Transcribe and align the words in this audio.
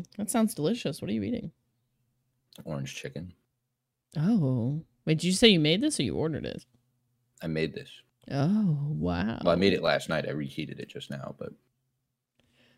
Mm, 0.00 0.06
that 0.16 0.30
sounds 0.30 0.54
delicious. 0.54 1.00
What 1.00 1.10
are 1.10 1.14
you 1.14 1.22
eating? 1.22 1.52
Orange 2.64 2.94
chicken. 2.94 3.32
Oh, 4.18 4.82
wait, 5.04 5.18
did 5.18 5.24
you 5.24 5.32
say 5.32 5.48
you 5.48 5.60
made 5.60 5.80
this 5.80 5.98
or 6.00 6.02
you 6.02 6.14
ordered 6.16 6.44
it? 6.44 6.64
I 7.42 7.46
made 7.46 7.74
this. 7.74 7.90
Oh, 8.30 8.76
wow. 8.90 9.38
Well, 9.44 9.52
I 9.52 9.56
made 9.56 9.72
it 9.72 9.82
last 9.82 10.08
night. 10.08 10.26
I 10.28 10.32
reheated 10.32 10.78
it 10.80 10.88
just 10.88 11.10
now, 11.10 11.34
but 11.38 11.52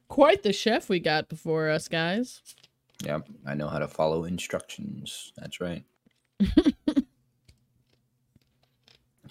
Quite 0.09 0.43
the 0.43 0.53
chef 0.53 0.89
we 0.91 1.01
got 1.01 1.29
before 1.31 1.69
us, 1.71 1.89
guys. 1.89 2.43
yeah, 3.03 3.21
I 3.47 3.55
know 3.55 3.69
how 3.69 3.79
to 3.79 3.89
follow 3.89 4.25
instructions. 4.25 5.33
That's 5.39 5.61
right. 5.61 5.85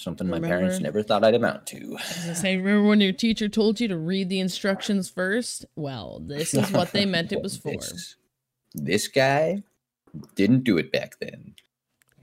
Something 0.01 0.27
my 0.27 0.39
parents 0.39 0.79
never 0.79 1.03
thought 1.03 1.23
I'd 1.23 1.35
amount 1.35 1.67
to. 1.67 1.95
I 1.99 2.33
say, 2.33 2.57
remember 2.57 2.87
when 2.87 3.01
your 3.01 3.13
teacher 3.13 3.47
told 3.47 3.79
you 3.79 3.87
to 3.87 3.97
read 3.97 4.29
the 4.29 4.39
instructions 4.39 5.11
first? 5.11 5.63
Well, 5.75 6.19
this 6.25 6.55
is 6.55 6.71
what 6.71 6.91
they 6.91 7.05
meant 7.05 7.31
it 7.31 7.43
was 7.43 7.55
for. 7.63 7.71
This, 7.71 8.15
this 8.73 9.07
guy 9.07 9.61
didn't 10.33 10.63
do 10.63 10.79
it 10.79 10.91
back 10.91 11.19
then. 11.19 11.53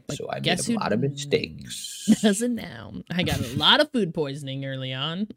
But 0.09 0.17
so 0.17 0.29
I 0.29 0.41
guess 0.41 0.67
made 0.67 0.77
a 0.77 0.81
lot 0.81 0.93
of 0.93 1.01
mistakes. 1.01 2.11
Does 2.23 2.43
it 2.43 2.51
now? 2.51 2.95
I 3.13 3.23
got 3.23 3.39
a 3.41 3.57
lot 3.57 3.81
of 3.81 3.93
food 3.93 4.13
poisoning 4.13 4.65
early 4.65 4.93
on. 4.93 5.29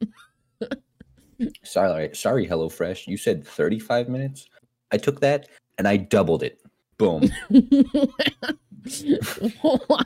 sorry, 1.63 2.15
sorry, 2.15 2.47
HelloFresh. 2.47 3.05
You 3.05 3.17
said 3.17 3.45
35 3.45 4.09
minutes. 4.09 4.47
I 4.91 4.97
took 4.97 5.19
that 5.19 5.47
and 5.77 5.87
I 5.87 5.97
doubled 5.97 6.41
it. 6.41 6.60
Boom. 7.01 7.23
Why 9.61 10.03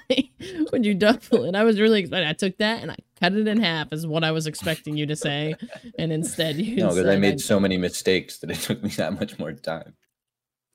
would 0.71 0.85
you 0.85 0.93
double 0.93 1.43
it? 1.43 1.55
I 1.55 1.65
was 1.65 1.77
really 1.81 1.99
excited. 1.99 2.25
I 2.25 2.31
took 2.31 2.57
that 2.59 2.81
and 2.81 2.89
I 2.89 2.95
cut 3.19 3.33
it 3.33 3.45
in 3.49 3.59
half, 3.59 3.91
is 3.91 4.07
what 4.07 4.23
I 4.23 4.31
was 4.31 4.47
expecting 4.47 4.95
you 4.95 5.05
to 5.07 5.15
say, 5.17 5.55
and 5.99 6.13
instead 6.13 6.55
you 6.55 6.77
no, 6.77 6.89
because 6.95 7.05
I 7.07 7.17
made 7.17 7.41
so 7.41 7.59
many 7.59 7.77
mistakes 7.77 8.37
that 8.37 8.49
it 8.49 8.55
took 8.61 8.81
me 8.81 8.89
that 8.91 9.19
much 9.19 9.37
more 9.37 9.51
time. 9.51 9.93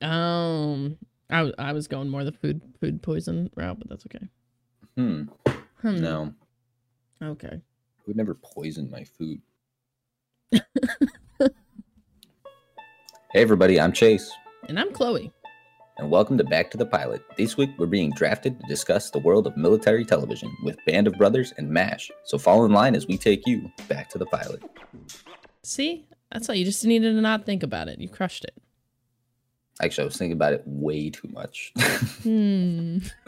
Um, 0.03 0.99
I, 1.31 1.51
I 1.57 1.73
was 1.73 1.87
going 1.87 2.07
more 2.07 2.23
the 2.23 2.31
food 2.31 2.61
food 2.79 3.01
poison 3.01 3.49
route, 3.55 3.79
but 3.79 3.89
that's 3.89 4.05
okay. 4.05 4.27
Hmm. 4.95 5.23
Hmm. 5.81 5.97
No, 5.97 6.33
Okay. 7.23 7.49
I 7.55 7.61
would 8.05 8.15
never 8.15 8.35
poison 8.35 8.91
my 8.91 9.05
food. 9.05 9.41
hey, 10.51 10.61
everybody, 13.33 13.79
I'm 13.81 13.91
Chase, 13.91 14.31
And 14.69 14.79
I'm 14.79 14.93
Chloe. 14.93 15.31
And 16.01 16.09
welcome 16.09 16.35
to 16.35 16.43
Back 16.43 16.71
to 16.71 16.77
the 16.77 16.85
Pilot. 16.85 17.21
This 17.37 17.57
week, 17.57 17.69
we're 17.77 17.85
being 17.85 18.09
drafted 18.09 18.59
to 18.59 18.65
discuss 18.67 19.11
the 19.11 19.19
world 19.19 19.45
of 19.45 19.55
military 19.55 20.03
television 20.03 20.51
with 20.63 20.75
Band 20.87 21.05
of 21.05 21.13
Brothers 21.13 21.53
and 21.57 21.69
MASH. 21.69 22.09
So 22.23 22.39
fall 22.39 22.65
in 22.65 22.71
line 22.71 22.95
as 22.95 23.05
we 23.05 23.19
take 23.19 23.45
you 23.45 23.71
back 23.87 24.09
to 24.09 24.17
the 24.17 24.25
pilot. 24.25 24.63
See, 25.61 26.07
that's 26.31 26.49
all. 26.49 26.55
You 26.55 26.65
just 26.65 26.83
needed 26.83 27.13
to 27.13 27.21
not 27.21 27.45
think 27.45 27.61
about 27.61 27.87
it. 27.87 28.01
You 28.01 28.09
crushed 28.09 28.45
it. 28.45 28.55
Actually, 29.79 30.01
I 30.01 30.05
was 30.05 30.17
thinking 30.17 30.33
about 30.33 30.53
it 30.53 30.63
way 30.65 31.11
too 31.11 31.27
much. 31.31 31.71
Hmm. 32.23 32.97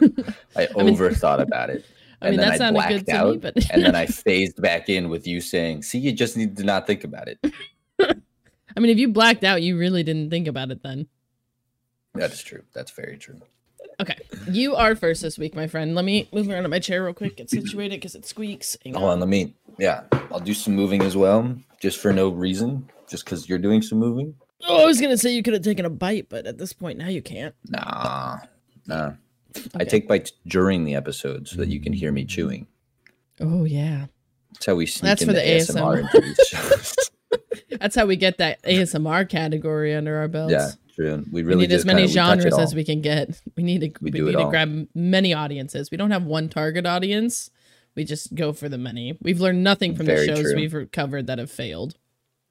I 0.56 0.66
overthought 0.74 1.40
about 1.40 1.70
it. 1.70 1.86
I 2.22 2.30
mean, 2.30 2.40
and 2.40 2.42
then 2.42 2.48
that 2.48 2.54
I 2.54 2.58
sounded 2.58 2.74
blacked 2.74 3.08
out, 3.10 3.32
me, 3.34 3.38
but 3.38 3.70
and 3.70 3.84
then 3.84 3.94
I 3.94 4.06
phased 4.06 4.60
back 4.60 4.88
in 4.88 5.10
with 5.10 5.28
you 5.28 5.40
saying, 5.40 5.82
"See, 5.82 5.98
you 5.98 6.10
just 6.10 6.36
need 6.36 6.56
to 6.56 6.64
not 6.64 6.86
think 6.86 7.04
about 7.04 7.28
it." 7.28 7.38
I 8.00 8.80
mean, 8.80 8.90
if 8.90 8.98
you 8.98 9.08
blacked 9.08 9.44
out, 9.44 9.62
you 9.62 9.78
really 9.78 10.02
didn't 10.02 10.30
think 10.30 10.48
about 10.48 10.70
it 10.70 10.82
then. 10.82 11.06
That 12.14 12.32
is 12.32 12.42
true. 12.42 12.62
That's 12.72 12.90
very 12.92 13.16
true. 13.16 13.40
Okay, 14.00 14.16
you 14.50 14.74
are 14.74 14.96
first 14.96 15.22
this 15.22 15.38
week, 15.38 15.54
my 15.54 15.66
friend. 15.66 15.94
Let 15.94 16.04
me 16.04 16.28
move 16.32 16.48
around 16.48 16.64
to 16.64 16.68
my 16.68 16.78
chair 16.80 17.04
real 17.04 17.12
quick, 17.14 17.36
get 17.36 17.48
situated 17.50 17.96
because 17.96 18.14
it 18.14 18.26
squeaks. 18.26 18.76
Hang 18.84 18.94
Hold 18.94 19.10
on, 19.10 19.20
let 19.20 19.28
me. 19.28 19.54
Yeah, 19.78 20.02
I'll 20.32 20.40
do 20.40 20.54
some 20.54 20.74
moving 20.74 21.02
as 21.02 21.16
well, 21.16 21.56
just 21.80 21.98
for 22.00 22.12
no 22.12 22.28
reason, 22.30 22.88
just 23.08 23.24
because 23.24 23.48
you're 23.48 23.58
doing 23.58 23.82
some 23.82 23.98
moving. 23.98 24.34
Oh, 24.66 24.82
I 24.82 24.86
was 24.86 25.00
gonna 25.00 25.18
say 25.18 25.32
you 25.32 25.42
could 25.42 25.54
have 25.54 25.62
taken 25.62 25.84
a 25.84 25.90
bite, 25.90 26.28
but 26.28 26.46
at 26.46 26.58
this 26.58 26.72
point 26.72 26.98
now 26.98 27.08
you 27.08 27.22
can't. 27.22 27.54
Nah, 27.68 28.38
nah. 28.86 29.12
I 29.76 29.84
take 29.84 30.08
bites 30.08 30.32
during 30.46 30.84
the 30.84 30.96
episode 30.96 31.46
so 31.46 31.56
that 31.58 31.68
you 31.68 31.80
can 31.80 31.92
hear 31.92 32.10
me 32.10 32.24
chewing. 32.24 32.66
Oh 33.40 33.64
yeah, 33.64 34.06
That's 34.54 34.66
how 34.66 34.74
we 34.74 34.86
sneak 34.86 35.10
That's 35.10 35.24
for 35.24 35.32
the 35.32 35.40
ASMR 35.40 36.02
ASMR. 36.02 36.14
into 36.14 36.20
these 36.20 36.48
shows. 36.48 36.94
that's 37.80 37.94
how 37.94 38.06
we 38.06 38.16
get 38.16 38.38
that 38.38 38.60
ASMR 38.64 39.28
category 39.28 39.94
under 39.94 40.16
our 40.16 40.28
belts. 40.28 40.52
yeah, 40.52 40.70
true. 40.94 41.24
We 41.30 41.42
we 41.42 41.54
need 41.54 41.72
as 41.72 41.84
many 41.84 42.02
kinda- 42.02 42.10
we 42.10 42.14
touch 42.14 42.38
it 42.38 42.42
genres 42.42 42.58
as 42.58 42.74
we 42.74 42.84
can 42.84 43.00
get. 43.00 43.40
We 43.56 43.62
need 43.62 43.80
to 43.80 43.92
we, 44.00 44.10
We 44.10 44.20
need 44.20 44.32
to 44.32 44.48
grab 44.50 44.88
many 44.94 45.34
audiences. 45.34 45.90
We 45.90 45.96
don't 45.96 46.10
have 46.10 46.24
one 46.24 46.48
target 46.48 46.86
audience. 46.86 47.50
We 47.94 48.04
just 48.04 48.34
go 48.34 48.52
for 48.52 48.68
the 48.68 48.78
many. 48.78 49.16
We've 49.22 49.40
learned 49.40 49.62
nothing 49.62 49.94
from 49.94 50.06
Very 50.06 50.26
the 50.26 50.34
shows 50.36 50.52
true. 50.52 50.54
we've 50.56 50.90
covered 50.92 51.26
that 51.28 51.38
have 51.38 51.50
failed. 51.50 51.96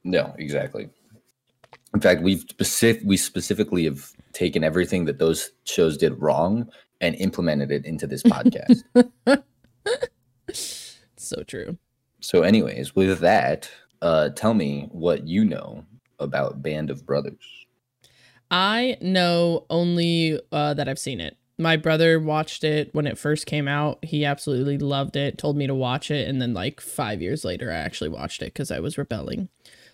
No, 0.04 0.34
exactly. 0.38 0.90
In 1.94 2.00
fact, 2.02 2.22
we've 2.22 2.42
specific 2.42 3.02
we 3.06 3.18
specifically 3.18 3.84
have 3.86 4.10
taken 4.32 4.64
everything 4.64 5.06
that 5.06 5.20
those 5.20 5.52
shows 5.66 5.98
did 5.98 6.20
wrong 6.22 6.70
and 7.02 7.16
implemented 7.16 7.72
it 7.72 7.86
into 7.86 8.08
this 8.08 8.24
podcast. 8.24 8.84
So 11.18 11.42
true. 11.44 11.78
so, 12.20 12.42
anyways, 12.44 12.96
with 12.96 13.20
that, 13.20 13.70
uh, 14.02 14.30
tell 14.30 14.54
me 14.54 14.90
what 14.92 15.26
you 15.26 15.46
know 15.46 15.86
about 16.20 16.62
Band 16.62 16.90
of 16.90 17.06
Brothers. 17.06 17.63
I 18.52 18.98
know 19.02 19.66
only 19.70 20.40
uh, 20.52 20.74
that 20.76 20.88
I've 20.88 21.00
seen 21.00 21.20
it. 21.20 21.38
My 21.58 21.78
brother 21.78 22.20
watched 22.20 22.64
it 22.64 22.94
when 22.94 23.06
it 23.06 23.18
first 23.18 23.46
came 23.46 23.68
out. 23.68 24.04
He 24.04 24.26
absolutely 24.26 24.78
loved 24.78 25.16
it. 25.16 25.38
Told 25.38 25.56
me 25.56 25.68
to 25.68 25.76
watch 25.76 26.10
it, 26.10 26.28
and 26.28 26.42
then 26.42 26.54
like 26.54 26.82
five 26.82 27.22
years 27.22 27.46
later, 27.46 27.72
I 27.72 27.76
actually 27.76 28.10
watched 28.10 28.42
it 28.42 28.54
because 28.54 28.72
I 28.72 28.80
was 28.80 28.98
rebelling. 28.98 29.50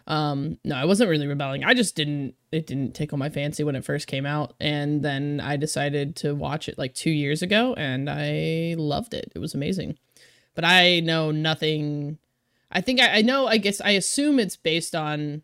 Um, 0.08 0.58
no, 0.66 0.76
I 0.76 0.86
wasn't 0.86 1.10
really 1.10 1.28
rebelling. 1.28 1.64
I 1.64 1.74
just 1.74 1.96
didn't. 1.96 2.34
It 2.52 2.66
didn't 2.66 2.96
tickle 2.96 3.18
my 3.18 3.30
fancy 3.30 3.64
when 3.64 3.76
it 3.76 3.86
first 3.86 4.08
came 4.08 4.26
out, 4.26 4.56
and 4.60 5.04
then 5.04 5.40
I 5.40 5.58
decided 5.58 6.16
to 6.18 6.34
watch 6.34 6.68
it 6.68 6.78
like 6.78 6.96
two 6.96 7.12
years 7.12 7.42
ago, 7.42 7.76
and 7.76 8.10
I 8.10 8.76
loved 8.78 9.14
it. 9.14 9.32
It 9.36 9.40
was 9.40 9.54
amazing. 9.54 9.98
But 10.56 10.66
I 10.66 11.02
know 11.02 11.32
nothing. 11.32 12.18
I 12.72 12.82
think 12.82 13.00
I, 13.00 13.18
I 13.18 13.22
know. 13.22 13.48
I 13.48 13.58
guess 13.58 13.82
I 13.82 13.92
assume 13.92 14.40
it's 14.40 14.56
based 14.56 14.96
on. 14.96 15.44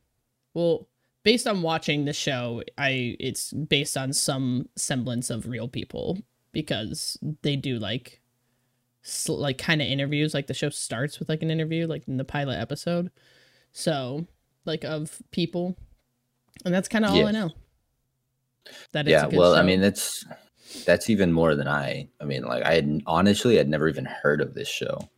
Well, 0.53 0.87
based 1.25 1.47
on 1.47 1.63
watching 1.63 2.05
the 2.05 2.13
show, 2.13 2.61
I 2.77 3.17
it's 3.19 3.51
based 3.51 3.97
on 3.97 4.13
some 4.13 4.69
semblance 4.77 5.29
of 5.29 5.47
real 5.47 5.67
people 5.67 6.19
because 6.53 7.17
they 7.41 7.57
do 7.57 7.79
like 7.79 8.21
sl- 9.01 9.33
like 9.39 9.57
kind 9.57 9.81
of 9.81 9.87
interviews. 9.87 10.33
Like 10.33 10.47
the 10.47 10.53
show 10.53 10.69
starts 10.69 11.19
with 11.19 11.27
like 11.27 11.41
an 11.41 11.51
interview, 11.51 11.87
like 11.87 12.07
in 12.07 12.15
the 12.15 12.23
pilot 12.23 12.59
episode. 12.59 13.11
So 13.73 14.27
like 14.63 14.85
of 14.85 15.21
people, 15.31 15.75
and 16.63 16.73
that's 16.73 16.87
kind 16.87 17.03
of 17.03 17.11
all 17.11 17.17
I 17.17 17.31
Yes. 17.31 17.33
know. 17.33 17.49
That 18.93 19.07
yeah, 19.07 19.27
well, 19.27 19.55
I 19.55 19.63
mean, 19.63 19.81
that's 19.81 20.25
that's 20.85 21.09
even 21.09 21.31
more 21.31 21.55
than 21.55 21.67
I. 21.67 22.07
I 22.21 22.25
mean, 22.25 22.43
like, 22.43 22.63
I 22.63 22.75
had 22.75 23.01
honestly, 23.05 23.59
I'd 23.59 23.67
never 23.67 23.87
even 23.87 24.05
heard 24.05 24.41
of 24.41 24.53
this 24.53 24.67
show 24.67 25.09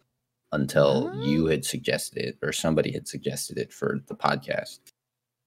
until 0.54 1.14
you 1.24 1.48
oh. 1.48 1.52
had 1.52 1.66
suggested 1.66 2.24
it 2.24 2.38
or 2.42 2.54
somebody 2.54 2.92
had 2.92 3.08
suggested 3.08 3.58
it 3.58 3.74
for 3.74 4.00
the 4.08 4.16
podcast. 4.16 4.80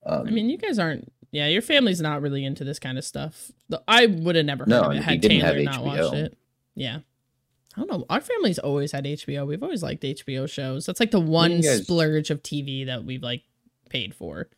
Um, 0.04 0.26
I 0.26 0.30
mean, 0.30 0.48
you 0.48 0.56
guys 0.58 0.78
aren't. 0.78 1.12
Yeah, 1.32 1.46
your 1.46 1.62
family's 1.62 2.00
not 2.00 2.22
really 2.22 2.44
into 2.44 2.64
this 2.64 2.78
kind 2.80 2.98
of 2.98 3.04
stuff. 3.04 3.52
I 3.86 4.06
would 4.06 4.34
have 4.34 4.46
never 4.46 4.64
heard 4.64 4.68
No, 4.70 4.82
of 4.82 4.96
it 4.96 5.02
had 5.02 5.20
didn't 5.20 5.40
have 5.40 5.54
Taylor 5.54 5.64
not 5.64 5.84
watched 5.84 6.14
it. 6.14 6.38
Yeah. 6.74 6.98
I 7.76 7.80
don't 7.80 7.88
know. 7.90 8.04
Our 8.10 8.20
family's 8.20 8.58
always 8.58 8.90
had 8.90 9.04
HBO. 9.04 9.46
We've 9.46 9.62
always 9.62 9.82
liked 9.82 10.02
HBO 10.02 10.48
shows. 10.50 10.86
That's 10.86 10.98
like 10.98 11.12
the 11.12 11.20
one 11.20 11.60
guys- 11.60 11.82
splurge 11.84 12.30
of 12.30 12.42
TV 12.42 12.86
that 12.86 13.04
we've 13.04 13.22
like 13.22 13.42
paid 13.90 14.12
for. 14.14 14.48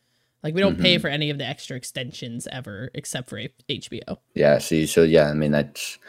Like 0.41 0.55
we 0.55 0.61
don't 0.61 0.79
pay 0.79 0.95
Mhm. 0.97 1.01
for 1.01 1.07
any 1.09 1.29
of 1.29 1.37
the 1.37 1.45
extra 1.45 1.77
extensions 1.77 2.47
ever, 2.51 2.89
except 2.95 3.29
for 3.29 3.39
HBO. 3.69 4.17
Yeah. 4.33 4.57
See, 4.57 4.87
so 4.87 5.03
yeah, 5.03 5.29
I 5.29 5.33
mean 5.33 5.51
that's 5.51 5.99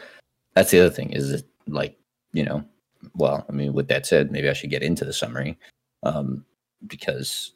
that's 0.55 0.71
the 0.71 0.79
other 0.79 0.89
thing 0.89 1.11
is 1.11 1.31
it 1.31 1.45
like 1.67 1.95
you 2.33 2.43
know, 2.43 2.65
well, 3.13 3.45
I 3.47 3.51
mean, 3.51 3.73
with 3.73 3.87
that 3.89 4.07
said, 4.07 4.31
maybe 4.31 4.49
I 4.49 4.53
should 4.53 4.71
get 4.71 4.81
into 4.83 5.05
the 5.05 5.13
summary, 5.13 5.57
um, 6.03 6.43
because 6.87 7.53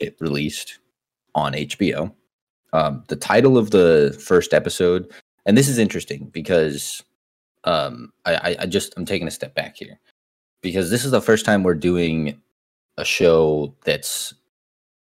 it 0.00 0.16
released 0.18 0.78
on 1.38 1.52
HBO. 1.54 2.12
Um, 2.72 3.02
the 3.08 3.16
title 3.16 3.56
of 3.56 3.70
the 3.70 4.18
first 4.26 4.52
episode, 4.52 5.10
and 5.46 5.56
this 5.56 5.68
is 5.68 5.78
interesting 5.78 6.26
because 6.32 7.02
um, 7.64 8.12
I, 8.26 8.56
I, 8.60 8.66
just 8.66 8.92
I'm 8.96 9.06
taking 9.06 9.26
a 9.26 9.30
step 9.30 9.54
back 9.54 9.76
here 9.76 9.98
because 10.60 10.90
this 10.90 11.04
is 11.04 11.10
the 11.10 11.20
first 11.22 11.46
time 11.46 11.62
we're 11.62 11.74
doing 11.74 12.40
a 12.98 13.04
show 13.04 13.74
that's 13.84 14.34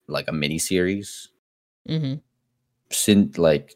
like 0.09 0.27
a 0.29 0.33
mini 0.33 0.59
series 0.59 1.29
Mm-hmm. 1.89 2.15
since 2.91 3.39
like 3.39 3.75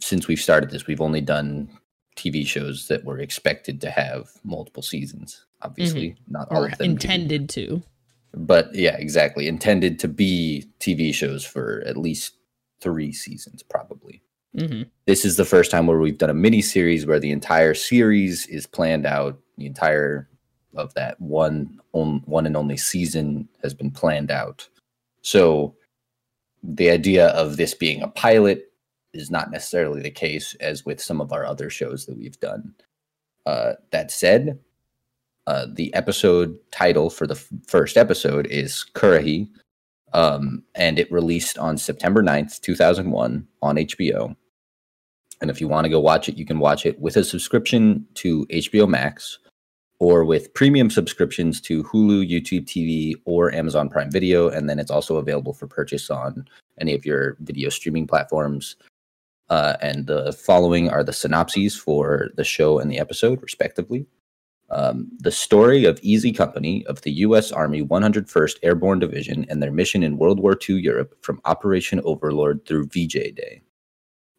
since 0.00 0.26
we've 0.26 0.40
started 0.40 0.70
this 0.70 0.88
we've 0.88 1.00
only 1.00 1.20
done 1.20 1.68
tv 2.16 2.44
shows 2.44 2.88
that 2.88 3.04
were 3.04 3.20
expected 3.20 3.80
to 3.82 3.88
have 3.90 4.28
multiple 4.42 4.82
seasons 4.82 5.46
obviously 5.62 6.16
not 6.28 6.48
all 6.50 6.64
Or 6.64 6.66
of 6.66 6.76
them 6.78 6.88
do. 6.88 6.92
intended 7.06 7.48
to. 7.50 7.82
But 8.36 8.72
yeah 8.74 8.96
exactly 8.96 9.48
intended 9.48 9.98
to 9.98 10.08
be 10.08 10.64
tv 10.78 11.12
shows 11.14 11.44
for 11.44 11.82
at 11.86 11.96
least 11.96 12.34
three 12.80 13.12
seasons 13.12 13.62
probably 13.62 14.22
Mm-hmm. 14.56 14.84
this 15.06 15.26
is 15.26 15.36
the 15.36 15.44
first 15.44 15.70
time 15.70 15.86
where 15.86 15.98
we've 15.98 16.16
done 16.16 16.30
a 16.30 16.34
mini 16.34 16.62
series 16.62 17.04
where 17.04 17.20
the 17.20 17.30
entire 17.30 17.74
series 17.74 18.46
is 18.46 18.66
planned 18.66 19.04
out 19.04 19.38
the 19.58 19.66
entire 19.66 20.30
of 20.74 20.94
that 20.94 21.20
one 21.20 21.78
on, 21.92 22.22
one 22.24 22.46
and 22.46 22.56
only 22.56 22.78
season 22.78 23.50
has 23.62 23.74
been 23.74 23.90
planned 23.90 24.30
out 24.30 24.66
so 25.20 25.74
the 26.62 26.90
idea 26.90 27.28
of 27.28 27.56
this 27.56 27.74
being 27.74 28.02
a 28.02 28.08
pilot 28.08 28.72
is 29.12 29.30
not 29.30 29.50
necessarily 29.50 30.02
the 30.02 30.10
case 30.10 30.54
as 30.60 30.84
with 30.84 31.00
some 31.00 31.20
of 31.20 31.32
our 31.32 31.44
other 31.44 31.70
shows 31.70 32.06
that 32.06 32.16
we've 32.16 32.38
done. 32.40 32.74
Uh, 33.44 33.74
that 33.92 34.10
said, 34.10 34.58
uh, 35.46 35.66
the 35.72 35.92
episode 35.94 36.58
title 36.70 37.10
for 37.10 37.26
the 37.26 37.34
f- 37.34 37.48
first 37.66 37.96
episode 37.96 38.46
is 38.48 38.84
Currahee, 38.94 39.48
um, 40.12 40.62
and 40.74 40.98
it 40.98 41.10
released 41.12 41.58
on 41.58 41.78
September 41.78 42.22
9th, 42.22 42.60
2001 42.60 43.46
on 43.62 43.76
HBO. 43.76 44.34
And 45.40 45.50
if 45.50 45.60
you 45.60 45.68
want 45.68 45.84
to 45.84 45.90
go 45.90 46.00
watch 46.00 46.28
it, 46.28 46.36
you 46.36 46.46
can 46.46 46.58
watch 46.58 46.86
it 46.86 46.98
with 46.98 47.16
a 47.16 47.24
subscription 47.24 48.06
to 48.14 48.46
HBO 48.46 48.88
Max 48.88 49.38
or 49.98 50.24
with 50.24 50.52
premium 50.54 50.90
subscriptions 50.90 51.60
to 51.62 51.84
Hulu, 51.84 52.28
YouTube 52.28 52.66
TV, 52.66 53.14
or 53.24 53.52
Amazon 53.52 53.88
Prime 53.88 54.10
Video. 54.10 54.48
And 54.48 54.68
then 54.68 54.78
it's 54.78 54.90
also 54.90 55.16
available 55.16 55.54
for 55.54 55.66
purchase 55.66 56.10
on 56.10 56.46
any 56.80 56.94
of 56.94 57.06
your 57.06 57.36
video 57.40 57.68
streaming 57.68 58.06
platforms. 58.06 58.76
Uh, 59.48 59.76
and 59.80 60.06
the 60.06 60.32
following 60.32 60.90
are 60.90 61.04
the 61.04 61.12
synopses 61.12 61.76
for 61.76 62.30
the 62.36 62.44
show 62.44 62.78
and 62.78 62.90
the 62.90 62.98
episode, 62.98 63.40
respectively. 63.42 64.06
Um, 64.70 65.08
the 65.18 65.30
story 65.30 65.84
of 65.84 66.00
Easy 66.02 66.32
Company 66.32 66.84
of 66.86 67.02
the 67.02 67.12
U.S. 67.12 67.52
Army 67.52 67.82
101st 67.82 68.58
Airborne 68.62 68.98
Division 68.98 69.46
and 69.48 69.62
their 69.62 69.70
mission 69.70 70.02
in 70.02 70.18
World 70.18 70.40
War 70.40 70.58
II 70.68 70.80
Europe 70.80 71.14
from 71.22 71.40
Operation 71.44 72.00
Overlord 72.04 72.66
through 72.66 72.86
VJ 72.86 73.34
Day. 73.34 73.62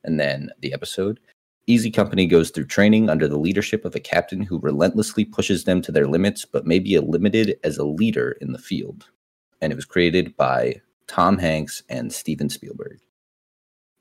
And 0.04 0.20
then 0.20 0.50
the 0.60 0.74
episode 0.74 1.20
Easy 1.68 1.92
Company 1.92 2.26
goes 2.26 2.50
through 2.50 2.66
training 2.66 3.10
under 3.10 3.28
the 3.28 3.38
leadership 3.38 3.84
of 3.84 3.94
a 3.94 4.00
captain 4.00 4.42
who 4.42 4.60
relentlessly 4.60 5.26
pushes 5.26 5.66
them 5.66 5.82
to 5.82 5.92
their 5.92 6.08
limits, 6.08 6.46
but 6.46 6.66
may 6.66 6.80
be 6.80 6.98
limited 6.98 7.60
as 7.64 7.78
a 7.78 7.86
leader 7.86 8.38
in 8.40 8.54
the 8.54 8.60
field. 8.60 9.10
And 9.62 9.72
it 9.74 9.76
was 9.76 9.86
created 9.86 10.36
by 10.38 10.82
Tom 11.08 11.38
Hanks 11.38 11.84
and 11.90 12.12
Steven 12.12 12.50
Spielberg. 12.50 13.00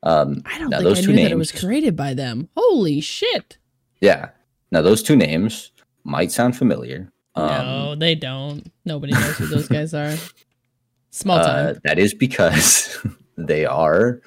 Um, 0.03 0.41
I 0.45 0.59
don't 0.59 0.69
now 0.69 0.77
think 0.77 0.89
those 0.89 0.99
I 0.99 1.01
two 1.01 1.07
knew 1.07 1.15
names, 1.15 1.29
that 1.29 1.33
it 1.33 1.37
was 1.37 1.51
created 1.51 1.95
by 1.95 2.13
them. 2.13 2.49
Holy 2.55 3.01
shit! 3.01 3.57
yeah. 4.01 4.29
Now 4.71 4.81
those 4.81 5.01
two 5.01 5.15
names 5.15 5.71
might 6.07 6.31
sound 6.31 6.57
familiar. 6.57 7.11
Um, 7.35 7.47
no, 7.49 7.95
they 7.95 8.15
don't. 8.15 8.71
Nobody 8.85 9.13
knows 9.13 9.37
who 9.37 9.45
those 9.47 9.67
guys 9.67 9.93
are. 9.93 10.15
Small 11.11 11.37
uh, 11.37 11.45
time. 11.45 11.81
that 11.83 11.99
is 11.99 12.13
because 12.13 12.97
they 13.37 13.65
are 13.65 14.21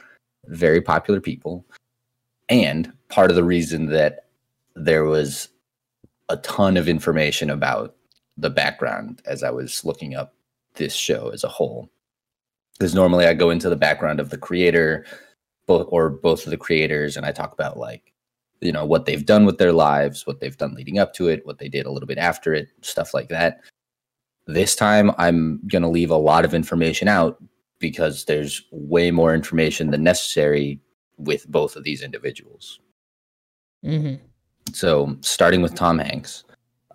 very 0.47 0.81
popular 0.81 1.21
people, 1.21 1.65
and 2.49 2.93
part 3.09 3.31
of 3.31 3.37
the 3.37 3.45
reason 3.45 3.87
that 3.87 4.27
there 4.77 5.05
was 5.05 5.49
a 6.29 6.37
ton 6.39 6.77
of 6.77 6.89
information 6.89 7.51
about 7.51 7.97
the 8.37 8.51
background 8.51 9.21
as 9.27 9.43
I 9.43 9.51
was 9.51 9.85
looking 9.85 10.15
up 10.15 10.35
this 10.75 10.95
show 10.95 11.31
as 11.31 11.45
a 11.45 11.49
whole. 11.49 11.91
Because 12.79 12.95
normally 12.95 13.27
I 13.27 13.35
go 13.35 13.51
into 13.51 13.69
the 13.69 13.77
background 13.77 14.21
of 14.21 14.31
the 14.31 14.39
creator, 14.39 15.05
both 15.67 15.87
or 15.91 16.09
both 16.09 16.47
of 16.47 16.51
the 16.51 16.57
creators, 16.57 17.17
and 17.17 17.27
I 17.27 17.33
talk 17.33 17.53
about 17.53 17.77
like, 17.77 18.13
you 18.61 18.73
know, 18.73 18.85
what 18.85 19.07
they've 19.07 19.25
done 19.25 19.47
with 19.47 19.59
their 19.59 19.73
lives, 19.73 20.27
what 20.27 20.41
they've 20.41 20.57
done 20.57 20.75
leading 20.75 20.99
up 20.99 21.15
to 21.15 21.29
it, 21.29 21.45
what 21.47 21.59
they 21.59 21.69
did 21.69 21.87
a 21.87 21.91
little 21.91 22.07
bit 22.07 22.19
after 22.19 22.53
it, 22.55 22.69
stuff 22.83 23.15
like 23.15 23.29
that. 23.29 23.61
This 24.47 24.75
time 24.77 25.13
I'm 25.19 25.61
gonna 25.67 25.91
leave 25.91 26.11
a 26.11 26.17
lot 26.17 26.45
of 26.45 26.55
information 26.55 27.09
out 27.09 27.43
because 27.79 28.25
there's 28.27 28.63
way 28.71 29.11
more 29.11 29.35
information 29.35 29.91
than 29.91 30.03
necessary 30.03 30.81
with 31.17 31.49
both 31.49 31.77
of 31.77 31.85
these 31.85 32.03
individuals. 32.03 32.81
hmm 33.83 34.15
So, 34.73 35.17
starting 35.21 35.63
with 35.63 35.75
Tom 35.75 35.99
Hanks, 35.99 36.45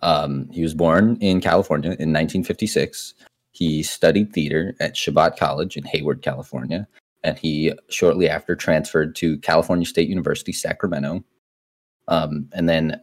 um, 0.02 0.48
he 0.50 0.62
was 0.62 0.74
born 0.74 1.16
in 1.20 1.40
California 1.40 1.90
in 1.90 2.12
1956. 2.12 3.14
He 3.52 3.82
studied 3.82 4.32
theater 4.32 4.74
at 4.80 4.96
Chabot 4.96 5.36
College 5.36 5.76
in 5.76 5.84
Hayward, 5.84 6.22
California, 6.22 6.86
and 7.24 7.38
he 7.38 7.72
shortly 7.88 8.28
after 8.28 8.54
transferred 8.54 9.16
to 9.16 9.38
California 9.38 9.86
State 9.86 10.08
University, 10.08 10.52
Sacramento. 10.52 11.24
Um, 12.08 12.48
and 12.52 12.68
then, 12.68 13.00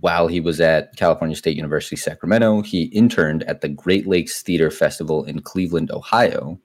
while 0.00 0.26
he 0.26 0.40
was 0.40 0.60
at 0.60 0.96
California 0.96 1.36
State 1.36 1.56
University, 1.56 1.94
Sacramento, 1.94 2.62
he 2.62 2.84
interned 2.84 3.44
at 3.44 3.60
the 3.60 3.68
Great 3.68 4.08
Lakes 4.08 4.42
Theater 4.42 4.70
Festival 4.70 5.24
in 5.24 5.40
Cleveland, 5.40 5.92
Ohio, 5.92 6.58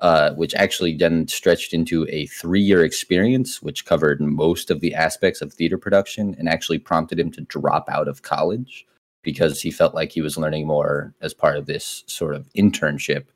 uh, 0.00 0.32
which 0.34 0.54
actually 0.54 0.94
then 0.94 1.26
stretched 1.28 1.72
into 1.72 2.06
a 2.08 2.26
three 2.26 2.60
year 2.60 2.84
experience, 2.84 3.62
which 3.62 3.84
covered 3.84 4.20
most 4.20 4.70
of 4.70 4.80
the 4.80 4.94
aspects 4.94 5.40
of 5.40 5.52
theater 5.52 5.78
production 5.78 6.34
and 6.38 6.48
actually 6.48 6.78
prompted 6.78 7.18
him 7.18 7.30
to 7.32 7.40
drop 7.42 7.88
out 7.88 8.06
of 8.06 8.22
college 8.22 8.86
because 9.22 9.60
he 9.60 9.70
felt 9.70 9.94
like 9.94 10.12
he 10.12 10.20
was 10.20 10.38
learning 10.38 10.66
more 10.66 11.14
as 11.20 11.34
part 11.34 11.56
of 11.56 11.66
this 11.66 12.04
sort 12.06 12.34
of 12.34 12.48
internship 12.54 13.26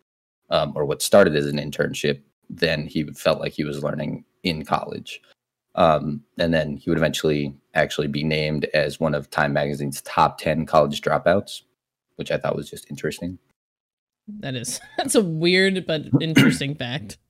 um, 0.51 0.73
or 0.77 0.85
what 0.85 1.03
started 1.03 1.35
as 1.35 1.47
an 1.47 1.57
internship 1.57 2.21
than 2.49 2.87
he 2.87 3.05
felt 3.13 3.41
like 3.41 3.53
he 3.53 3.65
was 3.65 3.83
learning 3.83 4.25
in 4.43 4.65
college. 4.65 5.21
Um, 5.75 6.23
and 6.39 6.53
then 6.53 6.77
he 6.77 6.91
would 6.91 6.99
eventually 6.99 7.55
actually 7.75 8.09
be 8.09 8.23
named 8.25 8.67
as 8.75 9.01
one 9.01 9.15
of 9.15 9.31
Time 9.31 9.53
Magazine's 9.53 10.03
top 10.03 10.39
10 10.39 10.67
college 10.67 11.01
dropouts, 11.01 11.63
which 12.17 12.31
I 12.31 12.37
thought 12.37 12.57
was 12.57 12.69
just 12.69 12.91
interesting. 12.91 13.39
That 14.41 14.55
is 14.55 14.81
that's 14.97 15.15
a 15.15 15.23
weird 15.23 15.87
but 15.87 16.03
interesting 16.21 16.75
fact. 16.75 17.19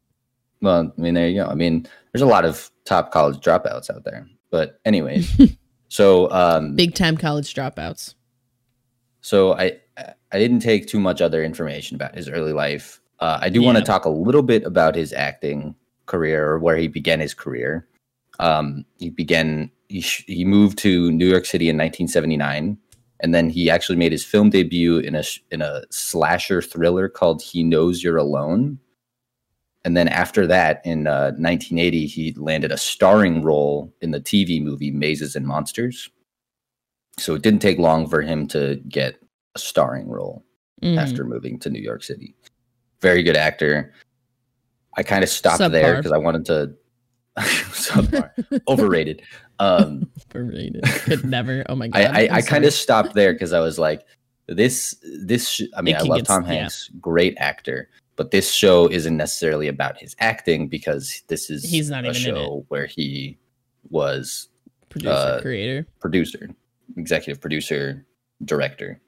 Well, 0.60 0.92
I 0.96 1.00
mean, 1.00 1.14
there 1.14 1.28
you 1.28 1.42
go. 1.42 1.48
I 1.48 1.56
mean, 1.56 1.88
there's 2.12 2.22
a 2.22 2.26
lot 2.26 2.44
of 2.44 2.70
top 2.84 3.10
college 3.10 3.38
dropouts 3.38 3.90
out 3.92 4.04
there. 4.04 4.28
But 4.50 4.78
anyways, 4.84 5.28
so 5.88 6.30
um 6.30 6.76
Big 6.76 6.94
time 6.94 7.16
college 7.16 7.52
dropouts. 7.52 8.14
so 9.22 9.54
I 9.54 9.80
I 9.98 10.38
didn't 10.38 10.60
take 10.60 10.86
too 10.86 11.00
much 11.00 11.20
other 11.20 11.42
information 11.42 11.96
about 11.96 12.14
his 12.14 12.28
early 12.28 12.52
life. 12.52 13.00
Uh, 13.18 13.38
I 13.40 13.48
do 13.48 13.60
want 13.60 13.76
to 13.78 13.82
talk 13.82 14.04
a 14.04 14.08
little 14.08 14.42
bit 14.42 14.62
about 14.62 14.94
his 14.94 15.12
acting 15.12 15.74
career 16.06 16.48
or 16.50 16.58
where 16.60 16.76
he 16.76 16.86
began 16.86 17.18
his 17.18 17.34
career. 17.34 17.88
Um, 18.38 18.84
he 18.98 19.10
began 19.10 19.70
he, 19.88 20.00
sh- 20.00 20.24
he 20.26 20.44
moved 20.44 20.78
to 20.78 21.10
New 21.12 21.26
York 21.28 21.44
City 21.44 21.68
in 21.68 21.76
1979, 21.76 22.78
and 23.20 23.34
then 23.34 23.50
he 23.50 23.68
actually 23.70 23.96
made 23.96 24.10
his 24.12 24.24
film 24.24 24.50
debut 24.50 24.98
in 24.98 25.14
a 25.14 25.22
sh- 25.22 25.40
in 25.50 25.62
a 25.62 25.82
slasher 25.90 26.62
thriller 26.62 27.08
called 27.08 27.42
He 27.42 27.62
Knows 27.62 28.02
You're 28.02 28.16
Alone. 28.16 28.78
And 29.84 29.96
then 29.96 30.06
after 30.08 30.46
that, 30.46 30.80
in 30.84 31.06
uh, 31.08 31.32
1980, 31.36 32.06
he 32.06 32.32
landed 32.34 32.70
a 32.70 32.76
starring 32.78 33.42
role 33.42 33.92
in 34.00 34.12
the 34.12 34.20
TV 34.20 34.62
movie 34.62 34.92
Mazes 34.92 35.34
and 35.34 35.44
Monsters. 35.46 36.08
So 37.18 37.34
it 37.34 37.42
didn't 37.42 37.60
take 37.62 37.78
long 37.78 38.08
for 38.08 38.22
him 38.22 38.46
to 38.48 38.76
get 38.88 39.16
a 39.54 39.58
starring 39.58 40.08
role 40.08 40.44
Mhm. 40.82 40.96
after 40.98 41.24
moving 41.24 41.58
to 41.60 41.70
New 41.70 41.80
York 41.82 42.02
City. 42.04 42.34
Very 43.00 43.22
good 43.24 43.36
actor. 43.36 43.92
I 44.96 45.02
kind 45.02 45.22
of 45.24 45.28
stopped 45.30 45.58
there 45.58 45.96
because 45.96 46.12
I 46.12 46.18
wanted 46.18 46.44
to. 46.46 46.74
Overrated. 48.68 49.22
Um, 49.58 50.08
Overrated. 50.34 50.82
Could 50.84 51.24
never. 51.24 51.64
Oh 51.68 51.74
my 51.74 51.88
god. 51.88 52.02
I, 52.02 52.26
I, 52.26 52.36
I'm 52.36 52.42
kind 52.42 52.64
of 52.64 52.72
stopped 52.72 53.14
there 53.14 53.32
because 53.32 53.52
I 53.52 53.60
was 53.60 53.78
like, 53.78 54.02
this, 54.48 54.96
this. 55.18 55.48
Sh- 55.48 55.62
I 55.76 55.82
mean, 55.82 55.96
I 55.96 56.00
love 56.02 56.24
Tom 56.24 56.42
yeah. 56.42 56.52
Hanks, 56.52 56.90
great 57.00 57.34
actor, 57.38 57.88
but 58.16 58.30
this 58.30 58.50
show 58.52 58.86
isn't 58.88 59.16
necessarily 59.16 59.68
about 59.68 59.98
his 59.98 60.14
acting 60.18 60.68
because 60.68 61.22
this 61.28 61.48
is 61.48 61.64
He's 61.64 61.90
not 61.90 62.04
a 62.04 62.10
even 62.10 62.22
in 62.22 62.36
it. 62.36 62.38
show 62.40 62.64
where 62.68 62.86
he 62.86 63.38
was 63.90 64.48
producer, 64.90 65.10
uh, 65.12 65.40
creator. 65.40 65.86
producer, 66.00 66.50
executive 66.96 67.40
producer, 67.40 68.04
director. 68.44 69.00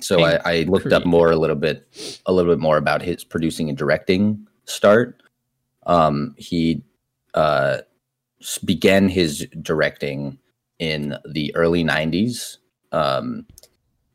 So 0.00 0.16
And 0.16 0.40
I, 0.44 0.52
I 0.58 0.62
looked 0.64 0.92
up 0.92 1.06
more 1.06 1.30
a 1.30 1.36
little 1.36 1.56
bit, 1.56 1.88
a 2.26 2.32
little 2.32 2.52
bit 2.52 2.60
more 2.60 2.76
about 2.76 3.00
his 3.00 3.24
producing 3.24 3.70
and 3.70 3.78
directing 3.78 4.46
start. 4.66 5.22
Um, 5.86 6.34
he 6.36 6.82
uh, 7.36 7.78
began 8.64 9.08
his 9.08 9.46
directing 9.62 10.38
in 10.78 11.16
the 11.30 11.54
early 11.56 11.84
'90s, 11.84 12.58
um, 12.92 13.46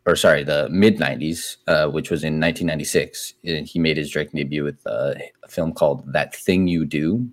or 0.06 0.16
sorry, 0.18 0.44
the 0.44 0.70
mid 0.70 0.98
'90s, 1.00 1.58
uh, 1.68 1.88
which 1.90 2.12
was 2.12 2.24
in 2.24 2.40
1996. 2.40 3.34
And 3.46 3.68
he 3.68 3.80
made 3.80 3.98
his 3.98 4.12
directing 4.12 4.40
debut 4.40 4.64
with 4.64 4.80
uh, 4.86 5.16
a 5.44 5.48
film 5.48 5.74
called 5.74 6.12
"That 6.14 6.36
Thing 6.36 6.68
You 6.68 6.86
Do," 6.86 7.30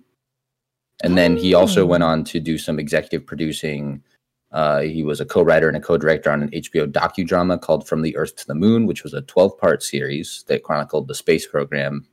and 1.03 1.17
then 1.17 1.37
he 1.37 1.53
also 1.53 1.83
Oh. 1.83 1.87
went 1.87 2.03
on 2.03 2.23
to 2.25 2.39
do 2.39 2.57
some 2.57 2.79
executive 2.79 3.25
producing 3.27 4.03
uh, 4.51 4.81
he 4.81 5.03
was 5.03 5.21
a 5.21 5.25
co-writer 5.25 5.67
and 5.67 5.77
a 5.77 5.79
co-director 5.79 6.31
on 6.31 6.41
an 6.43 6.49
HBO 6.51 6.91
docudrama 6.91 7.61
called 7.61 7.87
"From 7.87 8.01
the 8.01 8.15
Earth 8.17 8.35
to 8.37 8.47
the 8.47 8.55
Moon," 8.55 8.87
which 8.87 9.03
was 9.03 9.13
a 9.13 9.21
12-part 9.21 9.83
series 9.83 10.43
that 10.47 10.63
chronicled 10.63 11.07
the 11.07 11.15
space 11.15 11.45
program 11.47 12.07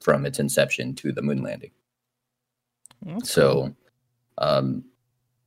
from 0.00 0.24
its 0.26 0.38
inception 0.38 0.94
to 0.96 1.12
the 1.12 1.22
moon 1.22 1.42
landing. 1.42 1.70
So, 3.24 3.74
um, 4.38 4.84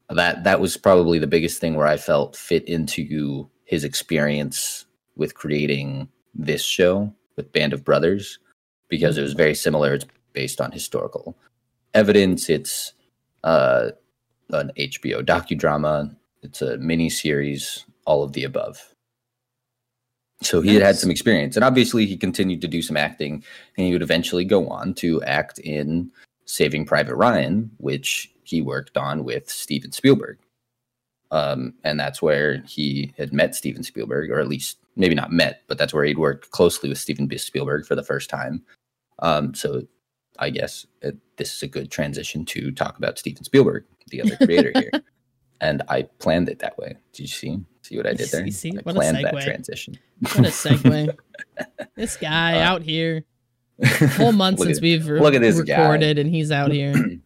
that 0.09 0.43
that 0.43 0.59
was 0.59 0.77
probably 0.77 1.19
the 1.19 1.27
biggest 1.27 1.59
thing 1.59 1.75
where 1.75 1.87
I 1.87 1.97
felt 1.97 2.35
fit 2.35 2.67
into 2.67 3.49
his 3.65 3.83
experience 3.83 4.85
with 5.15 5.35
creating 5.35 6.09
this 6.33 6.63
show 6.63 7.13
with 7.35 7.51
Band 7.51 7.73
of 7.73 7.83
Brothers 7.83 8.39
because 8.87 9.17
it 9.17 9.23
was 9.23 9.33
very 9.33 9.55
similar. 9.55 9.95
It's 9.95 10.05
based 10.33 10.61
on 10.61 10.71
historical 10.71 11.37
evidence. 11.93 12.49
It's 12.49 12.93
uh, 13.43 13.91
an 14.51 14.71
HBO 14.77 15.23
docudrama. 15.23 16.15
It's 16.43 16.61
a 16.61 16.77
mini 16.77 17.09
series. 17.09 17.85
All 18.05 18.21
of 18.21 18.33
the 18.33 18.43
above. 18.43 18.93
So 20.43 20.61
he 20.61 20.75
had 20.75 20.83
had 20.83 20.97
some 20.97 21.09
experience, 21.09 21.55
and 21.55 21.65
obviously 21.65 22.05
he 22.05 22.17
continued 22.17 22.61
to 22.61 22.67
do 22.67 22.83
some 22.83 22.97
acting, 22.97 23.43
and 23.77 23.87
he 23.87 23.93
would 23.93 24.03
eventually 24.03 24.45
go 24.45 24.67
on 24.67 24.93
to 24.95 25.23
act 25.23 25.57
in 25.59 26.11
Saving 26.45 26.85
Private 26.85 27.15
Ryan, 27.15 27.71
which 27.77 28.31
he 28.43 28.61
worked 28.61 28.97
on 28.97 29.23
with 29.23 29.49
Steven 29.49 29.91
Spielberg. 29.91 30.37
Um, 31.31 31.73
and 31.83 31.99
that's 31.99 32.21
where 32.21 32.61
he 32.67 33.13
had 33.17 33.33
met 33.33 33.55
Steven 33.55 33.83
Spielberg, 33.83 34.29
or 34.29 34.39
at 34.39 34.47
least 34.47 34.77
maybe 34.95 35.15
not 35.15 35.31
met, 35.31 35.61
but 35.67 35.77
that's 35.77 35.93
where 35.93 36.05
he'd 36.05 36.17
worked 36.19 36.51
closely 36.51 36.87
with 36.87 36.97
Steven 36.99 37.29
Spielberg 37.37 37.85
for 37.85 37.95
the 37.95 38.03
first 38.03 38.29
time. 38.29 38.63
Um, 39.19 39.53
so 39.53 39.83
I 40.39 40.49
guess 40.51 40.85
it, 41.01 41.17
this 41.37 41.53
is 41.55 41.63
a 41.63 41.67
good 41.67 41.89
transition 41.91 42.45
to 42.45 42.71
talk 42.71 42.97
about 42.97 43.17
Steven 43.17 43.43
Spielberg, 43.43 43.85
the 44.09 44.21
other 44.21 44.35
creator 44.37 44.71
here. 44.75 44.91
And 45.61 45.83
I 45.87 46.01
planned 46.19 46.49
it 46.49 46.59
that 46.59 46.77
way. 46.77 46.97
Did 47.13 47.21
you 47.23 47.27
see? 47.29 47.57
See 47.81 47.95
what 47.95 48.05
I 48.05 48.13
did 48.13 48.29
there? 48.29 48.45
You 48.45 48.51
see? 48.51 48.71
I 48.71 48.81
What 48.83 48.91
a 48.91 48.99
planned 48.99 49.23
that 49.23 49.33
segue. 49.35 49.43
transition. 49.45 49.97
What 50.19 50.39
a 50.39 50.41
segue. 50.49 51.17
this 51.95 52.17
guy 52.17 52.59
Uh, 52.59 52.63
out 52.63 52.81
here. 52.81 53.23
Whole 54.17 54.31
month 54.31 54.59
since 54.59 54.77
at- 54.77 54.81
we've 54.83 55.07
re- 55.07 55.19
look 55.19 55.33
at 55.33 55.41
this 55.41 55.61
guy. 55.61 55.81
recorded, 55.81 56.17
and 56.17 56.29
he's 56.29 56.51
out 56.51 56.71
here. 56.71 56.93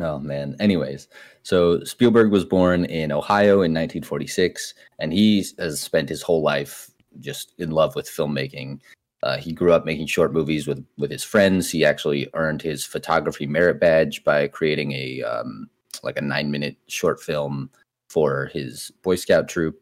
Oh 0.00 0.20
man. 0.20 0.54
Anyways, 0.60 1.08
so 1.42 1.82
Spielberg 1.82 2.30
was 2.30 2.44
born 2.44 2.84
in 2.84 3.10
Ohio 3.10 3.54
in 3.62 3.74
1946, 3.74 4.74
and 5.00 5.12
he 5.12 5.44
has 5.58 5.80
spent 5.80 6.08
his 6.08 6.22
whole 6.22 6.40
life 6.40 6.88
just 7.18 7.52
in 7.58 7.72
love 7.72 7.96
with 7.96 8.06
filmmaking. 8.08 8.80
Uh, 9.24 9.38
he 9.38 9.52
grew 9.52 9.72
up 9.72 9.84
making 9.84 10.06
short 10.06 10.32
movies 10.32 10.68
with 10.68 10.86
with 10.98 11.10
his 11.10 11.24
friends. 11.24 11.68
He 11.68 11.84
actually 11.84 12.28
earned 12.34 12.62
his 12.62 12.84
photography 12.84 13.48
merit 13.48 13.80
badge 13.80 14.22
by 14.22 14.46
creating 14.46 14.92
a 14.92 15.22
um, 15.22 15.68
like 16.04 16.16
a 16.16 16.22
nine 16.22 16.52
minute 16.52 16.76
short 16.86 17.20
film 17.20 17.68
for 18.08 18.50
his 18.52 18.92
Boy 19.02 19.16
Scout 19.16 19.48
troop. 19.48 19.80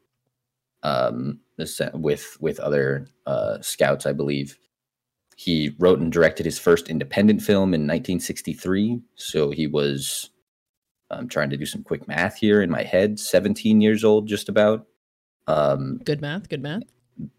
Um, 0.83 1.40
this- 1.59 1.81
with 1.93 2.38
with 2.40 2.59
other 2.61 3.09
uh, 3.26 3.59
scouts, 3.61 4.07
I 4.07 4.12
believe. 4.14 4.57
He 5.37 5.75
wrote 5.78 5.99
and 6.00 6.11
directed 6.11 6.47
his 6.47 6.59
first 6.59 6.88
independent 6.88 7.43
film 7.43 7.75
in 7.75 7.83
1963. 7.83 9.00
So 9.16 9.50
he 9.50 9.66
was, 9.66 10.31
I'm 11.11 11.28
trying 11.28 11.50
to 11.50 11.57
do 11.59 11.66
some 11.66 11.83
quick 11.83 12.09
math 12.09 12.37
here 12.38 12.62
in 12.62 12.71
my 12.71 12.83
head, 12.83 13.21
17 13.21 13.81
years 13.83 14.02
old, 14.02 14.26
just 14.26 14.49
about. 14.49 14.87
Um, 15.47 16.00
Good 16.05 16.23
math. 16.23 16.49
Good 16.49 16.62
math. 16.62 16.83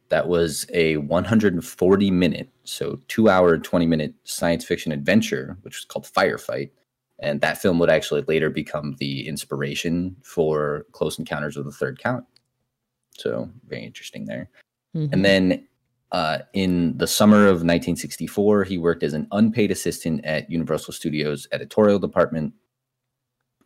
that 0.09 0.27
was 0.27 0.65
a 0.73 0.97
140 0.97 2.11
minute, 2.11 2.49
so 2.63 2.99
two 3.07 3.29
hour 3.29 3.55
and 3.55 3.63
20 3.63 3.85
minute 3.87 4.13
science 4.23 4.63
fiction 4.63 4.91
adventure, 4.91 5.57
which 5.63 5.75
was 5.77 5.85
called 5.85 6.05
Firelight. 6.07 6.71
And 7.19 7.41
that 7.41 7.57
film 7.57 7.79
would 7.79 7.89
actually 7.89 8.21
later 8.27 8.51
become 8.51 8.95
the 8.99 9.27
inspiration 9.27 10.15
for 10.23 10.85
Close 10.91 11.17
Encounters 11.17 11.57
of 11.57 11.65
the 11.65 11.71
Third 11.71 11.97
Count. 11.97 12.23
So 13.17 13.49
very 13.67 13.83
interesting 13.83 14.25
there. 14.25 14.49
Mhm. 14.95 15.09
And 15.11 15.25
then 15.25 15.67
uh, 16.11 16.39
in 16.53 16.97
the 16.97 17.07
summer 17.07 17.43
of 17.43 17.63
1964, 17.63 18.63
he 18.63 18.77
worked 18.77 19.03
as 19.03 19.13
an 19.13 19.27
unpaid 19.31 19.71
assistant 19.71 20.23
at 20.25 20.49
Universal 20.49 20.93
Studios 20.93 21.47
editorial 21.51 21.99
department. 21.99 22.53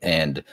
And 0.01 0.43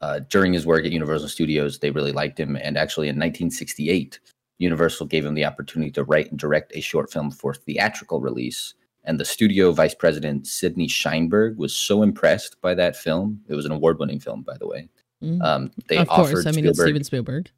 uh, 0.00 0.20
during 0.28 0.52
his 0.52 0.66
work 0.66 0.84
at 0.84 0.92
Universal 0.92 1.28
Studios, 1.28 1.78
they 1.78 1.90
really 1.90 2.12
liked 2.12 2.38
him. 2.38 2.56
And 2.56 2.76
actually, 2.76 3.08
in 3.08 3.16
1968, 3.16 4.20
Universal 4.58 5.06
gave 5.06 5.24
him 5.24 5.34
the 5.34 5.44
opportunity 5.44 5.90
to 5.92 6.04
write 6.04 6.30
and 6.30 6.38
direct 6.38 6.72
a 6.74 6.80
short 6.80 7.10
film 7.10 7.30
for 7.30 7.54
theatrical 7.54 8.20
release. 8.20 8.74
And 9.04 9.18
the 9.18 9.24
studio 9.24 9.72
vice 9.72 9.94
president, 9.94 10.46
Sidney 10.46 10.86
Sheinberg, 10.86 11.56
was 11.56 11.74
so 11.74 12.02
impressed 12.02 12.60
by 12.60 12.74
that 12.74 12.94
film. 12.96 13.40
It 13.48 13.54
was 13.54 13.64
an 13.64 13.72
award 13.72 13.98
winning 13.98 14.20
film, 14.20 14.42
by 14.42 14.56
the 14.58 14.66
way. 14.66 14.88
Mhm. 15.22 15.42
Um, 15.42 15.70
they 15.88 15.96
of 15.96 16.10
offered 16.10 16.34
course. 16.34 16.46
I 16.46 16.50
mean, 16.52 16.66
it's 16.66 16.78
Steven 16.78 17.04
Spielberg. 17.04 17.50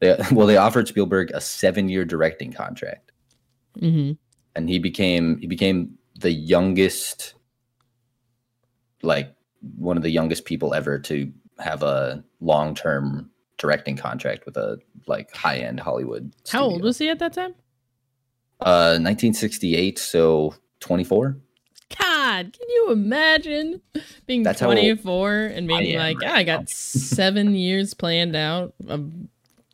they, 0.00 0.16
well, 0.32 0.46
they 0.46 0.56
offered 0.56 0.88
Spielberg 0.88 1.30
a 1.32 1.40
seven-year 1.40 2.04
directing 2.04 2.52
contract, 2.52 3.12
hmm 3.78 4.12
and 4.58 4.68
he 4.68 4.80
became 4.80 5.38
he 5.38 5.46
became 5.46 5.96
the 6.18 6.32
youngest, 6.32 7.34
like 9.02 9.32
one 9.76 9.96
of 9.96 10.02
the 10.02 10.10
youngest 10.10 10.44
people 10.44 10.74
ever 10.74 10.98
to 10.98 11.32
have 11.60 11.84
a 11.84 12.24
long-term 12.40 13.30
directing 13.56 13.96
contract 13.96 14.46
with 14.46 14.56
a 14.56 14.78
like 15.06 15.32
high-end 15.32 15.78
Hollywood. 15.78 16.32
How 16.48 16.64
old 16.64 16.82
was 16.82 16.98
he 16.98 17.08
at 17.08 17.20
that 17.20 17.32
time? 17.32 17.54
Uh, 18.60 18.98
1968, 18.98 19.96
so 19.96 20.54
24. 20.80 21.36
God, 21.96 22.52
can 22.52 22.68
you 22.68 22.90
imagine 22.90 23.80
being 24.26 24.42
That's 24.42 24.60
24 24.60 25.36
and 25.36 25.68
being 25.68 25.96
like, 25.96 26.20
right 26.20 26.28
yeah, 26.28 26.34
I 26.34 26.42
got 26.42 26.68
seven 26.68 27.54
years 27.54 27.94
planned 27.94 28.34
out 28.34 28.74
of 28.88 29.12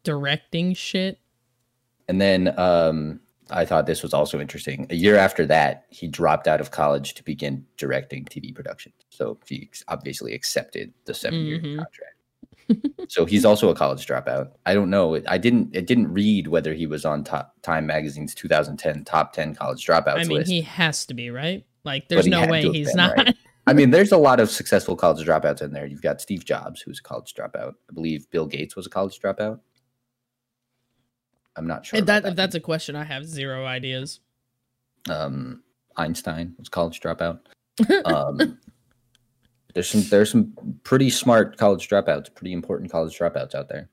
directing 0.03 0.75
shit. 0.75 1.19
And 2.07 2.21
then 2.21 2.53
um, 2.59 3.21
I 3.51 3.65
thought 3.65 3.87
this 3.87 4.03
was 4.03 4.15
also 4.15 4.41
interesting. 4.41 4.87
A 4.91 4.95
year 4.95 5.17
after 5.17 5.45
that, 5.47 5.85
he 5.91 6.09
dropped 6.09 6.49
out 6.49 6.61
of 6.61 6.71
college 6.71 7.15
to 7.15 7.23
begin 7.25 7.65
directing 7.77 8.25
TV 8.25 8.55
production. 8.55 8.93
So 9.11 9.39
he 9.47 9.69
obviously 9.89 10.33
accepted 10.35 10.93
the 11.05 11.15
7 11.15 11.39
year 11.41 11.59
Mhm. 11.61 11.77
contract. 11.77 12.11
so 13.13 13.27
he's 13.27 13.45
also 13.45 13.69
a 13.69 13.75
college 13.75 14.07
dropout. 14.07 14.51
I 14.65 14.73
don't 14.73 14.89
know. 14.89 15.21
I 15.29 15.37
didn't. 15.37 15.77
It 15.77 15.87
didn't 15.87 16.11
read 16.13 16.49
whether 16.49 16.73
he 16.73 16.87
was 16.87 17.05
on 17.05 17.23
top 17.23 17.55
Time 17.63 17.87
Magazine's 17.87 18.35
2010 18.35 19.05
top 19.05 19.35
10 19.35 19.55
college 19.55 19.85
dropouts 19.87 20.15
I 20.17 20.23
mean, 20.25 20.39
list. 20.39 20.51
he 20.51 20.63
has 20.63 21.05
to 21.07 21.15
be, 21.15 21.29
right? 21.31 21.65
Like, 21.85 22.09
there's 22.09 22.27
no 22.27 22.47
way 22.47 22.63
he's 22.71 22.89
been, 22.89 22.97
not. 22.97 23.17
right? 23.19 23.37
I 23.67 23.75
mean, 23.75 23.91
there's 23.91 24.13
a 24.13 24.17
lot 24.17 24.41
of 24.41 24.51
successful 24.51 24.97
college 24.97 25.27
dropouts 25.27 25.61
in 25.61 25.73
there. 25.73 25.85
You've 25.87 26.01
got 26.03 26.21
Steve 26.23 26.45
Jobs, 26.47 26.81
who's 26.81 26.99
a 27.01 27.03
college 27.03 27.35
dropout. 27.35 27.75
I 27.91 27.93
believe 27.93 28.31
Bill 28.31 28.47
Gates 28.47 28.75
was 28.77 28.87
a 28.87 28.91
college 28.91 29.21
dropout. 29.21 29.61
I'm 31.57 31.67
not 31.67 31.87
sure. 31.87 31.99
If 31.99 32.05
about 32.05 32.23
that, 32.25 32.37
that's 32.37 32.55
a 32.55 32.61
question, 32.61 32.97
I 32.97 33.05
have 33.05 33.25
zero 33.27 33.65
ideas. 33.67 34.21
um, 35.09 35.63
Einstein 35.97 36.55
was 36.59 36.69
a 36.69 36.71
college 36.71 37.01
dropout. 37.01 37.41
Um, 38.05 38.59
there's 39.75 39.89
some 39.91 40.03
there's 40.09 40.31
some 40.31 40.55
pretty 40.85 41.11
smart 41.11 41.57
college 41.57 41.89
dropouts, 41.89 42.33
pretty 42.33 42.53
important 42.53 42.91
college 42.93 43.19
dropouts 43.19 43.55
out 43.57 43.69
there. 43.69 43.89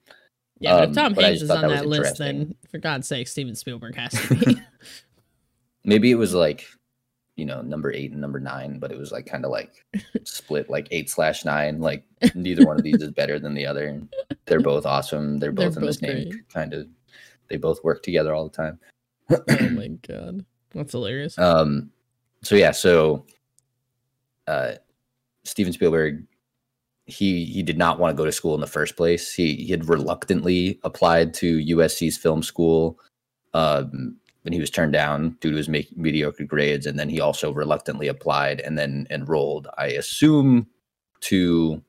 Yeah, 0.59 0.75
but 0.75 0.83
Um, 0.83 0.89
if 0.89 0.95
Tom 0.95 1.13
Hanks 1.15 1.41
is 1.41 1.49
on 1.49 1.61
that 1.63 1.69
that 1.69 1.85
list, 1.87 2.19
then 2.19 2.53
for 2.69 2.77
God's 2.77 3.07
sake, 3.07 3.27
Steven 3.27 3.55
Spielberg 3.55 3.95
has 3.95 4.11
to 4.11 4.35
be. 4.35 4.61
Maybe 5.83 6.11
it 6.11 6.15
was 6.15 6.35
like, 6.35 6.67
you 7.35 7.45
know, 7.45 7.61
number 7.63 7.91
eight 7.91 8.11
and 8.11 8.21
number 8.21 8.39
nine, 8.39 8.77
but 8.77 8.91
it 8.91 8.99
was 8.99 9.11
like 9.11 9.25
kind 9.25 9.43
of 9.43 9.49
like 9.49 9.83
split 10.23 10.69
like 10.69 10.87
eight 10.91 11.09
slash 11.09 11.43
nine. 11.45 11.81
Like 11.81 12.03
neither 12.35 12.63
one 12.67 12.77
of 12.77 12.83
these 12.83 13.01
is 13.01 13.09
better 13.09 13.39
than 13.39 13.55
the 13.55 13.65
other. 13.65 13.99
They're 14.45 14.61
both 14.61 14.85
awesome. 14.85 15.39
They're 15.39 15.51
They're 15.51 15.69
both 15.69 15.77
in 15.77 15.81
the 15.81 15.87
both 15.87 15.97
same 15.97 16.29
great. 16.29 16.49
kind 16.49 16.73
of. 16.75 16.87
They 17.51 17.57
both 17.57 17.83
work 17.83 18.01
together 18.01 18.33
all 18.33 18.47
the 18.47 18.55
time. 18.55 18.79
oh 19.29 19.69
my 19.69 19.87
god, 20.07 20.45
that's 20.73 20.93
hilarious. 20.93 21.37
Um, 21.37 21.91
so 22.43 22.55
yeah, 22.55 22.71
so 22.71 23.25
uh, 24.47 24.73
Steven 25.43 25.73
Spielberg, 25.73 26.25
he 27.05 27.45
he 27.45 27.61
did 27.61 27.77
not 27.77 27.99
want 27.99 28.15
to 28.15 28.17
go 28.17 28.25
to 28.25 28.31
school 28.31 28.55
in 28.55 28.61
the 28.61 28.67
first 28.67 28.95
place. 28.95 29.33
He 29.33 29.55
he 29.55 29.71
had 29.71 29.89
reluctantly 29.89 30.79
applied 30.83 31.33
to 31.35 31.57
USC's 31.57 32.17
film 32.17 32.41
school, 32.41 32.97
um, 33.53 34.15
and 34.45 34.53
he 34.53 34.59
was 34.59 34.69
turned 34.69 34.93
down 34.93 35.37
due 35.41 35.51
to 35.51 35.57
his 35.57 35.69
make, 35.69 35.95
mediocre 35.97 36.45
grades. 36.45 36.85
And 36.85 36.97
then 36.97 37.09
he 37.09 37.19
also 37.19 37.53
reluctantly 37.53 38.07
applied 38.07 38.61
and 38.61 38.77
then 38.77 39.07
enrolled. 39.09 39.67
I 39.77 39.87
assume 39.87 40.67
to 41.21 41.81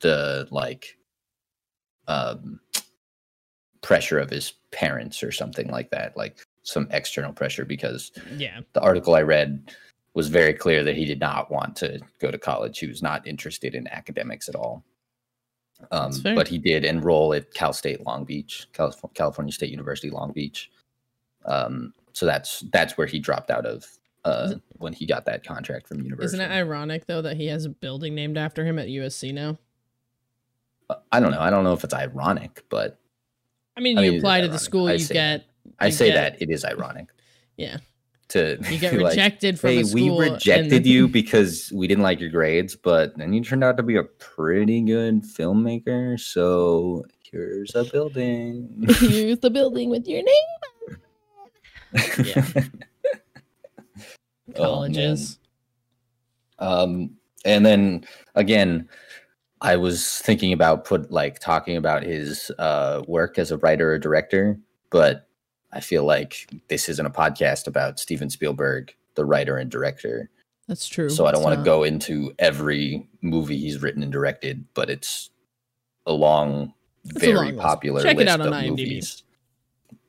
the 0.00 0.46
like 0.50 0.98
um 2.08 2.60
pressure 3.84 4.18
of 4.18 4.30
his 4.30 4.54
parents 4.70 5.22
or 5.22 5.30
something 5.30 5.68
like 5.68 5.90
that 5.90 6.16
like 6.16 6.38
some 6.62 6.88
external 6.90 7.32
pressure 7.32 7.66
because 7.66 8.10
yeah, 8.38 8.60
the 8.72 8.80
article 8.80 9.14
I 9.14 9.20
read 9.20 9.70
was 10.14 10.28
very 10.28 10.54
clear 10.54 10.82
that 10.82 10.96
he 10.96 11.04
did 11.04 11.20
not 11.20 11.50
want 11.50 11.76
to 11.76 12.00
go 12.18 12.30
to 12.30 12.38
college. 12.38 12.78
He 12.78 12.86
was 12.86 13.02
not 13.02 13.26
interested 13.26 13.74
in 13.74 13.86
academics 13.88 14.48
at 14.48 14.54
all. 14.54 14.82
Um, 15.90 16.12
but 16.22 16.48
he 16.48 16.56
did 16.56 16.84
enroll 16.84 17.34
at 17.34 17.52
Cal 17.52 17.72
State 17.74 18.06
Long 18.06 18.24
Beach, 18.24 18.66
Cal- 18.72 18.94
California 19.12 19.52
State 19.52 19.70
University 19.70 20.08
Long 20.08 20.32
Beach. 20.32 20.70
Um, 21.44 21.92
so 22.14 22.24
that's 22.24 22.60
that's 22.72 22.96
where 22.96 23.06
he 23.06 23.18
dropped 23.18 23.50
out 23.50 23.66
of 23.66 23.86
uh, 24.24 24.52
Is 24.52 24.60
when 24.78 24.94
he 24.94 25.04
got 25.04 25.26
that 25.26 25.44
contract 25.44 25.88
from 25.88 26.00
university. 26.00 26.36
isn't 26.36 26.50
it 26.50 26.54
ironic 26.54 27.06
though 27.06 27.20
that 27.20 27.36
he 27.36 27.48
has 27.48 27.66
a 27.66 27.68
building 27.68 28.14
named 28.14 28.38
after 28.38 28.64
him 28.64 28.78
at 28.78 28.86
USC 28.86 29.34
now? 29.34 29.58
Uh, 30.88 30.94
I 31.12 31.20
don't 31.20 31.32
know. 31.32 31.40
I 31.40 31.50
don't 31.50 31.64
know 31.64 31.74
if 31.74 31.84
it's 31.84 31.92
ironic, 31.92 32.64
but 32.70 32.98
I 33.76 33.80
mean, 33.80 33.98
I 33.98 34.02
you 34.02 34.10
mean, 34.12 34.20
apply 34.20 34.40
to 34.42 34.48
the 34.48 34.58
school, 34.58 34.86
I 34.88 34.92
you 34.94 34.98
say 35.00 35.14
get 35.14 35.44
I 35.78 35.86
You 35.86 35.92
say 35.92 36.08
get- 36.08 36.14
that 36.38 36.42
it 36.42 36.50
is 36.50 36.64
ironic. 36.64 37.06
yeah, 37.56 37.78
To 38.28 38.58
you 38.70 38.78
get 38.78 38.92
be 38.92 38.98
like, 38.98 39.10
rejected 39.12 39.58
from 39.58 39.70
hey, 39.70 39.76
a 39.80 39.84
we 39.92 40.06
school. 40.06 40.20
and 40.20 40.32
rejected 40.34 40.70
then- 40.70 40.84
you 40.84 41.08
because 41.08 41.72
we 41.74 41.86
didn't 41.88 42.02
like 42.04 42.20
your 42.20 42.30
grades, 42.30 42.76
but 42.76 43.16
then 43.18 43.32
you 43.32 43.42
turned 43.42 43.64
out 43.64 43.76
to 43.78 43.82
be 43.82 43.96
a 43.96 44.04
pretty 44.04 44.80
good 44.82 45.22
filmmaker. 45.24 46.18
So 46.20 47.04
here's 47.30 47.74
a 47.74 47.84
building. 47.84 48.84
Here's 49.00 49.38
the 49.40 49.50
building 49.50 49.90
with 49.90 50.06
your 50.06 50.22
name. 50.22 50.98
Yeah. 52.24 52.44
Oh. 54.56 54.62
Colleges. 54.62 55.38
Um, 56.60 57.10
and 57.44 57.64
then 57.66 58.04
again, 58.36 58.88
I 59.64 59.76
was 59.76 60.18
thinking 60.18 60.52
about 60.52 60.84
put 60.84 61.10
like 61.10 61.38
talking 61.38 61.78
about 61.78 62.02
his 62.02 62.50
uh, 62.58 63.02
work 63.08 63.38
as 63.38 63.50
a 63.50 63.56
writer 63.56 63.92
or 63.92 63.98
director, 63.98 64.58
but 64.90 65.26
I 65.72 65.80
feel 65.80 66.04
like 66.04 66.50
this 66.68 66.86
isn't 66.90 67.06
a 67.06 67.10
podcast 67.10 67.66
about 67.66 67.98
Steven 67.98 68.28
Spielberg, 68.28 68.94
the 69.14 69.24
writer 69.24 69.56
and 69.56 69.70
director. 69.70 70.28
That's 70.68 70.86
true. 70.86 71.08
So 71.08 71.24
I 71.24 71.32
don't 71.32 71.42
want 71.42 71.58
to 71.58 71.64
go 71.64 71.82
into 71.82 72.34
every 72.38 73.08
movie 73.22 73.56
he's 73.56 73.80
written 73.80 74.02
and 74.02 74.12
directed, 74.12 74.66
but 74.74 74.90
it's 74.90 75.30
a 76.04 76.12
long, 76.12 76.74
a 77.16 77.18
very 77.18 77.52
long 77.52 77.56
popular 77.56 78.02
list 78.02 78.28
out 78.28 78.42
of 78.42 78.52
IMDb. 78.52 78.68
movies. 78.68 79.22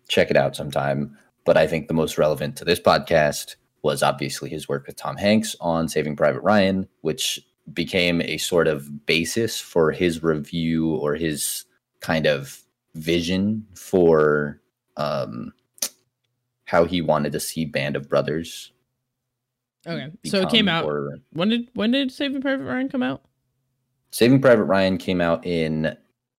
Check 0.09 0.31
it 0.31 0.35
out 0.35 0.57
sometime. 0.57 1.17
But 1.45 1.55
I 1.55 1.65
think 1.65 1.87
the 1.87 1.93
most 1.93 2.17
relevant 2.17 2.57
to 2.57 2.65
this 2.65 2.81
podcast 2.81 3.55
was 3.83 4.03
obviously 4.03 4.49
his 4.49 4.67
work 4.67 4.85
with 4.85 4.97
Tom 4.97 5.15
Hanks 5.15 5.55
on 5.61 5.87
Saving 5.87 6.17
Private 6.17 6.41
Ryan, 6.41 6.89
which 7.01 7.39
became 7.73 8.21
a 8.21 8.37
sort 8.37 8.67
of 8.67 9.05
basis 9.05 9.59
for 9.59 9.91
his 9.91 10.23
review 10.23 10.89
or 10.95 11.15
his 11.15 11.65
kind 11.99 12.25
of 12.27 12.61
vision 12.93 13.65
for 13.75 14.61
um, 14.97 15.51
how 16.65 16.85
he 16.85 17.01
wanted 17.01 17.31
to 17.33 17.39
see 17.39 17.65
Band 17.65 17.95
of 17.95 18.07
Brothers. 18.09 18.71
Okay. 19.87 20.11
So 20.25 20.41
it 20.41 20.49
came 20.49 20.67
out. 20.67 20.85
or- 20.85 21.17
When 21.33 21.49
did 21.49 21.67
when 21.73 21.91
did 21.91 22.11
Saving 22.11 22.41
Private 22.41 22.63
Ryan 22.65 22.89
come 22.89 23.03
out? 23.03 23.23
Saving 24.11 24.41
Private 24.41 24.63
Ryan 24.63 24.97
came 24.97 25.21
out 25.21 25.45
in 25.45 25.95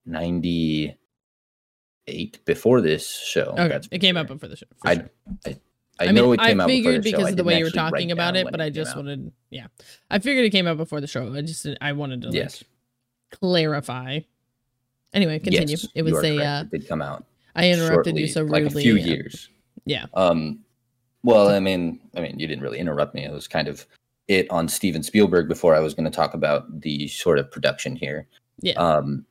98 0.06 2.44
before 2.44 2.80
this 2.80 3.08
show. 3.08 3.54
Okay. 3.58 3.80
It 3.90 3.98
came 3.98 4.16
out 4.16 4.28
before 4.28 4.48
the 4.48 4.56
show. 4.56 4.66
I- 4.84 4.94
sure. 4.96 5.10
I, 5.46 5.56
know 6.12 6.32
it 6.32 6.40
came 6.40 6.60
I 6.60 6.64
out 6.64 6.66
before 6.66 6.68
figured 6.68 7.02
the 7.02 7.10
show. 7.10 7.16
because 7.16 7.26
I 7.26 7.30
of 7.30 7.36
the 7.36 7.44
way 7.44 7.58
you 7.58 7.64
were 7.64 7.70
talking 7.70 8.12
about 8.12 8.36
it, 8.36 8.46
but 8.50 8.60
I 8.60 8.70
just 8.70 8.90
out. 8.90 8.98
wanted, 8.98 9.32
yeah, 9.50 9.66
I 10.10 10.18
figured 10.18 10.44
it 10.44 10.50
came 10.50 10.66
out 10.66 10.76
before 10.76 11.00
the 11.00 11.06
show. 11.06 11.32
I 11.34 11.40
just 11.40 11.66
I 11.80 11.92
wanted 11.92 12.22
to 12.22 12.30
like, 12.30 12.52
clarify. 13.32 14.20
Anyway, 15.14 15.38
continue. 15.38 15.68
Yes, 15.68 15.86
it 15.94 16.02
was 16.02 16.22
a. 16.22 16.38
Uh, 16.38 16.60
it 16.62 16.70
did 16.70 16.88
come 16.88 17.00
out. 17.00 17.24
I 17.54 17.70
interrupted 17.70 18.18
you 18.18 18.26
shortly, 18.26 18.50
so 18.50 18.66
like 18.66 18.74
a 18.76 18.78
few 18.78 18.94
uh, 18.94 18.96
years. 18.96 19.48
Yeah. 19.86 20.06
Um, 20.14 20.60
well, 21.22 21.48
I 21.48 21.58
mean, 21.60 22.00
I 22.14 22.20
mean, 22.20 22.38
you 22.38 22.46
didn't 22.46 22.62
really 22.62 22.78
interrupt 22.78 23.14
me. 23.14 23.24
It 23.24 23.32
was 23.32 23.48
kind 23.48 23.66
of 23.66 23.86
it 24.28 24.50
on 24.50 24.68
Steven 24.68 25.02
Spielberg 25.02 25.48
before 25.48 25.74
I 25.74 25.80
was 25.80 25.94
going 25.94 26.04
to 26.04 26.10
talk 26.10 26.34
about 26.34 26.82
the 26.82 27.08
sort 27.08 27.38
of 27.38 27.50
production 27.50 27.96
here. 27.96 28.26
Yeah. 28.60 28.74
Um, 28.74 29.24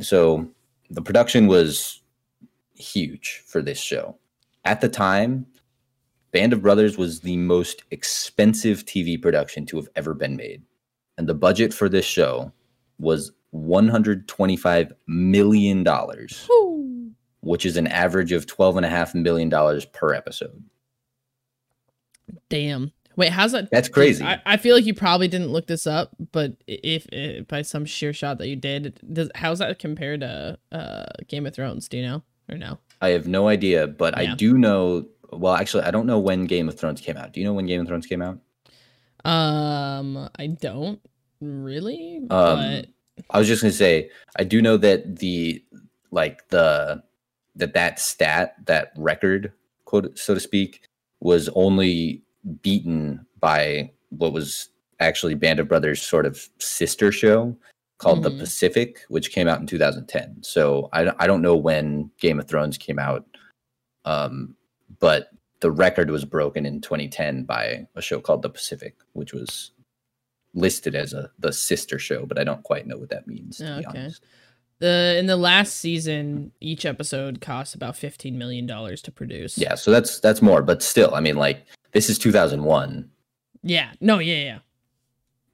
so 0.00 0.48
the 0.90 1.02
production 1.02 1.46
was 1.46 2.00
huge 2.74 3.42
for 3.46 3.62
this 3.62 3.78
show. 3.78 4.16
At 4.64 4.80
the 4.80 4.88
time, 4.88 5.46
Band 6.32 6.52
of 6.52 6.62
Brothers 6.62 6.96
was 6.96 7.20
the 7.20 7.36
most 7.36 7.82
expensive 7.90 8.84
TV 8.84 9.20
production 9.20 9.66
to 9.66 9.76
have 9.76 9.88
ever 9.96 10.14
been 10.14 10.36
made. 10.36 10.62
And 11.18 11.28
the 11.28 11.34
budget 11.34 11.74
for 11.74 11.88
this 11.88 12.06
show 12.06 12.52
was 12.98 13.32
$125 13.54 14.92
million, 15.06 15.84
Whew. 15.84 17.10
which 17.42 17.66
is 17.66 17.76
an 17.76 17.86
average 17.86 18.32
of 18.32 18.46
$12.5 18.46 19.14
million 19.14 19.50
per 19.92 20.14
episode. 20.14 20.62
Damn. 22.48 22.92
Wait, 23.16 23.30
how's 23.30 23.52
that? 23.52 23.68
That's 23.70 23.90
crazy. 23.90 24.24
I, 24.24 24.40
I 24.46 24.56
feel 24.56 24.74
like 24.74 24.86
you 24.86 24.94
probably 24.94 25.28
didn't 25.28 25.48
look 25.52 25.66
this 25.66 25.86
up, 25.86 26.12
but 26.32 26.52
if, 26.66 27.06
if 27.12 27.46
by 27.46 27.60
some 27.60 27.84
sheer 27.84 28.14
shot 28.14 28.38
that 28.38 28.48
you 28.48 28.56
did, 28.56 28.98
does 29.12 29.30
how's 29.34 29.58
that 29.58 29.78
compared 29.78 30.20
to 30.20 30.58
uh 30.70 31.04
Game 31.28 31.44
of 31.44 31.54
Thrones? 31.54 31.88
Do 31.88 31.98
you 31.98 32.04
know 32.04 32.22
or 32.48 32.56
no? 32.56 32.78
I 33.02 33.10
have 33.10 33.28
no 33.28 33.48
idea, 33.48 33.86
but 33.86 34.14
Yeah. 34.16 34.32
I 34.32 34.34
do 34.34 34.56
know. 34.56 35.06
Well, 35.32 35.54
actually, 35.54 35.84
I 35.84 35.90
don't 35.90 36.06
know 36.06 36.18
when 36.18 36.44
Game 36.46 36.68
of 36.68 36.78
Thrones 36.78 37.00
came 37.00 37.16
out. 37.16 37.32
Do 37.32 37.40
you 37.40 37.46
know 37.46 37.54
when 37.54 37.66
Game 37.66 37.80
of 37.80 37.88
Thrones 37.88 38.06
came 38.06 38.22
out? 38.22 38.38
Um, 39.24 40.28
I 40.36 40.48
don't 40.48 41.00
really, 41.40 42.18
Um, 42.28 42.28
but 42.28 42.86
I 43.30 43.38
was 43.38 43.46
just 43.48 43.62
gonna 43.62 43.72
say 43.72 44.10
I 44.36 44.44
do 44.44 44.60
know 44.60 44.76
that 44.78 45.16
the 45.16 45.62
like 46.10 46.48
the 46.48 47.02
that 47.56 47.74
that 47.74 47.98
stat 48.00 48.54
that 48.66 48.92
record 48.96 49.52
quote 49.84 50.18
so 50.18 50.34
to 50.34 50.40
speak 50.40 50.86
was 51.20 51.48
only 51.54 52.22
beaten 52.62 53.24
by 53.38 53.90
what 54.10 54.32
was 54.32 54.68
actually 54.98 55.34
Band 55.34 55.60
of 55.60 55.68
Brothers 55.68 56.02
sort 56.02 56.26
of 56.26 56.48
sister 56.58 57.12
show 57.12 57.56
called 57.98 58.22
The 58.24 58.30
Mhm. 58.30 58.38
Pacific, 58.40 59.04
which 59.08 59.30
came 59.30 59.46
out 59.46 59.60
in 59.60 59.66
2010. 59.66 60.42
So 60.42 60.88
I 60.92 61.04
don't- 61.04 61.16
I 61.20 61.26
don't 61.28 61.42
know 61.42 61.56
when 61.56 62.10
Game 62.18 62.40
of 62.40 62.48
Thrones 62.48 62.76
came 62.76 62.98
out, 62.98 63.24
um, 64.04 64.56
but 65.02 65.28
the 65.60 65.70
record 65.70 66.10
was 66.10 66.24
broken 66.24 66.64
in 66.64 66.80
2010 66.80 67.42
by 67.44 67.86
a 67.96 68.00
show 68.02 68.20
called 68.20 68.42
The 68.42 68.48
Pacific, 68.48 68.94
which 69.12 69.32
was 69.34 69.72
listed 70.54 70.94
as 70.94 71.12
a 71.12 71.30
the 71.38 71.52
sister 71.52 71.98
show, 71.98 72.24
but 72.26 72.38
I 72.38 72.44
don't 72.44 72.62
quite 72.62 72.86
know 72.86 72.96
what 72.98 73.08
that 73.10 73.26
means. 73.26 73.58
To 73.58 73.78
Okay. 73.88 74.10
the 74.78 75.16
in 75.18 75.26
the 75.26 75.36
last 75.36 75.76
season, 75.78 76.52
each 76.60 76.84
episode 76.86 77.40
cost 77.40 77.74
about 77.74 77.96
fifteen 77.96 78.38
million 78.38 78.66
dollars 78.66 79.00
to 79.02 79.12
produce. 79.12 79.56
Yeah, 79.58 79.74
so 79.76 79.90
that's 79.90 80.20
that's 80.20 80.40
more, 80.42 80.62
but 80.62 80.82
still, 80.82 81.14
I 81.14 81.20
mean, 81.20 81.36
like 81.36 81.64
this 81.92 82.08
is 82.08 82.18
2001. 82.18 83.10
yeah, 83.62 83.92
no, 84.00 84.18
yeah, 84.18 84.36
yeah. 84.44 84.58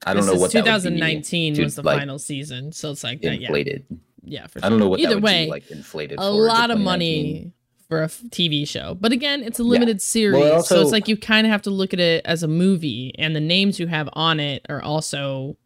I 0.06 0.14
don't 0.14 0.24
This 0.24 0.34
know 0.34 0.40
what 0.40 0.52
that 0.52 0.64
would 0.64 0.64
be 0.84 1.00
2019 1.00 1.54
to, 1.54 1.64
was 1.64 1.74
the 1.74 1.82
like, 1.82 1.98
final 1.98 2.18
season, 2.20 2.70
so 2.72 2.92
it's 2.92 3.02
like 3.02 3.20
that, 3.22 3.40
yeah, 3.40 3.48
inflated. 3.48 3.84
yeah, 4.24 4.46
for 4.46 4.60
sure. 4.60 4.66
I 4.66 4.68
don't 4.70 4.78
know 4.78 4.88
what 4.88 5.00
Either 5.00 5.18
way, 5.18 5.48
like 5.48 5.68
inflated. 5.72 6.18
a 6.20 6.30
lot 6.30 6.70
of 6.70 6.78
money 6.78 7.52
for 7.88 8.02
a 8.02 8.04
f- 8.04 8.22
TV 8.28 8.68
show. 8.68 8.96
But 9.00 9.12
again, 9.12 9.42
it's 9.42 9.58
a 9.58 9.62
limited 9.64 10.02
series, 10.02 10.40
Well, 10.42 10.62
so 10.62 10.80
it's 10.80 10.92
like 10.92 11.08
you 11.08 11.16
kind 11.16 11.46
of 11.46 11.50
have 11.50 11.62
to 11.62 11.70
look 11.70 11.92
at 11.94 12.00
it 12.00 12.24
as 12.26 12.42
a 12.42 12.48
movie, 12.48 13.14
and 13.18 13.34
the 13.34 13.40
names 13.40 13.80
you 13.80 13.86
have 13.86 14.08
on 14.12 14.40
it 14.40 14.64
are 14.68 14.82
also 14.82 15.56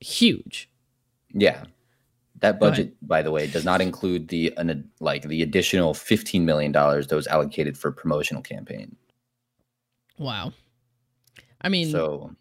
huge. 0.00 0.68
Yeah. 1.32 1.64
That 2.40 2.58
budget, 2.58 2.94
by 3.06 3.22
the 3.22 3.30
way, 3.30 3.46
does 3.46 3.64
not 3.64 3.80
include 3.80 4.26
the 4.28 4.52
an, 4.56 4.90
like 4.98 5.22
the 5.28 5.42
additional 5.42 5.94
fifteen 5.94 6.44
million 6.44 6.72
dollars 6.72 7.06
that 7.06 7.14
was 7.14 7.28
allocated 7.28 7.78
for 7.78 7.92
promotional 7.92 8.42
campaign. 8.42 8.96
Wow. 10.18 10.52
I 11.60 11.68
mean, 11.68 11.90
So 11.90 12.34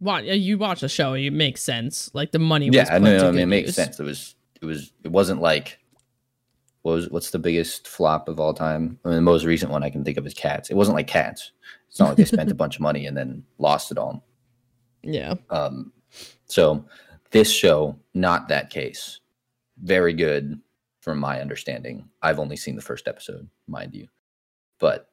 wa- 0.00 0.16
uh, 0.16 0.20
you 0.22 0.58
watch 0.58 0.80
the 0.80 0.88
show, 0.88 1.14
it 1.14 1.30
makes 1.32 1.62
sense. 1.62 2.10
Like 2.12 2.32
the 2.32 2.40
money. 2.40 2.70
was 2.70 2.76
yeah, 2.76 2.98
no, 2.98 3.16
no, 3.18 3.28
I 3.28 3.30
mean, 3.30 3.40
it 3.42 3.46
makes 3.46 3.68
use. 3.68 3.76
sense. 3.76 4.00
It 4.00 4.02
was, 4.02 4.34
it 4.60 4.64
was, 4.66 4.92
it 5.04 5.12
wasn't 5.12 5.40
like 5.40 5.78
what 6.86 6.94
was 6.94 7.10
what's 7.10 7.30
the 7.32 7.38
biggest 7.40 7.88
flop 7.88 8.28
of 8.28 8.38
all 8.38 8.54
time? 8.54 8.96
I 9.04 9.08
mean, 9.08 9.16
the 9.16 9.22
most 9.22 9.44
recent 9.44 9.72
one 9.72 9.82
I 9.82 9.90
can 9.90 10.04
think 10.04 10.18
of 10.18 10.24
is 10.24 10.32
Cats. 10.32 10.70
It 10.70 10.76
wasn't 10.76 10.94
like 10.94 11.08
Cats. 11.08 11.50
It's 11.88 11.98
not 11.98 12.10
like 12.10 12.16
they 12.16 12.24
spent 12.24 12.52
a 12.52 12.54
bunch 12.62 12.76
of 12.76 12.80
money 12.80 13.06
and 13.06 13.16
then 13.16 13.42
lost 13.58 13.90
it 13.90 13.98
all. 13.98 14.24
Yeah. 15.02 15.34
Um, 15.50 15.92
so 16.44 16.84
this 17.32 17.50
show, 17.50 17.98
not 18.14 18.46
that 18.50 18.70
case. 18.70 19.18
Very 19.82 20.12
good 20.12 20.60
from 21.00 21.18
my 21.18 21.40
understanding. 21.40 22.08
I've 22.22 22.38
only 22.38 22.56
seen 22.56 22.76
the 22.76 22.82
first 22.82 23.08
episode, 23.08 23.48
mind 23.66 23.92
you, 23.92 24.06
but 24.78 25.08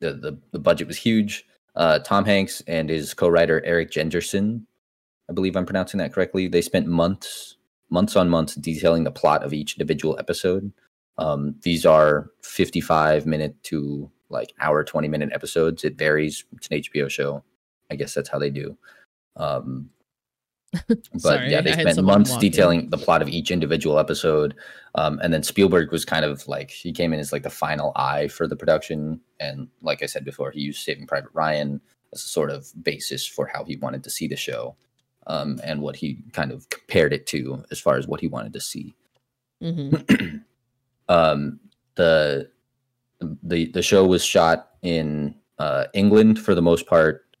the 0.00 0.14
the, 0.14 0.38
the 0.52 0.58
budget 0.58 0.86
was 0.86 0.96
huge. 0.96 1.44
Uh, 1.76 1.98
Tom 1.98 2.24
Hanks 2.24 2.62
and 2.66 2.88
his 2.88 3.12
co-writer 3.12 3.62
Eric 3.66 3.90
Jendresen, 3.90 4.64
I 5.28 5.34
believe 5.34 5.56
I'm 5.56 5.66
pronouncing 5.66 5.98
that 5.98 6.14
correctly. 6.14 6.48
They 6.48 6.62
spent 6.62 6.86
months, 6.86 7.58
months 7.90 8.16
on 8.16 8.28
months 8.28 8.54
detailing 8.54 9.04
the 9.04 9.10
plot 9.10 9.44
of 9.44 9.52
each 9.52 9.74
individual 9.74 10.16
episode. 10.18 10.72
Um, 11.18 11.54
these 11.62 11.86
are 11.86 12.30
55 12.42 13.26
minute 13.26 13.62
to 13.64 14.10
like 14.30 14.52
hour 14.60 14.82
20 14.82 15.08
minute 15.08 15.30
episodes. 15.32 15.84
It 15.84 15.96
varies. 15.96 16.44
It's 16.56 16.68
an 16.68 16.78
HBO 16.78 17.08
show. 17.08 17.44
I 17.90 17.96
guess 17.96 18.14
that's 18.14 18.28
how 18.28 18.38
they 18.38 18.50
do. 18.50 18.76
Um, 19.36 19.90
but 20.88 21.20
Sorry, 21.20 21.50
yeah, 21.50 21.60
they 21.60 21.72
spent 21.72 22.02
months 22.02 22.36
detailing 22.36 22.90
the 22.90 22.98
plot 22.98 23.22
of 23.22 23.28
each 23.28 23.50
individual 23.50 23.98
episode. 23.98 24.54
Um, 24.96 25.20
and 25.22 25.32
then 25.32 25.42
Spielberg 25.42 25.92
was 25.92 26.04
kind 26.04 26.24
of 26.24 26.46
like 26.48 26.70
he 26.70 26.92
came 26.92 27.12
in 27.12 27.20
as 27.20 27.32
like 27.32 27.44
the 27.44 27.50
final 27.50 27.92
eye 27.94 28.28
for 28.28 28.48
the 28.48 28.56
production. 28.56 29.20
And 29.38 29.68
like 29.82 30.02
I 30.02 30.06
said 30.06 30.24
before, 30.24 30.50
he 30.50 30.60
used 30.60 30.82
Saving 30.82 31.06
Private 31.06 31.30
Ryan 31.32 31.80
as 32.12 32.24
a 32.24 32.28
sort 32.28 32.50
of 32.50 32.66
basis 32.82 33.26
for 33.26 33.46
how 33.46 33.64
he 33.64 33.76
wanted 33.76 34.02
to 34.04 34.10
see 34.10 34.26
the 34.26 34.36
show, 34.36 34.76
um, 35.26 35.60
and 35.64 35.80
what 35.80 35.96
he 35.96 36.18
kind 36.32 36.52
of 36.52 36.68
compared 36.70 37.12
it 37.12 37.26
to 37.26 37.64
as 37.70 37.80
far 37.80 37.96
as 37.96 38.06
what 38.06 38.20
he 38.20 38.26
wanted 38.26 38.52
to 38.52 38.60
see 38.60 38.94
hmm 39.60 39.94
um, 41.08 41.60
the 41.96 42.48
the 43.42 43.66
the 43.66 43.82
show 43.82 44.06
was 44.06 44.24
shot 44.24 44.70
in 44.82 45.34
uh, 45.58 45.86
England 45.94 46.38
for 46.38 46.54
the 46.54 46.62
most 46.62 46.86
part, 46.86 47.36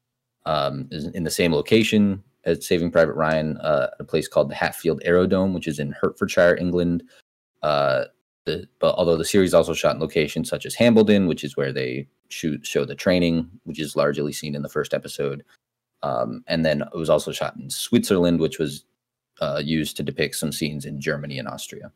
um, 0.46 0.88
in 0.90 1.24
the 1.24 1.30
same 1.30 1.52
location 1.52 2.22
as 2.44 2.66
Saving 2.66 2.90
Private 2.90 3.14
Ryan, 3.14 3.56
uh, 3.58 3.88
a 3.98 4.04
place 4.04 4.28
called 4.28 4.50
the 4.50 4.54
Hatfield 4.54 5.00
Aerodrome, 5.04 5.54
which 5.54 5.66
is 5.66 5.78
in 5.78 5.92
Hertfordshire, 5.92 6.56
England. 6.56 7.02
Uh, 7.62 8.04
the, 8.44 8.68
but 8.78 8.94
although 8.96 9.16
the 9.16 9.24
series 9.24 9.54
also 9.54 9.72
shot 9.72 9.94
in 9.94 10.00
locations 10.00 10.50
such 10.50 10.66
as 10.66 10.76
Hambleden, 10.76 11.26
which 11.26 11.44
is 11.44 11.56
where 11.56 11.72
they 11.72 12.06
shoot 12.28 12.66
show 12.66 12.84
the 12.84 12.94
training, 12.94 13.48
which 13.64 13.80
is 13.80 13.96
largely 13.96 14.32
seen 14.32 14.54
in 14.54 14.62
the 14.62 14.68
first 14.68 14.92
episode, 14.92 15.42
um, 16.04 16.44
and 16.46 16.66
then 16.66 16.82
it 16.82 16.94
was 16.94 17.08
also 17.08 17.32
shot 17.32 17.56
in 17.56 17.70
Switzerland, 17.70 18.38
which 18.38 18.58
was 18.58 18.84
uh, 19.40 19.60
used 19.64 19.96
to 19.96 20.02
depict 20.02 20.36
some 20.36 20.52
scenes 20.52 20.84
in 20.84 21.00
Germany 21.00 21.38
and 21.38 21.48
Austria. 21.48 21.90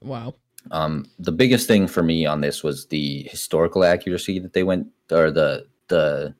Wow. 0.00 0.34
Um, 0.70 1.10
the 1.18 1.32
biggest 1.32 1.68
thing 1.68 1.86
for 1.86 2.02
me 2.02 2.24
on 2.24 2.40
this 2.40 2.64
was 2.64 2.86
the 2.86 3.24
historical 3.24 3.84
accuracy 3.84 4.38
that 4.38 4.54
they 4.54 4.62
went, 4.62 4.88
or 5.12 5.30
the 5.30 5.66
the 5.88 6.34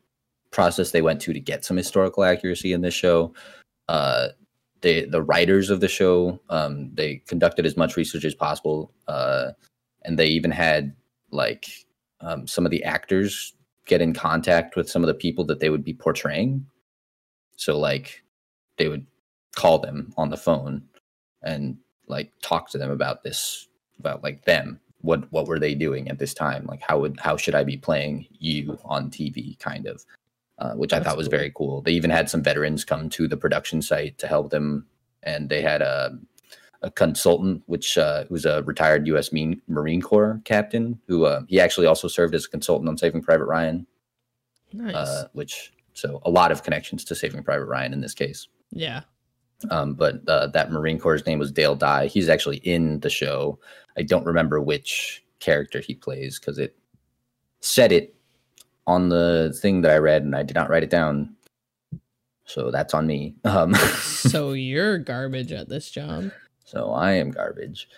process 0.50 0.90
they 0.90 1.02
went 1.02 1.20
to 1.20 1.32
to 1.34 1.40
get 1.40 1.64
some 1.64 1.76
historical 1.76 2.24
accuracy 2.24 2.72
in 2.72 2.80
this 2.80 2.94
show. 2.94 3.34
Uh, 3.88 4.28
the 4.80 5.04
the 5.04 5.22
writers 5.22 5.68
of 5.68 5.80
the 5.80 5.88
show, 5.88 6.40
um, 6.48 6.90
they 6.94 7.16
conducted 7.26 7.66
as 7.66 7.76
much 7.76 7.96
research 7.96 8.24
as 8.24 8.34
possible, 8.34 8.92
uh, 9.06 9.50
and 10.02 10.18
they 10.18 10.28
even 10.28 10.50
had 10.50 10.94
like 11.30 11.66
um, 12.20 12.46
some 12.46 12.64
of 12.64 12.70
the 12.70 12.82
actors 12.84 13.52
get 13.88 14.01
in 14.01 14.14
contact 14.14 14.77
with 14.77 14.88
some 14.88 15.03
of 15.03 15.09
the 15.09 15.14
people 15.14 15.44
that 15.46 15.61
they 15.61 15.70
would 15.70 15.85
be 15.85 15.94
portraying. 15.94 16.66
So 17.57 17.79
like 17.79 18.22
they 18.77 18.88
would 18.88 19.07
call 19.57 19.79
them 19.81 20.12
on 20.16 20.31
the 20.31 20.37
phone 20.37 20.83
and 21.42 21.77
like 22.07 22.33
talk 22.42 22.70
to 22.70 22.79
them 22.79 22.90
about 22.90 23.22
this 23.22 23.68
about 23.98 24.22
like 24.22 24.44
them 24.44 24.79
what 25.01 25.31
what 25.33 25.46
were 25.46 25.59
they 25.59 25.74
doing 25.74 26.09
at 26.09 26.18
this 26.18 26.33
time 26.35 26.64
like 26.66 26.81
how 26.81 26.98
would 26.98 27.18
how 27.20 27.37
should 27.37 27.55
i 27.55 27.64
be 27.64 27.77
playing 27.77 28.27
you 28.38 28.79
on 28.85 29.11
tv 29.11 29.59
kind 29.59 29.87
of 29.87 30.05
uh, 30.59 30.74
which 30.74 30.92
i 30.92 31.01
thought 31.01 31.16
was 31.16 31.27
cool. 31.27 31.38
very 31.38 31.53
cool 31.57 31.83
they 31.83 31.92
even 31.92 32.11
had 32.11 32.31
some 32.31 32.42
veterans 32.42 32.85
come 32.85 33.09
to 33.09 33.27
the 33.27 33.37
production 33.37 33.83
site 33.83 34.16
to 34.18 34.27
help 34.27 34.51
them 34.51 34.87
and 35.22 35.48
they 35.48 35.62
had 35.62 35.83
a 35.83 36.16
a 36.82 36.90
consultant 36.90 37.62
which 37.66 37.98
uh, 37.98 38.24
was 38.30 38.44
a 38.44 38.62
retired 38.62 39.06
us 39.08 39.32
Marine, 39.32 39.60
Marine 39.68 40.02
corps 40.02 40.40
captain 40.44 41.00
who 41.06 41.24
uh, 41.24 41.42
he 41.48 41.60
actually 41.60 41.86
also 41.86 42.08
served 42.08 42.34
as 42.34 42.44
a 42.44 42.48
consultant 42.48 42.88
on 42.88 42.96
saving 42.96 43.22
private 43.22 43.46
ryan 43.46 43.86
Nice. 44.72 44.94
uh, 44.94 45.28
which 45.32 45.72
so 45.94 46.20
a 46.24 46.30
lot 46.30 46.52
of 46.52 46.62
connections 46.62 47.04
to 47.06 47.14
saving 47.14 47.42
private 47.42 47.66
ryan 47.66 47.92
in 47.92 48.00
this 48.00 48.14
case 48.14 48.48
yeah. 48.70 49.02
um, 49.70 49.94
but 49.94 50.28
uh, 50.28 50.46
that 50.48 50.70
Marine 50.70 50.98
Corps' 50.98 51.24
name 51.26 51.38
was 51.38 51.50
Dale 51.50 51.74
Dye. 51.74 52.06
He's 52.06 52.28
actually 52.28 52.58
in 52.58 53.00
the 53.00 53.10
show. 53.10 53.58
I 53.96 54.02
don't 54.02 54.26
remember 54.26 54.60
which 54.60 55.24
character 55.40 55.80
he 55.80 55.94
plays 55.94 56.38
because 56.38 56.58
it 56.58 56.76
said 57.60 57.92
it 57.92 58.14
on 58.86 59.08
the 59.08 59.56
thing 59.60 59.82
that 59.82 59.90
I 59.90 59.98
read, 59.98 60.22
and 60.22 60.34
I 60.34 60.42
did 60.42 60.54
not 60.54 60.70
write 60.70 60.82
it 60.82 60.90
down. 60.90 61.34
So 62.44 62.70
that's 62.70 62.94
on 62.94 63.06
me. 63.06 63.36
Um, 63.44 63.74
so 64.02 64.52
you're 64.52 64.98
garbage 64.98 65.52
at 65.52 65.68
this 65.68 65.90
job. 65.90 66.30
So 66.68 66.92
I 66.92 67.12
am 67.12 67.31
garbage. 67.31 67.88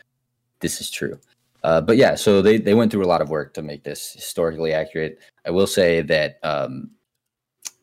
This 0.60 0.80
is 0.80 0.90
true. 0.90 1.18
Uh, 1.64 1.80
but 1.80 1.96
yeah, 1.96 2.14
so 2.14 2.40
they, 2.40 2.56
they 2.56 2.74
went 2.74 2.92
through 2.92 3.04
a 3.04 3.08
lot 3.08 3.20
of 3.20 3.28
work 3.28 3.52
to 3.54 3.62
make 3.62 3.82
this 3.82 4.12
historically 4.12 4.72
accurate. 4.72 5.18
I 5.44 5.50
will 5.50 5.66
say 5.66 6.02
that 6.02 6.38
um, 6.44 6.90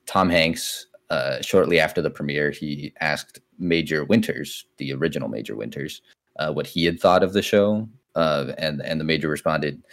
Tom 0.06 0.30
Hanks, 0.30 0.88
uh, 1.10 1.42
shortly 1.42 1.80
after 1.80 2.02
the 2.02 2.10
premiere, 2.10 2.52
he 2.52 2.94
asked 3.02 3.40
Major 3.60 4.06
Winters, 4.06 4.66
the 4.78 4.94
original 4.94 5.28
Major 5.28 5.58
Winters, 5.58 6.02
uh, 6.40 6.54
what 6.54 6.68
he 6.68 6.86
had 6.86 7.00
thought 7.00 7.22
of 7.22 7.34
the 7.34 7.42
show. 7.42 7.88
Uh, 8.16 8.54
and, 8.58 8.82
and 8.82 9.00
the 9.00 9.06
Major 9.06 9.28
responded, 9.28 9.84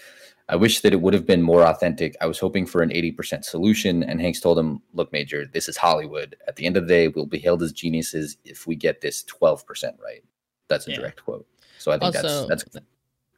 I 0.48 0.56
wish 0.56 0.80
that 0.80 0.92
it 0.92 1.00
would 1.00 1.14
have 1.14 1.26
been 1.26 1.42
more 1.42 1.64
authentic. 1.64 2.16
I 2.20 2.26
was 2.26 2.38
hoping 2.38 2.66
for 2.66 2.82
an 2.82 2.90
80% 2.90 3.44
solution. 3.44 4.04
And 4.04 4.20
Hanks 4.20 4.40
told 4.40 4.58
him, 4.58 4.80
Look, 4.92 5.12
Major, 5.12 5.44
this 5.46 5.68
is 5.68 5.76
Hollywood. 5.76 6.36
At 6.46 6.56
the 6.56 6.66
end 6.66 6.76
of 6.76 6.86
the 6.86 6.94
day, 6.94 7.08
we'll 7.08 7.26
be 7.26 7.38
hailed 7.38 7.62
as 7.62 7.72
geniuses 7.72 8.36
if 8.44 8.66
we 8.66 8.76
get 8.76 9.00
this 9.00 9.24
12% 9.24 9.64
right. 10.00 10.22
That's 10.68 10.86
a 10.86 10.90
Yeah. 10.90 10.96
direct 10.96 11.24
quote. 11.24 11.46
So 11.78 11.90
I 11.92 11.98
think 11.98 12.16
Also, 12.16 12.46
that's 12.48 12.64
that's 12.64 12.84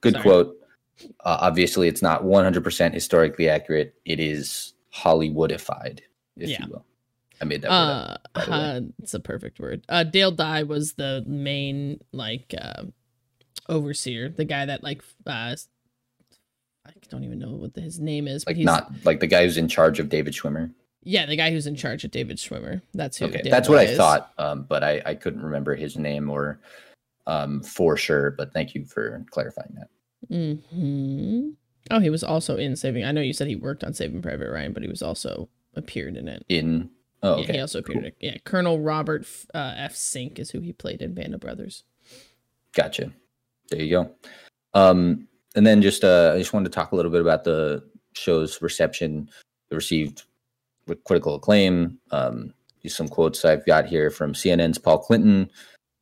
good 0.00 0.12
sorry. 0.14 0.22
quote. 0.22 0.56
Uh, 1.20 1.38
obviously, 1.40 1.88
it's 1.88 2.00
not 2.02 2.24
100% 2.24 2.94
historically 2.94 3.48
accurate. 3.48 3.94
It 4.04 4.18
is 4.20 4.74
Hollywoodified, 4.94 6.00
if 6.36 6.48
Yeah. 6.50 6.64
you 6.64 6.72
will. 6.72 6.84
I 7.40 7.44
made 7.44 7.60
that 7.62 7.70
word 7.70 7.74
up. 7.74 8.28
uh, 8.48 8.50
uh 8.50 8.80
it's 9.02 9.12
a 9.12 9.20
perfect 9.20 9.60
word 9.60 9.84
uh 9.90 10.04
dale 10.04 10.30
dye 10.30 10.62
was 10.62 10.94
the 10.94 11.22
main 11.26 12.00
like 12.12 12.54
uh 12.58 12.84
overseer 13.68 14.30
the 14.30 14.46
guy 14.46 14.64
that 14.64 14.82
like 14.82 15.02
uh 15.26 15.54
i 16.86 16.90
don't 17.10 17.24
even 17.24 17.38
know 17.38 17.50
what 17.50 17.74
the, 17.74 17.82
his 17.82 18.00
name 18.00 18.26
is 18.26 18.42
but 18.46 18.52
Like 18.52 18.56
he's 18.56 18.64
not 18.64 18.90
like 19.04 19.20
the 19.20 19.26
guy 19.26 19.44
who's 19.44 19.58
in 19.58 19.68
charge 19.68 19.98
of 20.00 20.08
David 20.08 20.32
Schwimmer. 20.32 20.72
yeah 21.02 21.26
the 21.26 21.36
guy 21.36 21.50
who's 21.50 21.66
in 21.66 21.74
charge 21.76 22.04
of 22.04 22.10
david 22.10 22.38
schwimmer 22.38 22.80
that's 22.94 23.18
who 23.18 23.26
Okay, 23.26 23.42
Dale 23.42 23.50
that's 23.50 23.68
what 23.68 23.84
Dye 23.84 23.92
I 23.92 23.96
thought, 23.96 24.32
um, 24.38 24.62
but 24.62 24.82
I, 24.82 25.02
I 25.04 25.14
couldn't 25.14 25.42
remember 25.42 25.74
his 25.74 25.98
name 25.98 26.30
or 26.30 26.58
um, 27.26 27.62
for 27.62 27.96
sure. 27.96 28.30
But 28.32 28.52
thank 28.52 28.74
you 28.74 28.84
for 28.84 29.24
clarifying 29.30 29.74
that. 29.76 29.88
hmm 30.28 31.50
oh 31.92 32.00
he 32.00 32.10
was 32.10 32.24
also 32.24 32.56
in 32.56 32.74
saving 32.74 33.04
i 33.04 33.12
know 33.12 33.20
you 33.20 33.32
said 33.32 33.46
he 33.46 33.54
worked 33.54 33.84
on 33.84 33.94
saving 33.94 34.20
private 34.20 34.50
ryan 34.50 34.72
but 34.72 34.82
he 34.82 34.88
was 34.88 35.02
also 35.02 35.48
appeared 35.76 36.16
in 36.16 36.26
it 36.26 36.44
In 36.48 36.90
oh, 37.22 37.38
yeah, 37.38 37.52
he 37.52 37.60
also 37.60 37.78
appeared 37.78 37.94
cool. 37.98 38.02
in 38.02 38.08
it 38.08 38.16
yeah 38.18 38.36
colonel 38.44 38.80
robert 38.80 39.22
F- 39.22 39.46
uh, 39.54 39.74
f 39.76 39.94
sink 39.94 40.40
is 40.40 40.50
who 40.50 40.58
he 40.58 40.72
played 40.72 41.00
in 41.00 41.14
band 41.14 41.32
of 41.32 41.38
brothers 41.40 41.84
Gotcha. 42.74 43.10
There 43.70 43.80
you 43.80 43.90
go. 43.90 44.10
Um, 44.74 45.26
and 45.54 45.66
then 45.66 45.80
just 45.80 46.04
uh, 46.04 46.32
I 46.34 46.38
just 46.38 46.52
wanted 46.52 46.70
to 46.70 46.74
talk 46.74 46.92
a 46.92 46.96
little 46.96 47.10
bit 47.10 47.22
about 47.22 47.42
the 47.44 47.82
show's 48.12 48.60
reception. 48.60 49.30
It 49.70 49.74
received 49.74 50.24
critical 51.06 51.36
acclaim. 51.36 51.98
Um, 52.10 52.52
some 52.86 53.08
quotes 53.08 53.44
I've 53.46 53.64
got 53.64 53.86
here 53.86 54.10
from 54.10 54.34
CNN's 54.34 54.76
Paul 54.78 54.98
Clinton. 54.98 55.50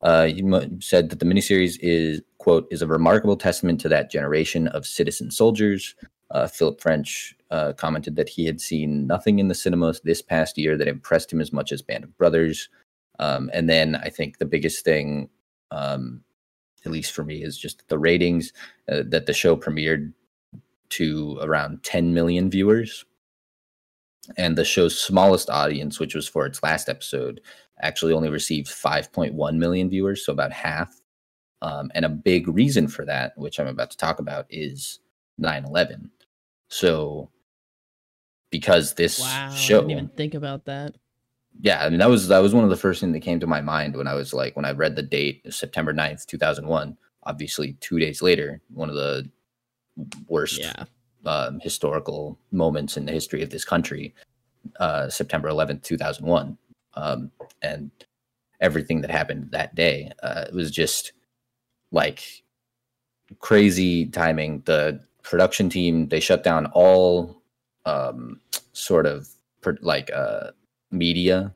Uh, 0.05 0.27
he 0.27 0.41
said 0.79 1.09
that 1.09 1.19
the 1.19 1.25
miniseries 1.25 1.77
is 1.81 2.21
quote 2.37 2.67
is 2.71 2.81
a 2.81 2.87
remarkable 2.87 3.35
testament 3.35 3.81
to 3.81 3.89
that 3.89 4.09
generation 4.09 4.67
of 4.69 4.85
citizen 4.85 5.31
soldiers. 5.31 5.95
Uh, 6.31 6.47
Philip 6.47 6.79
French 6.79 7.35
uh, 7.51 7.73
commented 7.73 8.15
that 8.15 8.29
he 8.29 8.45
had 8.45 8.61
seen 8.61 9.05
nothing 9.05 9.39
in 9.39 9.47
the 9.47 9.55
cinemas 9.55 9.99
this 10.03 10.21
past 10.21 10.57
year 10.57 10.77
that 10.77 10.87
impressed 10.87 11.33
him 11.33 11.41
as 11.41 11.51
much 11.51 11.71
as 11.71 11.81
Band 11.81 12.03
of 12.03 12.17
Brothers. 12.17 12.69
Um, 13.19 13.49
and 13.53 13.69
then 13.69 13.95
I 13.95 14.09
think 14.09 14.37
the 14.37 14.45
biggest 14.45 14.85
thing 14.85 15.29
um, 15.71 16.23
at 16.85 16.91
least 16.91 17.11
for 17.11 17.23
me, 17.23 17.43
is 17.43 17.57
just 17.57 17.87
the 17.87 17.97
ratings 17.97 18.53
uh, 18.89 19.03
that 19.07 19.25
the 19.25 19.33
show 19.33 19.55
premiered 19.55 20.13
to 20.89 21.37
around 21.41 21.83
10 21.83 22.13
million 22.13 22.49
viewers. 22.49 23.05
And 24.37 24.57
the 24.57 24.65
show's 24.65 24.99
smallest 24.99 25.49
audience, 25.49 25.99
which 25.99 26.15
was 26.15 26.27
for 26.27 26.45
its 26.45 26.63
last 26.63 26.89
episode, 26.89 27.41
actually 27.81 28.13
only 28.13 28.29
received 28.29 28.67
5.1 28.67 29.55
million 29.57 29.89
viewers, 29.89 30.25
so 30.25 30.33
about 30.33 30.51
half. 30.51 31.01
Um, 31.61 31.91
and 31.95 32.05
a 32.05 32.09
big 32.09 32.47
reason 32.47 32.87
for 32.87 33.05
that, 33.05 33.33
which 33.37 33.59
I'm 33.59 33.67
about 33.67 33.91
to 33.91 33.97
talk 33.97 34.19
about, 34.19 34.45
is 34.49 34.99
9 35.37 35.65
11. 35.65 36.11
So, 36.69 37.29
because 38.55 38.93
this 38.93 39.19
wow 39.19 39.49
show 39.49 39.77
i 39.77 39.81
didn't 39.81 39.91
even 39.91 40.07
think 40.09 40.33
about 40.33 40.63
that 40.65 40.95
yeah 41.59 41.83
i 41.83 41.89
mean 41.89 41.99
that 41.99 42.09
was 42.09 42.27
that 42.29 42.39
was 42.39 42.53
one 42.53 42.63
of 42.63 42.69
the 42.69 42.77
first 42.77 43.01
things 43.01 43.13
that 43.13 43.19
came 43.19 43.39
to 43.39 43.47
my 43.47 43.59
mind 43.59 43.95
when 43.95 44.07
i 44.07 44.13
was 44.13 44.33
like 44.33 44.55
when 44.55 44.65
i 44.65 44.71
read 44.71 44.95
the 44.95 45.03
date 45.03 45.41
september 45.53 45.93
9th 45.93 46.25
2001 46.25 46.97
obviously 47.23 47.73
two 47.81 47.99
days 47.99 48.21
later 48.21 48.61
one 48.73 48.89
of 48.89 48.95
the 48.95 49.29
worst 50.27 50.59
yeah 50.59 50.85
um, 51.25 51.59
historical 51.59 52.37
moments 52.51 52.97
in 52.97 53.05
the 53.05 53.11
history 53.11 53.41
of 53.41 53.49
this 53.49 53.65
country 53.65 54.13
uh, 54.79 55.09
september 55.09 55.49
11th 55.49 55.83
2001 55.83 56.57
um, 56.95 57.31
and 57.61 57.91
everything 58.61 59.01
that 59.01 59.11
happened 59.11 59.49
that 59.51 59.75
day 59.75 60.11
uh, 60.23 60.45
it 60.47 60.53
was 60.53 60.71
just 60.71 61.11
like 61.91 62.43
crazy 63.39 64.05
timing. 64.07 64.61
The 64.65 64.99
production 65.23 65.69
team 65.69 66.07
they 66.09 66.19
shut 66.19 66.43
down 66.43 66.67
all 66.67 67.41
um, 67.85 68.39
sort 68.73 69.05
of 69.05 69.27
pr- 69.61 69.71
like 69.81 70.11
uh, 70.13 70.51
media 70.91 71.53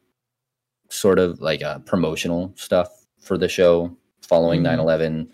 sort 0.89 1.19
of 1.19 1.39
like 1.39 1.61
uh, 1.61 1.79
promotional 1.79 2.51
stuff 2.55 3.05
for 3.21 3.37
the 3.37 3.47
show 3.47 3.95
following 4.21 4.61
Mhm. 4.63 4.77
9-11 4.79 5.27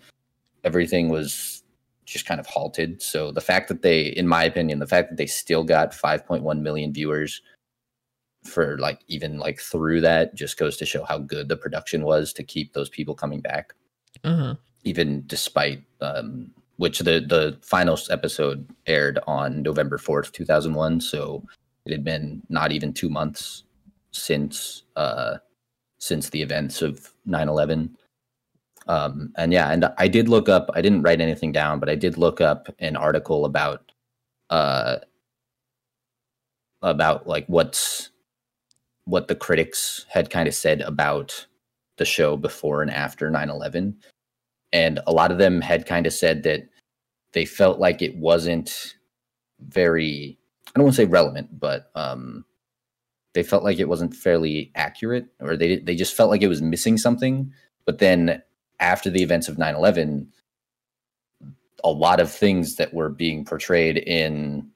everything 0.64 1.08
was 1.08 1.62
just 2.04 2.26
kind 2.26 2.38
of 2.40 2.46
halted. 2.46 3.00
So 3.02 3.30
the 3.32 3.40
fact 3.40 3.68
that 3.68 3.82
they 3.82 4.06
in 4.08 4.28
my 4.28 4.44
opinion 4.44 4.78
the 4.78 4.86
fact 4.86 5.10
that 5.10 5.16
they 5.16 5.26
still 5.26 5.64
got 5.64 5.92
5.1 5.92 6.60
million 6.60 6.92
viewers 6.92 7.40
for 8.46 8.78
like 8.78 9.00
even 9.08 9.38
like 9.38 9.60
through 9.60 10.00
that 10.00 10.34
just 10.34 10.58
goes 10.58 10.76
to 10.76 10.86
show 10.86 11.04
how 11.04 11.18
good 11.18 11.48
the 11.48 11.56
production 11.56 12.04
was 12.04 12.32
to 12.32 12.42
keep 12.42 12.72
those 12.72 12.88
people 12.88 13.14
coming 13.14 13.40
back 13.40 13.74
uh-huh 14.24 14.54
even 14.86 15.24
despite 15.26 15.82
um, 16.00 16.50
which 16.76 17.00
the 17.00 17.20
the 17.20 17.58
final 17.60 17.98
episode 18.08 18.66
aired 18.86 19.18
on 19.26 19.62
November 19.62 19.98
fourth, 19.98 20.32
two 20.32 20.44
thousand 20.44 20.74
one. 20.74 21.00
So 21.00 21.44
it 21.84 21.92
had 21.92 22.04
been 22.04 22.42
not 22.48 22.72
even 22.72 22.92
two 22.92 23.10
months 23.10 23.64
since 24.12 24.84
uh, 24.94 25.38
since 25.98 26.30
the 26.30 26.40
events 26.40 26.82
of 26.82 27.12
9-11. 27.26 27.90
Um, 28.86 29.32
and 29.36 29.52
yeah, 29.52 29.72
and 29.72 29.86
I 29.98 30.08
did 30.08 30.28
look 30.28 30.48
up. 30.48 30.70
I 30.74 30.80
didn't 30.80 31.02
write 31.02 31.20
anything 31.20 31.52
down, 31.52 31.80
but 31.80 31.88
I 31.88 31.96
did 31.96 32.16
look 32.16 32.40
up 32.40 32.68
an 32.78 32.96
article 32.96 33.44
about 33.44 33.92
uh, 34.50 34.98
about 36.82 37.26
like 37.26 37.46
what's 37.48 38.10
what 39.06 39.28
the 39.28 39.34
critics 39.34 40.04
had 40.08 40.30
kind 40.30 40.46
of 40.48 40.54
said 40.54 40.80
about 40.82 41.46
the 41.96 42.04
show 42.04 42.36
before 42.36 42.82
and 42.82 42.90
after 42.90 43.30
9-11 43.30 43.94
and 44.72 45.00
a 45.06 45.12
lot 45.12 45.32
of 45.32 45.38
them 45.38 45.60
had 45.60 45.86
kind 45.86 46.06
of 46.06 46.12
said 46.12 46.42
that 46.42 46.68
they 47.32 47.44
felt 47.44 47.78
like 47.78 48.02
it 48.02 48.16
wasn't 48.16 48.94
very 49.60 50.38
i 50.68 50.72
don't 50.74 50.84
want 50.84 50.94
to 50.94 51.02
say 51.02 51.06
relevant 51.06 51.58
but 51.58 51.90
um 51.94 52.44
they 53.36 53.42
felt 53.42 53.62
like 53.62 53.78
it 53.78 53.88
wasn't 53.88 54.14
fairly 54.14 54.72
accurate 54.74 55.26
or 55.40 55.58
they 55.58 55.76
they 55.76 55.94
just 55.94 56.14
felt 56.14 56.30
like 56.30 56.40
it 56.40 56.48
was 56.48 56.62
missing 56.62 56.96
something. 56.96 57.52
But 57.84 57.98
then 57.98 58.42
after 58.80 59.10
the 59.10 59.22
events 59.22 59.46
of 59.46 59.58
9-11 59.58 60.26
a 61.84 61.90
lot 61.90 62.18
of 62.18 62.32
things 62.32 62.76
that 62.76 62.94
were 62.94 63.10
being 63.10 63.44
portrayed 63.44 63.98
in 63.98 64.70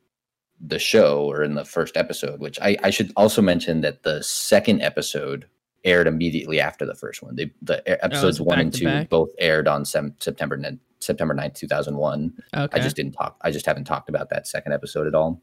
the 0.61 0.79
show 0.79 1.25
or 1.25 1.42
in 1.42 1.55
the 1.55 1.64
first 1.64 1.96
episode 1.96 2.40
which 2.40 2.59
i, 2.61 2.77
I 2.83 2.90
should 2.90 3.12
also 3.16 3.40
mention 3.42 3.81
that 3.81 4.03
the 4.03 4.23
second 4.23 4.83
episode 4.83 5.46
aired 5.85 6.07
immediately 6.07 6.61
after 6.61 6.85
the 6.85 6.94
first 6.94 7.23
one 7.23 7.37
they, 7.37 7.51
the 7.62 7.83
episodes 8.05 8.38
it's 8.38 8.46
one 8.46 8.61
and 8.61 8.73
two 8.73 8.85
back? 8.85 9.09
both 9.09 9.31
aired 9.38 9.66
on 9.66 9.85
sem- 9.85 10.14
september 10.20 10.59
9th, 10.59 10.79
september 10.99 11.35
9th 11.35 11.55
2001 11.55 12.33
okay 12.55 12.79
i 12.79 12.83
just 12.83 12.96
didn't 12.96 13.12
talk 13.12 13.37
i 13.42 13.51
just 13.51 13.64
haven't 13.64 13.85
talked 13.85 14.09
about 14.11 14.29
that 14.31 14.46
second 14.46 14.73
episode 14.73 15.07
at 15.07 15.14
all 15.14 15.40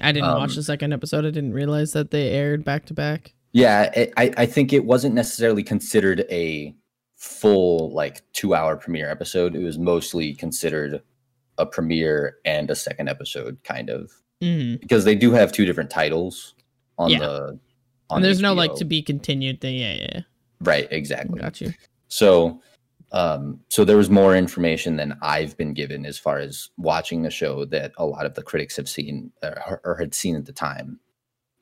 I 0.00 0.12
didn't 0.12 0.28
watch 0.28 0.50
Um, 0.50 0.56
the 0.56 0.62
second 0.62 0.92
episode. 0.92 1.24
I 1.26 1.30
didn't 1.30 1.54
realize 1.54 1.92
that 1.92 2.12
they 2.12 2.30
aired 2.30 2.64
back 2.64 2.86
to 2.86 2.94
back. 2.94 3.34
Yeah, 3.50 3.90
it, 3.96 4.12
I 4.16 4.32
I 4.36 4.46
think 4.46 4.72
it 4.72 4.84
wasn't 4.84 5.16
necessarily 5.16 5.64
considered 5.64 6.24
a 6.30 6.72
full 7.16 7.92
like 7.92 8.22
two 8.32 8.54
hour 8.54 8.76
premiere 8.76 9.10
episode. 9.10 9.56
It 9.56 9.64
was 9.64 9.76
mostly 9.76 10.34
considered 10.34 11.02
a 11.58 11.66
premiere 11.66 12.36
and 12.44 12.70
a 12.70 12.74
second 12.74 13.08
episode, 13.08 13.58
kind 13.64 13.90
of 13.90 14.10
hmm 14.40 14.76
because 14.76 15.04
they 15.04 15.14
do 15.16 15.32
have 15.32 15.50
two 15.52 15.64
different 15.64 15.90
titles 15.90 16.54
on 16.98 17.10
Yeah. 17.10 17.18
the. 17.18 17.58
On 18.10 18.16
And 18.16 18.24
there's 18.24 18.40
no 18.40 18.54
like 18.54 18.74
to 18.76 18.84
be 18.86 19.02
continued 19.02 19.60
thing. 19.60 19.76
Yeah, 19.76 19.92
yeah. 19.94 20.20
right 20.60 20.88
exactly. 20.90 21.40
Got 21.40 21.60
you. 21.60 21.74
So, 22.08 22.62
um, 23.12 23.60
so 23.68 23.84
there 23.84 23.98
was 23.98 24.08
more 24.08 24.34
information 24.34 24.96
than 24.96 25.18
I've 25.20 25.56
been 25.58 25.74
given 25.74 26.06
as 26.06 26.16
far 26.18 26.38
as 26.38 26.70
watching 26.78 27.22
the 27.22 27.30
show 27.30 27.66
that 27.66 27.92
a 27.98 28.06
lot 28.06 28.24
of 28.24 28.34
the 28.34 28.42
critics 28.42 28.76
have 28.76 28.88
seen 28.88 29.30
or, 29.42 29.80
or 29.84 29.96
had 29.98 30.14
seen 30.14 30.36
at 30.36 30.46
the 30.46 30.52
time. 30.52 31.00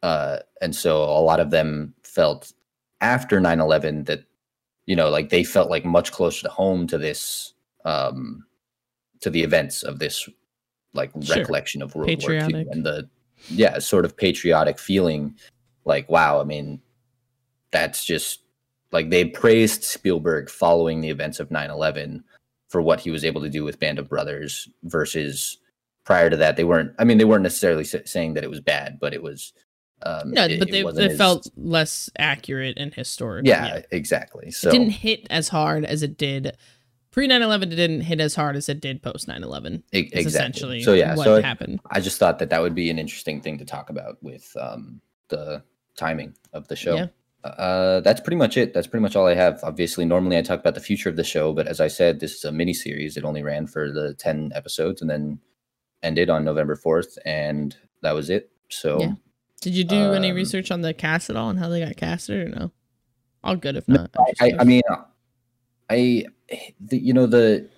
Uh, 0.04 0.38
and 0.60 0.74
so 0.76 1.02
a 1.02 1.20
lot 1.20 1.40
of 1.40 1.50
them 1.50 1.94
felt 2.04 2.52
after 3.00 3.40
9-11 3.40 4.06
that, 4.06 4.20
you 4.86 4.94
know, 4.94 5.10
like 5.10 5.30
they 5.30 5.42
felt 5.42 5.68
like 5.68 5.84
much 5.84 6.12
closer 6.12 6.42
to 6.42 6.48
home 6.48 6.86
to 6.86 6.96
this, 6.98 7.54
um, 7.84 8.45
to 9.26 9.30
the 9.30 9.42
events 9.42 9.82
of 9.82 9.98
this, 9.98 10.28
like 10.94 11.10
Sure. 11.20 11.36
recollection 11.38 11.82
of 11.82 11.94
World 11.96 12.22
War 12.22 12.32
II 12.32 12.66
and 12.70 12.86
the, 12.86 13.08
yeah, 13.48 13.80
sort 13.80 14.04
of 14.04 14.16
patriotic 14.16 14.78
feeling. 14.78 15.34
Like, 15.84 16.08
wow, 16.08 16.40
I 16.40 16.44
mean, 16.44 16.80
that's 17.72 18.04
just 18.04 18.42
like 18.92 19.10
they 19.10 19.24
praised 19.24 19.82
Spielberg 19.82 20.48
following 20.48 21.00
the 21.00 21.10
events 21.10 21.40
of 21.40 21.48
9/11 21.50 22.22
for 22.68 22.80
what 22.80 23.00
he 23.00 23.10
was 23.10 23.24
able 23.24 23.40
to 23.42 23.48
do 23.50 23.64
with 23.64 23.80
Band 23.80 23.98
of 23.98 24.08
Brothers 24.08 24.68
versus 24.84 25.58
prior 26.04 26.30
to 26.30 26.36
that 26.36 26.56
they 26.56 26.62
weren't 26.64 26.92
I 27.00 27.04
mean 27.04 27.18
they 27.18 27.24
weren't 27.24 27.42
necessarily 27.42 27.82
saying 27.84 28.34
that 28.34 28.44
it 28.44 28.50
was 28.50 28.60
bad 28.60 28.98
but 29.00 29.12
it 29.12 29.22
was 29.22 29.52
um 30.02 30.30
No, 30.30 30.44
it- 30.44 30.60
but 30.60 30.70
they, 30.70 30.82
they 30.84 31.10
as- 31.10 31.18
felt 31.18 31.48
less 31.56 32.08
accurate 32.18 32.76
and 32.78 32.94
historic. 32.94 33.44
yeah, 33.46 33.82
exactly 33.90 34.52
so 34.52 34.68
It 34.68 34.72
didn't 34.72 34.90
hit 34.90 35.26
as 35.30 35.48
hard 35.48 35.84
as 35.84 36.02
it 36.04 36.16
did 36.16 36.56
pre 37.16 37.26
9 37.26 37.40
11. 37.42 37.72
It 37.72 37.76
didn't 37.76 38.02
hit 38.02 38.20
as 38.20 38.34
hard 38.34 38.56
as 38.56 38.68
it 38.68 38.80
did 38.80 39.02
post 39.02 39.26
9 39.26 39.42
11. 39.42 39.82
e- 39.92 39.98
exactly 39.98 40.22
essentially 40.26 40.82
so 40.82 40.92
yeah 40.92 41.16
what 41.16 41.24
so 41.24 41.36
I, 41.36 41.40
happened. 41.40 41.80
I 41.90 42.00
just 42.00 42.18
thought 42.18 42.38
that 42.38 42.50
that 42.50 42.60
would 42.60 42.74
be 42.74 42.90
an 42.90 42.98
interesting 42.98 43.40
thing 43.40 43.56
to 43.58 43.64
talk 43.64 43.88
about 43.90 44.22
with 44.22 44.54
um 44.60 45.00
the 45.28 45.64
timing 45.96 46.34
of 46.52 46.68
the 46.68 46.76
show 46.76 46.94
Yeah. 46.94 47.06
uh, 47.42 48.00
that's 48.00 48.20
pretty 48.20 48.36
much 48.36 48.56
it. 48.56 48.74
That's 48.74 48.86
pretty 48.86 49.02
much 49.02 49.16
all 49.16 49.26
I 49.26 49.34
have. 49.34 49.60
Obviously, 49.64 50.04
normally 50.04 50.36
I 50.36 50.42
talk 50.42 50.60
about 50.60 50.74
the 50.74 50.80
future 50.80 51.08
of 51.08 51.16
the 51.16 51.24
show, 51.24 51.52
but 51.54 51.66
as 51.66 51.80
I 51.80 51.88
said, 51.88 52.20
this 52.20 52.34
is 52.34 52.44
a 52.44 52.52
mini 52.52 52.74
series. 52.74 53.16
It 53.16 53.24
only 53.24 53.42
ran 53.42 53.66
for 53.66 53.90
the 53.90 54.14
ten 54.14 54.52
episodes 54.54 55.00
and 55.00 55.08
then 55.08 55.38
ended 56.02 56.28
on 56.28 56.44
November 56.44 56.76
fourth, 56.76 57.18
and 57.24 57.74
that 58.02 58.14
was 58.14 58.28
it. 58.30 58.50
So 58.68 59.00
Yeah. 59.00 59.12
Did 59.62 59.74
you 59.74 59.84
do 59.84 60.12
any 60.12 60.30
um, 60.30 60.36
research 60.36 60.70
on 60.70 60.82
the 60.82 60.92
cast 60.92 61.30
at 61.30 61.36
all 61.36 61.48
and 61.48 61.58
how 61.58 61.68
they 61.70 61.80
got 61.80 61.96
casted 61.96 62.46
or 62.46 62.50
no? 62.60 62.72
All 63.42 63.56
good 63.56 63.76
if 63.76 63.88
No, 63.88 64.02
not. 64.02 64.10
I'm 64.18 64.34
I, 64.40 64.52
I 64.60 64.64
mean, 64.64 64.82
I, 65.88 66.26
the, 66.80 66.98
you 66.98 67.12
know, 67.12 67.26
the, 67.26 67.68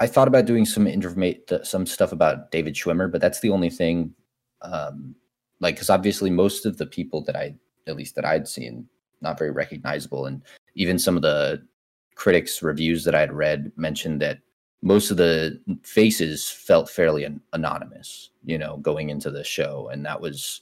I 0.00 0.06
thought 0.06 0.28
about 0.28 0.46
doing 0.46 0.66
some 0.66 0.84
informate 0.84 1.64
some 1.66 1.86
stuff 1.86 2.12
about 2.12 2.50
David 2.50 2.74
Schwimmer, 2.74 3.10
but 3.10 3.20
that's 3.20 3.40
the 3.40 3.50
only 3.50 3.70
thing, 3.70 4.14
um, 4.62 5.14
like, 5.60 5.76
because 5.76 5.90
obviously 5.90 6.30
most 6.30 6.66
of 6.66 6.76
the 6.76 6.86
people 6.86 7.22
that 7.24 7.36
I, 7.36 7.54
at 7.86 7.96
least 7.96 8.14
that 8.16 8.24
I'd 8.24 8.46
seen, 8.46 8.88
not 9.22 9.38
very 9.38 9.50
recognizable, 9.50 10.26
and 10.26 10.42
even 10.74 10.98
some 10.98 11.16
of 11.16 11.22
the 11.22 11.66
critics' 12.14 12.62
reviews 12.62 13.04
that 13.04 13.14
I'd 13.14 13.32
read 13.32 13.72
mentioned 13.76 14.20
that 14.20 14.40
most 14.82 15.10
of 15.10 15.16
the 15.16 15.58
faces 15.82 16.50
felt 16.50 16.90
fairly 16.90 17.24
an- 17.24 17.40
anonymous, 17.54 18.30
you 18.44 18.58
know, 18.58 18.76
going 18.78 19.08
into 19.08 19.30
the 19.30 19.44
show, 19.44 19.88
and 19.90 20.04
that 20.04 20.20
was 20.20 20.60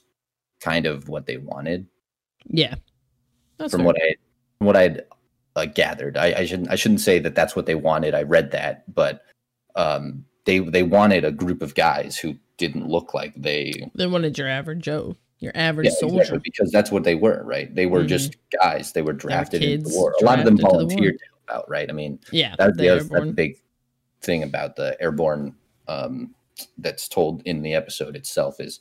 kind 0.61 0.85
of 0.85 1.09
what 1.09 1.25
they 1.25 1.37
wanted 1.37 1.87
yeah. 2.49 2.75
That's 3.57 3.71
from 3.71 3.79
fair. 3.79 3.85
what 3.85 3.95
I 4.01 4.15
from 4.57 4.67
what 4.67 4.77
I'd 4.77 5.03
uh, 5.55 5.65
gathered. 5.65 6.17
I, 6.17 6.33
I 6.39 6.45
shouldn't 6.45 6.69
I 6.69 6.75
shouldn't 6.75 7.01
say 7.01 7.19
that 7.19 7.35
that's 7.35 7.55
what 7.55 7.65
they 7.65 7.75
wanted. 7.75 8.13
I 8.13 8.23
read 8.23 8.51
that, 8.51 8.93
but 8.93 9.21
um, 9.75 10.25
they 10.45 10.59
they 10.59 10.83
wanted 10.83 11.23
a 11.25 11.31
group 11.31 11.61
of 11.61 11.75
guys 11.75 12.17
who 12.17 12.35
didn't 12.57 12.87
look 12.87 13.13
like 13.13 13.33
they 13.35 13.73
They 13.95 14.07
wanted 14.07 14.37
your 14.37 14.47
average 14.47 14.83
Joe, 14.83 15.15
your 15.39 15.51
average 15.55 15.87
yeah, 15.87 15.93
soldier. 15.99 16.17
exactly, 16.21 16.39
because 16.43 16.71
that's 16.71 16.91
what 16.91 17.03
they 17.03 17.15
were, 17.15 17.43
right? 17.43 17.73
They 17.73 17.85
were 17.85 18.03
Mhm. 18.03 18.07
just 18.07 18.35
guys. 18.61 18.93
They 18.93 19.01
were 19.01 19.13
drafted 19.13 19.61
into 19.63 19.77
kids 19.83 19.93
the 19.93 19.99
war. 19.99 20.13
A 20.21 20.25
lot 20.25 20.39
of 20.39 20.45
them 20.45 20.55
the 20.55 20.61
volunteered 20.63 21.17
to 21.19 21.25
help 21.25 21.59
out, 21.63 21.69
right? 21.69 21.89
I 21.89 21.93
mean, 21.93 22.19
Yeah. 22.31 22.55
that's 22.57 22.77
the, 22.77 22.83
the 22.83 22.89
other, 22.89 23.03
that's 23.03 23.25
the 23.25 23.31
big 23.33 23.57
thing 24.21 24.43
about 24.43 24.75
the 24.75 24.95
airborne 25.01 25.55
um, 25.87 26.33
that's 26.77 27.07
told 27.09 27.41
in 27.43 27.61
the 27.61 27.73
episode 27.73 28.15
itself 28.15 28.59
is 28.59 28.79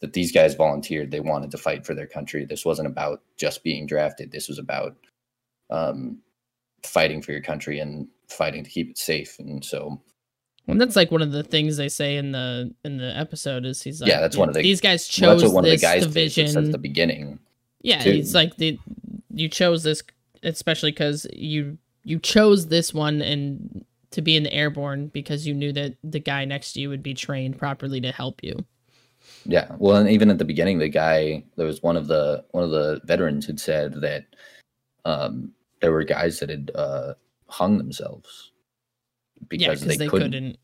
that 0.00 0.12
these 0.12 0.32
guys 0.32 0.54
volunteered. 0.56 1.10
They 1.12 1.20
wanted 1.20 1.52
to 1.52 1.58
fight 1.58 1.86
for 1.86 1.94
their 1.94 2.08
country. 2.08 2.44
This 2.44 2.64
wasn't 2.64 2.88
about 2.88 3.22
just 3.36 3.62
being 3.62 3.86
drafted. 3.86 4.32
This 4.32 4.48
was 4.48 4.58
about 4.58 4.96
um, 5.72 6.18
fighting 6.84 7.22
for 7.22 7.32
your 7.32 7.40
country 7.40 7.78
and 7.80 8.06
fighting 8.28 8.62
to 8.64 8.70
keep 8.70 8.90
it 8.90 8.98
safe. 8.98 9.36
And 9.38 9.64
so, 9.64 10.00
And 10.68 10.80
that's 10.80 10.96
like 10.96 11.10
one 11.10 11.22
of 11.22 11.32
the 11.32 11.42
things 11.42 11.76
they 11.76 11.88
say 11.88 12.16
in 12.16 12.32
the 12.32 12.72
in 12.84 12.98
the 12.98 13.16
episode 13.16 13.64
is 13.64 13.82
he's 13.82 14.00
like, 14.00 14.10
Yeah, 14.10 14.20
that's 14.20 14.36
one 14.36 14.48
of 14.48 14.54
the- 14.54 14.62
these 14.62 14.80
guys 14.80 15.08
well, 15.20 15.32
chose 15.32 15.40
that's 15.42 15.52
what 15.52 15.56
one 15.56 15.64
of 15.64 15.70
the 15.70 15.74
this 15.76 15.82
guys 15.82 16.02
division. 16.04 16.56
at 16.66 16.72
the 16.72 16.78
beginning. 16.78 17.38
yeah, 17.80 18.02
too. 18.02 18.12
he's 18.12 18.34
like 18.34 18.56
the 18.56 18.78
you 19.34 19.48
chose 19.48 19.82
this 19.82 20.02
especially 20.42 20.92
because 20.92 21.26
you 21.32 21.78
you 22.04 22.18
chose 22.18 22.66
this 22.68 22.92
one 22.92 23.22
and 23.22 23.84
to 24.10 24.20
be 24.20 24.36
in 24.36 24.42
the 24.42 24.52
airborne 24.52 25.06
because 25.06 25.46
you 25.46 25.54
knew 25.54 25.72
that 25.72 25.96
the 26.04 26.18
guy 26.18 26.44
next 26.44 26.72
to 26.74 26.80
you 26.80 26.88
would 26.90 27.02
be 27.02 27.14
trained 27.14 27.56
properly 27.58 28.00
to 28.00 28.12
help 28.12 28.42
you. 28.42 28.54
Yeah. 29.46 29.68
Well, 29.78 29.96
and 29.96 30.10
even 30.10 30.28
at 30.30 30.36
the 30.38 30.44
beginning, 30.44 30.78
the 30.80 30.88
guy 30.88 31.44
there 31.56 31.66
was 31.66 31.82
one 31.82 31.96
of 31.96 32.08
the 32.08 32.44
one 32.50 32.62
of 32.64 32.70
the 32.70 33.00
veterans 33.04 33.46
had 33.46 33.58
said 33.60 34.00
that 34.02 34.26
um, 35.04 35.52
there 35.82 35.92
were 35.92 36.04
guys 36.04 36.38
that 36.38 36.48
had 36.48 36.70
uh, 36.74 37.12
hung 37.48 37.76
themselves 37.76 38.52
because 39.48 39.80
because 39.80 39.80
they, 39.82 39.96
they, 39.96 40.08
couldn't, 40.08 40.32
couldn't, 40.32 40.58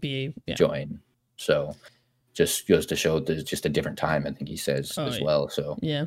be 0.00 0.32
yeah. 0.46 0.54
join. 0.54 1.00
So 1.36 1.74
just 2.32 2.66
goes 2.68 2.86
to 2.86 2.96
show 2.96 3.18
there's 3.18 3.44
just 3.44 3.66
a 3.66 3.68
different 3.68 3.98
time. 3.98 4.26
I 4.26 4.30
think 4.30 4.48
he 4.48 4.56
says 4.56 4.96
Oh, 4.96 5.06
as 5.06 5.18
yeah. 5.18 5.24
well. 5.24 5.48
So 5.48 5.76
yeah. 5.82 6.04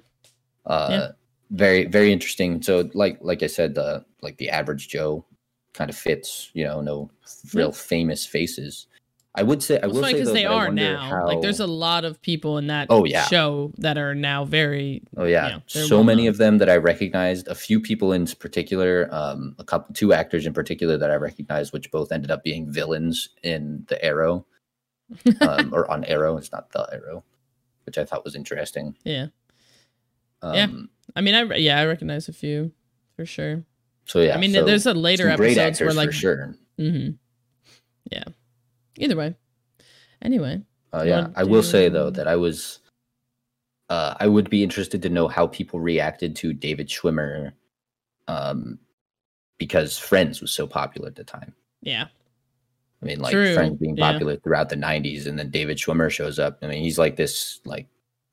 uh, 0.66 0.88
Yeah. 0.90 1.08
very 1.52 1.86
very 1.86 2.12
interesting. 2.12 2.62
So 2.62 2.90
like 2.94 3.20
like 3.22 3.44
I 3.44 3.48
said, 3.48 3.76
the 3.76 4.06
like 4.22 4.38
the 4.38 4.50
average 4.50 4.88
Joe 4.88 5.26
kind 5.74 5.90
of 5.90 5.98
fits. 5.98 6.50
You 6.54 6.64
know, 6.64 6.82
no 6.82 7.12
real 7.54 7.74
famous 7.74 8.26
faces. 8.26 8.88
I 9.36 9.42
would 9.42 9.64
say 9.64 9.80
I 9.82 9.88
Well, 9.88 9.96
will 9.96 10.04
say 10.04 10.14
because 10.14 10.32
they 10.32 10.46
are 10.46 10.70
now. 10.72 11.26
Like 11.26 11.42
there's 11.42 11.60
a 11.60 11.66
lot 11.68 12.06
of 12.06 12.22
people 12.22 12.60
in 12.60 12.68
that 12.68 12.88
Oh, 12.92 13.04
yeah. 13.04 13.24
show 13.26 13.72
that 13.80 13.98
are 13.98 14.14
now 14.14 14.46
very 14.46 15.02
Oh 15.18 15.24
yeah, 15.26 15.48
Yeah, 15.48 15.60
they're 15.74 15.86
so 15.86 15.98
well 15.98 16.04
many 16.04 16.24
known. 16.24 16.30
of 16.30 16.38
them 16.38 16.58
that 16.60 16.70
I 16.70 16.78
recognized. 16.78 17.48
A 17.48 17.56
few 17.56 17.80
people 17.80 18.14
in 18.14 18.28
particular, 18.28 19.10
um, 19.12 19.56
a 19.58 19.64
couple, 19.64 19.94
two 19.96 20.14
actors 20.14 20.46
in 20.46 20.54
particular 20.54 20.98
that 20.98 21.10
I 21.10 21.16
recognized, 21.16 21.74
which 21.74 21.90
both 21.90 22.12
ended 22.12 22.30
up 22.30 22.44
being 22.44 22.72
villains 22.72 23.30
in 23.42 23.86
the 23.88 24.04
Arrow, 24.06 24.46
um, 25.42 25.74
or 25.74 25.90
on 25.90 26.04
Arrow. 26.06 26.38
It's 26.38 26.52
not 26.52 26.72
the 26.72 26.88
Arrow, 26.94 27.24
which 27.88 27.98
I 27.98 28.06
thought 28.06 28.24
was 28.24 28.36
interesting. 28.36 28.96
yeah. 29.04 29.28
Um, 30.44 30.56
Yeah. 30.56 30.68
I 31.16 31.22
mean, 31.22 31.34
I 31.36 31.56
yeah, 31.56 31.80
I 31.80 31.86
recognize 31.86 32.30
a 32.30 32.34
few 32.34 32.72
for 33.16 33.26
sure. 33.26 33.64
So 34.06 34.22
yeah, 34.22 34.36
I 34.36 34.40
mean, 34.40 34.54
so 34.54 34.64
there's 34.64 34.86
a 34.86 34.94
later 34.94 35.28
episodes 35.30 35.80
where 35.82 35.94
like, 35.94 36.10
for 36.10 36.12
sure. 36.14 36.56
hmm 36.78 37.10
yeah. 38.12 38.24
Either 38.98 39.16
way. 39.16 39.36
Anyway, 40.22 40.62
Uh, 40.94 41.04
yeah, 41.06 41.28
I 41.36 41.44
will 41.44 41.64
say 41.64 41.90
though 41.90 42.10
that 42.12 42.28
I 42.28 42.36
was, 42.36 42.80
uh, 43.90 44.16
I 44.20 44.28
would 44.28 44.50
be 44.50 44.64
interested 44.64 45.02
to 45.02 45.10
know 45.10 45.28
how 45.28 45.48
people 45.48 45.80
reacted 45.80 46.36
to 46.38 46.54
David 46.54 46.88
Schwimmer, 46.88 47.52
um, 48.28 48.80
because 49.58 49.98
Friends 49.98 50.40
was 50.40 50.52
so 50.52 50.68
popular 50.68 51.08
at 51.08 51.16
the 51.16 51.24
time. 51.24 51.54
yeah, 51.82 52.08
I 53.02 53.06
mean, 53.06 53.20
like 53.20 53.34
True, 53.34 53.54
Friends 53.54 53.78
being 53.80 53.98
yeah. 53.98 54.12
popular 54.12 54.38
throughout 54.38 54.70
the 54.70 54.78
'90s, 54.78 55.28
and 55.28 55.38
then 55.38 55.50
David 55.50 55.78
Schwimmer 55.78 56.10
shows 56.10 56.40
up. 56.40 56.60
I 56.62 56.68
mean, 56.68 56.84
he's 56.84 56.98
like 56.98 57.18
this 57.18 57.60
like 57.66 57.88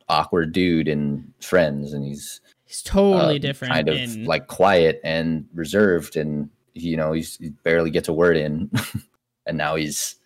awkward 0.09 0.53
dude 0.53 0.87
in 0.87 1.33
Friends, 1.40 1.92
and 1.92 2.05
he's 2.05 2.40
he's 2.66 2.83
totally 2.83 3.37
um, 3.37 3.40
different. 3.40 3.75
kind 3.75 3.88
of 3.88 3.96
in, 3.96 4.25
like 4.27 4.46
quiet 4.46 5.01
and 5.03 5.46
reserved, 5.55 6.16
and 6.16 6.51
you 6.75 6.96
know, 6.96 7.12
he's 7.12 7.37
he 7.38 7.49
barely 7.64 7.90
gets 7.90 8.09
a 8.09 8.12
word 8.12 8.37
in, 8.37 8.70
and 9.46 9.59
now 9.59 9.75
he's 9.75 10.20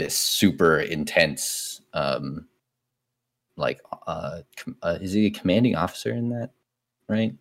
this 0.00 0.16
super 0.18 0.80
intense, 0.80 1.82
um, 1.92 2.46
like, 3.56 3.80
uh, 4.06 4.40
com- 4.56 4.76
uh, 4.82 4.98
is 5.00 5.12
he 5.12 5.26
a 5.26 5.30
commanding 5.30 5.76
officer 5.76 6.10
in 6.10 6.30
that? 6.30 6.50
Right? 7.08 7.34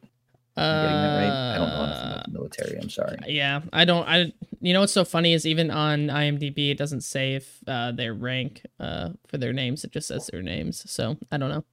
uh, 0.58 0.62
Am 0.62 0.80
I 0.80 0.84
getting 0.84 1.02
that 1.02 1.18
right? 1.18 1.54
I 1.54 1.58
don't 1.58 1.70
know 1.70 1.84
enough 1.84 2.06
about 2.06 2.26
the 2.26 2.32
military. 2.32 2.78
I'm 2.78 2.90
sorry. 2.90 3.18
Yeah, 3.28 3.62
I 3.72 3.86
don't. 3.86 4.08
I 4.08 4.34
you 4.60 4.74
know 4.74 4.82
what's 4.82 4.92
so 4.92 5.06
funny 5.06 5.34
is 5.34 5.46
even 5.46 5.72
on 5.72 6.08
IMDb 6.08 6.70
it 6.72 6.78
doesn't 6.78 7.02
say 7.02 7.36
if 7.36 7.60
uh, 7.66 7.94
their 7.94 8.14
rank 8.14 8.66
uh, 8.80 9.10
for 9.28 9.38
their 9.38 9.54
names. 9.54 9.84
It 9.86 9.92
just 9.92 10.10
says 10.10 10.28
their 10.28 10.42
names. 10.42 10.90
So 10.92 11.18
I 11.32 11.38
don't 11.38 11.50
know. 11.50 11.64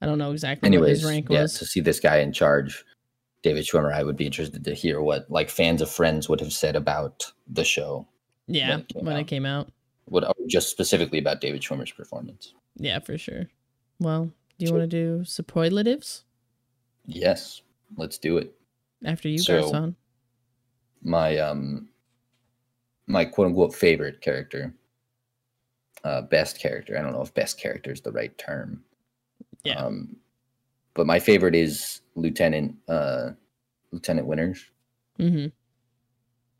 I 0.00 0.06
don't 0.06 0.18
know 0.18 0.32
exactly 0.32 0.68
what 0.68 0.74
anyways, 0.74 1.00
his 1.00 1.04
rank 1.04 1.26
yeah, 1.28 1.42
was. 1.42 1.58
to 1.58 1.66
see 1.66 1.80
this 1.80 2.00
guy 2.00 2.18
in 2.18 2.32
charge, 2.32 2.84
David 3.42 3.64
Schwimmer, 3.64 3.92
I 3.92 4.02
would 4.02 4.16
be 4.16 4.26
interested 4.26 4.64
to 4.64 4.74
hear 4.74 5.02
what 5.02 5.30
like 5.30 5.50
fans 5.50 5.82
of 5.82 5.90
Friends 5.90 6.28
would 6.28 6.40
have 6.40 6.52
said 6.52 6.76
about 6.76 7.30
the 7.46 7.64
show, 7.64 8.06
yeah, 8.46 8.70
when 8.70 8.80
it 8.80 8.88
came 8.88 9.04
when 9.04 9.14
out. 9.16 9.20
it 9.20 9.26
came 9.26 9.46
out. 9.46 9.68
What 10.06 10.24
or 10.24 10.34
just 10.48 10.70
specifically 10.70 11.18
about 11.18 11.40
David 11.40 11.62
Schwimmer's 11.62 11.92
performance. 11.92 12.54
Yeah, 12.76 12.98
for 12.98 13.16
sure. 13.18 13.48
Well, 13.98 14.32
do 14.58 14.66
you 14.66 14.72
want 14.72 14.82
to 14.82 14.86
do 14.86 15.24
superlatives 15.24 16.24
Yes, 17.06 17.62
let's 17.96 18.18
do 18.18 18.38
it. 18.38 18.54
after 19.04 19.28
you, 19.28 19.38
So-? 19.38 19.94
My 21.02 21.36
um, 21.38 21.88
my 23.08 23.24
quote 23.24 23.48
unquote 23.48 23.74
favorite 23.74 24.20
character, 24.20 24.72
uh, 26.04 26.22
best 26.22 26.60
character. 26.60 26.96
I 26.96 27.02
don't 27.02 27.12
know 27.12 27.22
if 27.22 27.34
best 27.34 27.58
character 27.58 27.90
is 27.90 28.00
the 28.00 28.12
right 28.12 28.36
term. 28.38 28.84
Yeah. 29.64 29.74
Um, 29.84 30.16
but 30.94 31.06
my 31.06 31.18
favorite 31.18 31.56
is 31.56 32.02
Lieutenant 32.14 32.76
uh, 32.88 33.30
Lieutenant 33.90 34.28
Winters. 34.28 34.64
Mm-hmm. 35.18 35.48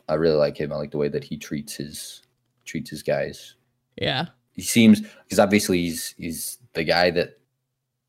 I 0.09 0.15
really 0.15 0.37
like 0.37 0.57
him. 0.57 0.73
I 0.73 0.77
like 0.77 0.91
the 0.91 0.99
way 0.99 1.09
that 1.09 1.25
he 1.25 1.37
treats 1.37 1.75
his 1.77 2.23
treats 2.65 2.91
his 2.91 3.03
guys. 3.03 3.55
Yeah. 3.97 4.27
He 4.53 4.63
seems 4.63 5.01
because 5.01 5.39
obviously 5.39 5.79
he's 5.79 6.15
he's 6.19 6.59
the 6.75 6.85
guy 6.85 7.11
that 7.11 7.39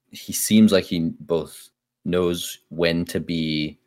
he 0.10 0.34
seems 0.34 0.72
like 0.72 0.86
he 0.86 1.12
both 1.20 1.70
knows 2.06 2.60
when 2.70 3.06
to 3.06 3.20
be 3.20 3.80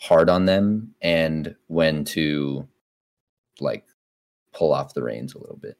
hard 0.00 0.28
on 0.28 0.44
them 0.44 0.94
and 1.00 1.54
when 1.68 2.04
to 2.04 2.68
like 3.60 3.84
pull 4.52 4.72
off 4.72 4.94
the 4.94 5.02
reins 5.02 5.34
a 5.34 5.38
little 5.38 5.56
bit. 5.56 5.78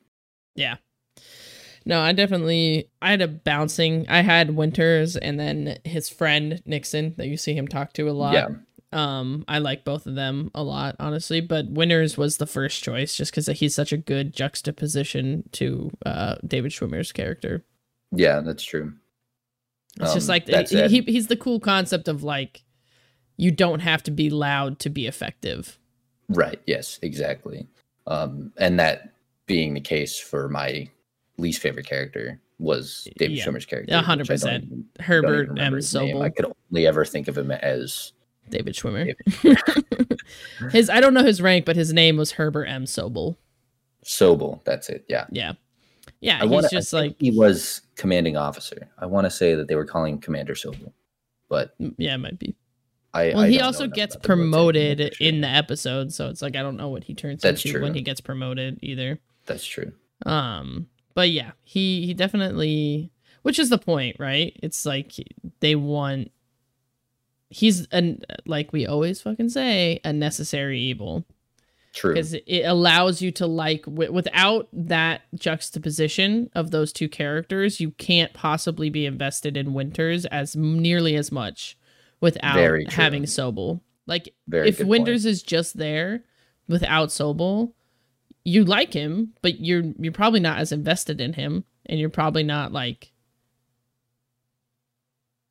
Yeah. 0.55 0.77
No, 1.87 2.01
I 2.01 2.13
definitely 2.13 2.89
I 3.03 3.11
had 3.11 3.21
a 3.21 3.29
bouncing. 3.29 4.07
I 4.09 4.23
had 4.23 4.57
Winters 4.57 5.17
and 5.17 5.39
then 5.39 5.79
his 5.85 6.09
friend 6.09 6.63
Nixon 6.65 7.15
that 7.19 7.27
you 7.27 7.37
see 7.37 7.55
him 7.55 7.69
talk 7.69 7.93
to 7.95 8.09
a 8.09 8.13
lot. 8.13 8.33
Yeah, 8.33 8.49
Um, 8.95 9.45
I 9.49 9.59
like 9.59 9.85
both 9.85 10.07
of 10.07 10.15
them 10.15 10.51
a 10.55 10.63
lot, 10.63 10.97
honestly. 11.01 11.41
But 11.41 11.69
Winters 11.69 12.17
was 12.17 12.37
the 12.37 12.47
first 12.47 12.83
choice 12.83 13.17
just 13.17 13.33
because 13.33 13.47
he's 13.59 13.75
such 13.75 13.93
a 13.93 13.97
good 13.97 14.33
juxtaposition 14.35 15.49
to 15.53 15.91
uh 16.07 16.37
David 16.47 16.73
Schwimmer's 16.73 17.13
character. 17.13 17.65
yeah, 18.13 18.41
that's 18.41 18.63
true. 18.65 18.93
It's 20.01 20.15
just 20.15 20.29
Um, 20.29 20.33
like 20.35 20.69
he, 20.69 20.89
he, 20.89 21.01
he's 21.03 21.29
the 21.29 21.37
cool 21.37 21.61
concept 21.61 22.09
of 22.09 22.23
like 22.25 22.63
you 23.37 23.51
don't 23.51 23.81
have 23.81 24.03
to 24.05 24.11
be 24.11 24.31
loud 24.31 24.79
to 24.81 24.91
be 24.91 25.07
effective. 25.07 25.79
Right. 26.29 26.61
Yes. 26.67 26.99
Exactly. 27.03 27.67
Um, 28.07 28.53
and 28.59 28.79
that 28.81 29.13
being 29.47 29.75
the 29.75 29.81
case 29.81 30.19
for 30.19 30.49
my 30.49 30.89
least 31.37 31.61
favorite 31.61 31.87
character 31.87 32.41
was 32.59 33.07
David 33.19 33.37
Yeah, 33.39 33.45
Schwimmer's 33.45 33.67
character. 33.67 33.93
a 33.93 33.99
which 33.99 34.03
I 34.03 34.07
hundred 34.07 34.27
percent. 34.29 34.65
even- 34.65 34.69
don't 34.69 34.79
even 34.79 35.05
Herbert 35.05 35.59
M. 35.59 35.79
name. 36.07 36.23
I 36.23 36.29
could 36.31 36.47
only 36.71 36.87
ever 36.87 37.05
think 37.05 37.29
of 37.29 37.37
him 37.37 37.51
as 37.51 38.13
David 38.51 38.75
Schwimmer. 38.77 39.15
his 40.71 40.91
I 40.91 41.01
don't 41.01 41.15
know 41.15 41.25
his 41.25 41.41
rank, 41.41 41.65
but 41.65 41.77
his 41.77 41.93
name 41.93 42.17
was 42.17 42.33
Herbert 42.33 42.67
M. 42.67 42.85
Sobel. 42.85 43.37
Sobel. 44.05 44.63
That's 44.65 44.89
it. 44.89 45.05
Yeah. 45.09 45.27
Yeah, 45.31 45.53
yeah. 46.21 46.39
I 46.39 46.43
he's 46.43 46.51
wanna, 46.51 46.69
just 46.69 46.93
I 46.95 46.99
like 46.99 47.17
he 47.19 47.31
was 47.31 47.81
commanding 47.97 48.37
officer. 48.37 48.89
I 48.99 49.07
want 49.07 49.25
to 49.25 49.31
say 49.31 49.55
that 49.55 49.69
they 49.69 49.75
were 49.75 49.87
calling 49.87 50.15
him 50.15 50.21
Commander 50.21 50.55
Sobel, 50.55 50.93
but 51.49 51.75
yeah, 51.79 52.15
it 52.15 52.19
might 52.19 52.39
be. 52.39 52.55
I. 53.13 53.29
Well, 53.29 53.41
I 53.41 53.49
he 53.49 53.61
also 53.61 53.87
gets 53.87 54.15
the 54.15 54.21
promoted 54.21 54.99
sure. 54.99 55.27
in 55.27 55.41
the 55.41 55.49
episode, 55.49 56.13
so 56.13 56.29
it's 56.29 56.43
like 56.43 56.57
I 56.57 56.63
don't 56.63 56.77
know 56.77 56.89
what 56.89 57.05
he 57.05 57.15
turns 57.15 57.43
That's 57.43 57.65
into 57.65 57.81
when 57.81 57.95
he 57.95 58.03
gets 58.03 58.21
promoted 58.21 58.79
either. 58.83 59.21
That's 59.47 59.65
true. 59.65 59.93
Um, 60.27 60.89
but 61.15 61.31
yeah, 61.31 61.53
he 61.63 62.07
he 62.07 62.15
definitely, 62.15 63.11
which 63.43 63.59
is 63.59 63.71
the 63.71 63.79
point, 63.79 64.17
right? 64.19 64.59
It's 64.63 64.85
like 64.85 65.13
they 65.61 65.75
want. 65.77 66.31
He's 67.51 67.87
an 67.87 68.23
like 68.47 68.73
we 68.73 68.87
always 68.87 69.21
fucking 69.21 69.51
say 69.51 70.01
a 70.05 70.13
necessary 70.13 70.81
evil 70.81 71.25
True. 71.95 72.13
because 72.13 72.35
it 72.35 72.63
allows 72.63 73.23
you 73.23 73.31
to 73.33 73.47
like 73.47 73.85
w- 73.85 74.13
without 74.13 74.69
that 74.73 75.23
juxtaposition 75.35 76.51
of 76.55 76.73
those 76.73 76.93
two 76.93 77.09
characters, 77.09 77.79
you 77.81 77.93
can't 77.93 78.33
possibly 78.33 78.91
be 78.91 79.07
invested 79.07 79.57
in 79.57 79.75
Winters 79.75 80.27
as 80.27 80.57
nearly 80.57 81.15
as 81.15 81.31
much 81.31 81.79
without 82.21 82.57
having 82.89 83.25
Sobel. 83.25 83.81
Like 84.07 84.35
Very 84.49 84.69
if 84.69 84.81
Winters 84.81 85.23
point. 85.23 85.31
is 85.31 85.43
just 85.43 85.79
there 85.79 86.25
without 86.69 87.11
Sobel, 87.11 87.73
you 88.45 88.65
like 88.65 88.93
him, 88.93 89.33
but 89.41 89.61
you're 89.61 89.85
you're 89.99 90.13
probably 90.13 90.41
not 90.41 90.59
as 90.59 90.73
invested 90.73 91.21
in 91.21 91.33
him, 91.35 91.65
and 91.87 92.01
you're 92.01 92.11
probably 92.11 92.43
not 92.43 92.73
like. 92.73 93.13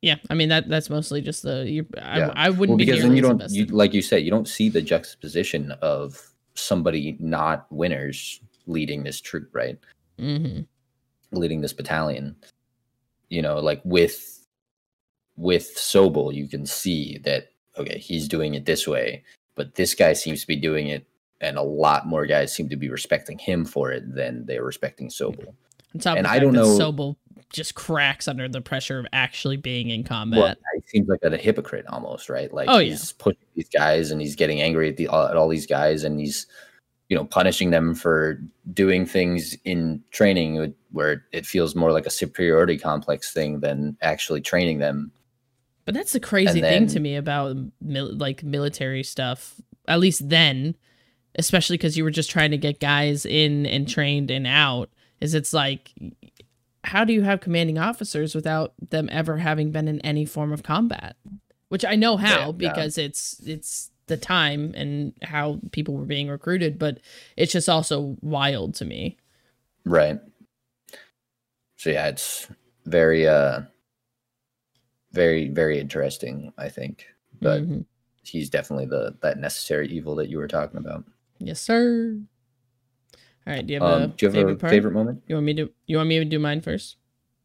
Yeah, 0.04 0.16
I 0.28 0.34
mean 0.34 0.50
that 0.50 0.68
that's 0.68 0.90
mostly 0.90 1.22
just 1.22 1.42
the 1.42 1.64
you. 1.66 1.86
Yeah. 1.96 2.30
I, 2.36 2.46
I 2.46 2.50
wouldn't 2.50 2.68
Well, 2.68 2.76
be 2.76 2.84
because 2.84 3.00
nearly 3.04 3.20
then 3.22 3.32
you 3.32 3.38
don't, 3.38 3.50
you, 3.50 3.64
like 3.66 3.94
you 3.94 4.02
said, 4.02 4.22
you 4.22 4.30
don't 4.30 4.46
see 4.46 4.68
the 4.68 4.82
juxtaposition 4.82 5.72
of 5.80 6.20
somebody 6.54 7.16
not 7.20 7.66
Winters 7.72 8.40
leading 8.66 9.02
this 9.04 9.20
troop, 9.20 9.48
right? 9.52 9.78
hmm 10.18 10.60
leading 11.32 11.60
this 11.62 11.72
battalion 11.72 12.36
you 13.28 13.42
know 13.42 13.58
like 13.58 13.80
with 13.84 14.46
with 15.36 15.74
sobel 15.74 16.32
you 16.32 16.46
can 16.46 16.64
see 16.64 17.18
that 17.24 17.48
okay 17.76 17.98
he's 17.98 18.28
doing 18.28 18.54
it 18.54 18.66
this 18.66 18.86
way 18.86 19.24
but 19.56 19.74
this 19.74 19.94
guy 19.96 20.12
seems 20.12 20.42
to 20.42 20.46
be 20.46 20.54
doing 20.54 20.86
it 20.86 21.04
and 21.40 21.56
a 21.58 21.62
lot 21.62 22.06
more 22.06 22.24
guys 22.26 22.54
seem 22.54 22.68
to 22.68 22.76
be 22.76 22.88
respecting 22.88 23.36
him 23.38 23.64
for 23.64 23.90
it 23.90 24.14
than 24.14 24.46
they're 24.46 24.62
respecting 24.62 25.08
sobel 25.08 25.48
On 25.92 25.98
top 26.00 26.16
And 26.18 26.24
of 26.26 26.30
I 26.30 26.34
fact 26.36 26.42
don't 26.44 26.52
that 26.54 26.60
know- 26.60 26.78
Sobel 26.78 27.16
just 27.54 27.74
cracks 27.74 28.28
under 28.28 28.46
the 28.48 28.60
pressure 28.60 28.98
of 28.98 29.06
actually 29.14 29.56
being 29.56 29.88
in 29.88 30.04
combat. 30.04 30.38
well 30.38 30.54
he 30.74 30.82
seems 30.88 31.08
like 31.08 31.20
a 31.22 31.34
hypocrite 31.38 31.86
almost 31.88 32.28
right 32.28 32.52
like 32.52 32.68
Oh, 32.68 32.78
yeah. 32.78 32.90
he's 32.90 33.12
pushing 33.12 33.40
these 33.54 33.68
guys 33.70 34.10
and 34.10 34.20
he's 34.20 34.36
getting 34.36 34.60
angry 34.60 34.90
at 34.90 34.98
the 34.98 35.04
at 35.06 35.36
all 35.36 35.48
these 35.48 35.66
guys 35.66 36.04
and 36.04 36.20
he's 36.20 36.46
you 37.08 37.16
know 37.16 37.24
punishing 37.24 37.70
them 37.70 37.94
for 37.94 38.40
doing 38.72 39.06
things 39.06 39.56
in 39.64 40.02
training 40.10 40.74
where 40.92 41.24
it 41.32 41.46
feels 41.46 41.74
more 41.74 41.92
like 41.92 42.04
a 42.06 42.10
superiority 42.10 42.76
complex 42.76 43.32
thing 43.32 43.60
than 43.60 43.96
actually 44.02 44.40
training 44.42 44.78
them 44.80 45.10
But 45.86 45.94
that's 45.94 46.12
the 46.12 46.20
crazy 46.20 46.60
And 46.60 46.68
thing 46.68 46.86
to 46.88 47.00
me 47.00 47.16
about 47.16 47.56
mil- 47.80 48.16
like 48.16 48.42
military 48.42 49.02
stuff. 49.02 49.60
At 49.86 50.00
least 50.00 50.30
then, 50.30 50.76
especially 51.38 51.76
because 51.76 51.94
you 51.98 52.04
were 52.04 52.10
just 52.10 52.30
trying 52.30 52.52
to 52.52 52.56
get 52.56 52.80
guys 52.80 53.26
in 53.26 53.66
and 53.66 53.86
trained 53.86 54.30
and 54.30 54.46
out. 54.46 54.88
Is 55.20 55.34
it's 55.34 55.52
like, 55.52 55.92
how 56.84 57.04
do 57.04 57.12
you 57.12 57.22
have 57.22 57.40
commanding 57.40 57.78
officers 57.78 58.34
without 58.34 58.74
them 58.90 59.08
ever 59.10 59.38
having 59.38 59.70
been 59.72 59.88
in 59.88 60.00
any 60.00 60.24
form 60.24 60.52
of 60.52 60.62
combat? 60.62 61.16
Which 61.68 61.84
I 61.84 61.96
know 61.96 62.16
how 62.16 62.28
Yeah, 62.28 62.46
yeah. 62.46 62.52
because 62.56 62.98
it's 62.98 63.40
it's 63.46 63.90
the 64.06 64.16
time 64.18 64.72
and 64.76 65.14
how 65.22 65.60
people 65.72 65.94
were 65.94 66.04
being 66.04 66.28
recruited, 66.28 66.78
but 66.78 66.98
it's 67.36 67.52
just 67.52 67.68
also 67.68 68.16
wild 68.20 68.74
to 68.76 68.84
me. 68.84 69.16
Right. 69.84 70.20
So 71.76 71.90
yeah, 71.90 72.08
it's 72.08 72.46
very 72.84 73.26
uh 73.26 73.62
very 75.12 75.48
very 75.48 75.78
interesting, 75.80 76.52
I 76.58 76.68
think. 76.68 77.06
But 77.40 77.62
Mhm. 77.62 77.84
he's 78.22 78.50
definitely 78.50 78.86
the 78.86 79.16
that 79.22 79.38
necessary 79.38 79.88
evil 79.88 80.14
that 80.16 80.28
you 80.28 80.38
were 80.38 80.48
talking 80.48 80.78
about. 80.78 81.04
yes, 81.38 81.60
sir. 81.60 82.18
All 83.46 83.52
right. 83.54 83.66
Do 83.66 83.74
you 83.74 83.80
have 83.80 83.90
Um, 83.90 84.02
a 84.02 84.06
do 84.08 84.14
you 84.20 84.28
have 84.28 84.34
favorite 84.34 84.52
a 84.52 84.56
part? 84.56 84.70
favorite 84.70 84.92
moment? 84.92 85.22
You 85.26 85.34
want 85.36 85.46
me 85.46 85.54
to? 85.54 85.70
You 85.86 85.96
want 85.98 86.08
me 86.08 86.18
to 86.18 86.24
do 86.24 86.38
mine 86.38 86.60
first? 86.60 86.96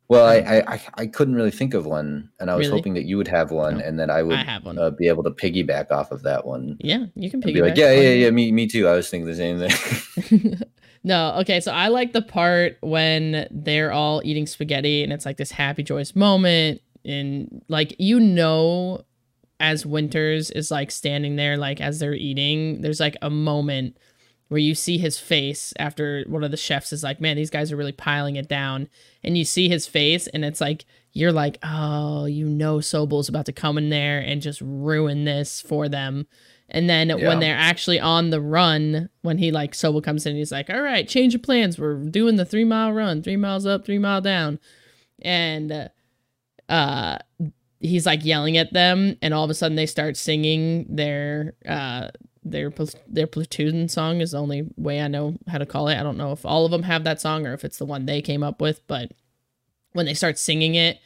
Well, 0.07 0.25
I, 0.25 0.37
I 0.37 0.73
I 0.73 0.81
I 0.95 1.05
couldn't 1.05 1.35
really 1.35 1.51
think 1.51 1.75
of 1.75 1.85
one, 1.85 2.29
and 2.39 2.49
I 2.49 2.55
was 2.55 2.67
Really? 2.67 2.79
hoping 2.79 2.93
that 2.95 3.05
you 3.05 3.17
would 3.17 3.27
have 3.27 3.51
one, 3.51 3.77
No. 3.77 3.83
and 3.85 3.99
then 3.99 4.09
I 4.09 4.23
would 4.23 4.37
I 4.39 4.43
have 4.43 4.65
one. 4.65 4.79
uh, 4.79 4.89
be 4.89 5.07
able 5.07 5.23
to 5.23 5.29
piggyback 5.29 5.91
off 5.91 6.11
of 6.11 6.23
that 6.23 6.47
one. 6.47 6.77
yeah, 6.79 7.05
you 7.15 7.29
can 7.29 7.41
piggyback. 7.41 7.53
be 7.53 7.61
like, 7.61 7.77
yeah, 7.77 7.91
yeah, 7.91 8.13
yeah, 8.13 8.29
me, 8.31 8.51
me 8.51 8.65
too. 8.65 8.87
I 8.87 8.95
was 8.95 9.07
thinking 9.09 9.27
the 9.27 9.35
same 9.35 9.59
thing. 9.59 10.57
no, 11.03 11.35
okay, 11.41 11.59
so 11.59 11.71
I 11.71 11.89
like 11.89 12.13
the 12.13 12.23
part 12.23 12.77
when 12.81 13.47
they're 13.51 13.91
all 13.91 14.21
eating 14.25 14.47
spaghetti 14.47 15.03
and 15.03 15.13
it's 15.13 15.27
like 15.27 15.37
this 15.37 15.51
happy, 15.51 15.83
joyous 15.83 16.15
moment. 16.15 16.81
And 17.05 17.63
like, 17.67 17.95
you 17.99 18.19
know, 18.19 19.03
as 19.59 19.85
Winters 19.85 20.49
is 20.51 20.71
like 20.71 20.89
standing 20.89 21.35
there, 21.35 21.55
like 21.55 21.81
as 21.81 21.99
they're 21.99 22.15
eating, 22.15 22.81
there's 22.81 22.99
like 22.99 23.15
a 23.21 23.29
moment 23.29 23.97
where 24.49 24.59
you 24.59 24.75
see 24.75 24.97
his 24.97 25.19
face 25.19 25.73
after 25.79 26.23
one 26.27 26.43
of 26.43 26.51
the 26.51 26.57
chefs 26.57 26.91
is 26.91 27.03
like, 27.03 27.21
man, 27.21 27.37
these 27.37 27.49
guys 27.49 27.71
are 27.71 27.77
really 27.77 27.91
piling 27.91 28.35
it 28.35 28.47
down. 28.49 28.89
And 29.23 29.37
you 29.37 29.45
see 29.45 29.69
his 29.69 29.87
face, 29.87 30.27
and 30.27 30.43
it's 30.43 30.59
like, 30.59 30.85
you're 31.13 31.31
like, 31.31 31.57
oh, 31.63 32.25
you 32.25 32.47
know, 32.47 32.77
Sobel's 32.77 33.29
about 33.29 33.45
to 33.47 33.51
come 33.51 33.77
in 33.77 33.89
there 33.89 34.19
and 34.19 34.41
just 34.41 34.61
ruin 34.61 35.23
this 35.25 35.61
for 35.61 35.87
them. 35.87 36.27
And 36.67 36.87
then 36.87 37.09
Yeah. 37.09 37.27
when 37.27 37.39
they're 37.39 37.57
actually 37.57 37.99
on 37.99 38.29
the 38.29 38.41
run, 38.41 39.09
when 39.21 39.39
he 39.39 39.51
like 39.51 39.71
Sobel 39.73 40.03
comes 40.03 40.25
in, 40.27 40.35
he's 40.35 40.51
like, 40.51 40.69
all 40.69 40.81
right, 40.81 41.07
change 41.07 41.33
of 41.33 41.41
plans. 41.41 41.79
We're 41.79 41.95
doing 42.03 42.35
the 42.35 42.45
three 42.45 42.63
mile 42.63 42.93
run, 42.93 43.23
three 43.23 43.37
miles 43.37 43.65
up, 43.65 43.85
three 43.85 43.97
mile 43.97 44.21
down. 44.21 44.59
And 45.21 45.71
uh, 45.71 45.87
uh 46.71 47.17
he's 47.79 48.05
like 48.05 48.23
yelling 48.25 48.57
at 48.57 48.73
them 48.73 49.15
and 49.21 49.33
all 49.33 49.43
of 49.43 49.49
a 49.49 49.53
sudden 49.53 49.75
they 49.77 49.85
start 49.85 50.17
singing 50.17 50.85
their 50.89 51.55
uh 51.67 52.09
their 52.43 52.71
their 53.07 53.27
platoon 53.27 53.89
song 53.89 54.21
is 54.21 54.31
the 54.31 54.39
only 54.39 54.67
way 54.77 55.01
I 55.01 55.07
know 55.07 55.37
how 55.47 55.57
to 55.57 55.65
call 55.65 55.87
it. 55.87 55.97
I 55.99 56.03
don't 56.03 56.17
know 56.17 56.31
if 56.31 56.45
all 56.45 56.65
of 56.65 56.71
them 56.71 56.83
have 56.83 57.03
that 57.03 57.21
song 57.21 57.45
or 57.45 57.53
if 57.53 57.63
it's 57.65 57.77
the 57.77 57.85
one 57.85 58.05
they 58.05 58.21
came 58.21 58.43
up 58.43 58.61
with, 58.61 58.85
but 58.87 59.11
when 59.93 60.05
they 60.05 60.13
start 60.13 60.37
singing 60.37 60.75
it 60.75 60.99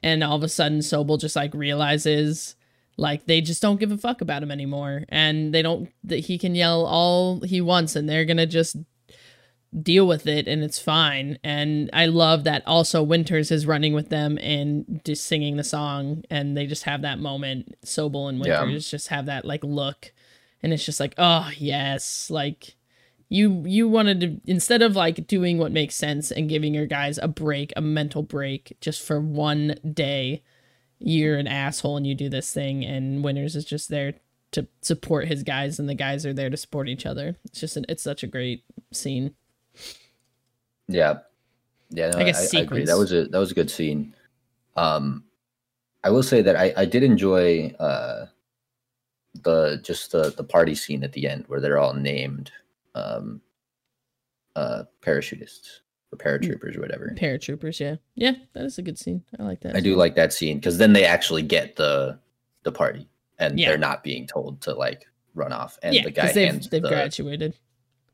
and 0.00 0.22
all 0.22 0.36
of 0.36 0.42
a 0.42 0.48
sudden 0.48 0.78
Sobel 0.78 1.20
just 1.20 1.36
like 1.36 1.52
realizes 1.54 2.54
like 2.96 3.26
they 3.26 3.40
just 3.40 3.62
don't 3.62 3.80
give 3.80 3.92
a 3.92 3.98
fuck 3.98 4.20
about 4.20 4.42
him 4.42 4.50
anymore 4.50 5.04
and 5.08 5.52
they 5.54 5.62
don't 5.62 5.90
that 6.04 6.18
he 6.20 6.38
can 6.38 6.54
yell 6.54 6.84
all 6.84 7.40
he 7.40 7.60
wants 7.60 7.94
and 7.96 8.08
they're 8.08 8.24
going 8.24 8.36
to 8.36 8.46
just 8.46 8.76
deal 9.82 10.06
with 10.06 10.26
it 10.26 10.48
and 10.48 10.64
it's 10.64 10.78
fine. 10.78 11.38
And 11.44 11.90
I 11.92 12.06
love 12.06 12.44
that 12.44 12.62
also 12.66 13.02
Winters 13.02 13.50
is 13.50 13.66
running 13.66 13.92
with 13.92 14.08
them 14.08 14.38
and 14.40 15.00
just 15.04 15.26
singing 15.26 15.56
the 15.56 15.64
song 15.64 16.24
and 16.30 16.56
they 16.56 16.66
just 16.66 16.84
have 16.84 17.02
that 17.02 17.18
moment. 17.18 17.76
Sobel 17.84 18.28
and 18.28 18.44
Yeah. 18.44 18.62
Winters 18.62 18.90
just 18.90 19.08
have 19.08 19.26
that 19.26 19.44
like 19.44 19.62
look 19.62 20.12
and 20.62 20.72
it's 20.72 20.84
just 20.84 21.00
like, 21.00 21.14
oh 21.18 21.50
yes, 21.56 22.30
like 22.30 22.76
you 23.28 23.62
you 23.66 23.88
wanted 23.88 24.20
to 24.20 24.50
instead 24.50 24.82
of 24.82 24.96
like 24.96 25.26
doing 25.26 25.58
what 25.58 25.72
makes 25.72 25.94
sense 25.94 26.30
and 26.30 26.48
giving 26.48 26.74
your 26.74 26.86
guys 26.86 27.18
a 27.18 27.28
break, 27.28 27.72
a 27.76 27.80
mental 27.80 28.22
break 28.22 28.76
just 28.80 29.02
for 29.02 29.20
one 29.20 29.76
day, 29.92 30.42
you're 30.98 31.36
an 31.36 31.46
asshole 31.46 31.96
and 31.96 32.06
you 32.06 32.14
do 32.14 32.28
this 32.28 32.52
thing 32.52 32.84
and 32.84 33.22
Winters 33.22 33.54
is 33.54 33.64
just 33.64 33.88
there 33.88 34.14
to 34.50 34.66
support 34.80 35.28
his 35.28 35.42
guys 35.42 35.78
and 35.78 35.88
the 35.88 35.94
guys 35.94 36.24
are 36.24 36.32
there 36.32 36.50
to 36.50 36.56
support 36.56 36.88
each 36.88 37.04
other. 37.04 37.36
It's 37.44 37.60
just 37.60 37.76
an, 37.76 37.84
it's 37.88 38.02
such 38.02 38.22
a 38.22 38.26
great 38.26 38.64
scene. 38.92 39.34
Yeah, 40.88 41.18
yeah. 41.90 42.10
No, 42.10 42.18
I 42.18 42.22
I, 42.22 42.24
guess 42.24 42.54
I, 42.54 42.60
agree. 42.60 42.84
That 42.84 42.96
was 42.96 43.12
a 43.12 43.26
that 43.26 43.38
was 43.38 43.50
a 43.50 43.54
good 43.54 43.70
scene. 43.70 44.14
Um, 44.74 45.24
I 46.02 46.10
will 46.10 46.22
say 46.22 46.40
that 46.42 46.56
I 46.56 46.72
I 46.76 46.84
did 46.86 47.02
enjoy 47.02 47.74
uh 47.78 48.26
the 49.34 49.80
just 49.82 50.12
the 50.12 50.30
the 50.36 50.44
party 50.44 50.74
scene 50.74 51.04
at 51.04 51.12
the 51.12 51.28
end 51.28 51.44
where 51.46 51.60
they're 51.60 51.78
all 51.78 51.94
named 51.94 52.50
um 52.94 53.40
uh 54.56 54.84
parachutists 55.02 55.80
or 56.10 56.18
paratroopers 56.18 56.76
or 56.76 56.80
whatever. 56.80 57.14
Paratroopers, 57.18 57.78
yeah. 57.80 57.96
Yeah, 58.14 58.32
that 58.54 58.64
is 58.64 58.78
a 58.78 58.82
good 58.82 58.98
scene. 58.98 59.22
I 59.38 59.42
like 59.42 59.60
that. 59.60 59.76
I 59.76 59.80
do 59.80 59.94
like 59.94 60.14
that 60.16 60.32
scene 60.32 60.56
because 60.58 60.78
then 60.78 60.92
they 60.94 61.04
actually 61.04 61.42
get 61.42 61.76
the 61.76 62.18
the 62.62 62.72
party 62.72 63.08
and 63.38 63.58
Yeah. 63.58 63.68
they're 63.68 63.78
not 63.78 64.02
being 64.02 64.26
told 64.26 64.60
to 64.62 64.74
like 64.74 65.06
run 65.34 65.52
off. 65.52 65.78
And 65.82 65.94
yeah, 65.94 66.02
the 66.04 66.10
guy 66.10 66.32
they've, 66.32 66.48
hands 66.48 66.68
they've 66.68 66.82
the, 66.82 66.88
graduated. 66.88 67.56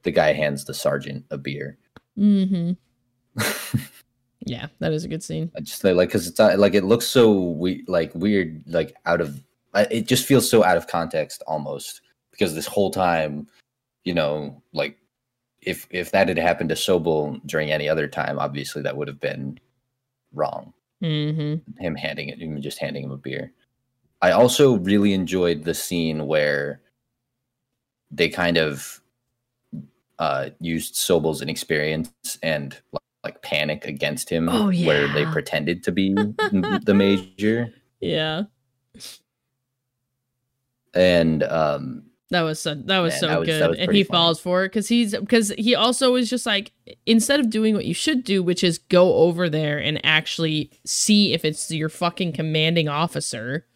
the 0.02 0.10
guy 0.10 0.32
hands 0.32 0.64
the 0.64 0.74
sergeant 0.74 1.24
a 1.30 1.38
beer. 1.38 1.78
Mm-hmm. 2.18 2.72
Yeah, 4.46 4.66
that 4.80 4.92
is 4.92 5.04
a 5.04 5.08
good 5.08 5.22
scene. 5.22 5.50
I 5.56 5.60
just 5.60 5.82
like 5.84 6.08
because 6.08 6.26
it's 6.26 6.38
not, 6.38 6.58
like 6.58 6.74
it 6.74 6.84
looks 6.84 7.06
so 7.06 7.32
we 7.32 7.82
like 7.88 8.14
weird 8.14 8.62
like 8.66 8.94
out 9.06 9.22
of 9.22 9.40
I- 9.74 9.88
it 9.90 10.06
just 10.06 10.24
feels 10.26 10.48
so 10.48 10.64
out 10.64 10.76
of 10.76 10.86
context 10.86 11.42
almost 11.46 12.00
because 12.30 12.54
this 12.54 12.66
whole 12.66 12.90
time 12.90 13.46
you 14.04 14.14
know 14.14 14.62
like 14.72 14.98
if 15.62 15.86
if 15.90 16.10
that 16.12 16.28
had 16.28 16.38
happened 16.38 16.68
to 16.70 16.74
Sobel 16.74 17.40
during 17.46 17.70
any 17.70 17.88
other 17.88 18.06
time 18.08 18.38
obviously 18.38 18.82
that 18.82 18.96
would 18.96 19.08
have 19.08 19.20
been 19.20 19.58
wrong. 20.32 20.72
Mm-hmm. 21.02 21.82
him 21.82 21.94
handing 21.96 22.28
it 22.30 22.38
him 22.40 22.60
just 22.62 22.78
handing 22.78 23.04
him 23.04 23.10
a 23.10 23.16
beer. 23.18 23.52
I 24.22 24.30
also 24.30 24.78
really 24.78 25.12
enjoyed 25.12 25.64
the 25.64 25.74
scene 25.74 26.26
where 26.26 26.80
they 28.10 28.28
kind 28.28 28.56
of 28.56 29.00
uh 30.18 30.50
used 30.60 30.94
Sobel's 30.94 31.42
inexperience 31.42 32.10
and 32.42 32.80
like 33.24 33.42
panic 33.42 33.84
against 33.86 34.30
him 34.30 34.48
Oh, 34.48 34.70
where 34.70 35.08
they 35.08 35.24
pretended 35.26 35.82
to 35.84 35.92
be 35.92 36.14
the 36.84 36.94
major. 36.94 37.72
Yeah, 38.00 38.44
and 40.94 41.42
um 41.44 42.04
that 42.30 42.42
was 42.42 42.60
so 42.60 42.74
that 42.74 42.98
was 42.98 43.18
so 43.18 43.28
that 43.28 43.38
was- 43.40 43.46
good, 43.46 43.68
was 43.70 43.78
and 43.78 43.92
he 43.92 44.02
falls 44.02 44.40
for 44.40 44.64
it 44.64 44.68
because 44.68 44.88
he's 44.88 45.16
because 45.16 45.50
he 45.58 45.74
also 45.74 46.14
is 46.16 46.28
just 46.30 46.46
like 46.46 46.72
instead 47.06 47.38
of 47.38 47.50
doing 47.50 47.74
what 47.74 47.84
you 47.84 47.94
should 47.94 48.24
do, 48.24 48.42
which 48.42 48.64
is 48.64 48.78
go 48.78 49.14
over 49.14 49.48
there 49.48 49.78
and 49.78 50.04
actually 50.04 50.70
see 50.84 51.32
if 51.32 51.44
it's 51.44 51.70
your 51.70 51.88
fucking 51.88 52.32
commanding 52.32 52.88
officer. 52.88 53.66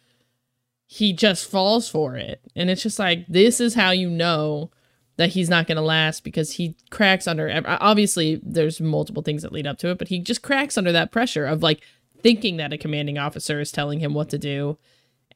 He 0.91 1.13
just 1.13 1.47
falls 1.47 1.87
for 1.87 2.15
it, 2.15 2.41
and 2.55 2.71
it's 2.71 2.81
just 2.81 2.97
like 2.97 3.27
this 3.27 3.61
is 3.61 3.75
how 3.75 3.91
you 3.91 4.09
know 4.09 4.71
that 5.17 5.29
he's 5.29 5.49
not 5.49 5.67
going 5.67 5.75
to 5.75 5.81
last 5.81 6.23
because 6.23 6.53
he 6.53 6.75
cracks 6.89 7.27
under 7.27 7.61
obviously 7.67 8.39
there's 8.41 8.79
multiple 8.79 9.21
things 9.21 9.41
that 9.41 9.51
lead 9.51 9.67
up 9.67 9.77
to 9.77 9.89
it 9.89 9.97
but 9.97 10.07
he 10.07 10.17
just 10.17 10.41
cracks 10.41 10.77
under 10.77 10.93
that 10.93 11.11
pressure 11.11 11.45
of 11.45 11.61
like 11.61 11.81
thinking 12.23 12.55
that 12.55 12.71
a 12.71 12.77
commanding 12.77 13.17
officer 13.17 13.59
is 13.59 13.69
telling 13.69 13.99
him 13.99 14.13
what 14.13 14.29
to 14.29 14.37
do 14.37 14.77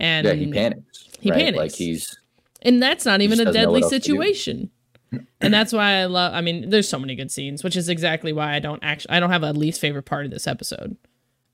and 0.04 0.28
yeah 0.28 0.34
he 0.34 0.52
panics 0.52 1.10
he 1.20 1.32
right? 1.32 1.40
panics. 1.40 1.58
like 1.58 1.72
he's 1.74 2.18
and 2.62 2.82
that's 2.84 3.06
not 3.06 3.22
even 3.22 3.40
a 3.40 3.52
deadly 3.52 3.82
what 3.82 3.84
else 3.84 3.90
to 3.92 4.00
do. 4.00 4.04
situation 4.04 4.70
and 5.42 5.54
that's 5.54 5.72
why 5.74 5.94
i 6.02 6.06
love 6.06 6.34
i 6.34 6.42
mean 6.42 6.70
there's 6.70 6.88
so 6.90 7.00
many 7.00 7.16
good 7.16 7.32
scenes 7.32 7.64
which 7.64 7.76
is 7.78 7.90
exactly 7.90 8.34
why 8.34 8.54
i 8.54 8.60
don't 8.60 8.84
actually 8.84 9.12
i 9.16 9.20
don't 9.20 9.32
have 9.32 9.44
a 9.44 9.54
least 9.54 9.80
favorite 9.82 10.04
part 10.04 10.26
of 10.26 10.32
this 10.32 10.46
episode 10.48 10.98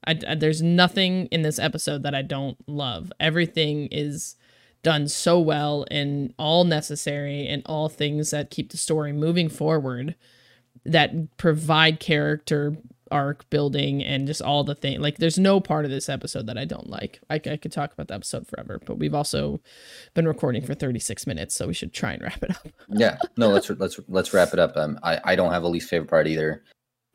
I, 0.08 0.18
I- 0.28 0.36
there's 0.36 0.62
nothing 0.62 1.28
in 1.28 1.42
this 1.44 1.60
episode 1.60 2.04
that 2.04 2.16
i 2.16 2.22
don't 2.22 2.58
love 2.68 3.12
everything 3.20 3.88
is 3.92 4.36
done 4.82 5.08
so 5.10 5.40
well 5.40 5.86
and 5.92 6.34
all 6.40 6.64
necessary 6.64 7.46
and 7.48 7.62
all 7.66 7.90
things 7.90 8.32
that 8.32 8.50
keep 8.50 8.72
the 8.72 8.78
story 8.78 9.12
moving 9.12 9.50
forward 9.50 10.16
that 10.86 11.36
provide 11.38 12.00
character 12.00 12.78
arc 13.12 13.50
building 13.50 14.04
and 14.04 14.28
just 14.28 14.42
all 14.42 14.64
the 14.64 14.76
thing 14.76 15.00
like 15.02 15.18
there's 15.18 15.38
no 15.40 15.60
part 15.60 15.86
of 15.86 15.92
this 15.92 16.10
episode 16.10 16.48
that 16.48 16.58
i 16.58 16.66
don't 16.66 16.90
like. 16.90 17.20
I, 17.30 17.36
I 17.36 17.58
could 17.58 17.72
talk 17.72 17.94
about 17.94 18.08
the 18.08 18.14
episode 18.16 18.48
forever 18.48 18.80
but 18.86 18.98
we've 19.00 19.14
also 19.16 19.60
been 20.14 20.28
recording 20.28 20.62
for 20.64 20.74
36 20.74 21.26
minutes 21.28 21.56
so 21.56 21.68
we 21.68 21.74
should 21.74 21.94
try 21.94 22.14
and 22.14 22.22
wrap 22.22 22.44
it 22.44 22.52
up. 22.52 22.68
Yeah 22.90 23.18
no 23.38 23.50
let's 23.50 23.70
let's 23.70 24.00
let's 24.08 24.34
wrap 24.34 24.54
it 24.54 24.60
up. 24.60 24.76
Um 24.78 25.00
i 25.04 25.20
i 25.24 25.36
don't 25.36 25.52
have 25.52 25.64
a 25.64 25.68
least 25.68 25.90
favorite 25.90 26.10
part 26.10 26.28
either. 26.28 26.64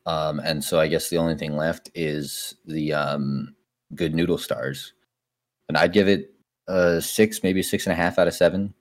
Um 0.05 0.39
and 0.39 0.63
so 0.63 0.79
i 0.79 0.87
guess 0.87 1.09
the 1.09 1.17
only 1.17 1.35
thing 1.35 1.55
left 1.55 1.89
is 1.95 2.55
the 2.65 2.93
um 2.93 3.55
good 3.93 4.13
noodle 4.15 4.37
stars. 4.37 4.93
And 5.69 5.77
i'd 5.77 5.93
give 5.93 6.07
it 6.07 6.33
a 6.67 7.01
six 7.01 7.43
maybe 7.43 7.61
six 7.61 7.85
and 7.85 7.93
a 7.93 7.95
half 7.95 8.17
out 8.19 8.27
of 8.27 8.33
seven. 8.33 8.73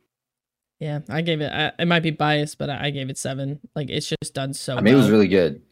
Yeah 0.81 1.01
i 1.09 1.21
gave 1.21 1.41
it 1.41 1.53
I, 1.53 1.73
it 1.79 1.87
might 1.87 2.03
be 2.03 2.11
biased 2.11 2.59
but 2.59 2.69
I, 2.71 2.87
I 2.87 2.91
gave 2.91 3.11
it 3.11 3.19
seven. 3.19 3.61
Like 3.75 3.91
it's 3.91 4.09
just 4.09 4.35
done 4.35 4.55
so 4.55 4.77
i 4.77 4.81
mean 4.81 4.95
it 4.95 4.97
was 4.97 5.11
really 5.11 5.29
good. 5.29 5.63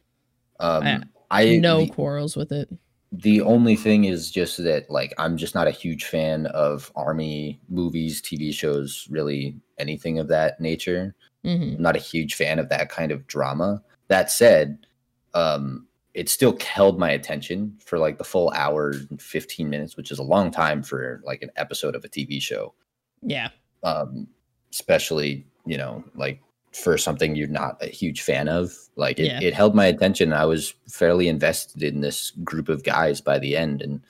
Um 0.61 0.83
I- 0.85 1.03
i 1.33 1.57
no 1.57 1.81
the- 1.81 1.89
quarrels 1.91 2.37
with 2.37 2.53
it. 2.53 2.69
the 3.11 3.41
only 3.43 3.77
thing 3.77 4.05
is 4.05 4.31
just 4.31 4.63
that 4.63 4.89
like 4.91 5.13
i'm 5.19 5.37
just 5.37 5.55
not 5.55 5.67
a 5.67 5.71
huge 5.73 6.05
fan 6.05 6.47
of 6.47 6.91
army 6.97 7.61
movies 7.69 8.23
tv 8.23 8.53
shows 8.55 9.07
really 9.11 9.57
anything 9.79 10.19
of 10.19 10.29
that 10.29 10.61
nature. 10.61 11.15
Hmm 11.45 11.75
i'm 11.77 11.83
not 11.83 11.97
a 11.97 11.99
huge 11.99 12.35
fan 12.35 12.59
of 12.61 12.69
that 12.69 12.89
kind 12.89 13.11
of 13.11 13.27
drama. 13.27 13.83
That 14.09 14.31
said 14.31 14.87
um 15.35 15.87
it 16.15 16.29
still 16.29 16.57
held 16.61 16.99
my 16.99 17.11
attention 17.11 17.77
for 17.85 17.99
like 17.99 18.19
the 18.19 18.25
full 18.25 18.51
hour 18.51 18.91
and 19.11 19.21
15 19.21 19.69
minutes 19.69 19.97
which 19.97 20.11
is 20.11 20.19
a 20.19 20.23
long 20.23 20.51
time 20.51 20.83
for 20.83 21.21
like 21.25 21.43
an 21.43 21.51
episode 21.57 21.95
of 21.97 22.05
a 22.05 22.09
tv 22.09 22.41
show. 22.41 22.75
Yeah. 23.23 23.49
Um 23.83 24.29
especially 24.73 25.47
you 25.67 25.77
know 25.79 26.05
like 26.15 26.41
for 26.73 26.97
something 26.97 27.37
you're 27.37 27.49
not 27.49 27.77
a 27.83 27.87
huge 27.87 28.23
fan 28.23 28.49
of 28.49 28.73
like 28.97 29.19
it, 29.19 29.27
Yeah. 29.27 29.41
it 29.43 29.55
held 29.55 29.75
my 29.75 29.87
attention 29.87 30.33
i 30.33 30.45
was 30.47 30.75
fairly 30.89 31.29
invested 31.29 31.83
in 31.83 32.01
this 32.01 32.31
group 32.43 32.69
of 32.69 32.83
guys 32.83 33.21
by 33.21 33.39
the 33.39 33.57
end 33.57 33.83
and 33.83 34.01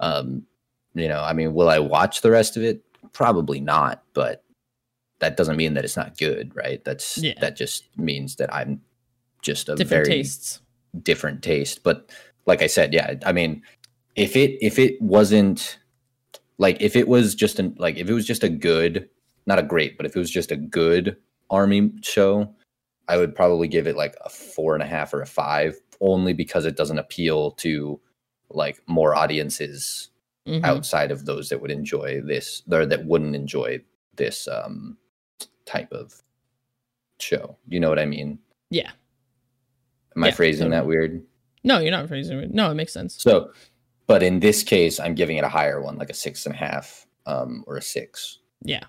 um 0.00 0.42
you 0.94 1.08
know 1.08 1.20
i 1.22 1.32
mean 1.32 1.52
will 1.54 1.68
i 1.68 1.78
watch 1.78 2.22
the 2.22 2.30
rest 2.30 2.56
of 2.56 2.62
it 2.62 2.82
probably 3.12 3.60
not 3.60 4.02
but 4.14 4.42
that 5.18 5.36
doesn't 5.36 5.56
mean 5.56 5.74
that 5.74 5.84
it's 5.84 5.96
not 5.96 6.16
good 6.18 6.50
right 6.56 6.82
that's 6.84 7.18
Yeah. 7.18 7.34
that 7.40 7.56
just 7.56 7.84
means 7.98 8.36
that 8.36 8.52
i'm 8.54 8.80
just 9.42 9.68
a 9.68 9.74
different 9.74 10.06
very 10.06 10.16
tastes 10.18 10.60
different 11.02 11.42
taste 11.42 11.82
but 11.82 12.08
like 12.46 12.62
i 12.62 12.66
said 12.66 12.92
yeah 12.94 13.14
i 13.26 13.32
mean 13.32 13.62
if 14.16 14.34
it 14.36 14.58
if 14.64 14.78
it 14.78 15.00
wasn't 15.02 15.78
like 16.58 16.80
if 16.80 16.96
it 16.96 17.08
was 17.08 17.34
just 17.34 17.58
an 17.58 17.74
like 17.78 17.96
if 17.98 18.08
it 18.08 18.14
was 18.14 18.26
just 18.26 18.44
a 18.44 18.48
good 18.48 19.08
not 19.46 19.58
a 19.58 19.62
great 19.62 19.96
but 19.96 20.06
if 20.06 20.14
it 20.16 20.18
was 20.18 20.30
just 20.30 20.50
a 20.50 20.56
good 20.56 21.16
army 21.52 21.92
show 22.02 22.52
i 23.08 23.16
would 23.16 23.34
probably 23.34 23.68
give 23.68 23.86
it 23.86 23.94
like 23.96 24.16
a 24.24 24.28
four 24.28 24.74
and 24.74 24.82
a 24.82 24.86
half 24.86 25.12
or 25.14 25.20
a 25.22 25.26
five 25.26 25.76
only 26.00 26.32
because 26.32 26.64
it 26.64 26.76
doesn't 26.76 26.98
appeal 26.98 27.52
to 27.52 28.00
like 28.50 28.82
more 28.88 29.14
audiences 29.14 30.08
Mhm. 30.48 30.64
outside 30.64 31.12
of 31.12 31.24
those 31.24 31.48
that 31.50 31.60
would 31.62 31.70
enjoy 31.70 32.20
this 32.20 32.62
or 32.72 32.84
that 32.84 33.04
wouldn't 33.06 33.36
enjoy 33.36 33.80
this 34.16 34.48
um 34.48 34.98
type 35.66 35.92
of 35.92 36.20
show. 37.20 37.56
You 37.68 37.78
know 37.78 37.88
what 37.88 38.00
i 38.00 38.04
mean? 38.06 38.40
Yeah. 38.70 38.90
am 40.16 40.24
i 40.24 40.28
Yeah, 40.28 40.34
phrasing 40.34 40.70
that 40.70 40.84
weird? 40.86 41.22
No 41.62 41.78
you're 41.78 41.92
not 41.92 42.08
phrasing 42.08 42.38
it. 42.40 42.52
No 42.52 42.70
it 42.72 42.74
makes 42.74 42.92
sense. 42.92 43.22
So, 43.22 43.52
but 44.08 44.22
in 44.24 44.40
this 44.40 44.64
case, 44.64 44.98
I'm 44.98 45.14
giving 45.14 45.36
it 45.36 45.44
a 45.44 45.48
higher 45.48 45.80
one, 45.80 45.96
like 45.96 46.10
a 46.10 46.14
six 46.14 46.44
and 46.44 46.54
a 46.56 46.58
half, 46.58 47.06
um, 47.26 47.62
or 47.68 47.76
a 47.76 47.82
six. 47.82 48.38
yeah 48.64 48.84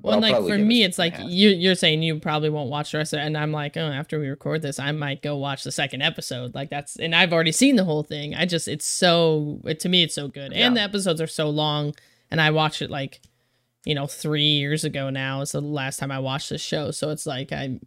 Well, 0.00 0.14
I'll 0.14 0.20
like 0.20 0.36
for 0.36 0.58
me, 0.58 0.82
it's 0.82 0.98
like 0.98 1.14
half. 1.14 1.28
you 1.28 1.50
you're 1.50 1.74
saying 1.74 2.02
you 2.02 2.18
probably 2.18 2.48
won't 2.48 2.70
watch 2.70 2.92
the 2.92 2.98
rest 2.98 3.12
of 3.12 3.18
it, 3.18 3.22
and 3.22 3.36
I'm 3.36 3.52
like, 3.52 3.76
oh, 3.76 3.86
after 3.86 4.18
we 4.18 4.28
record 4.28 4.62
this, 4.62 4.78
I 4.78 4.92
might 4.92 5.22
go 5.22 5.36
watch 5.36 5.64
the 5.64 5.72
second 5.72 6.02
episode. 6.02 6.54
Like 6.54 6.70
that's, 6.70 6.96
and 6.96 7.14
I've 7.14 7.32
already 7.32 7.52
seen 7.52 7.76
the 7.76 7.84
whole 7.84 8.02
thing. 8.02 8.34
I 8.34 8.46
just, 8.46 8.68
it's 8.68 8.86
so, 8.86 9.60
it, 9.64 9.80
to 9.80 9.88
me, 9.88 10.02
it's 10.02 10.14
so 10.14 10.28
good, 10.28 10.52
and 10.52 10.76
the 10.76 10.80
episodes 10.80 11.20
are 11.20 11.26
so 11.26 11.50
long, 11.50 11.94
and 12.30 12.40
I 12.40 12.50
watched 12.50 12.82
it 12.82 12.90
like, 12.90 13.20
you 13.84 13.94
know, 13.94 14.06
three 14.06 14.42
years 14.42 14.84
ago 14.84 15.10
now. 15.10 15.40
Is 15.40 15.52
the 15.52 15.60
last 15.60 15.98
time 15.98 16.10
I 16.10 16.18
watched 16.18 16.50
this 16.50 16.62
show, 16.62 16.90
so 16.90 17.10
it's 17.10 17.26
like 17.26 17.52
I, 17.52 17.80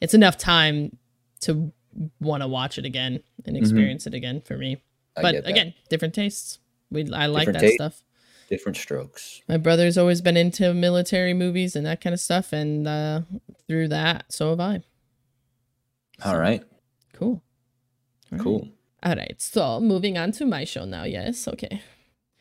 it's 0.00 0.14
enough 0.14 0.36
time 0.36 0.96
to 1.42 1.72
want 2.20 2.42
to 2.42 2.48
watch 2.48 2.78
it 2.78 2.84
again 2.84 3.20
and 3.44 3.56
experience 3.56 4.06
it 4.06 4.14
again 4.14 4.40
for 4.40 4.56
me. 4.56 4.76
Mm-hmm. 4.76 5.26
I 5.26 5.32
but 5.32 5.46
again, 5.48 5.74
different 5.88 6.14
tastes. 6.14 6.58
We, 6.90 7.12
I 7.12 7.26
like 7.26 7.46
Different 7.46 7.60
that 7.60 7.60
taste. 7.60 7.74
stuff 7.74 8.02
different 8.50 8.76
strokes. 8.76 9.40
my 9.48 9.56
brother's 9.56 9.96
always 9.96 10.20
been 10.20 10.36
into 10.36 10.74
military 10.74 11.32
movies 11.32 11.74
and 11.76 11.86
that 11.86 12.00
kind 12.00 12.12
of 12.12 12.20
stuff 12.20 12.52
and 12.52 12.86
uh 12.88 13.20
through 13.68 13.86
that 13.88 14.24
so 14.30 14.50
have 14.50 14.60
i 14.60 14.82
All 16.24 16.36
right. 16.38 16.62
Cool. 17.14 17.42
All 18.32 18.32
right. 18.32 18.40
Cool. 18.40 18.68
All 19.02 19.14
right. 19.14 19.34
So 19.40 19.80
moving 19.80 20.18
on 20.18 20.32
to 20.32 20.44
my 20.44 20.64
show 20.64 20.84
now. 20.84 21.04
Yes. 21.04 21.48
Okay. 21.48 21.80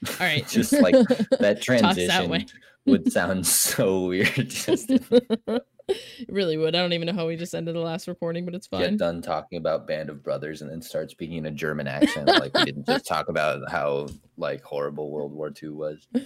All 0.08 0.16
right. 0.28 0.46
Just 0.50 0.74
like 0.74 0.94
that 0.96 1.08
Talks 1.30 1.38
that 1.40 1.62
transition 1.62 2.46
would 2.86 3.12
sound 3.12 3.46
so 3.48 4.08
weird. 4.08 4.50
Just 4.50 4.90
It 5.90 6.00
really 6.30 6.58
would. 6.58 6.76
I 6.76 6.80
don't 6.82 6.94
even 6.94 7.08
know 7.08 7.14
how 7.14 7.28
we 7.28 7.36
just 7.36 7.54
ended 7.54 7.76
the 7.76 7.80
last 7.80 8.08
recording, 8.08 8.46
but 8.46 8.56
it's 8.56 8.68
fine. 8.68 8.82
get 8.82 8.98
done 8.98 9.22
talking 9.22 9.58
about 9.58 9.88
Band 9.88 10.10
of 10.10 10.24
Brothers 10.24 10.62
and 10.62 10.70
then 10.70 10.82
start 10.82 11.12
speaking 11.12 11.38
in 11.38 11.46
a 11.46 11.52
German 11.52 11.88
accent. 11.88 12.28
Like 12.28 12.54
we 12.54 12.66
didn't 12.66 12.86
just 12.86 13.06
talk 13.06 13.30
about 13.30 13.70
how 13.70 14.08
like 14.38 14.64
horrible 14.64 15.12
World 15.12 15.34
War 15.34 15.52
II 15.62 15.70
was. 15.70 16.08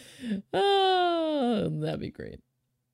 Oh, 0.53 1.69
that'd 1.81 1.99
be 1.99 2.09
great. 2.09 2.39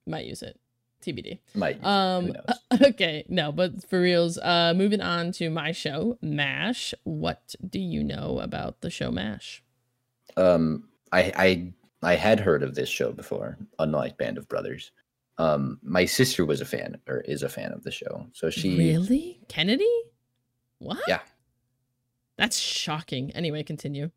Might 0.05 0.25
use 0.25 0.41
it. 0.41 0.59
TBD. 1.05 1.39
Might 1.55 1.75
use 1.77 1.81
it, 1.81 1.85
who 1.85 1.89
Um 1.89 2.25
knows? 2.27 2.81
okay, 2.89 3.25
no, 3.29 3.51
but 3.51 3.87
for 3.89 4.01
reals, 4.01 4.37
uh 4.37 4.73
moving 4.75 5.01
on 5.01 5.31
to 5.33 5.49
my 5.49 5.71
show, 5.71 6.17
MASH. 6.21 6.93
What 7.03 7.55
do 7.67 7.79
you 7.79 8.03
know 8.03 8.39
about 8.41 8.81
the 8.81 8.89
show 8.89 9.11
MASH? 9.11 9.63
Um, 10.35 10.89
I 11.11 11.31
I 11.35 11.73
I 12.01 12.15
had 12.15 12.39
heard 12.39 12.63
of 12.63 12.75
this 12.75 12.89
show 12.89 13.11
before, 13.11 13.57
unlike 13.77 14.17
Band 14.17 14.37
of 14.37 14.47
Brothers. 14.49 14.91
Um, 15.39 15.79
my 15.81 16.05
sister 16.05 16.45
was 16.45 16.59
a 16.61 16.65
fan 16.65 16.97
or 17.07 17.21
is 17.21 17.43
a 17.43 17.49
fan 17.49 17.71
of 17.71 17.83
the 17.83 17.91
show, 17.91 18.27
so 18.33 18.49
she 18.49 18.77
Really? 18.77 19.39
Kennedy? 19.47 19.89
What? 20.79 20.99
Yeah. 21.07 21.21
That's 22.37 22.57
shocking. 22.57 23.31
Anyway, 23.31 23.63
continue. 23.63 24.11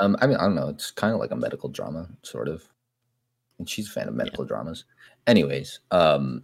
Um, 0.00 0.16
I 0.20 0.26
mean, 0.26 0.36
I 0.36 0.42
don't 0.42 0.54
know. 0.56 0.68
It's 0.68 0.90
kind 0.90 1.14
of 1.14 1.20
like 1.20 1.30
a 1.30 1.36
medical 1.36 1.68
drama, 1.68 2.08
sort 2.22 2.48
of. 2.48 2.62
And 3.58 3.68
she's 3.68 3.88
a 3.88 3.92
fan 3.92 4.08
of 4.08 4.14
medical 4.14 4.44
dramas. 4.44 4.84
Anyways, 5.26 5.80
um, 5.90 6.42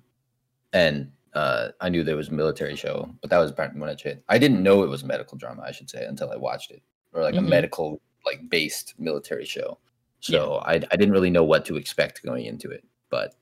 and 0.73 1.11
uh, 1.35 1.69
I 1.81 1.89
knew 1.91 2.03
there 2.03 2.17
was 2.17 2.29
a 2.29 2.33
military 2.33 2.77
show, 2.77 3.13
but 3.21 3.29
that 3.31 3.39
was 3.39 3.53
pretty 3.53 3.77
much 3.77 4.07
it. 4.07 4.23
I 4.29 4.39
didn't 4.39 4.63
know 4.63 4.83
it 4.85 4.89
was 4.89 5.03
a 5.03 5.07
medical 5.07 5.37
drama, 5.37 5.63
I 5.67 5.73
should 5.73 5.91
say, 5.91 6.05
until 6.05 6.31
I 6.31 6.37
watched 6.37 6.71
it, 6.71 6.83
or 7.13 7.23
like 7.23 7.35
Mhm. 7.35 7.39
a 7.39 7.43
medical, 7.43 8.01
like 8.25 8.49
based 8.49 8.95
military 8.99 9.45
show. 9.45 9.79
So 10.21 10.57
I, 10.65 10.75
I 10.75 10.97
didn't 10.97 11.11
really 11.13 11.31
know 11.31 11.43
what 11.45 11.65
to 11.67 11.77
expect 11.77 12.23
going 12.23 12.47
into 12.47 12.71
it, 12.71 12.85
but, 13.11 13.35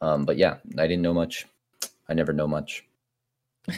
um, 0.00 0.24
but 0.24 0.36
yeah, 0.36 0.56
I 0.78 0.86
didn't 0.86 1.02
know 1.02 1.14
much. 1.14 1.46
I 2.08 2.14
never 2.14 2.32
know 2.32 2.46
much. 2.46 2.84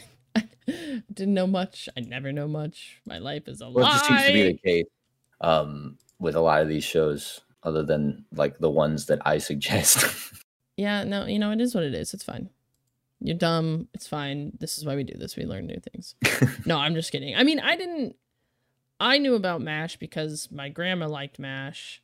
Didn't 1.13 1.35
know 1.35 1.47
much. 1.47 1.89
I 1.97 2.01
never 2.01 2.33
know 2.33 2.47
much. 2.47 3.01
My 3.07 3.19
life 3.19 3.49
is 3.49 3.61
a 3.61 3.71
Well, 3.71 3.87
it 3.87 3.91
just 3.91 4.07
seems 4.07 4.27
to 4.27 4.33
be 4.33 4.43
the 4.43 4.59
case 4.59 4.87
um, 5.41 5.97
with 6.19 6.35
a 6.35 6.41
lot 6.41 6.63
of 6.63 6.69
these 6.69 6.85
shows, 6.85 7.41
other 7.63 7.83
than 7.83 8.25
like 8.33 8.59
the 8.59 8.71
ones 8.71 9.07
that 9.07 9.21
I 9.25 9.39
suggest. 9.49 10.05
Yeah, 10.77 11.05
no, 11.05 11.27
you 11.27 11.39
know, 11.39 11.51
it 11.51 11.61
is 11.61 11.75
what 11.75 11.85
it 11.85 11.95
is. 11.95 12.13
It's 12.15 12.25
fine. 12.25 12.51
You're 13.21 13.37
dumb. 13.37 13.89
It's 13.95 14.07
fine. 14.07 14.53
This 14.61 14.79
is 14.79 14.85
why 14.85 14.95
we 14.95 15.03
do 15.03 15.19
this. 15.19 15.37
We 15.37 15.45
learn 15.45 15.67
new 15.67 15.81
things. 15.81 16.15
no, 16.67 16.79
I'm 16.79 16.95
just 16.95 17.11
kidding. 17.11 17.35
I 17.35 17.43
mean, 17.43 17.59
I 17.59 17.77
didn't. 17.77 18.15
I 19.01 19.19
knew 19.19 19.35
about 19.35 19.61
MASH 19.61 19.97
because 19.97 20.49
my 20.51 20.69
grandma 20.69 21.09
liked 21.09 21.39
MASH. 21.39 22.03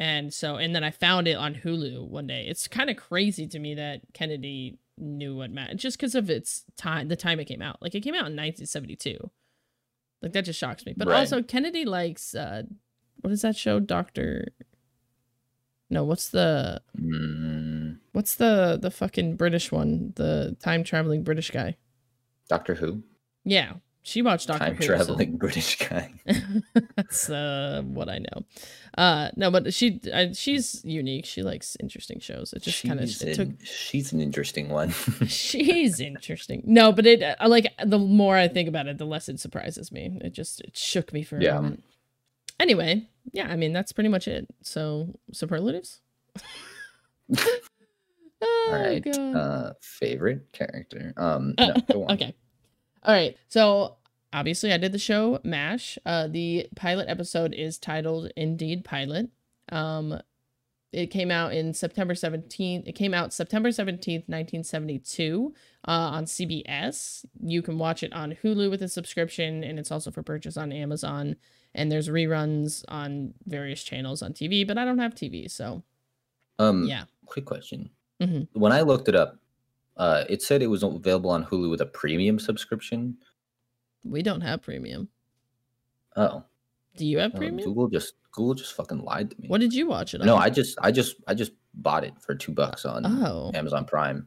And 0.00 0.32
so, 0.34 0.56
and 0.56 0.74
then 0.74 0.82
I 0.84 0.90
found 0.90 1.28
it 1.28 1.34
on 1.36 1.54
Hulu 1.54 2.08
one 2.08 2.26
day. 2.26 2.46
It's 2.48 2.66
kind 2.66 2.90
of 2.90 2.96
crazy 2.96 3.46
to 3.48 3.58
me 3.58 3.74
that 3.74 4.00
Kennedy 4.12 4.78
knew 4.98 5.36
what 5.36 5.50
MASH, 5.50 5.74
just 5.76 5.96
because 5.98 6.14
of 6.14 6.28
its 6.30 6.64
time, 6.76 7.08
the 7.08 7.16
time 7.16 7.38
it 7.40 7.44
came 7.46 7.62
out. 7.62 7.80
Like, 7.80 7.94
it 7.94 8.00
came 8.00 8.14
out 8.14 8.26
in 8.26 8.34
1972. 8.36 9.30
Like, 10.22 10.32
that 10.32 10.44
just 10.46 10.58
shocks 10.58 10.84
me. 10.86 10.94
But 10.96 11.08
Right. 11.08 11.18
also, 11.20 11.42
Kennedy 11.42 11.84
likes, 11.84 12.34
uh, 12.34 12.64
what 13.20 13.32
is 13.32 13.42
that 13.42 13.56
show? 13.56 13.78
Doctor. 13.80 14.48
No, 15.90 16.02
what's 16.04 16.28
the 16.28 16.82
Mm, 16.98 17.98
What's 18.12 18.34
the 18.36 18.78
the 18.80 18.90
fucking 18.90 19.36
British 19.36 19.70
one? 19.70 20.12
The 20.16 20.56
time 20.60 20.82
traveling 20.82 21.22
British 21.22 21.50
guy. 21.50 21.76
Doctor 22.48 22.74
Who, 22.74 23.02
Yeah, 23.44 23.74
she 24.06 24.22
watched 24.22 24.46
Doctor 24.48 24.66
time 24.66 24.74
Who. 24.76 24.82
so- 24.82 24.86
traveling 24.86 25.36
British 25.38 25.76
guy. 25.78 26.12
That's 26.96 27.28
uh, 27.28 27.82
what 27.86 28.08
I 28.08 28.18
know. 28.18 28.44
Uh, 28.96 29.30
no, 29.34 29.50
but 29.50 29.74
she 29.74 30.00
I, 30.14 30.30
she's 30.32 30.84
unique. 30.84 31.24
She 31.26 31.42
likes 31.42 31.76
interesting 31.80 32.20
shows. 32.20 32.52
It 32.52 32.62
just 32.62 32.84
kind 32.86 33.00
of 33.00 33.08
she's, 33.08 33.18
took. 33.36 33.38
an, 33.48 33.58
she's 33.64 34.12
an 34.12 34.20
interesting 34.20 34.68
one. 34.68 34.90
She's 35.26 35.98
interesting. 36.00 36.62
No, 36.64 36.92
but 36.92 37.04
it 37.06 37.22
I 37.40 37.46
like 37.48 37.66
the 37.84 37.98
more 37.98 38.36
I 38.36 38.46
think 38.46 38.68
about 38.68 38.86
it, 38.86 38.98
the 38.98 39.06
less 39.06 39.28
it 39.28 39.40
surprises 39.40 39.90
me. 39.90 40.16
It 40.22 40.32
just 40.32 40.60
it 40.60 40.76
shook 40.76 41.12
me 41.12 41.22
for 41.24 41.38
a 41.38 41.42
Yeah. 41.42 41.54
moment. 41.54 41.82
Anyway, 42.60 43.08
yeah, 43.32 43.48
I 43.48 43.56
mean 43.56 43.72
that's 43.72 43.90
pretty 43.92 44.10
much 44.10 44.28
it. 44.28 44.46
So 44.62 45.08
superlatives. 45.32 46.00
oh, 47.36 48.68
All 48.72 48.78
right. 48.78 49.02
God. 49.04 49.18
Uh, 49.36 49.72
favorite 49.80 50.52
character. 50.52 51.14
Um, 51.16 51.54
Uh, 51.58 51.80
no. 51.88 52.06
Okay. 52.10 52.34
All 53.04 53.14
right. 53.14 53.36
So 53.48 53.96
obviously, 54.32 54.72
I 54.72 54.78
did 54.78 54.92
the 54.92 54.98
show 54.98 55.40
MASH. 55.44 55.98
Uh, 56.06 56.26
the 56.28 56.68
pilot 56.76 57.08
episode 57.08 57.54
is 57.54 57.78
titled 57.78 58.30
Indeed 58.36 58.84
Pilot. 58.84 59.28
Um, 59.70 60.20
it 60.92 61.08
came 61.08 61.30
out 61.30 61.52
in 61.52 61.74
September 61.74 62.14
17th. 62.14 62.86
It 62.86 62.92
came 62.92 63.14
out 63.14 63.32
September 63.32 63.70
17th, 63.70 64.28
1972 64.28 65.52
uh, 65.88 65.90
on 65.90 66.24
CBS. 66.24 67.24
You 67.42 67.62
can 67.62 67.78
watch 67.78 68.02
it 68.04 68.12
on 68.12 68.36
Hulu 68.42 68.70
with 68.70 68.80
a 68.80 68.88
subscription, 68.88 69.64
and 69.64 69.78
it's 69.78 69.90
also 69.90 70.10
for 70.12 70.22
purchase 70.22 70.56
on 70.56 70.70
Amazon. 70.72 71.34
And 71.74 71.90
there's 71.90 72.08
reruns 72.08 72.84
on 72.86 73.34
various 73.46 73.82
channels 73.82 74.22
on 74.22 74.32
TV, 74.34 74.64
but 74.64 74.78
I 74.78 74.84
don't 74.84 74.98
have 75.00 75.14
TV. 75.16 75.50
So, 75.50 75.82
Um, 76.60 76.84
yeah. 76.84 77.04
Quick 77.26 77.44
question. 77.46 77.90
Mhm. 78.22 78.46
When 78.52 78.70
I 78.70 78.82
looked 78.82 79.08
it 79.08 79.16
up, 79.16 79.36
uh, 79.96 80.24
it 80.28 80.42
said 80.42 80.62
it 80.62 80.66
was 80.68 80.82
available 80.82 81.30
on 81.30 81.44
Hulu 81.44 81.70
with 81.70 81.80
a 81.80 81.86
premium 81.86 82.38
subscription. 82.38 83.16
We 84.02 84.22
don't 84.22 84.40
have 84.42 84.62
premium. 84.62 85.08
Oh, 86.16 86.44
Do 86.96 87.06
you 87.06 87.18
have 87.18 87.34
uh, 87.34 87.38
premium? 87.38 87.64
Google 87.68 87.88
just 87.88 88.14
Google 88.32 88.54
just 88.54 88.74
fucking 88.74 89.02
lied 89.02 89.30
to 89.30 89.40
me. 89.40 89.48
What 89.48 89.60
did 89.60 89.72
you 89.74 89.86
watch 89.88 90.14
it 90.14 90.20
on? 90.20 90.26
No, 90.26 90.36
I 90.36 90.50
just 90.50 90.78
I 90.82 90.90
just 90.92 91.16
I 91.26 91.34
just 91.34 91.52
bought 91.74 92.04
it 92.04 92.14
for 92.20 92.34
two 92.34 92.52
bucks 92.52 92.84
on 92.84 93.04
Oh. 93.06 93.50
Amazon 93.54 93.84
Prime. 93.84 94.26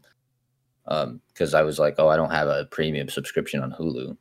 Um, 0.89 1.19
because 1.33 1.53
I 1.53 1.63
was 1.63 1.79
like, 1.79 1.95
oh, 1.97 2.07
I 2.07 2.15
don't 2.15 2.31
have 2.31 2.47
a 2.47 2.65
premium 2.71 3.09
subscription 3.09 3.61
on 3.61 3.71
Hulu. 3.73 4.15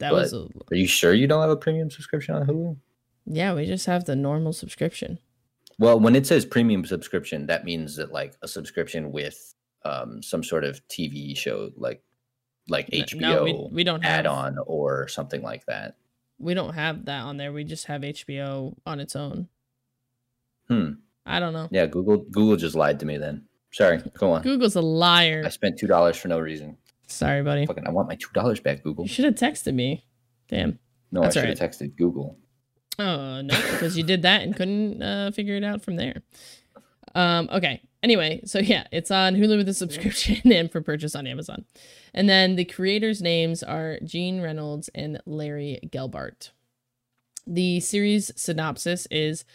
That 0.00 0.10
but- 0.10 0.22
was 0.22 0.32
a 0.32 0.48
Are 0.70 0.76
you 0.76 0.86
sure 0.88 1.14
you 1.14 1.26
don't 1.28 1.40
have 1.40 1.50
a 1.50 1.56
premium 1.56 1.90
subscription 1.90 2.34
on 2.34 2.46
Hulu? 2.46 2.76
yeah. 3.26 3.54
We 3.54 3.64
just 3.66 3.86
have 3.86 4.04
the 4.04 4.16
normal 4.16 4.52
subscription. 4.52 5.18
Well, 5.78 5.98
when 5.98 6.14
it 6.14 6.26
says 6.26 6.44
premium 6.44 6.84
subscription, 6.84 7.46
that 7.46 7.64
means 7.64 7.96
that 7.96 8.12
like 8.12 8.34
a 8.42 8.48
subscription 8.48 9.10
with 9.12 9.53
um 9.84 10.22
some 10.22 10.42
sort 10.42 10.64
of 10.64 10.86
TV 10.88 11.36
show 11.36 11.70
like 11.76 12.02
like 12.68 12.88
HBO 12.90 13.20
No, 13.20 13.44
we, 13.44 13.68
we 13.70 13.84
don't 13.84 14.02
have 14.02 14.20
add-on 14.20 14.58
or 14.66 15.08
something 15.08 15.42
like 15.42 15.66
that. 15.66 15.96
We 16.38 16.54
don't 16.54 16.74
have 16.74 17.04
that 17.04 17.22
on 17.22 17.36
there. 17.36 17.52
We 17.52 17.64
just 17.64 17.86
have 17.86 18.02
HBO 18.02 18.74
on 18.86 19.00
its 19.00 19.14
own. 19.14 19.48
Hmm. 20.68 20.92
I 21.26 21.40
don't 21.40 21.52
know. 21.52 21.68
Yeah, 21.70 21.86
Google 21.86 22.18
Google 22.18 22.56
just 22.56 22.74
lied 22.74 23.00
to 23.00 23.06
me 23.06 23.18
then. 23.18 23.46
Sorry, 23.72 24.00
go 24.18 24.32
on. 24.32 24.42
Google's 24.42 24.76
a 24.76 24.80
liar. 24.80 25.42
I 25.44 25.48
spent 25.48 25.78
two 25.78 25.86
dollars 25.86 26.16
for 26.16 26.28
no 26.28 26.38
reason. 26.38 26.76
Sorry, 27.06 27.42
buddy. 27.42 27.66
Fucking, 27.66 27.86
I 27.86 27.90
want 27.90 28.08
my 28.08 28.14
two 28.14 28.30
dollars 28.32 28.60
back, 28.60 28.82
Google. 28.82 29.04
You 29.04 29.08
should 29.08 29.24
have 29.24 29.34
texted 29.34 29.74
me. 29.74 30.06
Damn. 30.48 30.78
No, 31.10 31.22
That's 31.22 31.36
I 31.36 31.40
should 31.40 31.58
have 31.58 31.70
texted 31.70 31.96
Google. 31.96 32.38
Oh 32.98 33.40
no, 33.40 33.54
because 33.72 33.96
you 33.96 34.04
did 34.04 34.22
that 34.22 34.42
and 34.42 34.54
couldn't 34.54 35.02
uh, 35.02 35.30
figure 35.32 35.56
it 35.56 35.64
out 35.64 35.82
from 35.82 35.96
there. 35.96 36.22
Um, 37.14 37.48
okay. 37.52 37.82
Anyway, 38.04 38.42
so 38.44 38.58
yeah, 38.58 38.86
it's 38.92 39.10
on 39.10 39.34
Hulu 39.34 39.56
with 39.56 39.68
a 39.70 39.72
subscription 39.72 40.36
and 40.52 40.70
for 40.70 40.82
purchase 40.82 41.14
on 41.16 41.26
Amazon. 41.26 41.64
And 42.12 42.28
then 42.28 42.54
the 42.54 42.66
creators' 42.66 43.22
names 43.22 43.62
are 43.62 43.98
Gene 44.04 44.42
Reynolds 44.42 44.90
and 44.94 45.22
Larry 45.24 45.80
Gelbart. 45.86 46.50
The 47.46 47.80
series 47.80 48.30
synopsis 48.36 49.08
is 49.10 49.46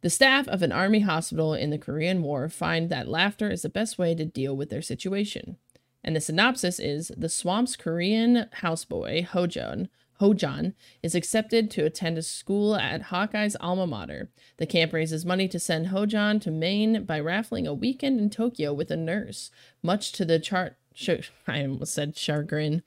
the 0.00 0.10
staff 0.10 0.48
of 0.48 0.62
an 0.62 0.72
army 0.72 0.98
hospital 1.00 1.54
in 1.54 1.70
the 1.70 1.78
Korean 1.78 2.24
War 2.24 2.48
find 2.48 2.90
that 2.90 3.06
laughter 3.06 3.52
is 3.52 3.62
the 3.62 3.68
best 3.68 3.98
way 3.98 4.16
to 4.16 4.24
deal 4.24 4.56
with 4.56 4.68
their 4.68 4.82
situation. 4.82 5.56
And 6.02 6.16
the 6.16 6.20
synopsis 6.20 6.80
is 6.80 7.12
the 7.16 7.28
swamp's 7.28 7.76
Korean 7.76 8.46
houseboy, 8.62 9.28
Hojon, 9.28 9.86
Hojon, 10.22 10.74
is 11.02 11.16
accepted 11.16 11.68
to 11.72 11.84
attend 11.84 12.16
a 12.16 12.22
school 12.22 12.76
at 12.76 13.02
Hawkeye's 13.02 13.56
alma 13.60 13.88
mater. 13.88 14.30
The 14.58 14.66
camp 14.66 14.92
raises 14.92 15.24
money 15.26 15.48
to 15.48 15.58
send 15.58 15.88
Hojon 15.88 16.40
to 16.42 16.50
Maine 16.52 17.04
by 17.04 17.18
raffling 17.18 17.66
a 17.66 17.74
weekend 17.74 18.20
in 18.20 18.30
Tokyo 18.30 18.72
with 18.72 18.92
a 18.92 18.96
nurse, 18.96 19.50
much 19.82 20.12
to 20.12 20.24
the 20.24 20.38
chart. 20.38 20.76
Sh- 20.94 21.30
I 21.48 21.62
almost 21.62 21.94
said 21.94 22.16
chagrin. 22.16 22.82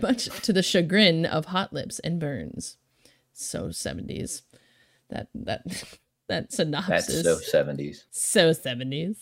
Much 0.00 0.26
to 0.42 0.52
the 0.52 0.62
chagrin 0.62 1.26
of 1.26 1.46
Hot 1.46 1.72
Lips 1.72 1.98
and 1.98 2.20
Burns. 2.20 2.76
So 3.32 3.68
70s. 3.68 4.42
That 5.10 5.28
that 5.34 5.62
that 6.28 6.52
synopsis 6.52 7.06
That's 7.06 7.22
so 7.24 7.38
seventies. 7.38 8.04
so 8.10 8.50
70s. 8.50 9.16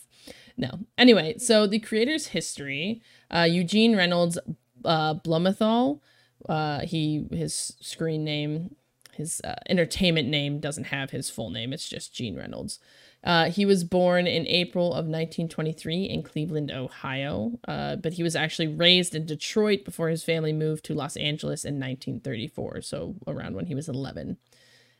No. 0.57 0.81
Anyway, 0.99 1.39
so 1.39 1.67
the 1.67 1.79
creator's 1.79 2.29
history 2.29 3.01
uh, 3.31 3.47
Eugene 3.49 3.97
Reynolds 3.97 4.39
uh, 4.85 5.15
Blumenthal, 5.15 6.03
uh, 6.49 6.81
he 6.81 7.27
his 7.31 7.75
screen 7.81 8.25
name, 8.25 8.77
his 9.13 9.41
uh, 9.45 9.55
entertainment 9.69 10.29
name 10.29 10.61
doesn't 10.61 10.85
have 10.85 11.11
his 11.11 11.31
full 11.31 11.51
name. 11.51 11.73
It's 11.73 11.89
just 11.89 12.15
Gene 12.15 12.37
Reynolds. 12.37 12.79
Uh, 13.23 13.51
he 13.51 13.65
was 13.65 13.85
born 13.85 14.27
in 14.27 14.47
April 14.47 14.89
of 14.89 15.07
1923 15.07 16.05
in 16.05 16.23
Cleveland, 16.23 16.71
Ohio, 16.71 17.59
uh, 17.67 17.97
but 17.97 18.13
he 18.13 18.23
was 18.23 18.37
actually 18.37 18.69
raised 18.69 19.15
in 19.15 19.25
Detroit 19.25 19.83
before 19.85 20.11
his 20.11 20.23
family 20.23 20.53
moved 20.53 20.85
to 20.85 20.95
Los 20.95 21.17
Angeles 21.17 21.65
in 21.65 21.77
1934, 21.77 22.83
so 22.83 23.15
around 23.27 23.57
when 23.57 23.67
he 23.67 23.75
was 23.75 23.89
11. 23.89 24.37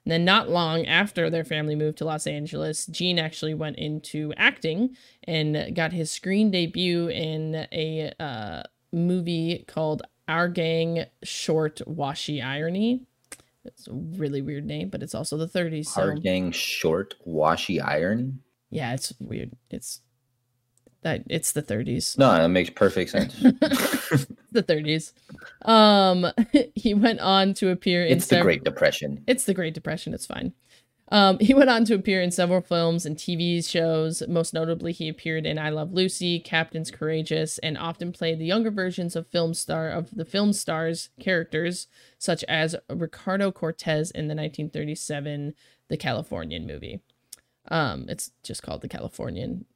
And 0.07 0.13
then, 0.13 0.25
not 0.25 0.51
long 0.51 0.87
after 0.87 1.29
their 1.29 1.45
family 1.45 1.75
moved 1.77 1.99
to 1.99 2.05
Los 2.07 2.27
Angeles, 2.27 2.87
Gene 2.87 3.19
actually 3.19 3.55
went 3.55 3.77
into 3.77 4.33
acting 4.37 4.97
and 5.25 5.75
got 5.75 5.93
his 5.93 6.11
screen 6.11 6.51
debut 6.51 7.09
in 7.09 7.67
a 7.73 8.13
uh, 8.19 8.63
movie 8.93 9.65
called 9.67 10.03
Our 10.29 10.49
Gang 10.49 11.05
Short 11.23 11.81
Washee 11.87 12.41
Ironee. 12.43 13.01
It's 13.65 13.89
a 13.89 13.93
really 13.93 14.43
weird 14.43 14.67
name, 14.67 14.89
but 14.91 15.03
it's 15.03 15.15
also 15.15 15.37
the 15.39 15.49
30s. 15.49 15.87
So 15.87 16.03
Hard 16.03 16.23
gang 16.23 16.53
short 16.53 17.15
washee 17.27 17.81
ironee. 17.81 18.35
yeah, 18.71 18.93
it's 18.93 19.13
weird. 19.19 19.53
It's 19.71 20.03
that 21.01 21.23
it's 21.29 21.53
the 21.53 21.63
30s. 21.63 22.19
No, 22.19 22.33
that 22.33 22.49
makes 22.49 22.71
perfect 22.71 23.11
sense. 23.11 23.35
the 24.53 24.63
30s. 24.63 25.13
Um, 25.67 26.27
he 26.75 26.93
went 26.95 27.21
on 27.21 27.55
to 27.55 27.71
appear 27.71 28.05
in 28.05 28.17
it's 28.17 28.27
the 28.27 28.37
sev- 28.37 28.43
Great 28.45 28.65
Depression. 28.65 29.25
It's 29.27 29.45
the 29.45 29.55
Great 29.55 29.73
Depression. 29.75 30.13
It's 30.13 30.27
fine. 30.27 30.53
Um, 31.15 31.39
he 31.41 31.55
went 31.55 31.71
on 31.71 31.85
to 31.87 31.95
appear 31.95 32.21
in 32.21 32.33
several 32.33 32.61
films 32.61 33.07
and 33.07 33.17
TV 33.17 33.65
shows. 33.67 34.23
Most 34.29 34.53
notably, 34.53 34.91
he 34.93 35.09
appeared 35.09 35.47
in 35.47 35.59
I 35.59 35.71
Love 35.71 35.93
Lucy, 35.93 36.41
Captain's 36.41 36.91
Courageous, 36.91 37.59
and 37.59 37.79
often 37.79 38.11
played 38.13 38.39
the 38.41 38.45
younger 38.45 38.71
versions 38.71 39.15
of 39.15 39.29
film 39.29 39.55
star 39.55 39.89
of 39.91 40.11
the 40.11 40.25
film 40.25 40.53
stars 40.53 41.11
characters, 41.21 41.87
such 42.19 42.43
as 42.45 42.75
Ricardo 42.91 43.53
Cortez 43.53 44.11
in 44.11 44.27
the 44.27 44.35
1937 44.35 45.55
The 45.89 45.97
Californian 45.97 46.67
movie. 46.67 47.01
Um, 47.69 48.07
it's 48.09 48.33
just 48.43 48.63
called 48.65 48.81
The 48.83 48.89
Californian, 48.89 49.67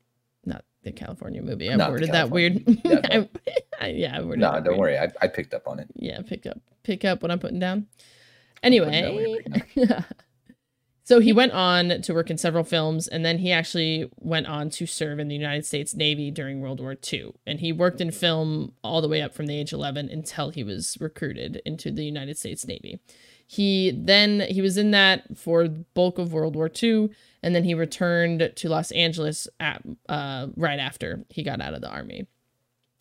not 0.45 0.65
the 0.83 0.91
California 0.93 1.41
movie. 1.41 1.71
I 1.71 1.77
Not 1.77 1.91
worded 1.93 2.13
that 2.13 2.31
weird. 2.31 2.63
Yeah, 2.85 3.01
I, 3.05 3.29
I- 3.81 3.87
yeah, 3.91 4.19
I 4.19 4.23
worded 4.23 4.41
No, 4.41 4.53
don't 4.55 4.65
weird. 4.67 4.79
worry. 4.79 4.99
I, 4.99 5.09
I 5.23 5.29
picked 5.29 5.55
up 5.55 5.69
on 5.69 5.79
it. 5.79 5.87
Yeah, 5.95 6.21
pick 6.27 6.47
up 6.47 6.59
pick 6.83 7.05
up 7.05 7.23
what 7.23 7.31
I'm 7.31 7.39
putting 7.39 7.61
down. 7.61 7.87
Anyway, 8.63 9.39
so 11.09 11.21
he 11.21 11.33
went 11.33 11.53
on 11.53 12.03
to 12.03 12.13
work 12.13 12.29
in 12.29 12.37
several 12.37 12.65
films, 12.65 13.09
and 13.09 13.25
then 13.25 13.39
he 13.39 13.51
actually 13.51 14.11
went 14.19 14.47
on 14.47 14.69
to 14.69 14.85
serve 14.85 15.19
in 15.19 15.29
the 15.29 15.35
United 15.35 15.65
States 15.65 15.95
Navy 15.95 16.31
during 16.31 16.61
World 16.61 16.81
War 16.81 16.99
II. 17.11 17.33
And 17.47 17.61
he 17.61 17.73
worked 17.73 18.03
in 18.03 18.11
film 18.11 18.75
all 18.85 19.01
the 19.01 19.09
way 19.09 19.23
up 19.23 19.33
from 19.33 19.47
the 19.47 19.59
age 19.59 19.73
11 19.73 20.11
until 20.11 20.51
he 20.51 20.63
was 20.63 20.99
recruited 21.01 21.63
into 21.65 21.91
the 21.91 22.05
United 22.05 22.37
States 22.37 22.67
Navy. 22.67 23.01
He 23.47 23.91
then 23.91 24.41
he 24.51 24.61
was 24.61 24.77
in 24.77 24.91
that 24.91 25.35
for 25.35 25.67
bulk 25.95 26.19
of 26.19 26.35
World 26.35 26.55
War 26.55 26.71
II, 26.71 27.09
and 27.43 27.55
then 27.55 27.65
he 27.65 27.73
returned 27.73 28.53
to 28.55 28.69
Los 28.69 28.91
Angeles 28.91 29.49
at, 29.59 29.83
uh, 30.11 30.49
right 30.57 30.79
after 30.79 31.25
he 31.31 31.43
got 31.43 31.63
out 31.63 31.73
of 31.73 31.81
the 31.81 31.89
army. 31.89 32.27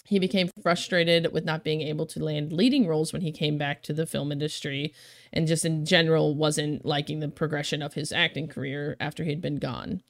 He 0.07 0.19
became 0.19 0.49
frustrated 0.63 1.33
with 1.33 1.43
not 1.43 1.65
being 1.65 1.81
able 1.81 2.05
to 2.05 2.23
land 2.23 2.53
leading 2.53 2.87
roles 2.87 3.11
when 3.11 3.23
he 3.23 3.31
came 3.33 3.57
back 3.57 3.83
to 3.83 3.91
the 3.91 4.05
film 4.05 4.31
industry 4.31 4.93
and 5.33 5.47
just 5.47 5.65
in 5.65 5.83
general 5.83 6.33
wasn't 6.33 6.85
liking 6.85 7.19
the 7.19 7.27
progression 7.27 7.81
of 7.81 7.95
his 7.95 8.13
acting 8.13 8.47
career 8.47 8.95
after 9.01 9.25
he'd 9.25 9.41
been 9.41 9.57
gone. 9.57 10.01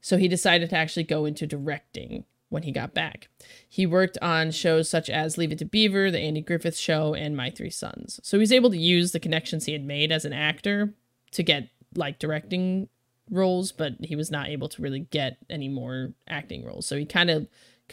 So 0.00 0.16
he 0.16 0.28
decided 0.28 0.70
to 0.70 0.76
actually 0.76 1.02
go 1.02 1.26
into 1.26 1.46
directing 1.46 2.24
when 2.48 2.62
he 2.62 2.72
got 2.72 2.94
back. 2.94 3.28
He 3.68 3.84
worked 3.84 4.16
on 4.22 4.50
shows 4.50 4.88
such 4.88 5.10
as 5.10 5.36
Leave 5.36 5.52
It 5.52 5.58
to 5.58 5.66
Beaver, 5.66 6.10
The 6.10 6.20
Andy 6.20 6.40
Griffith 6.40 6.78
Show, 6.78 7.12
and 7.12 7.36
My 7.36 7.50
Three 7.50 7.68
Sons. 7.68 8.20
So 8.22 8.38
he 8.38 8.40
was 8.40 8.52
able 8.52 8.70
to 8.70 8.78
use 8.78 9.12
the 9.12 9.20
connections 9.20 9.66
he 9.66 9.74
had 9.74 9.84
made 9.84 10.10
as 10.10 10.24
an 10.24 10.32
actor 10.32 10.94
to 11.32 11.42
get 11.42 11.68
like 11.94 12.18
directing 12.18 12.88
roles, 13.30 13.72
but 13.72 13.92
he 14.00 14.16
was 14.16 14.30
not 14.30 14.48
able 14.48 14.70
to 14.70 14.80
really 14.80 15.00
get 15.00 15.36
any 15.50 15.68
more 15.68 16.14
acting 16.26 16.64
roles. 16.64 16.86
So 16.86 16.96
he 16.96 17.04
kind 17.04 17.28
of 17.28 17.46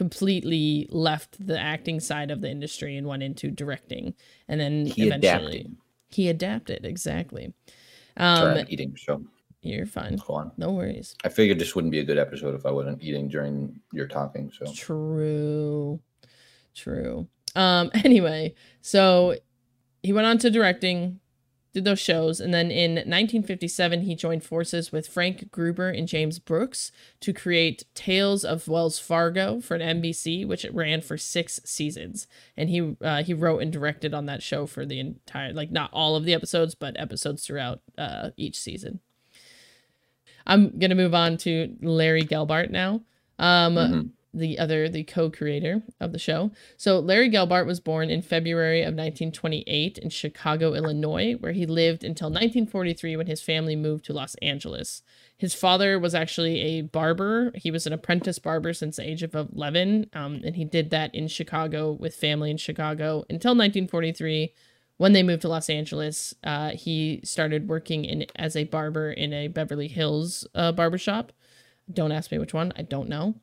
completely 0.06 0.88
left 0.90 1.46
the 1.46 1.60
acting 1.60 2.00
side 2.00 2.32
of 2.32 2.42
the 2.42 2.50
industry 2.50 2.98
and 2.98 3.06
went 3.06 3.22
into 3.22 3.52
directing. 3.52 4.16
And 4.48 4.60
then 4.60 4.88
He 4.88 5.06
eventually 5.08 5.60
adapted. 5.60 5.76
he 6.10 6.28
adapted 6.30 6.86
exactly. 6.88 7.54
Sorry, 8.18 8.52
Um, 8.54 8.58
I'm 8.58 8.66
eating. 8.68 8.96
So 8.98 9.24
you're 9.62 9.86
fine. 9.86 10.16
go 10.16 10.34
on. 10.34 10.52
No 10.58 10.72
worries. 10.72 11.16
I 11.24 11.30
figured 11.30 11.60
this 11.60 11.76
wouldn't 11.76 11.92
be 11.92 12.00
a 12.00 12.04
good 12.04 12.18
episode 12.18 12.56
if 12.56 12.66
I 12.66 12.72
wasn't 12.72 13.04
eating 13.04 13.28
during 13.30 13.80
your 13.94 14.08
talking. 14.08 14.52
So 14.58 14.66
True. 14.74 16.00
True. 16.74 17.28
Um 17.56 17.92
anyway, 18.04 18.56
so 18.82 19.36
he 20.02 20.14
went 20.14 20.26
on 20.26 20.40
to 20.40 20.50
directing, 20.50 21.20
did 21.74 21.86
those 21.86 22.00
shows, 22.00 22.40
and 22.42 22.54
then 22.54 22.70
in 22.70 22.92
1957 22.96 24.02
he 24.02 24.16
joined 24.16 24.44
forces 24.44 24.92
with 24.92 25.08
Frank 25.08 25.52
Gruber 25.52 25.90
and 25.90 26.08
James 26.08 26.38
Brooks 26.38 26.92
to 27.22 27.32
create 27.32 27.86
Tales 27.96 28.44
of 28.44 28.68
Wells 28.68 29.00
Fargo 29.00 29.62
for 29.62 29.76
an 29.76 30.02
NBC, 30.02 30.46
which 30.46 30.66
it 30.66 30.74
ran 30.76 31.00
for 31.02 31.18
six 31.18 31.60
seasons. 31.64 32.28
And 32.58 32.70
he 32.70 32.96
uh, 33.02 33.24
he 33.24 33.34
wrote 33.34 33.62
and 33.62 33.72
directed 33.72 34.14
on 34.14 34.26
that 34.26 34.44
show 34.44 34.66
for 34.66 34.86
the 34.86 35.00
entire, 35.00 35.54
like 35.54 35.72
not 35.72 35.90
all 35.94 36.16
of 36.16 36.26
the 36.26 36.34
episodes, 36.34 36.76
but 36.76 37.00
episodes 37.00 37.46
throughout 37.46 37.80
uh, 37.98 38.32
each 38.36 38.60
season. 38.60 39.00
I'm 40.46 40.78
gonna 40.80 40.96
move 40.96 41.14
on 41.14 41.38
to 41.38 41.76
Larry 41.82 42.24
Gelbart 42.24 42.70
now. 42.72 43.02
Um, 43.40 43.76
Mhm. 43.76 44.10
The 44.34 44.58
other 44.58 44.88
the 44.88 45.04
co-creator 45.04 45.84
of 46.00 46.12
the 46.12 46.20
show. 46.20 46.52
So 46.78 47.00
Larry 47.00 47.30
Gelbart 47.30 47.66
was 47.66 47.80
born 47.80 48.10
in 48.10 48.22
February 48.22 48.82
of 48.82 48.94
1928 48.94 49.98
in 49.98 50.10
Chicago, 50.10 50.74
Illinois, 50.74 51.34
where 51.34 51.52
he 51.52 51.66
lived 51.66 52.04
until 52.04 52.28
1943 52.28 53.18
when 53.18 53.28
his 53.28 53.42
family 53.42 53.76
moved 53.76 54.06
to 54.06 54.14
Los 54.14 54.36
Angeles. 54.36 55.02
His 55.38 55.54
father 55.54 56.00
was 56.00 56.16
actually 56.16 56.60
a 56.62 56.82
barber. 56.82 57.52
He 57.56 57.72
was 57.72 57.88
an 57.88 57.94
apprentice 57.94 58.40
barber 58.40 58.74
since 58.74 58.98
the 58.98 59.10
age 59.10 59.24
of 59.24 59.36
11, 59.36 60.10
um, 60.14 60.42
and 60.46 60.56
he 60.56 60.66
did 60.66 60.92
that 60.92 61.14
in 61.16 61.28
Chicago 61.28 61.92
with 61.92 62.16
family 62.16 62.52
in 62.52 62.58
Chicago 62.58 63.26
until 63.30 63.52
1943. 63.52 64.54
When 64.98 65.14
they 65.14 65.24
moved 65.24 65.42
to 65.42 65.48
Los 65.48 65.68
Angeles, 65.68 66.36
uh, 66.44 66.70
he 66.70 67.22
started 67.24 67.68
working 67.68 68.06
in 68.06 68.28
as 68.36 68.56
a 68.56 68.66
barber 68.66 69.12
in 69.12 69.34
a 69.34 69.48
Beverly 69.48 69.88
Hills 69.88 70.46
uh, 70.54 70.72
barbershop. 70.74 71.32
Don't 71.92 72.12
ask 72.12 72.32
me 72.32 72.38
which 72.38 72.54
one. 72.54 72.72
I 72.76 72.84
don't 72.84 73.10
know. 73.10 73.34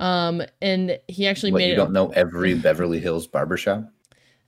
Um, 0.00 0.42
and 0.60 0.98
he 1.08 1.26
actually 1.26 1.52
what, 1.52 1.58
made 1.58 1.68
you 1.68 1.72
it, 1.74 1.76
don't 1.76 1.92
know 1.92 2.08
every 2.10 2.54
Beverly 2.54 3.00
Hills 3.00 3.26
barbershop? 3.26 3.92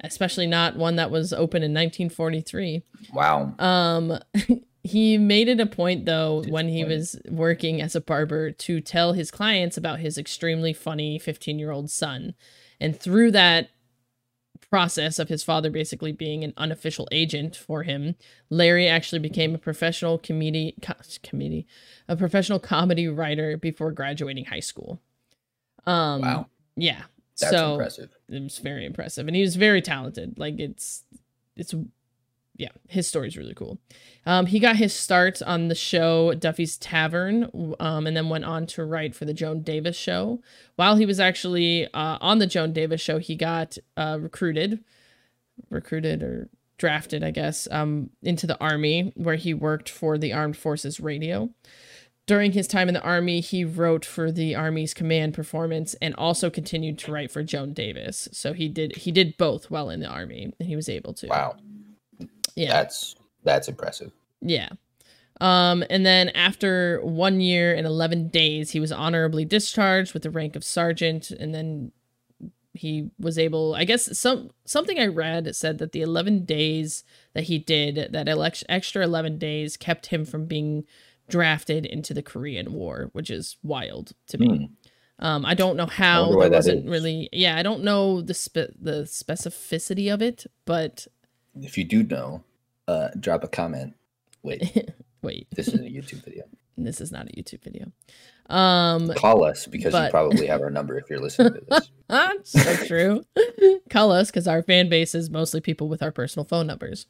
especially 0.03 0.47
not 0.47 0.77
one 0.77 0.97
that 0.97 1.11
was 1.11 1.33
open 1.33 1.63
in 1.63 1.73
1943. 1.73 2.83
Wow. 3.13 3.55
Um, 3.59 4.19
he 4.83 5.17
made 5.17 5.49
it 5.49 5.61
a 5.61 5.67
point 5.67 6.07
though 6.07 6.43
when 6.49 6.69
he 6.69 6.85
was 6.85 7.21
working 7.29 7.81
as 7.81 7.95
a 7.95 8.01
barber 8.01 8.51
to 8.51 8.81
tell 8.81 9.13
his 9.13 9.31
clients 9.31 9.77
about 9.77 10.01
his 10.01 10.19
extremely 10.19 10.73
funny 10.73 11.19
15 11.19 11.59
year 11.59 11.71
old 11.71 11.91
son, 11.91 12.35
and 12.81 12.99
through 12.99 13.31
that 13.33 13.71
process 14.71 15.19
of 15.19 15.29
his 15.29 15.45
father 15.45 15.71
basically 15.71 16.13
being 16.13 16.43
an 16.43 16.55
unofficial 16.57 17.07
agent 17.13 17.55
for 17.55 17.83
him, 17.83 18.15
Larry 18.49 18.89
actually 18.89 19.19
became 19.19 19.55
a 19.55 19.59
professional 19.59 20.19
comedy 20.19 20.75
co- 20.81 20.95
comedy, 21.23 21.67
a 22.09 22.17
professional 22.17 22.59
comedy 22.59 23.07
writer 23.07 23.57
before 23.57 23.93
graduating 23.93 24.47
high 24.47 24.61
school. 24.61 25.01
Um, 25.87 26.21
Wow. 26.23 26.47
yeah. 26.77 27.03
That's 27.41 27.53
so 27.53 27.73
impressive. 27.73 28.11
it 28.29 28.43
was 28.43 28.59
very 28.59 28.85
impressive 28.87 29.27
and 29.27 29.35
he 29.35 29.43
was 29.43 29.57
very 29.57 29.81
talented 29.83 30.39
like 30.39 30.61
it's 30.61 31.03
it's 31.57 31.75
yeah 32.57 32.69
his 32.89 33.09
story's 33.09 33.37
really 33.39 33.55
cool 33.55 33.79
um 34.27 34.47
he 34.47 34.61
got 34.61 34.77
his 34.77 34.93
start 34.93 35.41
on 35.43 35.69
the 35.69 35.75
show 35.75 36.35
duffy's 36.35 36.77
tavern 36.77 37.75
um 37.81 38.07
and 38.07 38.15
then 38.17 38.29
went 38.29 38.45
on 38.45 38.67
to 38.67 38.85
write 38.85 39.15
for 39.15 39.25
the 39.25 39.33
joan 39.35 39.63
davis 39.63 39.97
show 39.97 40.41
while 40.77 40.97
he 40.97 41.07
was 41.07 41.19
actually 41.19 41.87
uh, 41.95 42.19
on 42.21 42.39
the 42.39 42.47
joan 42.47 42.73
davis 42.73 43.01
show 43.01 43.19
he 43.19 43.35
got 43.35 43.77
uh 43.97 44.19
recruited 44.21 44.85
recruited 45.71 46.23
or 46.23 46.49
drafted 46.79 47.25
i 47.25 47.31
guess 47.31 47.67
um 47.71 48.11
into 48.23 48.47
the 48.47 48.59
army 48.61 49.13
where 49.17 49.37
he 49.37 49.55
worked 49.55 49.89
for 49.89 50.19
the 50.19 50.33
armed 50.33 50.57
forces 50.57 51.01
radio 51.01 51.49
during 52.27 52.53
his 52.53 52.67
time 52.67 52.89
in 52.89 52.95
the 52.95 53.03
army, 53.03 53.41
he 53.41 53.65
wrote 53.65 54.05
for 54.05 54.31
the 54.31 54.55
army's 54.55 54.95
command 54.95 55.35
performance 55.35 55.95
and 56.01 56.15
also 56.15 56.51
continued 56.51 56.99
to 57.01 57.13
write 57.13 57.31
for 57.31 57.43
Joan 57.43 57.73
Davis. 57.73 58.29
So 58.33 58.53
he 58.53 58.69
did 58.69 58.97
he 58.97 59.11
did 59.11 59.37
both 59.37 59.71
while 59.71 59.91
in 59.91 60.01
the 60.01 60.07
army, 60.07 60.53
and 60.59 60.69
he 60.69 60.77
was 60.77 60.89
able 60.89 61.15
to. 61.15 61.27
Wow. 61.27 61.57
Yeah. 62.55 62.73
That's 62.73 63.17
that's 63.43 63.69
impressive. 63.69 64.13
Yeah. 64.41 64.71
Um, 65.41 65.83
and 65.91 66.07
then 66.07 66.29
after 66.31 67.01
one 67.03 67.41
year 67.41 67.75
and 67.75 67.85
11 67.85 68.29
days, 68.29 68.71
he 68.71 68.81
was 68.81 68.93
honorably 68.93 69.45
discharged 69.45 70.15
with 70.15 70.23
the 70.23 70.31
rank 70.31 70.55
of 70.55 70.63
sergeant. 70.63 71.33
And 71.33 71.53
then 71.53 71.91
he 72.75 73.11
was 73.19 73.39
able, 73.39 73.75
I 73.75 73.85
guess, 73.85 74.17
some 74.17 74.51
something 74.65 74.99
I 74.99 75.07
read 75.07 75.55
said 75.57 75.79
that 75.79 75.93
the 75.93 76.03
11 76.03 76.45
days 76.45 77.03
that 77.35 77.45
he 77.45 77.59
did, 77.59 78.13
that 78.13 78.29
elect- 78.29 78.65
extra 78.69 79.03
11 79.03 79.39
days, 79.39 79.77
kept 79.77 80.07
him 80.07 80.25
from 80.25 80.47
being 80.47 80.85
drafted 81.33 81.87
into 81.87 82.13
the 82.15 82.23
Korean 82.23 82.73
War, 82.75 83.09
which 83.13 83.31
is 83.31 83.57
wild 83.63 84.13
to 84.29 84.39
me. 84.39 84.49
Hmm. 85.19 85.25
Um, 85.27 85.47
I 85.47 85.55
don't 85.55 85.77
know 85.77 85.87
how 85.87 86.35
why 86.37 86.49
there 86.49 86.59
wasn't 86.59 86.89
really, 86.89 87.29
yeah, 87.33 87.57
I 87.57 87.63
don't 87.63 87.83
know 87.83 88.21
the 88.21 88.35
spe- 88.35 88.75
the 88.81 89.03
specificity 89.05 90.13
of 90.13 90.21
it, 90.23 90.47
but 90.65 91.07
If 91.61 91.77
you 91.79 91.85
do 91.85 92.03
know, 92.03 92.43
uh, 92.89 93.09
drop 93.19 93.45
a 93.45 93.49
comment. 93.49 93.95
Wait, 94.43 94.91
wait, 95.23 95.47
this 95.55 95.69
is 95.69 95.81
a 95.81 95.91
YouTube 95.97 96.25
video. 96.25 96.45
This 96.79 97.03
is 97.03 97.13
not 97.13 97.29
a 97.29 97.33
YouTube 97.33 97.63
video. 97.63 97.93
Um, 98.49 99.13
Call 99.15 99.45
us 99.45 99.67
because 99.67 99.93
but- 99.93 100.05
you 100.07 100.11
probably 100.11 100.47
have 100.47 100.63
our 100.63 100.71
number 100.71 100.99
if 100.99 101.09
you're 101.11 101.21
listening 101.21 101.55
to 101.55 101.61
this. 101.69 101.91
Ah, 102.15 102.33
so 102.43 102.77
true. 102.87 103.25
Call 103.89 104.11
us 104.13 104.31
because 104.31 104.47
our 104.49 104.63
fan 104.63 104.89
base 104.91 105.15
is 105.15 105.31
mostly 105.31 105.61
people 105.63 105.89
with 105.89 106.03
our 106.03 106.11
personal 106.13 106.45
phone 106.45 106.67
numbers. 106.67 107.07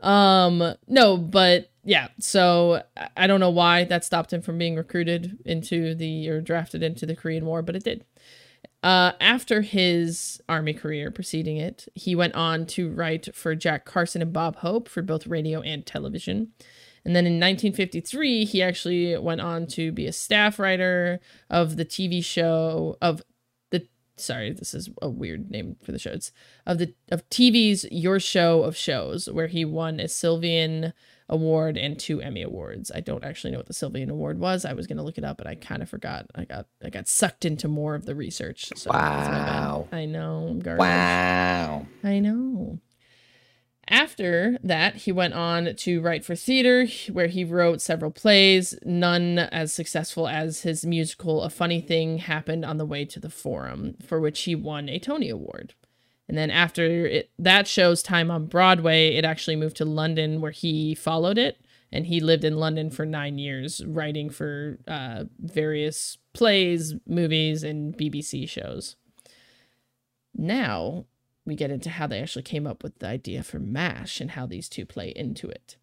Um, 0.00 0.74
no, 0.88 1.16
but 1.16 1.70
yeah. 1.84 2.08
So 2.20 2.82
I- 3.16 3.26
don't 3.26 3.40
know 3.40 3.50
why 3.50 3.84
that 3.84 4.04
stopped 4.04 4.32
him 4.32 4.42
from 4.42 4.58
being 4.58 4.76
recruited 4.76 5.38
into 5.44 5.94
the 5.94 6.28
or 6.28 6.40
drafted 6.40 6.82
into 6.82 7.06
the 7.06 7.16
Korean 7.16 7.44
War, 7.46 7.62
but 7.62 7.76
it 7.76 7.84
did. 7.84 8.04
Uh, 8.82 9.12
after 9.20 9.60
his 9.60 10.40
army 10.48 10.74
career 10.74 11.10
preceding 11.10 11.56
it, 11.56 11.86
he 11.94 12.16
went 12.16 12.34
on 12.34 12.66
to 12.66 12.90
write 12.90 13.32
for 13.34 13.54
Jack 13.54 13.84
Carson 13.84 14.22
and 14.22 14.32
Bob 14.32 14.56
Hope 14.56 14.88
for 14.88 15.02
both 15.02 15.26
radio 15.26 15.60
and 15.60 15.86
television. 15.86 16.48
And 17.04 17.14
then 17.16 17.26
in 17.26 17.34
1953, 17.34 18.44
he 18.44 18.62
actually 18.62 19.16
went 19.18 19.40
on 19.40 19.66
to 19.68 19.92
be 19.92 20.06
a 20.06 20.12
staff 20.12 20.58
writer 20.58 21.20
of 21.50 21.76
the 21.76 21.84
TV 21.84 22.24
show 22.24 22.96
of 23.00 23.22
the 23.70 23.86
sorry, 24.16 24.52
this 24.52 24.74
is 24.74 24.88
a 25.00 25.08
weird 25.08 25.50
name 25.50 25.76
for 25.82 25.92
the 25.92 25.98
show. 25.98 26.10
It's 26.10 26.32
of 26.66 26.78
the 26.78 26.94
of 27.10 27.28
TV's 27.28 27.84
Your 27.90 28.20
Show 28.20 28.62
of 28.62 28.76
Shows, 28.76 29.28
where 29.28 29.48
he 29.48 29.64
won 29.64 30.00
a 30.00 30.08
Sylvania 30.08 30.92
Award 31.32 31.78
and 31.78 31.98
two 31.98 32.20
Emmy 32.20 32.42
Awards. 32.42 32.92
I 32.94 33.00
don't 33.00 33.24
actually 33.24 33.52
know 33.52 33.56
what 33.56 33.66
the 33.66 33.72
Sylvania 33.72 34.12
Award 34.12 34.38
was. 34.38 34.66
I 34.66 34.74
was 34.74 34.86
gonna 34.86 35.02
look 35.02 35.16
it 35.16 35.24
up, 35.24 35.38
but 35.38 35.46
I 35.46 35.54
kind 35.54 35.82
of 35.82 35.88
forgot. 35.88 36.26
I 36.34 36.44
got 36.44 36.66
I 36.84 36.90
got 36.90 37.08
sucked 37.08 37.46
into 37.46 37.68
more 37.68 37.94
of 37.94 38.04
the 38.04 38.14
research. 38.14 38.70
So 38.76 38.90
that's 38.92 39.28
my 39.28 39.34
bad. 39.34 39.60
Wow. 39.60 39.88
I 39.90 40.04
know. 40.04 40.46
I'm 40.50 40.60
garbage. 40.60 40.80
Wow. 40.80 41.86
I 42.04 42.18
know. 42.18 42.78
After 43.88 44.58
that, 44.62 44.94
he 44.94 45.12
went 45.12 45.34
on 45.34 45.74
to 45.74 46.00
write 46.00 46.24
for 46.24 46.36
theater, 46.36 46.86
where 47.10 47.26
he 47.26 47.44
wrote 47.44 47.80
several 47.80 48.10
plays, 48.12 48.78
none 48.84 49.38
as 49.38 49.72
successful 49.72 50.28
as 50.28 50.62
his 50.62 50.86
musical 50.86 51.42
A 51.42 51.50
Funny 51.50 51.80
Thing 51.80 52.18
Happened 52.18 52.64
on 52.64 52.76
the 52.76 52.86
Way 52.86 53.04
to 53.06 53.18
the 53.18 53.28
Forum, 53.28 53.96
for 54.06 54.20
which 54.20 54.42
he 54.42 54.54
won 54.54 54.88
a 54.88 55.00
Tony 55.00 55.28
Award. 55.28 55.74
And 56.32 56.38
then 56.38 56.50
after 56.50 57.04
it, 57.04 57.30
that 57.38 57.68
show's 57.68 58.02
time 58.02 58.30
on 58.30 58.46
Broadway, 58.46 59.16
it 59.16 59.22
actually 59.26 59.54
moved 59.54 59.76
to 59.76 59.84
London, 59.84 60.40
where 60.40 60.50
he 60.50 60.94
followed 60.94 61.36
it. 61.36 61.60
And 61.92 62.06
he 62.06 62.20
lived 62.20 62.42
in 62.42 62.56
London 62.56 62.88
for 62.88 63.04
nine 63.04 63.36
years, 63.36 63.84
writing 63.84 64.30
for 64.30 64.78
uh, 64.88 65.24
various 65.38 66.16
plays, 66.32 66.94
movies, 67.06 67.62
and 67.62 67.94
BBC 67.98 68.48
shows. 68.48 68.96
Now, 70.34 71.04
we 71.44 71.54
get 71.54 71.70
into 71.70 71.90
how 71.90 72.06
they 72.06 72.22
actually 72.22 72.44
came 72.44 72.66
up 72.66 72.82
with 72.82 72.98
the 73.00 73.08
idea 73.08 73.42
for 73.42 73.58
MASH 73.58 74.18
and 74.18 74.30
how 74.30 74.46
these 74.46 74.70
two 74.70 74.86
play 74.86 75.12
into 75.14 75.50
it. 75.50 75.76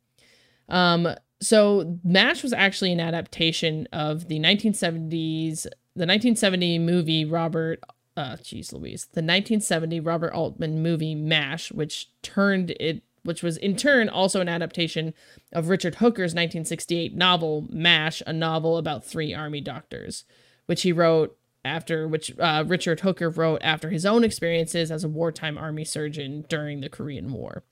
Um, 0.68 1.10
so 1.40 2.00
MASH 2.04 2.42
was 2.42 2.54
actually 2.54 2.92
an 2.92 3.00
adaptation 3.00 3.88
of 3.94 4.30
the 4.30 4.40
1970s, 4.40 5.68
the 5.96 6.08
1970 6.08 6.80
movie 6.80 7.24
Robert, 7.24 7.84
uh, 8.20 8.36
geez 8.44 8.74
Louise, 8.74 9.06
the 9.06 9.22
1970 9.22 10.02
Robert 10.02 10.34
Altman 10.34 10.84
movie 10.84 11.16
MASH, 11.16 11.72
which 11.72 12.10
turned 12.22 12.72
it, 12.72 13.02
which 13.24 13.42
was 13.42 13.56
in 13.56 13.78
turn 13.78 14.10
also 14.10 14.42
an 14.42 14.50
adaptation 14.50 15.14
of 15.54 15.70
Richard 15.70 15.96
Hooker's 15.96 16.34
1968 16.34 17.16
novel 17.16 17.66
MASH, 17.70 18.22
a 18.28 18.34
novel 18.34 18.78
about 18.78 19.06
three 19.06 19.34
army 19.34 19.62
doctors, 19.62 20.26
which 20.66 20.82
he 20.82 20.92
wrote 20.92 21.38
after 21.64 22.10
which 22.10 22.38
uh, 22.40 22.66
Richard 22.68 23.00
Hooker 23.00 23.30
wrote 23.30 23.62
after 23.64 23.90
his 23.90 24.06
own 24.06 24.26
experiences 24.26 24.92
as 24.92 25.06
a 25.06 25.10
wartime 25.10 25.58
army 25.58 25.86
surgeon 25.86 26.44
during 26.50 26.82
the 26.82 26.90
Korean 26.90 27.32
War. 27.32 27.64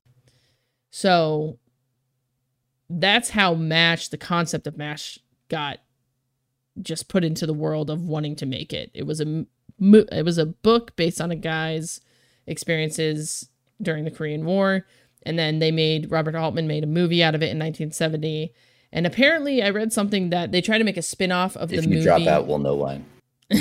So 0.92 1.60
that's 2.90 3.32
how 3.32 3.54
MASH, 3.54 4.08
the 4.08 4.18
concept 4.18 4.66
of 4.66 4.78
MASH, 4.78 5.20
got 5.50 5.80
just 6.82 7.10
put 7.10 7.26
into 7.26 7.46
the 7.46 7.54
world 7.54 7.90
of 7.90 8.08
wanting 8.08 8.38
to 8.38 8.46
make 8.46 8.72
it. 8.72 8.92
It 8.94 9.06
was 9.06 9.20
a 9.20 9.46
mo- 9.80 10.06
it 10.12 10.24
was 10.24 10.38
a 10.38 10.46
book 10.46 10.96
based 10.96 11.22
on 11.22 11.32
a 11.32 11.36
guy's 11.36 12.02
experiences 12.46 13.50
during 13.82 14.06
the 14.06 14.12
Korean 14.12 14.46
War, 14.46 14.86
and 15.24 15.38
then 15.38 15.60
they 15.60 15.72
made 15.72 16.12
Robert 16.12 16.36
Altman 16.36 16.68
made 16.68 16.84
a 16.84 16.88
movie 16.88 17.24
out 17.24 17.36
of 17.36 17.42
it 17.42 17.46
in 17.46 17.58
1970. 17.60 18.54
And 18.92 19.06
apparently, 19.06 19.62
I 19.62 19.70
read 19.70 19.92
something 19.92 20.30
that 20.30 20.52
they 20.52 20.62
tried 20.62 20.78
to 20.78 20.84
make 20.84 20.98
a 20.98 21.02
spin-off 21.02 21.58
of 21.58 21.74
If 21.74 21.84
the 21.84 21.90
you 21.90 22.04
drop 22.04 22.22
out, 22.22 22.48
we'll 22.48 22.60
know 22.60 22.76
why. 22.76 23.02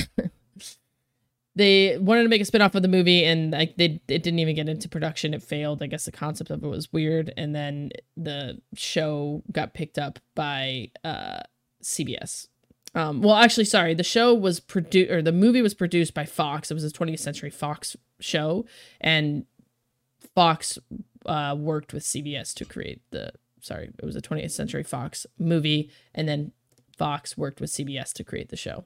they 1.57 1.97
wanted 1.99 2.23
to 2.23 2.29
make 2.29 2.41
a 2.41 2.45
spin-off 2.45 2.75
of 2.75 2.83
the 2.83 2.89
movie 2.89 3.25
and 3.25 3.51
like 3.53 3.77
they 3.77 4.01
it 4.09 4.23
didn't 4.23 4.39
even 4.39 4.55
get 4.55 4.69
into 4.69 4.89
production 4.89 5.33
it 5.33 5.43
failed 5.43 5.83
i 5.83 5.87
guess 5.87 6.05
the 6.05 6.13
concept 6.13 6.51
of 6.51 6.63
it 6.63 6.67
was 6.69 6.93
weird 6.93 7.33
and 7.37 7.55
then 7.55 7.91
the 8.17 8.61
show 8.75 9.43
got 9.51 9.75
picked 9.75 9.99
up 9.99 10.19
by 10.35 10.91
uh 11.03 11.41
cbs 11.83 12.49
um 12.97 13.21
well 13.23 13.37
actually 13.37 13.65
sorry 13.65 13.95
the 13.95 14.03
show 14.03 14.35
was 14.35 14.59
produced 14.59 15.11
or 15.11 15.23
the 15.23 15.33
movie 15.33 15.63
was 15.63 15.75
produced 15.75 16.15
by 16.15 16.25
fox 16.25 16.71
it 16.71 16.75
was 16.75 16.85
a 16.85 16.91
20th 16.91 17.21
century 17.21 17.51
fox 17.51 17.97
show 18.19 18.65
and 19.01 19.45
fox 20.35 20.79
uh 21.27 21.55
worked 21.57 21.93
with 21.93 22.03
cbs 22.03 22.53
to 22.55 22.65
create 22.65 23.01
the 23.11 23.31
sorry 23.61 23.91
it 23.99 24.05
was 24.05 24.17
a 24.17 24.21
20th 24.21 24.51
century 24.51 24.83
fox 24.83 25.27
movie 25.39 25.91
and 26.15 26.29
then 26.29 26.51
fox 26.97 27.37
worked 27.37 27.61
with 27.61 27.71
cbs 27.71 28.13
to 28.13 28.25
create 28.25 28.49
the 28.49 28.57
show 28.57 28.85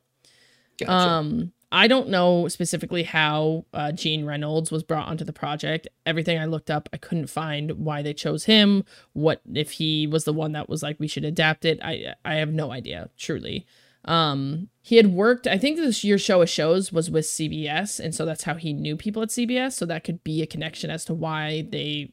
Gotcha. 0.78 0.92
um, 0.92 1.52
I 1.72 1.86
don't 1.86 2.08
know 2.08 2.48
specifically 2.48 3.04
how 3.04 3.64
uh, 3.72 3.92
Gene 3.92 4.24
Reynolds 4.24 4.72
was 4.72 4.82
brought 4.82 5.06
onto 5.08 5.24
the 5.24 5.32
project. 5.32 5.86
Everything 6.04 6.38
I 6.38 6.46
looked 6.46 6.70
up, 6.70 6.88
I 6.92 6.96
couldn't 6.96 7.28
find 7.28 7.72
why 7.72 8.02
they 8.02 8.12
chose 8.12 8.44
him. 8.44 8.84
What 9.12 9.40
if 9.54 9.72
he 9.72 10.06
was 10.06 10.24
the 10.24 10.32
one 10.32 10.52
that 10.52 10.68
was 10.68 10.82
like 10.82 10.98
we 10.98 11.06
should 11.06 11.24
adapt 11.24 11.64
it? 11.64 11.78
I 11.82 12.14
I 12.24 12.34
have 12.36 12.52
no 12.52 12.72
idea, 12.72 13.10
truly. 13.16 13.66
Um, 14.04 14.68
he 14.82 14.96
had 14.96 15.08
worked. 15.08 15.46
I 15.46 15.58
think 15.58 15.76
this 15.76 16.04
year's 16.04 16.22
show 16.22 16.42
of 16.42 16.48
shows 16.48 16.92
was 16.92 17.10
with 17.10 17.24
CBS, 17.26 18.00
and 18.00 18.14
so 18.14 18.24
that's 18.24 18.44
how 18.44 18.54
he 18.54 18.72
knew 18.72 18.96
people 18.96 19.22
at 19.22 19.28
CBS. 19.28 19.72
So 19.72 19.86
that 19.86 20.04
could 20.04 20.24
be 20.24 20.42
a 20.42 20.46
connection 20.46 20.90
as 20.90 21.04
to 21.06 21.14
why 21.14 21.66
they 21.70 22.10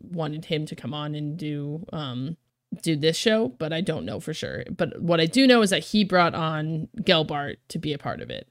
wanted 0.00 0.46
him 0.46 0.64
to 0.66 0.74
come 0.74 0.94
on 0.94 1.14
and 1.14 1.36
do 1.36 1.84
um 1.92 2.36
do 2.82 2.96
this 2.96 3.16
show, 3.16 3.48
but 3.48 3.72
I 3.72 3.80
don't 3.80 4.04
know 4.04 4.20
for 4.20 4.34
sure. 4.34 4.64
But 4.70 5.00
what 5.00 5.20
I 5.20 5.26
do 5.26 5.46
know 5.46 5.62
is 5.62 5.70
that 5.70 5.84
he 5.84 6.04
brought 6.04 6.34
on 6.34 6.88
Gelbart 7.00 7.56
to 7.68 7.78
be 7.78 7.92
a 7.92 7.98
part 7.98 8.20
of 8.20 8.30
it. 8.30 8.48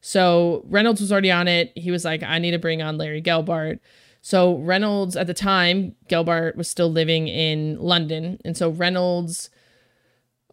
So 0.00 0.62
Reynolds 0.68 1.00
was 1.00 1.10
already 1.10 1.32
on 1.32 1.48
it. 1.48 1.72
He 1.76 1.90
was 1.90 2.04
like, 2.04 2.22
I 2.22 2.38
need 2.38 2.52
to 2.52 2.58
bring 2.58 2.80
on 2.80 2.96
Larry 2.96 3.22
Gelbart. 3.22 3.80
So 4.22 4.56
Reynolds 4.58 5.16
at 5.16 5.26
the 5.26 5.34
time, 5.34 5.94
Gelbart 6.08 6.56
was 6.56 6.70
still 6.70 6.90
living 6.90 7.28
in 7.28 7.78
London. 7.78 8.40
And 8.44 8.56
so 8.56 8.70
Reynolds 8.70 9.50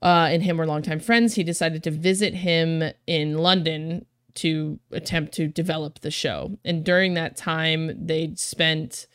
uh, 0.03 0.27
and 0.29 0.43
him 0.43 0.57
were 0.57 0.67
longtime 0.67 0.99
friends. 0.99 1.35
He 1.35 1.43
decided 1.43 1.81
to 1.83 1.91
visit 1.91 2.35
him 2.35 2.83
in 3.07 3.37
London 3.37 4.05
to 4.35 4.79
attempt 4.91 5.33
to 5.35 5.47
develop 5.47 5.99
the 5.99 6.11
show. 6.11 6.59
And 6.65 6.83
during 6.83 7.13
that 7.13 7.37
time, 7.37 8.05
they'd 8.05 8.37
spent 8.37 9.07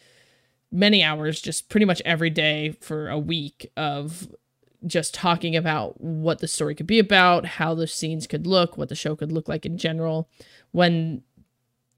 many 0.72 1.02
hours, 1.02 1.42
just 1.42 1.68
pretty 1.68 1.84
much 1.84 2.00
every 2.04 2.30
day 2.30 2.72
for 2.80 3.08
a 3.08 3.18
week 3.18 3.70
of 3.76 4.28
just 4.86 5.12
talking 5.12 5.56
about 5.56 6.00
what 6.00 6.38
the 6.38 6.48
story 6.48 6.74
could 6.74 6.86
be 6.86 6.98
about, 6.98 7.44
how 7.44 7.74
the 7.74 7.86
scenes 7.86 8.26
could 8.26 8.46
look, 8.46 8.78
what 8.78 8.88
the 8.88 8.94
show 8.94 9.14
could 9.14 9.32
look 9.32 9.48
like 9.48 9.66
in 9.66 9.76
general. 9.76 10.30
When 10.70 11.22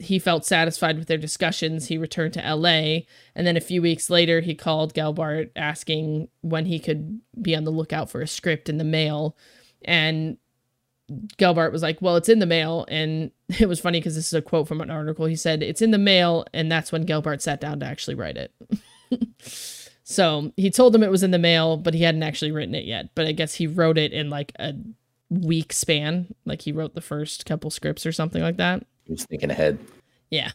he 0.00 0.18
felt 0.18 0.46
satisfied 0.46 0.98
with 0.98 1.08
their 1.08 1.18
discussions, 1.18 1.88
he 1.88 1.98
returned 1.98 2.32
to 2.34 2.54
LA. 2.54 3.00
And 3.34 3.46
then 3.46 3.56
a 3.56 3.60
few 3.60 3.82
weeks 3.82 4.08
later, 4.08 4.40
he 4.40 4.54
called 4.54 4.94
Gelbart 4.94 5.50
asking 5.54 6.28
when 6.40 6.66
he 6.66 6.78
could 6.78 7.20
be 7.40 7.54
on 7.54 7.64
the 7.64 7.70
lookout 7.70 8.10
for 8.10 8.22
a 8.22 8.26
script 8.26 8.68
in 8.68 8.78
the 8.78 8.84
mail. 8.84 9.36
And 9.84 10.38
Gelbart 11.38 11.72
was 11.72 11.82
like, 11.82 12.00
Well, 12.00 12.16
it's 12.16 12.30
in 12.30 12.38
the 12.38 12.46
mail. 12.46 12.86
And 12.88 13.30
it 13.60 13.68
was 13.68 13.80
funny 13.80 14.00
because 14.00 14.14
this 14.14 14.28
is 14.28 14.34
a 14.34 14.42
quote 14.42 14.68
from 14.68 14.80
an 14.80 14.90
article. 14.90 15.26
He 15.26 15.36
said, 15.36 15.62
It's 15.62 15.82
in 15.82 15.90
the 15.90 15.98
mail. 15.98 16.46
And 16.54 16.72
that's 16.72 16.92
when 16.92 17.06
Gelbart 17.06 17.42
sat 17.42 17.60
down 17.60 17.80
to 17.80 17.86
actually 17.86 18.14
write 18.14 18.38
it. 18.38 18.54
so 20.02 20.52
he 20.56 20.70
told 20.70 20.94
him 20.94 21.02
it 21.02 21.10
was 21.10 21.22
in 21.22 21.30
the 21.30 21.38
mail, 21.38 21.76
but 21.76 21.94
he 21.94 22.02
hadn't 22.04 22.22
actually 22.22 22.52
written 22.52 22.74
it 22.74 22.86
yet. 22.86 23.10
But 23.14 23.26
I 23.26 23.32
guess 23.32 23.54
he 23.54 23.66
wrote 23.66 23.98
it 23.98 24.12
in 24.12 24.30
like 24.30 24.52
a 24.58 24.72
week 25.28 25.74
span. 25.74 26.34
Like 26.46 26.62
he 26.62 26.72
wrote 26.72 26.94
the 26.94 27.02
first 27.02 27.44
couple 27.44 27.70
scripts 27.70 28.06
or 28.06 28.12
something 28.12 28.42
like 28.42 28.56
that. 28.56 28.86
He 29.10 29.14
was 29.14 29.24
thinking 29.26 29.50
ahead. 29.50 29.76
Yeah. 30.30 30.52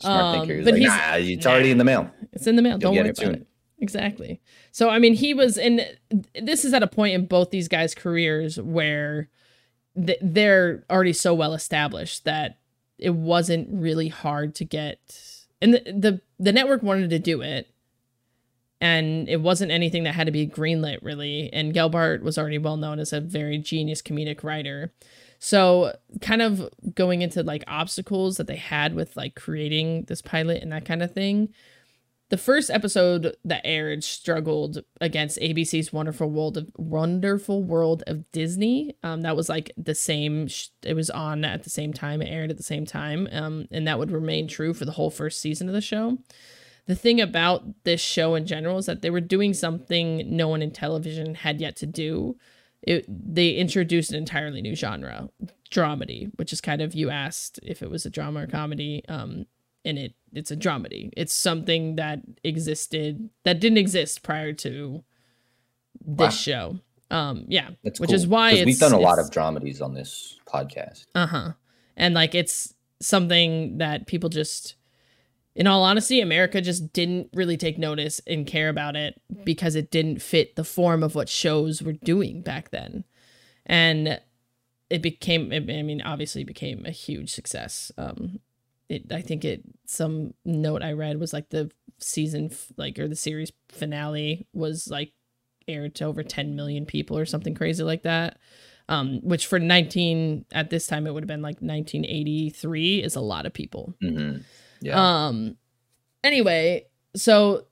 Smart 0.00 0.24
Um, 0.24 0.40
thinker. 0.48 0.64
But 0.64 0.72
like, 0.72 0.80
he's- 0.80 0.90
nah, 0.90 1.14
it's 1.34 1.46
already 1.46 1.70
in 1.70 1.78
the 1.78 1.84
mail. 1.84 2.10
It's 2.32 2.48
in 2.48 2.56
the 2.56 2.62
mail. 2.62 2.72
You'll 2.72 2.78
Don't 2.80 2.96
worry 2.96 3.08
it 3.10 3.18
about 3.18 3.24
soon. 3.26 3.34
it. 3.36 3.46
Exactly. 3.78 4.40
So 4.72 4.88
I 4.88 4.98
mean, 4.98 5.14
he 5.14 5.34
was 5.34 5.56
in. 5.56 5.82
This 6.42 6.64
is 6.64 6.74
at 6.74 6.82
a 6.82 6.88
point 6.88 7.14
in 7.14 7.26
both 7.26 7.50
these 7.50 7.68
guys' 7.68 7.94
careers 7.94 8.60
where 8.60 9.28
th- 9.96 10.18
they're 10.20 10.82
already 10.90 11.12
so 11.12 11.32
well 11.32 11.54
established 11.54 12.24
that 12.24 12.58
it 12.98 13.14
wasn't 13.14 13.68
really 13.70 14.08
hard 14.08 14.54
to 14.56 14.64
get. 14.64 14.98
And 15.62 15.74
the, 15.74 15.80
the 15.86 16.20
the 16.40 16.52
network 16.52 16.82
wanted 16.82 17.10
to 17.10 17.18
do 17.20 17.40
it, 17.40 17.68
and 18.80 19.28
it 19.28 19.40
wasn't 19.40 19.70
anything 19.72 20.04
that 20.04 20.14
had 20.14 20.26
to 20.26 20.32
be 20.32 20.46
greenlit 20.46 20.98
really. 21.02 21.50
And 21.52 21.72
Gelbart 21.74 22.22
was 22.22 22.36
already 22.38 22.58
well 22.58 22.76
known 22.76 22.98
as 22.98 23.12
a 23.12 23.20
very 23.20 23.58
genius 23.58 24.02
comedic 24.02 24.42
writer. 24.42 24.92
So, 25.38 25.94
kind 26.20 26.42
of 26.42 26.68
going 26.94 27.22
into 27.22 27.42
like 27.42 27.64
obstacles 27.66 28.36
that 28.36 28.46
they 28.46 28.56
had 28.56 28.94
with 28.94 29.16
like 29.16 29.34
creating 29.34 30.04
this 30.04 30.22
pilot 30.22 30.62
and 30.62 30.72
that 30.72 30.84
kind 30.84 31.02
of 31.02 31.12
thing 31.12 31.50
the 32.28 32.36
first 32.36 32.70
episode 32.70 33.36
that 33.44 33.62
aired 33.64 34.02
struggled 34.02 34.82
against 35.00 35.38
ABC's 35.38 35.92
Wonderful 35.92 36.28
World 36.28 36.56
of 36.56 36.70
Wonderful 36.76 37.62
World 37.62 38.02
of 38.08 38.30
Disney. 38.32 38.96
Um, 39.04 39.22
that 39.22 39.36
was 39.36 39.48
like 39.48 39.70
the 39.76 39.94
same. 39.94 40.48
Sh- 40.48 40.68
it 40.82 40.94
was 40.94 41.08
on 41.08 41.44
at 41.44 41.62
the 41.62 41.70
same 41.70 41.92
time. 41.92 42.20
It 42.20 42.28
aired 42.28 42.50
at 42.50 42.56
the 42.56 42.64
same 42.64 42.84
time. 42.84 43.28
Um, 43.30 43.68
and 43.70 43.86
that 43.86 43.98
would 43.98 44.10
remain 44.10 44.48
true 44.48 44.74
for 44.74 44.84
the 44.84 44.92
whole 44.92 45.10
first 45.10 45.40
season 45.40 45.68
of 45.68 45.74
the 45.74 45.80
show. 45.80 46.18
The 46.86 46.96
thing 46.96 47.20
about 47.20 47.64
this 47.84 48.00
show 48.00 48.34
in 48.34 48.46
general 48.46 48.78
is 48.78 48.86
that 48.86 49.02
they 49.02 49.10
were 49.10 49.20
doing 49.20 49.54
something 49.54 50.36
no 50.36 50.48
one 50.48 50.62
in 50.62 50.72
television 50.72 51.36
had 51.36 51.60
yet 51.60 51.76
to 51.76 51.86
do. 51.86 52.36
It, 52.86 53.04
they 53.08 53.50
introduced 53.50 54.10
an 54.12 54.16
entirely 54.16 54.62
new 54.62 54.74
genre, 54.76 55.28
dramedy, 55.70 56.30
which 56.36 56.52
is 56.52 56.60
kind 56.60 56.80
of 56.80 56.94
you 56.94 57.10
asked 57.10 57.58
if 57.62 57.82
it 57.82 57.90
was 57.90 58.06
a 58.06 58.10
drama 58.10 58.44
or 58.44 58.46
comedy. 58.46 59.02
Um, 59.08 59.46
and 59.84 59.98
it 59.98 60.14
it's 60.32 60.50
a 60.50 60.56
dramedy. 60.56 61.10
It's 61.16 61.32
something 61.32 61.96
that 61.96 62.20
existed 62.44 63.30
that 63.44 63.60
didn't 63.60 63.78
exist 63.78 64.22
prior 64.22 64.52
to 64.54 65.04
this 66.04 66.24
Wow. 66.24 66.30
show. 66.30 66.78
Um, 67.10 67.44
yeah, 67.48 67.70
That's 67.84 68.00
which 68.00 68.08
cool, 68.10 68.16
is 68.16 68.26
why 68.26 68.52
it's, 68.52 68.66
we've 68.66 68.78
done 68.78 68.92
a 68.92 68.98
lot 68.98 69.18
of 69.20 69.30
dramedies 69.30 69.80
on 69.80 69.94
this 69.94 70.38
podcast. 70.46 71.04
uh 71.14 71.26
huh. 71.26 71.52
And 71.96 72.14
like 72.14 72.34
it's 72.34 72.74
something 73.00 73.78
that 73.78 74.06
people 74.06 74.28
just, 74.28 74.74
in 75.56 75.66
all 75.66 75.82
honesty, 75.82 76.20
America 76.20 76.60
just 76.60 76.92
didn't 76.92 77.30
really 77.32 77.56
take 77.56 77.78
notice 77.78 78.20
and 78.26 78.46
care 78.46 78.68
about 78.68 78.94
it 78.94 79.20
because 79.44 79.74
it 79.74 79.90
didn't 79.90 80.22
fit 80.22 80.54
the 80.54 80.64
form 80.64 81.02
of 81.02 81.14
what 81.14 81.28
shows 81.28 81.82
were 81.82 81.92
doing 81.92 82.42
back 82.42 82.70
then. 82.70 83.04
And 83.64 84.20
it 84.90 85.02
became, 85.02 85.52
I 85.52 85.60
mean, 85.60 86.02
obviously 86.02 86.44
became 86.44 86.84
a 86.84 86.90
huge 86.90 87.32
success. 87.32 87.90
Um, 87.96 88.38
it, 88.88 89.10
I 89.10 89.22
think 89.22 89.44
it, 89.44 89.62
some 89.86 90.34
note 90.44 90.82
I 90.82 90.92
read 90.92 91.18
was 91.18 91.32
like 91.32 91.48
the 91.48 91.70
season, 91.98 92.50
f- 92.52 92.70
like, 92.76 92.98
or 92.98 93.08
the 93.08 93.16
series 93.16 93.50
finale 93.70 94.46
was 94.52 94.88
like 94.88 95.12
aired 95.66 95.96
to 95.96 96.04
over 96.04 96.22
10 96.22 96.54
million 96.54 96.86
people 96.86 97.18
or 97.18 97.26
something 97.26 97.54
crazy 97.54 97.82
like 97.82 98.02
that 98.04 98.38
um, 98.88 99.20
which 99.22 99.46
for 99.46 99.58
19 99.58 100.44
at 100.52 100.70
this 100.70 100.86
time 100.86 101.06
it 101.06 101.14
would 101.14 101.24
have 101.24 101.28
been 101.28 101.42
like 101.42 101.60
1983 101.60 103.02
is 103.02 103.16
a 103.16 103.20
lot 103.20 103.46
of 103.46 103.52
people. 103.52 103.94
hmm 104.00 104.36
Yeah. 104.80 105.26
Um, 105.26 105.56
anyway, 106.22 106.86
so 107.14 107.66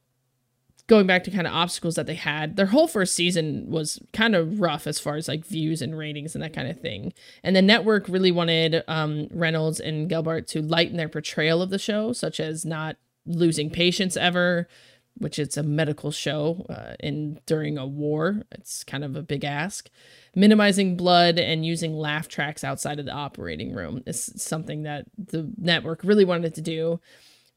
going 0.86 1.06
back 1.06 1.24
to 1.24 1.30
kind 1.30 1.46
of 1.46 1.52
obstacles 1.54 1.94
that 1.94 2.06
they 2.06 2.14
had, 2.14 2.56
their 2.56 2.66
whole 2.66 2.86
first 2.86 3.14
season 3.14 3.64
was 3.68 3.98
kind 4.12 4.34
of 4.34 4.60
rough 4.60 4.86
as 4.86 4.98
far 4.98 5.16
as 5.16 5.28
like 5.28 5.44
views 5.44 5.80
and 5.80 5.96
ratings 5.96 6.34
and 6.34 6.44
that 6.44 6.52
kind 6.52 6.68
of 6.68 6.78
thing. 6.78 7.12
And 7.42 7.56
the 7.56 7.62
network 7.62 8.08
really 8.08 8.32
wanted 8.32 8.82
um, 8.86 9.28
Reynolds 9.30 9.80
and 9.80 10.10
Gelbart 10.10 10.46
to 10.48 10.60
lighten 10.60 10.96
their 10.96 11.08
portrayal 11.08 11.62
of 11.62 11.70
the 11.70 11.78
show, 11.78 12.12
such 12.12 12.38
as 12.38 12.64
not 12.64 12.96
losing 13.26 13.70
patience 13.70 14.16
ever, 14.16 14.68
which 15.18 15.38
it's 15.38 15.56
a 15.56 15.62
medical 15.62 16.10
show 16.10 16.66
uh, 16.68 16.94
in 17.00 17.38
during 17.46 17.78
a 17.78 17.86
war. 17.86 18.42
It's 18.52 18.82
kind 18.84 19.04
of 19.04 19.14
a 19.16 19.22
big 19.22 19.44
ask. 19.44 19.88
Minimizing 20.34 20.96
blood 20.96 21.38
and 21.38 21.64
using 21.64 21.94
laugh 21.94 22.26
tracks 22.28 22.64
outside 22.64 22.98
of 22.98 23.06
the 23.06 23.12
operating 23.12 23.72
room 23.72 24.02
is 24.06 24.32
something 24.36 24.82
that 24.82 25.06
the 25.16 25.48
network 25.56 26.00
really 26.02 26.24
wanted 26.24 26.54
to 26.56 26.60
do. 26.60 27.00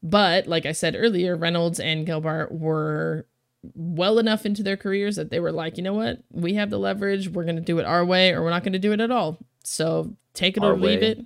But 0.02 0.46
like 0.46 0.66
I 0.66 0.72
said 0.72 0.94
earlier, 0.96 1.36
Reynolds 1.36 1.80
and 1.80 2.06
Gelbart 2.06 2.52
were 2.52 3.26
well 3.74 4.20
enough 4.20 4.46
into 4.46 4.62
their 4.62 4.76
careers 4.76 5.16
that 5.16 5.30
they 5.30 5.40
were 5.40 5.50
like, 5.50 5.76
you 5.76 5.82
know 5.82 5.94
what, 5.94 6.22
we 6.30 6.54
have 6.54 6.70
the 6.70 6.78
leverage. 6.78 7.28
We're 7.28 7.44
gonna 7.44 7.60
do 7.60 7.80
it 7.80 7.84
our 7.84 8.04
way, 8.04 8.30
or 8.32 8.42
we're 8.44 8.50
not 8.50 8.62
gonna 8.62 8.78
do 8.78 8.92
it 8.92 9.00
at 9.00 9.10
all. 9.10 9.38
So 9.64 10.14
take 10.34 10.56
it 10.56 10.62
Our 10.62 10.74
or 10.74 10.76
leave 10.76 11.00
way, 11.00 11.06
it, 11.08 11.18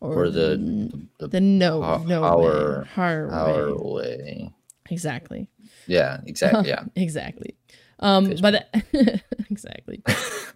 or 0.00 0.30
the 0.30 1.08
the, 1.18 1.26
the 1.26 1.40
no 1.40 1.82
our- 1.82 2.04
no 2.06 2.22
our- 2.22 2.38
way. 2.38 2.88
Our 2.96 3.30
our 3.32 3.74
way. 3.74 3.82
way. 3.82 4.54
exactly 4.88 5.48
Yeah, 5.86 6.20
exactly. 6.26 6.68
Yeah. 6.68 6.84
exactly. 6.96 7.56
Um, 7.98 8.34
by 8.42 8.50
the 8.50 9.22
exactly 9.50 10.02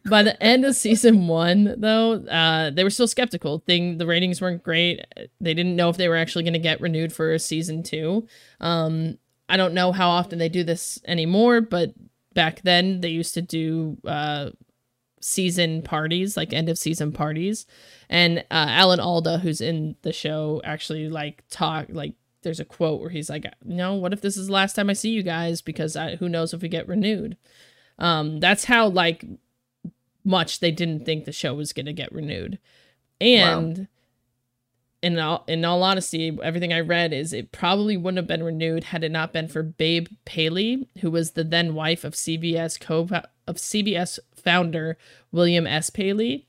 by 0.09 0.23
the 0.23 0.41
end 0.43 0.65
of 0.65 0.75
season 0.75 1.29
one, 1.29 1.75
though, 1.79 2.15
uh, 2.15 2.71
they 2.71 2.85
were 2.85 2.91
still 2.91 3.09
skeptical. 3.09 3.61
Thing 3.61 3.99
the 3.99 4.07
ratings 4.07 4.41
weren't 4.41 4.63
great. 4.63 5.05
They 5.41 5.55
didn't 5.55 5.77
know 5.77 5.89
if 5.89 5.97
they 5.97 6.09
were 6.09 6.17
actually 6.17 6.45
going 6.45 6.55
to 6.55 6.59
get 6.59 6.81
renewed 6.81 7.13
for 7.13 7.33
a 7.33 7.39
season 7.39 7.83
two. 7.83 8.27
Um, 8.61 9.19
I 9.49 9.57
don't 9.57 9.75
know 9.75 9.93
how 9.93 10.11
often 10.11 10.39
they 10.39 10.49
do 10.49 10.65
this 10.65 11.01
anymore, 11.07 11.61
but 11.61 11.95
back 12.35 12.63
then 12.63 13.01
they 13.01 13.09
used 13.09 13.35
to 13.35 13.43
do 13.43 13.97
uh, 14.05 14.51
season 15.21 15.83
parties, 15.83 16.37
like 16.37 16.53
end 16.53 16.69
of 16.69 16.79
season 16.79 17.13
parties. 17.13 17.67
And 18.09 18.41
uh, 18.51 18.67
Alan 18.69 19.01
Alda, 19.01 19.39
who's 19.39 19.61
in 19.61 19.97
the 20.03 20.13
show, 20.13 20.61
actually 20.65 21.09
like 21.09 21.45
talk 21.49 21.87
like 21.91 22.15
there's 22.47 22.61
a 22.61 22.65
quote 22.65 23.01
where 23.01 23.11
he's 23.11 23.29
like, 23.29 23.45
"No, 23.65 23.95
what 23.95 24.13
if 24.13 24.21
this 24.21 24.37
is 24.37 24.47
the 24.47 24.53
last 24.53 24.75
time 24.75 24.89
I 24.89 24.93
see 24.93 25.11
you 25.11 25.25
guys? 25.25 25.61
Because 25.61 25.97
I, 25.97 26.15
who 26.17 26.29
knows 26.29 26.55
if 26.55 26.63
we 26.63 26.69
get 26.69 26.89
renewed." 26.89 27.37
Um, 27.99 28.39
that's 28.39 28.65
how 28.65 28.87
like 28.87 29.25
much 30.25 30.61
they 30.61 30.71
didn't 30.71 31.05
think 31.05 31.25
the 31.25 31.33
show 31.33 31.55
was 31.55 31.73
gonna 31.73 31.93
get 31.93 32.13
renewed, 32.13 32.61
and 33.21 33.89
in 35.03 35.19
all 35.19 35.45
in 35.49 35.65
all 35.65 35.83
honesty, 35.83 36.39
everything 36.43 36.73
I 36.73 36.81
read 36.81 37.13
is 37.13 37.33
it 37.33 37.53
probably 37.53 37.97
wouldn't 37.97 38.19
have 38.19 38.27
been 38.27 38.45
renewed 38.45 38.85
had 38.85 39.03
it 39.03 39.11
not 39.11 39.33
been 39.33 39.49
for 39.49 39.63
Babe 39.63 40.07
Paley, 40.25 40.89
who 41.01 41.11
was 41.11 41.33
the 41.33 41.45
then 41.45 41.75
wife 41.75 42.05
of 42.05 42.15
CBS 42.15 42.81
co 42.81 43.09
of 43.47 43.57
CBS 43.57 44.19
founder 44.35 44.97
William 45.33 45.67
S. 45.67 45.91
Paley, 45.91 46.47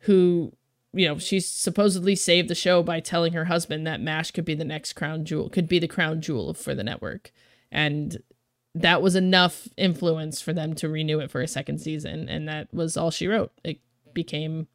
who 0.00 0.52
you 0.92 1.08
know 1.08 1.18
she 1.18 1.40
supposedly 1.40 2.14
saved 2.14 2.48
the 2.48 2.54
show 2.54 2.82
by 2.82 3.00
telling 3.00 3.32
her 3.32 3.46
husband 3.46 3.86
that 3.86 4.00
MASH 4.00 4.30
could 4.32 4.44
be 4.44 4.54
the 4.54 4.64
next 4.64 4.94
crown 4.94 5.24
jewel, 5.24 5.48
could 5.48 5.68
be 5.68 5.78
the 5.78 5.88
crown 5.88 6.20
jewel 6.20 6.54
for 6.54 6.74
the 6.74 6.84
network, 6.84 7.32
and 7.70 8.22
that 8.74 9.02
was 9.02 9.14
enough 9.14 9.68
influence 9.76 10.40
for 10.40 10.52
them 10.52 10.74
to 10.74 10.88
renew 10.88 11.20
it 11.20 11.30
for 11.30 11.42
a 11.42 11.48
second 11.48 11.78
season, 11.78 12.28
and 12.28 12.48
that 12.48 12.72
was 12.72 12.96
all 12.96 13.10
she 13.10 13.26
wrote. 13.26 13.52
It 13.64 13.80
became 14.14 14.66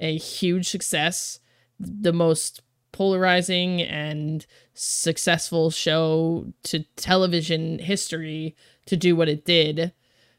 a 0.00 0.16
huge 0.18 0.68
success, 0.68 1.40
the 1.78 2.12
most 2.12 2.62
polarizing 2.92 3.80
and 3.80 4.46
successful 4.74 5.70
show 5.70 6.52
to 6.64 6.84
television 6.96 7.78
history 7.78 8.54
to 8.86 8.96
do 8.96 9.16
what 9.16 9.28
it 9.28 9.44
did, 9.44 9.92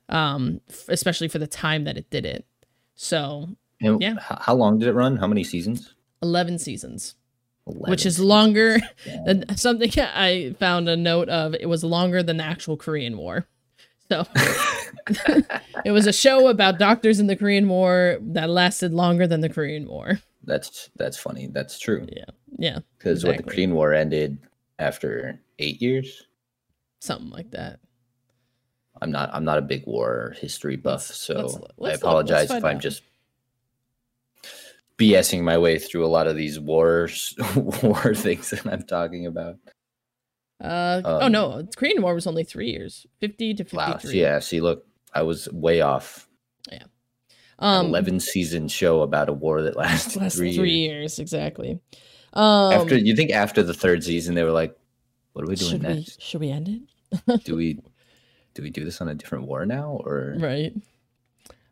um, 0.09 0.61
especially 0.87 1.27
for 1.27 1.39
the 1.39 1.47
time 1.47 1.83
that 1.85 1.97
it 1.97 2.09
did 2.09 2.25
it. 2.25 2.45
So, 2.95 3.49
And 3.83 4.01
Yeah. 4.01 4.15
How 4.19 4.55
long 4.55 4.79
did 4.79 4.87
it 4.87 4.93
run? 4.93 5.17
How 5.17 5.27
many 5.27 5.43
seasons? 5.43 5.93
11 6.21 6.57
seasons, 6.59 7.15
11 7.67 7.91
which 7.91 8.05
is 8.05 8.19
longer 8.19 8.77
Yeah. 9.05 9.23
than 9.25 9.57
something 9.57 9.91
I 9.99 10.55
found 10.59 10.87
a 10.89 10.95
note 10.95 11.29
of. 11.29 11.53
It 11.53 11.67
was 11.67 11.83
longer 11.83 12.23
than 12.23 12.37
the 12.37 12.43
actual 12.45 12.77
Korean 12.77 13.17
War. 13.17 13.45
So, 14.09 14.25
it 15.85 15.91
was 15.91 16.07
a 16.07 16.13
show 16.13 16.47
about 16.47 16.77
doctors 16.79 17.19
in 17.19 17.27
the 17.27 17.35
Korean 17.35 17.67
War 17.67 18.17
that 18.21 18.49
lasted 18.49 18.93
longer 18.93 19.27
than 19.27 19.41
the 19.41 19.49
Korean 19.49 19.87
War. 19.87 20.19
That's 20.43 20.89
that's 20.97 21.17
funny. 21.17 21.47
That's 21.47 21.79
true. 21.79 22.05
Yeah. 22.11 22.25
Yeah. 22.57 22.79
Because 22.97 23.23
what 23.25 23.37
the. 23.37 23.43
Korean 23.43 23.73
War 23.73 23.93
ended 23.93 24.37
after 24.79 25.39
eight 25.59 25.81
years. 25.81 26.23
Something 27.01 27.29
like 27.31 27.51
that. 27.51 27.79
I'm 29.01 29.11
not 29.11 29.29
I'm 29.33 29.43
not 29.45 29.57
a 29.57 29.61
big 29.61 29.85
war 29.87 30.35
history 30.37 30.75
buff, 30.77 31.03
so 31.03 31.33
let's- 31.35 31.55
I 31.55 31.59
let's 31.59 31.71
look- 31.77 31.93
apologize 32.03 32.51
if 32.51 32.63
I'm 32.63 32.75
out. 32.77 32.81
just 32.81 33.03
BSing 34.97 35.41
my 35.43 35.57
way 35.57 35.79
through 35.79 36.05
a 36.05 36.07
lot 36.07 36.27
of 36.27 36.35
these 36.35 36.59
wars 36.59 37.35
war 37.83 38.13
things 38.13 38.49
that 38.51 38.65
I'm 38.65 38.83
talking 38.83 39.25
about. 39.25 39.57
Uh, 40.61 41.01
oh 41.03 41.25
Um, 41.25 41.31
no, 41.31 41.61
the 41.63 41.71
Korean 41.75 42.01
War 42.01 42.13
was 42.13 42.27
only 42.27 42.43
three 42.43 42.69
years, 42.69 43.05
50 43.19 43.55
to 43.55 43.63
53. 43.63 43.77
Wow. 43.77 43.99
yeah, 44.13 44.39
see 44.39 44.61
look, 44.61 44.85
I 45.13 45.23
was 45.23 45.49
way 45.51 45.81
off. 45.81 46.27
Yeah, 46.71 46.83
um, 47.59 47.87
11 47.87 48.19
season 48.21 48.67
show 48.67 49.01
about 49.01 49.29
a 49.29 49.33
war 49.33 49.61
that 49.63 49.75
lasted 49.83 50.15
last 50.21 50.37
three, 50.37 50.55
three, 50.55 50.71
years. 50.71 50.91
years. 50.91 51.19
exactly. 51.19 51.79
Um, 52.33 52.73
After 52.73 52.97
you 52.97 53.15
think 53.15 53.31
after 53.31 53.61
the 53.61 53.73
third 53.73 54.03
season 54.03 54.35
they 54.35 54.43
were 54.43 54.51
like, 54.51 54.75
what 55.33 55.43
are 55.45 55.47
we 55.49 55.55
doing 55.55 55.71
should 55.71 55.83
we 55.83 55.87
next? 55.95 56.21
should 56.21 56.39
we 56.41 56.49
end 56.51 56.69
it? 57.27 57.43
do 57.43 57.55
we 57.55 57.79
do 58.55 58.63
we 58.63 58.69
do 58.69 58.83
this 58.85 59.01
on 59.01 59.09
a 59.09 59.13
different 59.15 59.45
war 59.45 59.65
now 59.65 59.99
or 60.05 60.35
Right. 60.37 60.73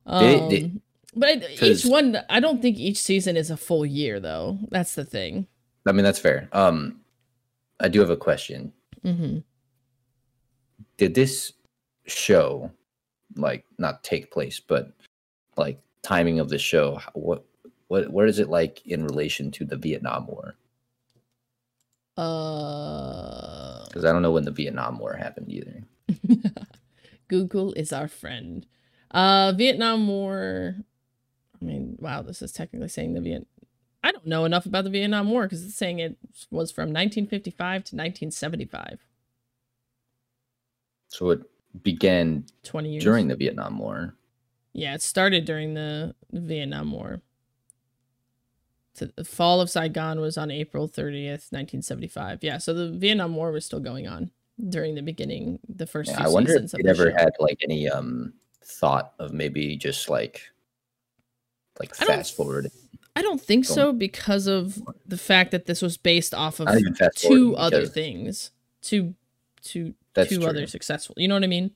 They- 0.05 0.39
Um, 0.39 0.49
they- 0.49 0.71
but 1.13 1.29
I- 1.43 1.57
each 1.65 1.85
one, 1.85 2.17
I 2.29 2.39
don't 2.39 2.61
think 2.61 2.77
each 2.77 2.97
season 2.97 3.35
is 3.37 3.49
a 3.51 3.57
full 3.57 3.85
year 3.85 4.19
though. 4.19 4.57
That's 4.69 4.95
the 4.95 5.05
thing. 5.05 5.47
I 5.85 5.91
mean 5.91 6.03
that's 6.03 6.19
fair. 6.19 6.47
Um 6.53 7.01
I 7.79 7.87
do 7.89 7.99
have 7.99 8.09
a 8.11 8.17
question. 8.17 8.71
hmm 9.03 9.39
Did 10.97 11.15
this 11.15 11.53
show 12.05 12.71
like 13.35 13.65
not 13.77 14.03
take 14.03 14.31
place 14.31 14.59
but 14.59 14.91
like 15.57 15.79
timing 16.03 16.39
of 16.39 16.49
the 16.49 16.57
show 16.57 16.99
what 17.13 17.45
what 17.87 18.09
what 18.09 18.27
is 18.27 18.39
it 18.39 18.49
like 18.49 18.85
in 18.87 19.05
relation 19.05 19.51
to 19.51 19.65
the 19.65 19.77
Vietnam 19.77 20.27
War? 20.27 20.55
Uh, 22.17 23.85
Cuz 23.91 24.05
I 24.05 24.11
don't 24.11 24.21
know 24.21 24.31
when 24.31 24.45
the 24.45 24.51
Vietnam 24.51 24.99
War 24.99 25.13
happened 25.13 25.51
either. 25.51 25.83
Google 27.27 27.73
is 27.73 27.91
our 27.93 28.07
friend. 28.07 28.65
Uh, 29.11 29.53
Vietnam 29.57 30.07
War. 30.07 30.75
I 31.61 31.65
mean, 31.65 31.97
wow, 31.99 32.21
this 32.21 32.41
is 32.41 32.51
technically 32.51 32.87
saying 32.89 33.13
the 33.13 33.21
Viet. 33.21 33.47
I 34.03 34.11
don't 34.11 34.25
know 34.25 34.45
enough 34.45 34.65
about 34.65 34.83
the 34.83 34.89
Vietnam 34.89 35.29
War 35.29 35.43
because 35.43 35.63
it's 35.63 35.75
saying 35.75 35.99
it 35.99 36.17
was 36.49 36.71
from 36.71 36.89
1955 36.89 37.55
to 37.85 37.95
1975. 37.95 38.99
So 41.09 41.29
it 41.29 41.41
began 41.83 42.45
20 42.63 42.89
years. 42.89 43.03
during 43.03 43.27
the 43.27 43.35
Vietnam 43.35 43.77
War. 43.77 44.15
Yeah, 44.73 44.95
it 44.95 45.01
started 45.01 45.45
during 45.45 45.73
the 45.73 46.15
Vietnam 46.31 46.91
War. 46.91 47.21
So 48.93 49.07
the 49.15 49.23
fall 49.23 49.61
of 49.61 49.69
Saigon 49.69 50.19
was 50.19 50.37
on 50.37 50.49
April 50.51 50.87
30th, 50.87 51.51
1975. 51.51 52.39
Yeah, 52.43 52.57
so 52.57 52.73
the 52.73 52.91
Vietnam 52.91 53.35
War 53.35 53.51
was 53.51 53.65
still 53.65 53.79
going 53.79 54.07
on 54.07 54.31
during 54.69 54.95
the 54.95 55.01
beginning, 55.01 55.59
the 55.67 55.87
first 55.87 56.11
Yeah, 56.11 56.25
I 56.25 56.29
wonder 56.29 56.55
if 56.55 56.73
it 56.73 56.85
ever 56.85 57.11
show. 57.11 57.17
had 57.17 57.33
like 57.39 57.59
any 57.63 57.87
um 57.89 58.33
thought 58.63 59.13
of 59.19 59.33
maybe 59.33 59.75
just 59.75 60.09
like 60.09 60.41
like 61.79 62.01
I 62.01 62.05
fast 62.05 62.35
forward. 62.35 62.71
I 63.15 63.21
don't 63.21 63.41
think 63.41 63.65
so 63.65 63.91
because 63.91 64.47
of 64.47 64.81
the 65.05 65.17
fact 65.17 65.51
that 65.51 65.65
this 65.65 65.81
was 65.81 65.97
based 65.97 66.33
off 66.33 66.59
of 66.59 66.67
Not 66.67 66.79
even 66.79 66.95
fast 66.95 67.17
two 67.17 67.55
other 67.57 67.85
things. 67.85 68.51
Two 68.81 69.15
two 69.61 69.93
two 70.15 70.37
true. 70.37 70.45
other 70.45 70.67
successful. 70.67 71.15
You 71.17 71.27
know 71.27 71.35
what 71.35 71.43
I 71.43 71.47
mean? 71.47 71.71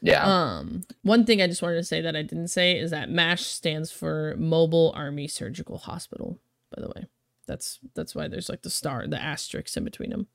Yeah. 0.00 0.24
Um, 0.24 0.82
one 1.02 1.24
thing 1.24 1.42
I 1.42 1.46
just 1.46 1.62
wanted 1.62 1.76
to 1.76 1.84
say 1.84 2.00
that 2.02 2.14
I 2.14 2.22
didn't 2.22 2.48
say 2.48 2.78
is 2.78 2.90
that 2.92 3.10
MASH 3.10 3.42
stands 3.42 3.90
for 3.90 4.36
Mobile 4.38 4.92
Army 4.94 5.26
Surgical 5.26 5.78
Hospital. 5.78 6.38
By 6.74 6.82
the 6.82 6.88
way, 6.88 7.06
that's 7.46 7.80
that's 7.94 8.14
why 8.14 8.28
there's 8.28 8.48
like 8.48 8.62
the 8.62 8.70
star, 8.70 9.06
the 9.06 9.20
asterisk 9.20 9.76
in 9.76 9.84
between 9.84 10.10
them, 10.10 10.28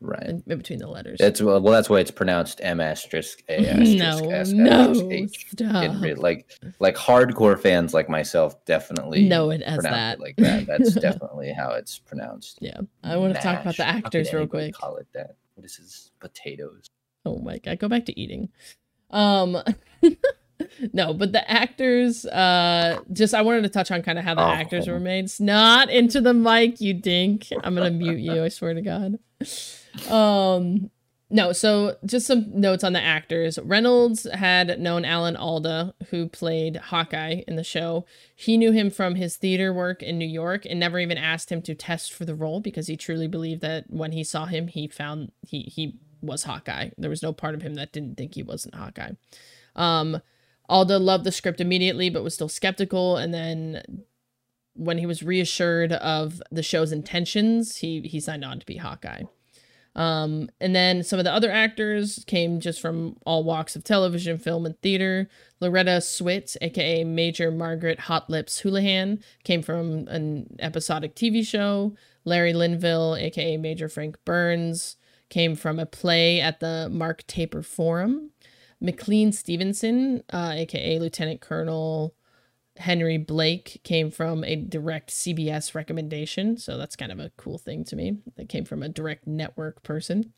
right. 0.00 0.22
in, 0.28 0.42
in 0.46 0.58
between 0.58 0.78
the 0.78 0.86
letters. 0.88 1.18
It's 1.20 1.40
well, 1.40 1.60
well, 1.60 1.72
that's 1.72 1.88
why 1.90 2.00
it's 2.00 2.10
pronounced 2.10 2.60
M 2.62 2.80
asterisk 2.80 3.42
A 3.48 3.66
asterisk 3.68 4.24
no, 4.24 4.30
S 4.30 4.50
no, 4.52 4.90
asterisk 4.90 5.48
stop. 5.50 6.04
It 6.04 6.18
like 6.18 6.50
like 6.78 6.96
hardcore 6.96 7.58
fans 7.60 7.94
like 7.94 8.08
myself 8.08 8.64
definitely 8.64 9.28
know 9.28 9.50
it 9.50 9.62
as 9.62 9.82
that. 9.82 10.14
it 10.18 10.20
like 10.20 10.36
that. 10.36 10.66
That's 10.66 10.94
definitely 11.00 11.52
how 11.52 11.72
it's 11.72 11.98
pronounced. 11.98 12.58
yeah, 12.60 12.80
I 13.02 13.16
want 13.16 13.34
to 13.34 13.40
talk 13.40 13.60
about 13.62 13.76
the 13.76 13.82
Mash. 13.84 13.94
How 13.94 14.00
could 14.00 14.06
actors 14.06 14.32
real 14.32 14.46
quick. 14.46 14.74
Call 14.74 14.96
it 14.96 15.06
that. 15.14 15.36
What 15.54 15.64
is 15.64 15.76
this? 15.76 16.10
Potatoes. 16.20 16.86
Oh 17.24 17.38
my 17.38 17.58
god, 17.58 17.78
go 17.78 17.88
back 17.88 18.06
to 18.06 18.18
eating. 18.18 18.48
Um 19.10 19.56
no, 20.92 21.12
but 21.14 21.32
the 21.32 21.50
actors 21.50 22.24
uh 22.26 23.00
just 23.12 23.34
I 23.34 23.42
wanted 23.42 23.62
to 23.62 23.68
touch 23.68 23.90
on 23.90 24.02
kind 24.02 24.18
of 24.18 24.24
how 24.24 24.34
the 24.34 24.42
Oh. 24.42 24.50
actors 24.50 24.88
were 24.88 25.00
made. 25.00 25.24
It's 25.24 25.40
not 25.40 25.90
into 25.90 26.20
the 26.20 26.34
mic, 26.34 26.80
you 26.80 26.94
dink. 26.94 27.48
I'm 27.62 27.74
going 27.74 27.90
to 27.92 27.98
mute 27.98 28.20
you, 28.20 28.42
I 28.44 28.48
swear 28.48 28.74
to 28.74 28.82
god. 28.82 29.18
Um 30.10 30.90
no, 31.32 31.52
so 31.52 31.96
just 32.04 32.26
some 32.26 32.60
notes 32.60 32.82
on 32.82 32.92
the 32.92 33.00
actors. 33.00 33.56
Reynolds 33.62 34.26
had 34.34 34.80
known 34.80 35.04
Alan 35.04 35.36
Alda, 35.36 35.94
who 36.10 36.28
played 36.28 36.74
Hawkeye 36.76 37.42
in 37.46 37.54
the 37.54 37.62
show. 37.62 38.04
He 38.34 38.56
knew 38.56 38.72
him 38.72 38.90
from 38.90 39.14
his 39.14 39.36
theater 39.36 39.72
work 39.72 40.02
in 40.02 40.18
New 40.18 40.26
York 40.26 40.66
and 40.66 40.80
never 40.80 40.98
even 40.98 41.16
asked 41.16 41.52
him 41.52 41.62
to 41.62 41.74
test 41.76 42.12
for 42.12 42.24
the 42.24 42.34
role 42.34 42.58
because 42.58 42.88
he 42.88 42.96
truly 42.96 43.28
believed 43.28 43.60
that 43.60 43.84
when 43.88 44.10
he 44.10 44.24
saw 44.24 44.46
him, 44.46 44.66
he 44.66 44.88
found 44.88 45.30
he 45.46 45.60
he 45.62 46.00
was 46.20 46.42
Hawkeye. 46.42 46.90
There 46.98 47.10
was 47.10 47.22
no 47.22 47.32
part 47.32 47.54
of 47.54 47.62
him 47.62 47.74
that 47.74 47.92
didn't 47.92 48.16
think 48.16 48.34
he 48.34 48.42
wasn't 48.42 48.74
Hawkeye. 48.74 49.12
Um, 49.76 50.20
Alda 50.68 50.98
loved 50.98 51.24
the 51.24 51.32
script 51.32 51.60
immediately, 51.60 52.10
but 52.10 52.24
was 52.24 52.34
still 52.34 52.48
skeptical. 52.48 53.16
And 53.16 53.32
then 53.32 54.02
when 54.74 54.98
he 54.98 55.06
was 55.06 55.22
reassured 55.22 55.92
of 55.92 56.42
the 56.50 56.64
show's 56.64 56.90
intentions, 56.90 57.76
he 57.76 58.00
he 58.00 58.18
signed 58.18 58.44
on 58.44 58.58
to 58.58 58.66
be 58.66 58.78
Hawkeye. 58.78 59.22
Um, 59.96 60.48
and 60.60 60.74
then 60.74 61.02
some 61.02 61.18
of 61.18 61.24
the 61.24 61.32
other 61.32 61.50
actors 61.50 62.24
came 62.26 62.60
just 62.60 62.80
from 62.80 63.16
all 63.26 63.42
walks 63.42 63.74
of 63.74 63.84
television, 63.84 64.38
film, 64.38 64.64
and 64.64 64.80
theater. 64.80 65.28
Loretta 65.60 66.00
Swit, 66.00 66.56
aka 66.60 67.04
Major 67.04 67.50
Margaret 67.50 68.00
Hot 68.00 68.30
Lips 68.30 68.60
Houlihan, 68.60 69.20
came 69.44 69.62
from 69.62 70.06
an 70.08 70.56
episodic 70.60 71.14
TV 71.16 71.44
show. 71.44 71.94
Larry 72.24 72.52
Linville, 72.52 73.16
aka 73.16 73.56
Major 73.56 73.88
Frank 73.88 74.16
Burns, 74.24 74.96
came 75.28 75.54
from 75.56 75.78
a 75.78 75.86
play 75.86 76.40
at 76.40 76.60
the 76.60 76.88
Mark 76.90 77.26
Taper 77.26 77.62
Forum. 77.62 78.30
McLean 78.80 79.32
Stevenson, 79.32 80.22
uh, 80.32 80.52
aka 80.54 80.98
Lieutenant 80.98 81.40
Colonel 81.40 82.14
Henry 82.80 83.18
Blake, 83.18 83.80
came 83.84 84.10
from 84.10 84.44
a 84.44 84.56
direct 84.56 85.10
CBS 85.10 85.74
recommendation. 85.74 86.56
So 86.56 86.76
that's 86.76 86.96
kind 86.96 87.12
of 87.12 87.20
a 87.20 87.30
cool 87.36 87.58
thing 87.58 87.84
to 87.84 87.96
me. 87.96 88.18
That 88.36 88.48
came 88.48 88.64
from 88.64 88.82
a 88.82 88.88
direct 88.88 89.26
network 89.26 89.82
person. 89.82 90.32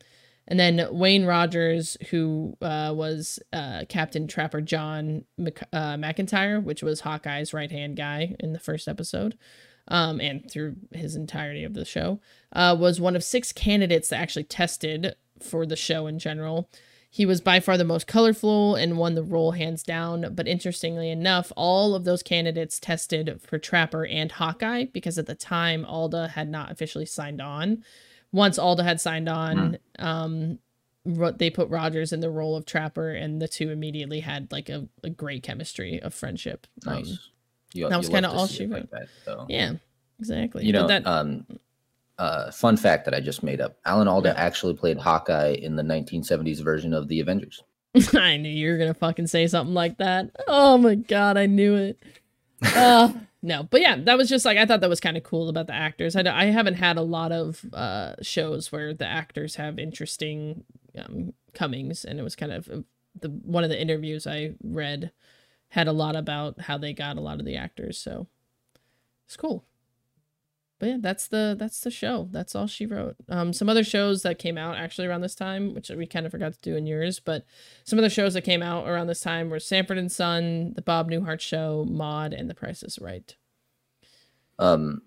And 0.47 0.59
then 0.59 0.87
Wayne 0.91 1.25
Rogers, 1.25 1.95
who 2.09 2.57
uh, 2.61 2.93
was 2.93 3.39
uh, 3.53 3.83
Captain 3.87 4.27
Trapper 4.27 4.61
John 4.61 5.23
Mc- 5.37 5.63
uh, 5.71 5.95
McIntyre, 5.95 6.61
which 6.61 6.83
was 6.83 7.01
Hawkeye's 7.01 7.53
right 7.53 7.71
hand 7.71 7.95
guy 7.95 8.35
in 8.39 8.51
the 8.51 8.59
first 8.59 8.87
episode, 8.87 9.37
um, 9.87 10.19
and 10.19 10.49
through 10.51 10.75
his 10.91 11.15
entirety 11.15 11.63
of 11.63 11.73
the 11.73 11.85
show, 11.85 12.19
uh, 12.51 12.75
was 12.77 12.99
one 12.99 13.15
of 13.15 13.23
six 13.23 13.53
candidates 13.53 14.09
that 14.09 14.19
actually 14.19 14.43
tested 14.43 15.15
for 15.39 15.65
the 15.65 15.75
show 15.77 16.07
in 16.07 16.19
general. 16.19 16.69
He 17.15 17.27
was 17.27 17.41
by 17.41 17.59
far 17.59 17.77
the 17.77 17.83
most 17.83 18.07
colorful 18.07 18.73
and 18.73 18.97
won 18.97 19.13
the 19.13 19.21
role 19.21 19.51
hands 19.51 19.83
down. 19.83 20.33
But 20.33 20.47
interestingly 20.47 21.11
enough, 21.11 21.51
all 21.55 21.93
of 21.93 22.05
those 22.05 22.23
candidates 22.23 22.79
tested 22.79 23.39
for 23.39 23.59
Trapper 23.59 24.03
and 24.03 24.31
Hawkeye 24.31 24.85
because 24.85 25.19
at 25.19 25.27
the 25.27 25.35
time 25.35 25.85
Alda 25.85 26.29
had 26.29 26.49
not 26.49 26.71
officially 26.71 27.05
signed 27.05 27.39
on. 27.39 27.83
Once 28.31 28.57
Alda 28.57 28.83
had 28.83 28.99
signed 28.99 29.29
on, 29.29 29.77
um, 29.99 30.57
ro- 31.05 31.29
they 31.31 31.51
put 31.51 31.69
Rogers 31.69 32.13
in 32.13 32.19
the 32.19 32.31
role 32.31 32.55
of 32.55 32.65
Trapper, 32.65 33.11
and 33.11 33.39
the 33.39 33.47
two 33.47 33.69
immediately 33.69 34.21
had 34.21 34.51
like 34.51 34.69
a, 34.69 34.87
a 35.03 35.11
great 35.11 35.43
chemistry 35.43 36.01
of 36.01 36.15
friendship. 36.15 36.65
Um, 36.87 37.03
You- 37.73 37.89
that 37.89 37.97
was 37.97 38.07
love 38.09 38.13
kinda 38.23 38.31
all 38.31 38.47
she 38.47 38.65
wrote. 38.65 38.89
like 38.91 39.07
that, 39.25 39.45
yeah, 39.49 39.73
exactly. 40.17 40.65
You 40.65 40.73
But 40.73 40.81
know, 40.81 40.87
that 40.87 41.05
um, 41.05 41.45
uh, 42.23 42.51
fun 42.51 42.77
fact 42.77 43.05
that 43.05 43.13
I 43.13 43.19
just 43.19 43.43
made 43.43 43.59
up: 43.61 43.77
Alan 43.85 44.07
Alda 44.07 44.29
Yeah. 44.29 44.35
actually 44.37 44.73
played 44.75 44.97
Hawkeye 44.97 45.53
in 45.53 45.75
the 45.75 45.83
1970s 45.83 46.61
version 46.63 46.93
of 46.93 47.07
the 47.07 47.19
Avengers. 47.19 47.61
I 48.13 48.37
knew 48.37 48.49
you 48.49 48.71
were 48.71 48.77
gonna 48.77 48.93
fucking 48.93 49.27
say 49.27 49.45
something 49.47 49.73
like 49.73 49.97
that. 49.97 50.31
Oh 50.47 50.77
my 50.77 50.95
god, 50.95 51.37
I 51.37 51.45
knew 51.45 51.75
it. 51.75 51.99
Uh, 52.75 53.11
no, 53.41 53.63
but 53.63 53.81
yeah, 53.81 53.97
that 53.97 54.17
was 54.17 54.29
just 54.29 54.45
like 54.45 54.57
I 54.57 54.65
thought 54.65 54.81
that 54.81 54.89
was 54.89 54.99
kind 54.99 55.17
of 55.17 55.23
cool 55.23 55.49
about 55.49 55.67
the 55.67 55.75
actors. 55.75 56.15
I, 56.15 56.21
I 56.21 56.45
haven't 56.45 56.75
had 56.75 56.97
a 56.97 57.01
lot 57.01 57.31
of 57.31 57.63
uh 57.73 58.13
shows 58.21 58.71
where 58.71 58.93
the 58.93 59.05
actors 59.07 59.55
have 59.55 59.77
interesting 59.77 60.63
um 60.97 61.33
comings, 61.53 62.05
and 62.05 62.19
it 62.19 62.23
was 62.23 62.35
kind 62.35 62.51
of 62.51 62.65
the 63.19 63.29
one 63.29 63.63
of 63.63 63.69
the 63.69 63.79
interviews 63.81 64.25
I 64.25 64.53
read 64.63 65.11
had 65.69 65.87
a 65.87 65.91
lot 65.91 66.15
about 66.15 66.61
how 66.61 66.77
they 66.77 66.93
got 66.93 67.17
a 67.17 67.21
lot 67.21 67.39
of 67.39 67.45
the 67.45 67.55
actors. 67.57 67.97
So 67.97 68.27
it's 69.25 69.37
cool. 69.37 69.65
But 70.83 70.89
yeah, 70.89 70.97
that's 70.99 71.27
the 71.29 71.55
that's 71.57 71.79
the 71.79 71.89
show. 71.89 72.27
That's 72.31 72.55
all 72.55 72.67
she 72.67 72.85
wrote. 72.85 73.15
Um, 73.29 73.53
some 73.53 73.69
other 73.69 73.85
shows 73.85 74.21
that 74.23 74.37
came 74.37 74.57
out 74.57 74.75
actually 74.75 75.07
around 75.07 75.21
this 75.21 75.33
time, 75.33 75.73
which 75.73 75.89
we 75.89 76.05
kind 76.05 76.25
of 76.25 76.31
forgot 76.33 76.51
to 76.51 76.59
do 76.59 76.75
in 76.75 76.85
yours, 76.85 77.21
but 77.21 77.45
some 77.85 77.97
of 77.97 78.03
the 78.03 78.09
shows 78.09 78.33
that 78.33 78.41
came 78.41 78.61
out 78.61 78.85
around 78.85 79.07
this 79.07 79.21
time 79.21 79.49
were 79.49 79.61
Sanford 79.61 79.97
and 79.97 80.11
Son, 80.11 80.73
The 80.73 80.81
Bob 80.81 81.09
Newhart 81.09 81.39
Show, 81.39 81.85
Maude, 81.89 82.33
and 82.33 82.49
The 82.49 82.53
Price 82.53 82.83
is 82.83 82.99
Right. 82.99 83.33
Um, 84.59 85.03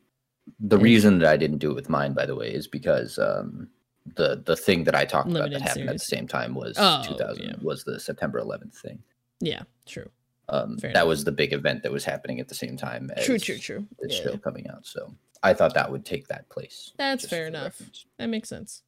the 0.59 0.79
Yeah. 0.79 0.83
reason 0.85 1.19
that 1.19 1.29
I 1.29 1.37
didn't 1.37 1.59
do 1.59 1.71
it 1.73 1.75
with 1.75 1.91
mine, 1.91 2.15
by 2.15 2.25
the 2.25 2.35
way, 2.35 2.49
is 2.55 2.67
because 2.67 3.19
um, 3.19 3.69
the 4.15 4.43
the 4.47 4.57
thing 4.57 4.85
that 4.85 4.95
I 4.95 5.05
talked 5.05 5.29
about 5.31 5.51
that 5.51 5.61
happened 5.61 5.91
at 5.91 5.97
the 5.97 5.99
same 5.99 6.27
time 6.27 6.55
was 6.55 6.77
Oh, 6.81 7.03
2000 7.07 7.45
yeah. 7.45 7.53
was 7.61 7.85
the 7.85 8.01
September 8.01 8.41
11th 8.41 8.77
thing. 8.77 9.03
Yeah, 9.41 9.65
true. 9.85 10.09
Um, 10.49 10.79
Fair 10.79 10.93
that 10.95 11.01
enough. 11.01 11.09
was 11.09 11.25
the 11.25 11.33
big 11.33 11.53
event 11.53 11.83
that 11.83 11.93
was 11.93 12.07
happening 12.07 12.41
at 12.41 12.49
the 12.49 12.55
same 12.55 12.79
time 12.79 13.11
as 13.15 13.27
True, 13.27 13.39
true, 13.39 13.59
true. 13.59 13.87
this 14.01 14.17
Yeah, 14.17 14.23
show 14.25 14.31
yeah. 14.31 14.37
coming 14.39 14.71
out. 14.71 14.87
So 14.87 15.13
I 15.47 15.55
thought 15.55 15.75
that 15.75 15.91
would 15.91 16.05
take 16.05 16.27
that 16.29 16.49
place. 16.49 16.93
That's 16.99 17.27
fair 17.27 17.47
enough. 17.47 17.79
reference. 17.81 18.07
That 18.19 18.27
makes 18.27 18.49
sense. 18.49 18.83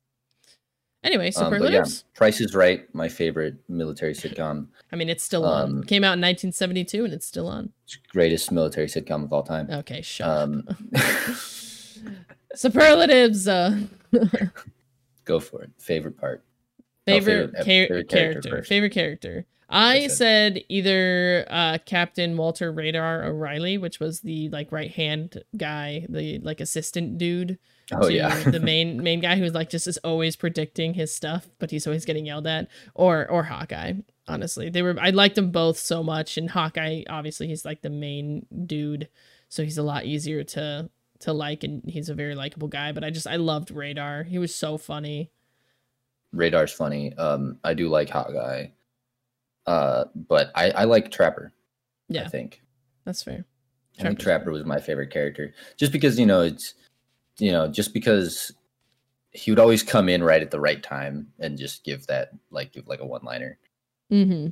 Anyway, 1.04 1.30
Um, 1.36 1.50
but 1.50 1.60
yeah, 1.60 1.84
superlatives. 1.84 2.04
Price 2.16 2.40
is 2.40 2.54
Right, 2.56 2.92
my 2.92 3.08
favorite 3.08 3.54
military 3.68 4.14
sitcom, 4.14 4.66
I 4.92 4.96
mean, 4.96 5.08
it's 5.08 5.22
still 5.22 5.44
on. 5.44 5.62
um, 5.62 5.82
Came 5.84 6.02
out 6.02 6.14
in 6.18 6.20
1972 6.20 7.04
and 7.04 7.14
it's 7.14 7.24
still 7.26 7.46
on. 7.46 7.72
It's 7.84 7.96
greatest 8.10 8.50
military 8.50 8.88
sitcom 8.88 9.22
of 9.22 9.32
all 9.32 9.44
time. 9.44 9.70
Okay, 9.70 10.02
shut. 10.02 10.26
Um, 10.28 10.66
Superlatives. 12.54 13.46
Uh, 13.46 13.78
go 15.24 15.38
for 15.38 15.62
it. 15.62 15.70
Favorite 15.78 16.18
part. 16.18 16.42
favorite, 17.06 17.24
favorite 17.32 17.50
ep- 17.50 17.54
char- 17.54 17.64
favorite 17.64 18.08
character 18.08 18.40
character. 18.50 18.64
Favorite 18.64 18.92
character. 18.92 19.46
I 19.68 19.96
it. 19.96 20.12
said 20.12 20.62
either 20.68 21.46
uh, 21.50 21.78
Captain 21.84 22.36
Walter 22.36 22.72
Radar 22.72 23.24
O'Reilly, 23.24 23.76
which 23.76 24.00
was 24.00 24.20
the 24.20 24.48
like 24.48 24.72
right 24.72 24.90
hand 24.90 25.42
guy, 25.56 26.06
the 26.08 26.38
like 26.38 26.60
assistant 26.60 27.18
dude. 27.18 27.58
Oh 27.92 28.08
yeah, 28.08 28.34
the 28.44 28.60
main 28.62 29.02
main 29.02 29.20
guy 29.20 29.36
who's 29.36 29.52
like 29.52 29.68
just 29.68 29.86
is 29.86 29.98
always 29.98 30.36
predicting 30.36 30.94
his 30.94 31.12
stuff, 31.12 31.48
but 31.58 31.70
he's 31.70 31.86
always 31.86 32.04
getting 32.06 32.26
yelled 32.26 32.46
at. 32.46 32.68
Or 32.94 33.28
or 33.30 33.44
Hawkeye. 33.44 33.94
Honestly, 34.26 34.68
they 34.70 34.82
were. 34.82 34.96
I 35.00 35.10
liked 35.10 35.34
them 35.34 35.50
both 35.50 35.78
so 35.78 36.02
much, 36.02 36.38
and 36.38 36.50
Hawkeye 36.50 37.02
obviously 37.08 37.46
he's 37.46 37.64
like 37.64 37.82
the 37.82 37.90
main 37.90 38.46
dude, 38.66 39.08
so 39.48 39.64
he's 39.64 39.78
a 39.78 39.82
lot 39.82 40.04
easier 40.04 40.44
to 40.44 40.90
to 41.20 41.32
like, 41.32 41.64
and 41.64 41.82
he's 41.86 42.08
a 42.08 42.14
very 42.14 42.34
likable 42.34 42.68
guy. 42.68 42.92
But 42.92 43.04
I 43.04 43.10
just 43.10 43.26
I 43.26 43.36
loved 43.36 43.70
Radar. 43.70 44.22
He 44.22 44.38
was 44.38 44.54
so 44.54 44.78
funny. 44.78 45.30
Radar's 46.32 46.72
funny. 46.72 47.14
Um, 47.16 47.58
I 47.64 47.74
do 47.74 47.88
like 47.88 48.10
Hawkeye. 48.10 48.68
Uh, 49.68 50.06
but 50.14 50.50
I 50.54 50.70
I 50.70 50.84
like 50.84 51.10
Trapper. 51.10 51.52
Yeah. 52.08 52.24
I 52.24 52.28
think. 52.28 52.62
That's 53.04 53.22
fair. 53.22 53.44
I 53.98 54.02
think 54.02 54.18
Trapper 54.18 54.50
was 54.50 54.64
my 54.64 54.80
favorite 54.80 55.10
character, 55.10 55.52
just 55.76 55.92
because 55.92 56.18
you 56.18 56.24
know 56.24 56.40
it's, 56.40 56.72
you 57.38 57.52
know, 57.52 57.68
just 57.68 57.92
because 57.92 58.50
he 59.32 59.50
would 59.50 59.58
always 59.58 59.82
come 59.82 60.08
in 60.08 60.24
right 60.24 60.40
at 60.40 60.50
the 60.50 60.60
right 60.60 60.82
time 60.82 61.28
and 61.38 61.58
just 61.58 61.84
give 61.84 62.06
that 62.06 62.30
like 62.50 62.72
give 62.72 62.88
like 62.88 63.00
a 63.00 63.06
one 63.06 63.22
liner. 63.24 63.58
Mm-hmm. 64.10 64.50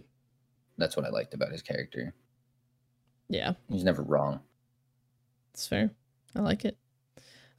That's 0.77 0.99
what 0.99 1.07
I 1.07 1.09
liked 1.09 1.33
about 1.33 1.51
his 1.51 1.63
character. 1.63 2.13
Yeah, 3.31 3.55
He's 3.71 3.85
never 3.85 4.03
wrong. 4.03 4.41
That's 5.53 5.67
fair. 5.67 5.91
I 6.35 6.41
like 6.41 6.67
it. 6.67 6.77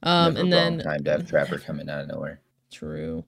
Um, 0.04 0.34
never 0.34 0.44
and 0.44 0.52
then 0.52 0.78
time 0.78 1.02
to 1.02 1.10
have 1.10 1.28
Trapper 1.28 1.58
coming 1.58 1.90
out 1.90 2.02
of 2.02 2.08
nowhere. 2.08 2.40
True. 2.70 3.24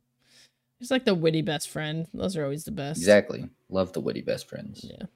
He's 0.81 0.91
like 0.91 1.05
the 1.05 1.15
witty 1.15 1.43
best 1.43 1.69
friend. 1.69 2.07
Those 2.13 2.37
are 2.37 2.43
always 2.43 2.65
the 2.65 2.73
best. 2.73 2.99
Exactly. 2.99 3.49
Love 3.69 3.93
the 3.93 4.01
witty 4.01 4.23
best 4.23 4.49
friends. 4.49 4.85
Yeah. 4.89 5.07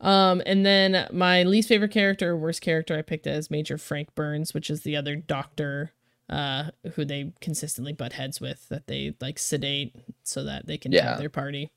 Um, 0.00 0.40
and 0.46 0.64
then 0.64 1.08
my 1.12 1.42
least 1.42 1.68
favorite 1.68 1.90
character, 1.90 2.30
or 2.30 2.36
worst 2.36 2.60
character, 2.62 2.96
I 2.96 3.02
picked 3.02 3.26
as 3.26 3.50
Major 3.50 3.76
Frank 3.78 4.14
Burns, 4.14 4.54
which 4.54 4.70
is 4.70 4.82
the 4.82 4.96
other 4.96 5.16
doctor, 5.16 5.90
uh, 6.28 6.70
who 6.94 7.04
they 7.04 7.32
consistently 7.40 7.92
butt 7.92 8.12
heads 8.14 8.40
with, 8.40 8.68
that 8.68 8.86
they 8.86 9.14
like 9.20 9.38
sedate 9.38 9.96
so 10.22 10.44
that 10.44 10.66
they 10.66 10.78
can 10.78 10.92
Yeah. 10.92 11.02
have 11.10 11.18
their 11.18 11.28
party. 11.30 11.70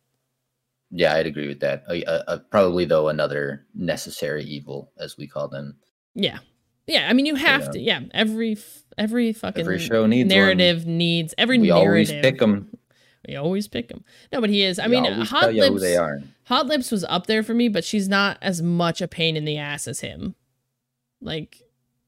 Yeah, 0.91 1.15
I'd 1.15 1.26
agree 1.26 1.47
with 1.47 1.59
that. 1.61 1.84
Uh, 1.89 1.93
uh, 2.05 2.38
probably 2.51 2.86
though 2.86 3.09
another 3.09 3.65
necessary 3.74 4.43
evil, 4.43 4.91
as 4.97 5.17
we 5.17 5.28
call 5.28 5.47
them. 5.47 5.78
Yeah, 6.13 6.38
yeah. 6.86 7.07
I 7.09 7.13
mean, 7.13 7.26
you 7.26 7.36
have 7.36 7.65
know. 7.67 7.71
to. 7.71 7.80
Yeah, 7.80 8.01
every 8.13 8.57
every 8.97 9.34
fucking 9.34 9.61
Every 9.61 9.80
show 9.80 10.05
needs 10.05 10.30
one. 10.32 10.38
narrative 10.38 10.86
needs 10.86 11.34
every 11.38 11.57
we 11.57 11.71
always 11.71 12.11
pick 12.11 12.38
them. 12.38 12.69
We 13.28 13.36
always 13.36 13.67
pick 13.67 13.89
him. 13.89 14.03
No, 14.32 14.41
but 14.41 14.49
he 14.49 14.63
is. 14.63 14.80
I 14.80 14.88
mean, 14.88 15.05
Hot 15.05 15.53
Lips. 15.53 15.69
who 15.69 15.80
they 15.80 15.95
are. 15.95 16.21
Hot 16.45 16.67
Lips 16.67 16.91
was 16.91 17.03
up 17.05 17.28
there 17.28 17.43
for 17.43 17.53
me, 17.53 17.69
but 17.69 17.86
she's 17.86 18.09
not 18.09 18.38
as 18.41 18.61
much 18.61 19.01
a 19.01 19.07
pain 19.07 19.38
in 19.38 19.45
the 19.45 19.57
ass 19.57 19.88
as 19.88 20.01
him. 20.01 20.36
Like 21.21 21.63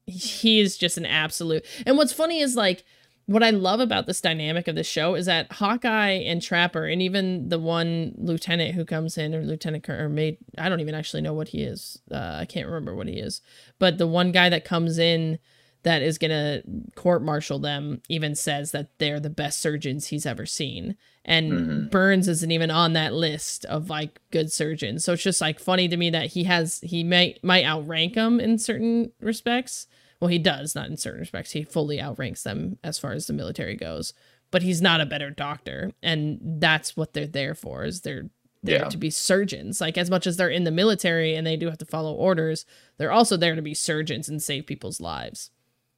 he 0.06 0.60
is 0.60 0.76
just 0.76 0.98
an 0.98 1.06
absolute. 1.06 1.64
And 1.86 1.96
what's 1.96 2.12
funny 2.12 2.40
is 2.40 2.54
like 2.54 2.84
what 3.26 3.42
I 3.42 3.50
love 3.50 3.80
about 3.80 4.06
this 4.06 4.20
dynamic 4.20 4.68
of 4.68 4.76
the 4.76 4.84
show 4.84 5.16
is 5.16 5.26
that 5.26 5.52
Hawkeye 5.52 6.12
and 6.12 6.40
Trapper 6.40 6.86
and 6.86 7.02
even 7.02 7.48
the 7.48 7.58
one 7.58 8.14
lieutenant 8.16 8.76
who 8.76 8.84
comes 8.84 9.18
in 9.18 9.34
or 9.34 9.42
lieutenant 9.42 9.88
or 9.88 10.08
mate 10.08 10.38
I 10.56 10.68
don't 10.68 10.80
even 10.80 10.94
actually 10.94 11.22
know 11.22 11.34
what 11.34 11.48
he 11.48 11.62
is. 11.62 11.98
Uh, 12.10 12.36
I 12.40 12.44
can't 12.44 12.66
remember 12.66 12.94
what 12.94 13.08
he 13.08 13.18
is. 13.18 13.40
But 13.78 13.98
the 13.98 14.06
one 14.06 14.30
guy 14.30 14.48
that 14.48 14.64
comes 14.64 14.98
in 14.98 15.40
that 15.86 16.02
is 16.02 16.18
going 16.18 16.30
to 16.32 16.62
court 16.96 17.22
martial 17.22 17.58
them 17.60 18.02
even 18.08 18.34
says 18.34 18.72
that 18.72 18.98
they're 18.98 19.20
the 19.20 19.30
best 19.30 19.60
surgeons 19.60 20.08
he's 20.08 20.26
ever 20.26 20.44
seen. 20.44 20.96
And 21.24 21.52
Mhm. 21.52 21.90
Burns 21.90 22.26
isn't 22.28 22.50
even 22.50 22.70
on 22.72 22.92
that 22.94 23.14
list 23.14 23.64
of 23.66 23.88
like 23.88 24.20
good 24.32 24.50
surgeons. 24.50 25.04
So 25.04 25.12
it's 25.12 25.22
just 25.22 25.40
like 25.40 25.60
funny 25.60 25.86
to 25.88 25.96
me 25.96 26.10
that 26.10 26.26
he 26.32 26.44
has 26.44 26.80
he 26.82 27.04
might 27.04 27.42
might 27.44 27.64
outrank 27.64 28.14
them 28.14 28.40
in 28.40 28.58
certain 28.58 29.12
respects. 29.20 29.86
Well, 30.20 30.28
he 30.28 30.38
does, 30.38 30.74
not 30.74 30.88
in 30.88 30.96
certain 30.96 31.20
respects. 31.20 31.52
He 31.52 31.62
fully 31.62 32.00
outranks 32.00 32.42
them 32.42 32.78
as 32.82 32.98
far 32.98 33.12
as 33.12 33.26
the 33.28 33.32
military 33.32 33.76
goes. 33.76 34.12
But 34.50 34.62
he's 34.62 34.80
not 34.82 35.00
a 35.00 35.06
better 35.06 35.30
doctor. 35.30 35.92
And 36.02 36.40
that's 36.60 36.96
what 36.96 37.12
they're 37.12 37.26
there 37.26 37.54
for, 37.54 37.84
is 37.84 38.00
they're 38.00 38.30
there 38.62 38.80
Yeah. 38.80 38.88
to 38.88 38.96
be 38.96 39.10
surgeons. 39.10 39.80
Like 39.80 39.96
as 39.98 40.10
much 40.10 40.26
as 40.26 40.36
they're 40.36 40.48
in 40.48 40.64
the 40.64 40.70
military 40.72 41.34
and 41.36 41.46
they 41.46 41.56
do 41.56 41.66
have 41.68 41.78
to 41.78 41.84
follow 41.86 42.12
orders, 42.14 42.64
they're 42.98 43.12
also 43.12 43.36
there 43.36 43.54
to 43.54 43.62
be 43.62 43.74
surgeons 43.74 44.28
and 44.28 44.42
save 44.42 44.66
people's 44.66 45.00
lives. 45.00 45.50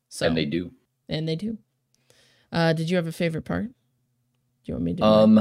So 0.08 0.26
and 0.26 0.36
they 0.36 0.44
do. 0.44 0.70
and 1.08 1.28
they 1.28 1.36
do. 1.36 1.58
Uh, 2.50 2.72
did 2.72 2.88
you 2.88 2.96
have 2.96 3.06
a 3.06 3.12
favorite 3.12 3.44
part? 3.44 3.64
Do 3.66 3.72
you 4.64 4.74
want 4.74 4.84
me 4.84 4.94
to? 4.94 5.04
Um, 5.04 5.40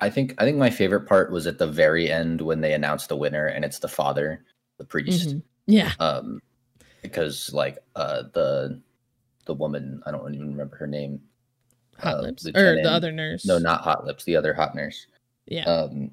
I 0.00 0.10
think 0.10 0.34
I 0.38 0.44
think 0.44 0.58
my 0.58 0.70
favorite 0.70 1.06
part 1.06 1.30
was 1.32 1.46
at 1.46 1.58
the 1.58 1.66
very 1.66 2.10
end 2.10 2.40
when 2.40 2.60
they 2.60 2.72
announced 2.74 3.08
the 3.08 3.16
winner, 3.16 3.46
and 3.46 3.64
it's 3.64 3.78
the 3.78 3.88
father, 3.88 4.44
the 4.78 4.84
priest. 4.84 5.28
Mhm. 5.30 5.42
yeah, 5.66 5.92
Um, 6.00 6.40
because 7.02 7.52
like 7.52 7.78
uh 7.94 8.24
the 8.34 8.80
the 9.46 9.54
woman 9.54 10.02
I 10.06 10.10
don't 10.10 10.34
even 10.34 10.48
remember 10.50 10.76
her 10.76 10.86
name. 10.86 11.20
hot 11.98 12.16
uh, 12.18 12.22
lips 12.22 12.46
or 12.46 12.52
the 12.76 12.90
other 12.90 13.12
nurse. 13.12 13.46
No, 13.46 13.58
not 13.58 13.80
Hot 13.82 14.04
Lips. 14.04 14.24
The 14.24 14.36
other 14.36 14.52
hot 14.52 14.74
nurse. 14.74 15.06
yeah, 15.46 15.64
Um, 15.64 16.10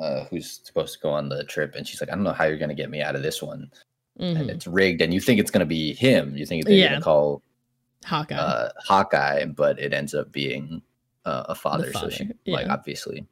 uh, 0.00 0.24
who's 0.24 0.60
supposed 0.62 0.94
to 0.94 1.00
go 1.00 1.10
on 1.10 1.28
the 1.28 1.44
trip, 1.44 1.74
and 1.74 1.86
she's 1.86 2.00
like, 2.00 2.08
I 2.10 2.14
don't 2.14 2.24
know 2.24 2.32
how 2.32 2.44
you're 2.44 2.58
gonna 2.58 2.74
get 2.74 2.88
me 2.90 3.02
out 3.02 3.16
of 3.16 3.22
this 3.22 3.42
one, 3.42 3.70
and 4.18 4.36
Mhm. 4.38 4.48
it's 4.50 4.66
rigged, 4.66 5.00
and 5.00 5.12
you 5.14 5.20
think 5.20 5.40
it's 5.40 5.50
gonna 5.50 5.66
be 5.66 5.94
him. 5.94 6.36
You 6.36 6.46
think 6.46 6.64
they're 6.64 6.74
Yeah. 6.74 6.90
gonna 6.92 7.00
call 7.02 7.42
Hawkeye. 8.04 8.34
uh, 8.36 8.70
Hawkeye, 8.84 9.44
but 9.46 9.78
it 9.78 9.92
ends 9.92 10.14
up 10.14 10.30
being 10.32 10.82
uh, 11.24 11.44
a 11.50 11.54
father. 11.54 11.92
So 11.92 12.08
she, 12.10 12.24
father, 12.24 12.34
like, 12.48 12.68
obviously, 12.68 13.24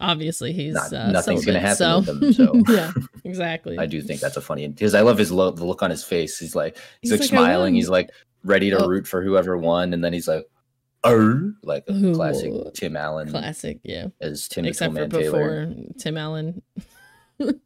Obviously, 0.00 0.52
he's 0.52 0.74
not- 0.74 0.92
uh, 0.92 1.10
nothing's 1.10 1.46
gonna 1.46 1.58
happen 1.60 1.76
so. 1.76 1.98
with 2.00 2.08
him, 2.22 2.32
so. 2.34 2.62
yeah, 2.68 2.92
exactly. 3.24 3.78
I 3.78 3.86
do 3.86 4.02
think 4.02 4.20
that's 4.20 4.36
a 4.36 4.42
funny 4.42 4.68
because 4.68 4.94
I 4.94 5.00
love 5.00 5.16
his 5.16 5.32
lo- 5.32 5.50
the 5.50 5.64
look 5.64 5.82
on 5.82 5.88
his 5.90 6.04
face. 6.04 6.38
He's 6.38 6.54
like 6.54 6.76
he's, 7.00 7.10
He's 7.10 7.12
like, 7.12 7.20
like, 7.20 7.28
smiling. 7.30 7.74
He's 7.74 7.88
like 7.88 8.10
ready 8.44 8.68
to 8.70 8.84
Oh. 8.84 8.86
root 8.86 9.06
for 9.06 9.22
whoever 9.24 9.56
won, 9.56 9.94
and 9.94 10.04
then 10.04 10.12
he's 10.12 10.28
like, 10.28 10.46
"Oh," 11.04 11.52
like 11.62 11.84
a 11.88 11.92
Ooh. 11.94 12.14
classic 12.14 12.52
Tim 12.74 12.96
Allen 12.98 13.30
Classic, 13.30 13.78
yeah. 13.82 14.08
as 14.20 14.46
Tim 14.46 14.66
Except 14.66 14.92
for 14.94 15.08
Taylor. 15.08 15.66
before 15.66 15.74
Tim 15.98 16.16
Allen. 16.18 16.62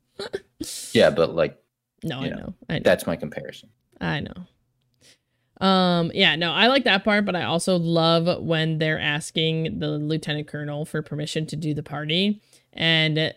Yeah, 0.92 1.10
but 1.10 1.34
like 1.34 1.58
No, 2.04 2.20
I 2.20 2.28
know, 2.28 2.36
know. 2.36 2.54
I 2.68 2.74
know. 2.74 2.82
that's 2.84 3.06
my 3.06 3.16
comparison. 3.16 3.70
I 4.00 4.20
know. 4.20 5.66
Um, 5.66 6.10
yeah, 6.12 6.34
no, 6.34 6.52
I 6.52 6.66
like 6.66 6.84
that 6.84 7.04
part, 7.04 7.24
but 7.24 7.36
I 7.36 7.44
also 7.44 7.76
love 7.76 8.42
when 8.42 8.78
they're 8.78 8.98
asking 8.98 9.78
the 9.78 9.90
lieutenant 9.90 10.48
colonel 10.48 10.84
for 10.84 11.02
permission 11.02 11.46
to 11.46 11.56
do 11.56 11.72
the 11.72 11.84
party. 11.84 12.42
And 12.72 13.32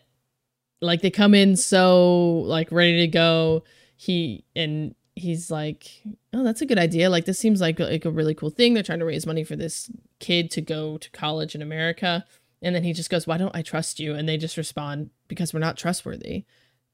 like 0.81 1.01
they 1.01 1.11
come 1.11 1.35
in 1.35 1.55
so 1.55 2.39
like 2.47 2.71
ready 2.71 3.01
to 3.01 3.07
go. 3.07 3.63
He 3.95 4.43
and 4.55 4.95
he's 5.15 5.51
like, 5.51 6.01
Oh, 6.33 6.43
that's 6.43 6.61
a 6.61 6.65
good 6.65 6.79
idea. 6.79 7.09
Like 7.11 7.25
this 7.25 7.39
seems 7.39 7.61
like 7.61 7.79
like 7.79 8.05
a 8.05 8.11
really 8.11 8.33
cool 8.33 8.49
thing. 8.49 8.73
They're 8.73 8.83
trying 8.83 8.99
to 8.99 9.05
raise 9.05 9.27
money 9.27 9.43
for 9.43 9.55
this 9.55 9.91
kid 10.19 10.49
to 10.51 10.61
go 10.61 10.97
to 10.97 11.11
college 11.11 11.53
in 11.53 11.61
America. 11.61 12.25
And 12.61 12.73
then 12.73 12.83
he 12.83 12.93
just 12.93 13.11
goes, 13.11 13.27
Why 13.27 13.37
don't 13.37 13.55
I 13.55 13.61
trust 13.61 13.99
you? 13.99 14.15
And 14.15 14.27
they 14.27 14.37
just 14.37 14.57
respond, 14.57 15.11
Because 15.27 15.53
we're 15.53 15.59
not 15.59 15.77
trustworthy. 15.77 16.45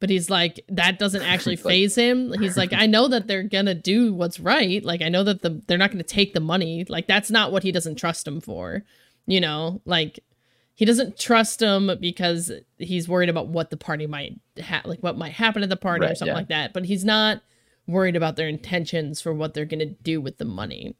But 0.01 0.09
he's 0.09 0.29
like, 0.29 0.59
that 0.67 0.99
doesn't 0.99 1.21
actually 1.33 1.55
Like- 1.55 1.63
faze 1.65 1.95
him. 1.95 2.33
He's 2.41 2.57
like, 2.57 2.73
I 2.73 2.87
know 2.87 3.07
that 3.07 3.27
they're 3.27 3.43
gonna 3.43 3.73
do 3.75 4.13
what's 4.13 4.39
right. 4.41 4.83
Like 4.83 5.01
I 5.01 5.07
know 5.07 5.23
that 5.23 5.41
the 5.43 5.61
they're 5.67 5.77
not 5.77 5.91
gonna 5.91 6.03
take 6.03 6.33
the 6.33 6.41
money. 6.41 6.83
Like 6.89 7.07
that's 7.07 7.31
not 7.31 7.53
what 7.53 7.63
he 7.63 7.71
doesn't 7.71 7.95
trust 7.95 8.27
him 8.27 8.41
for. 8.41 8.83
You 9.27 9.39
know, 9.39 9.81
like 9.85 10.19
he 10.73 10.83
doesn't 10.83 11.17
trust 11.17 11.61
him 11.61 11.91
because 12.01 12.51
he's 12.79 13.07
worried 13.07 13.29
about 13.29 13.47
what 13.47 13.69
the 13.69 13.77
party 13.77 14.07
might 14.07 14.39
ha- 14.61 14.81
like 14.83 14.99
what 14.99 15.17
might 15.17 15.33
happen 15.33 15.63
at 15.63 15.69
the 15.69 15.77
party 15.77 16.05
or 16.05 16.15
something 16.15 16.27
yeah. 16.33 16.33
like 16.33 16.47
that. 16.49 16.73
But 16.73 16.85
he's 16.85 17.05
not 17.05 17.41
worried 17.87 18.15
about 18.15 18.35
their 18.35 18.47
intentions 18.49 19.21
for 19.21 19.33
what 19.33 19.53
they're 19.53 19.65
gonna 19.65 19.85
do 19.85 20.19
with 20.19 20.37
the 20.37 20.45
money 20.45 20.95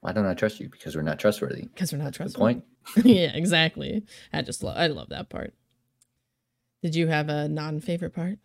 Why 0.00 0.12
don't 0.12 0.26
I 0.26 0.34
trust 0.34 0.60
you? 0.60 0.68
Because 0.70 0.94
we're 0.96 1.02
not 1.02 1.18
trustworthy. 1.18 1.62
because 1.62 1.92
we're 1.92 1.98
not 1.98 2.12
Good 2.12 2.32
trustworthy. 2.32 2.60
point. 2.60 2.64
yeah, 3.04 3.32
exactly. 3.34 4.04
I 4.32 4.40
just 4.42 4.62
love 4.62 4.76
I 4.78 4.86
love 4.86 5.10
that 5.10 5.28
part. 5.28 5.52
Did 6.82 6.94
you 6.94 7.06
have 7.08 7.28
a 7.28 7.48
non-favorite 7.48 8.14
part? 8.14 8.38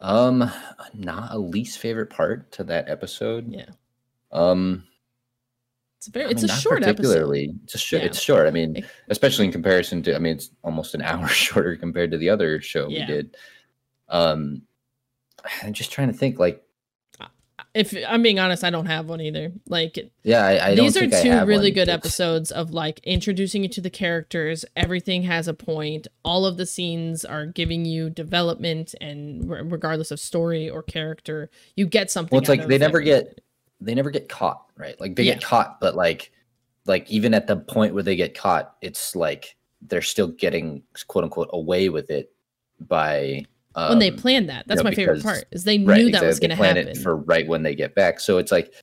Um, 0.00 0.50
not 0.94 1.32
a 1.32 1.38
least 1.38 1.78
favorite 1.78 2.10
part 2.10 2.52
to 2.52 2.64
that 2.64 2.88
episode. 2.88 3.50
Yeah. 3.52 3.66
Um, 4.32 4.84
It's 5.98 6.06
a 6.08 6.10
very 6.12 6.26
I 6.26 6.30
it's 6.30 6.42
mean, 6.42 6.50
a 6.50 6.54
not 6.54 6.60
short 6.62 6.82
episode. 6.84 6.96
particularly. 6.96 7.54
It's 7.64 7.74
a 7.74 7.78
short. 7.78 8.02
Yeah. 8.02 8.06
It's 8.08 8.20
short. 8.20 8.46
I 8.46 8.50
mean, 8.50 8.84
especially 9.08 9.46
in 9.46 9.52
comparison 9.52 10.02
to. 10.04 10.14
I 10.14 10.18
mean, 10.18 10.34
it's 10.36 10.50
almost 10.62 10.94
an 10.94 11.02
hour 11.10 11.26
shorter 11.28 11.76
compared 11.76 12.10
to 12.12 12.18
the 12.18 12.30
other 12.30 12.60
show 12.60 12.88
Yeah. 12.88 13.06
we 13.08 13.12
did. 13.12 13.36
Um, 14.08 14.62
I'm 15.62 15.72
just 15.72 15.90
trying 15.92 16.08
to 16.12 16.16
think. 16.16 16.38
Like, 16.38 16.62
If 17.74 17.94
I'm 18.08 18.22
being 18.22 18.38
honest, 18.38 18.64
I 18.64 18.70
don't 18.70 18.86
have 18.86 19.08
one 19.08 19.20
either. 19.20 19.52
Like 19.66 19.98
yeah, 20.22 20.44
I, 20.44 20.68
I 20.68 20.74
these 20.74 20.94
don't 20.94 21.12
are 21.12 21.22
two 21.22 21.46
really 21.46 21.70
good 21.70 21.88
episodes 21.88 22.50
of 22.50 22.72
like 22.72 22.98
introducing 23.04 23.62
you 23.62 23.68
to 23.70 23.80
the 23.80 23.90
characters. 23.90 24.64
Everything 24.74 25.22
has 25.24 25.48
a 25.48 25.54
point. 25.54 26.08
All 26.24 26.46
of 26.46 26.56
the 26.56 26.66
scenes 26.66 27.24
are 27.24 27.46
giving 27.46 27.84
you 27.84 28.10
development, 28.10 28.94
and 29.00 29.48
re- 29.48 29.62
regardless 29.62 30.10
of 30.10 30.18
story 30.18 30.68
or 30.68 30.82
character, 30.82 31.50
you 31.76 31.86
get 31.86 32.10
something. 32.10 32.34
Well, 32.34 32.40
it's 32.40 32.48
like 32.48 32.66
they 32.66 32.78
never 32.78 33.00
get 33.00 33.40
they 33.80 33.94
never 33.94 34.10
get 34.10 34.28
caught, 34.28 34.64
right? 34.76 34.98
Like 35.00 35.16
they 35.16 35.24
Yeah. 35.24 35.34
get 35.34 35.44
caught, 35.44 35.80
but 35.80 35.94
like 35.94 36.32
like 36.86 37.08
even 37.10 37.34
at 37.34 37.46
the 37.46 37.56
point 37.56 37.94
where 37.94 38.02
they 38.02 38.16
get 38.16 38.36
caught, 38.36 38.76
it's 38.80 39.14
like 39.14 39.56
they're 39.82 40.02
still 40.02 40.28
getting 40.28 40.82
quote 41.06 41.24
unquote 41.24 41.50
away 41.52 41.88
with 41.90 42.10
it 42.10 42.32
by 42.80 43.44
um, 43.78 43.90
when 43.90 43.98
they 44.00 44.10
planned 44.10 44.48
that. 44.48 44.66
That's 44.66 44.82
know, 44.82 44.90
my 44.90 44.94
favorite 44.94 45.22
part. 45.22 45.44
Is 45.52 45.62
they 45.64 45.78
right, 45.78 45.98
knew 46.04 46.10
that 46.10 46.24
was 46.24 46.40
going 46.40 46.50
to 46.50 46.56
happen. 46.56 46.88
it 46.88 46.96
for 46.98 47.16
right 47.16 47.46
when 47.46 47.62
they 47.62 47.74
get 47.76 47.94
back. 47.94 48.18
So 48.18 48.38
it's 48.38 48.50
like 48.50 48.74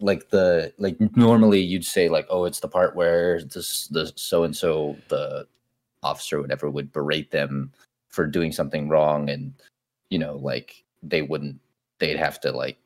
like 0.00 0.28
the 0.30 0.72
like 0.78 0.96
normally 1.16 1.60
you'd 1.60 1.84
say 1.84 2.08
like 2.08 2.26
oh 2.30 2.44
it's 2.44 2.60
the 2.60 2.68
part 2.68 2.94
where 2.94 3.42
this 3.42 3.88
the 3.88 4.12
so 4.14 4.44
and 4.44 4.54
so 4.56 4.96
the 5.08 5.46
officer 6.02 6.40
whatever 6.40 6.70
would 6.70 6.92
berate 6.92 7.30
them 7.32 7.72
for 8.08 8.26
doing 8.26 8.52
something 8.52 8.88
wrong 8.88 9.28
and 9.28 9.52
you 10.10 10.18
know 10.18 10.36
like 10.36 10.84
they 11.02 11.22
wouldn't 11.22 11.58
they'd 11.98 12.16
have 12.16 12.38
to 12.40 12.52
like 12.52 12.78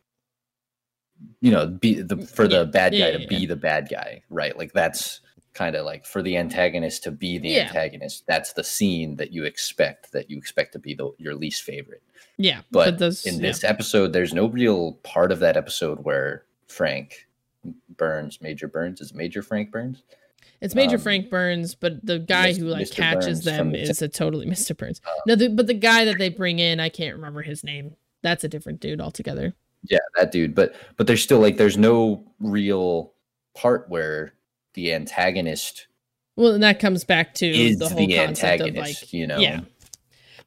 you 1.40 1.50
know 1.50 1.66
be 1.66 2.00
the 2.00 2.16
for 2.16 2.48
the 2.48 2.60
Yeah. 2.60 2.64
bad 2.64 2.92
guy 2.92 2.98
Yeah, 2.98 3.10
to 3.10 3.20
yeah, 3.20 3.28
be 3.28 3.44
the 3.46 3.56
bad 3.56 3.88
guy 3.90 4.22
right 4.30 4.56
like 4.56 4.72
that's 4.72 5.20
kind 5.54 5.76
of 5.76 5.84
like 5.84 6.04
for 6.06 6.22
the 6.22 6.36
antagonist 6.36 7.02
to 7.04 7.10
be 7.10 7.38
the 7.38 7.48
Yeah. 7.50 7.66
antagonist 7.66 8.24
that's 8.26 8.52
the 8.54 8.64
scene 8.64 9.16
that 9.16 9.32
you 9.32 9.44
expect 9.44 10.12
that 10.12 10.30
you 10.30 10.36
expect 10.38 10.72
to 10.72 10.78
be 10.78 10.94
the 10.94 11.10
your 11.18 11.34
least 11.34 11.62
favorite 11.62 12.02
yeah, 12.38 12.62
but 12.70 12.98
those 12.98 13.26
in 13.26 13.34
yeah. 13.36 13.42
this 13.42 13.62
episode 13.62 14.12
there's 14.12 14.32
no 14.32 14.46
real 14.46 14.92
part 15.02 15.30
of 15.30 15.38
that 15.40 15.56
episode 15.56 16.02
where 16.04 16.44
frank 16.68 17.26
Burns, 17.96 18.40
Major 18.40 18.66
Burns 18.66 19.00
is 19.00 19.14
Major 19.14 19.40
Frank 19.40 19.70
Burns. 19.70 20.02
It's 20.60 20.74
Major 20.74 20.96
Um, 20.96 21.02
Frank 21.02 21.30
Burns, 21.30 21.76
but 21.76 22.04
the 22.04 22.18
guy 22.18 22.48
Mis- 22.48 22.56
who 22.56 22.64
like 22.66 22.86
Mr. 22.88 22.94
catches 22.96 23.24
Burns 23.24 23.44
them 23.44 23.74
is 23.76 24.02
a 24.02 24.08
totally 24.08 24.46
Mr. 24.48 24.76
Burns. 24.76 25.00
no, 25.28 25.36
the, 25.36 25.48
but 25.48 25.68
the 25.68 25.74
guy 25.74 26.04
that 26.04 26.18
they 26.18 26.28
bring 26.28 26.58
in, 26.58 26.80
I 26.80 26.88
can't 26.88 27.14
remember 27.14 27.42
his 27.42 27.62
name. 27.62 27.94
That's 28.22 28.42
a 28.42 28.48
different 28.48 28.80
dude 28.80 29.00
altogether. 29.00 29.54
Yeah, 29.84 29.98
that 30.16 30.32
dude. 30.32 30.54
But 30.56 30.74
but 30.96 31.06
there's 31.06 31.22
still 31.22 31.38
like 31.38 31.56
there's 31.56 31.76
no 31.78 32.24
real 32.40 33.12
part 33.54 33.88
where 33.88 34.34
the 34.74 34.92
antagonist 34.94 35.86
Well, 36.36 36.52
and 36.52 36.62
that 36.62 36.80
comes 36.80 37.04
back 37.04 37.34
to 37.34 37.46
is 37.46 37.78
the 37.78 37.88
whole 37.88 38.06
the 38.06 38.16
concept 38.16 38.60
of 38.60 38.66
antagonist. 38.68 39.02
like, 39.02 39.12
you 39.12 39.26
know. 39.26 39.38
yeah. 39.38 39.60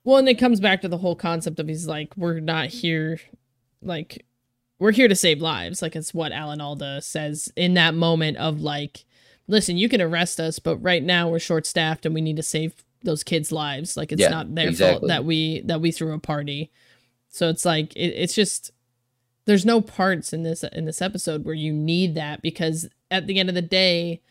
Well, 0.03 0.17
and 0.17 0.29
it 0.29 0.35
comes 0.37 0.59
back 0.59 0.81
to 0.81 0.87
the 0.87 0.99
whole 0.99 1.15
concept 1.15 1.59
of 1.59 1.67
he's 1.67 1.87
like, 1.87 2.15
we're 2.15 2.39
not 2.39 2.67
here, 2.67 3.19
like, 3.81 4.23
we're 4.77 4.91
here 4.91 5.07
to 5.07 5.15
save 5.15 5.41
lives. 5.41 5.81
Like, 5.81 5.95
it's 5.95 6.13
what 6.13 6.31
Alan 6.31 6.61
Alda 6.61 7.01
says 7.01 7.51
in 7.55 7.73
that 7.73 7.95
moment 7.95 8.37
of 8.37 8.61
like, 8.61 9.05
listen, 9.47 9.77
you 9.77 9.89
can 9.89 10.01
arrest 10.01 10.39
us, 10.39 10.59
but 10.59 10.77
right 10.77 11.01
now 11.03 11.29
we're 11.29 11.39
short 11.39 11.65
staffed 11.65 12.05
and 12.05 12.13
we 12.13 12.21
need 12.21 12.35
to 12.35 12.43
save 12.43 12.83
those 13.03 13.23
kids' 13.23 13.51
lives. 13.51 13.97
Like, 13.97 14.11
it's 14.11 14.21
Yeah, 14.21 14.29
not 14.29 14.53
their 14.53 14.71
fault 14.73 15.07
that 15.07 15.25
we 15.25 15.61
that 15.61 15.81
we 15.81 15.91
threw 15.91 16.13
a 16.13 16.19
party. 16.19 16.71
So 17.29 17.49
it's 17.49 17.65
like 17.65 17.95
it, 17.95 18.13
it's 18.15 18.35
just 18.35 18.71
there's 19.45 19.65
no 19.65 19.81
parts 19.81 20.33
in 20.33 20.43
this 20.43 20.63
in 20.63 20.85
this 20.85 21.01
episode 21.01 21.45
where 21.45 21.55
you 21.55 21.71
need 21.73 22.15
that 22.15 22.41
because 22.41 22.87
at 23.11 23.27
the 23.27 23.39
end 23.39 23.49
of 23.49 23.55
the 23.55 23.61
day, 23.61 24.21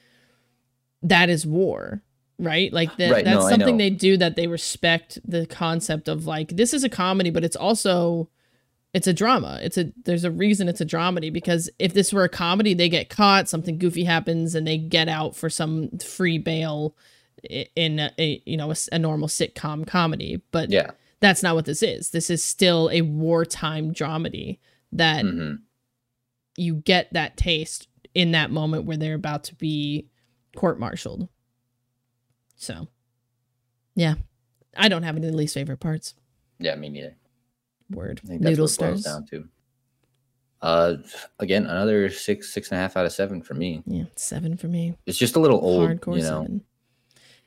that 1.02 1.28
is 1.28 1.46
war 1.46 2.02
right? 2.38 2.72
Like 2.72 2.96
that 2.96 3.12
Right, 3.12 3.24
that's 3.24 3.44
no, 3.44 3.48
something 3.48 3.76
they 3.76 3.90
do 3.90 4.16
that 4.16 4.34
they 4.34 4.48
respect 4.48 5.20
the 5.24 5.46
concept 5.46 6.08
of 6.08 6.26
like 6.26 6.48
this 6.48 6.74
is 6.74 6.82
a 6.82 6.88
comedy 6.88 7.30
but 7.30 7.44
it's 7.44 7.54
also 7.54 8.28
it's 8.92 9.06
a 9.06 9.12
drama. 9.12 9.60
It's 9.62 9.78
a 9.78 9.92
there's 10.04 10.24
a 10.24 10.30
reason 10.32 10.68
it's 10.68 10.80
a 10.80 10.86
dramedy 10.86 11.32
because 11.32 11.70
if 11.78 11.94
this 11.94 12.12
were 12.12 12.24
a 12.24 12.28
comedy 12.28 12.74
they 12.74 12.88
get 12.88 13.08
caught 13.08 13.48
something 13.48 13.78
goofy 13.78 14.02
happens 14.04 14.54
and 14.56 14.66
they 14.66 14.78
get 14.78 15.08
out 15.08 15.36
for 15.36 15.48
some 15.48 15.90
free 15.98 16.38
bail 16.38 16.96
in 17.76 18.00
a, 18.00 18.10
a 18.18 18.42
you 18.44 18.56
know 18.56 18.72
a 18.90 18.98
normal 18.98 19.28
sitcom 19.28 19.86
comedy. 19.86 20.42
But 20.50 20.70
Yeah. 20.70 20.90
that's 21.20 21.42
not 21.42 21.54
what 21.54 21.66
this 21.66 21.82
is. 21.84 22.10
This 22.10 22.30
is 22.30 22.42
still 22.42 22.90
a 22.92 23.02
wartime 23.02 23.92
dramedy 23.94 24.58
that 24.92 25.24
hmm 25.24 25.54
you 26.56 26.74
get 26.74 27.12
that 27.12 27.36
taste 27.36 27.88
in 28.14 28.32
that 28.32 28.50
moment 28.50 28.84
where 28.84 28.96
they're 28.96 29.14
about 29.14 29.44
to 29.44 29.54
be 29.56 30.06
court-martialed. 30.56 31.28
So, 32.56 32.88
yeah, 33.94 34.14
I 34.76 34.88
don't 34.88 35.02
have 35.02 35.16
any 35.16 35.26
of 35.26 35.32
the 35.32 35.38
least 35.38 35.54
favorite 35.54 35.80
parts. 35.80 36.14
Yeah, 36.58 36.74
me 36.76 36.88
neither. 36.88 37.16
Word 37.90 38.20
I 38.24 38.28
think 38.28 38.42
that's 38.42 38.50
noodle 38.50 38.64
what 38.64 38.70
stars. 38.70 39.02
down 39.02 39.26
to. 39.26 39.48
Uh, 40.62 40.96
again, 41.40 41.66
another 41.66 42.08
six, 42.08 42.54
six 42.54 42.70
and 42.70 42.78
a 42.78 42.80
half 42.80 42.96
out 42.96 43.04
of 43.04 43.12
seven 43.12 43.42
for 43.42 43.52
me. 43.54 43.82
Yeah, 43.86 44.04
seven 44.16 44.56
for 44.56 44.68
me. 44.68 44.94
It's 45.04 45.18
just 45.18 45.36
a 45.36 45.40
little 45.40 45.58
old, 45.62 45.90
Hardcore 45.90 46.16
you 46.16 46.22
know, 46.22 46.42
seven. 46.42 46.62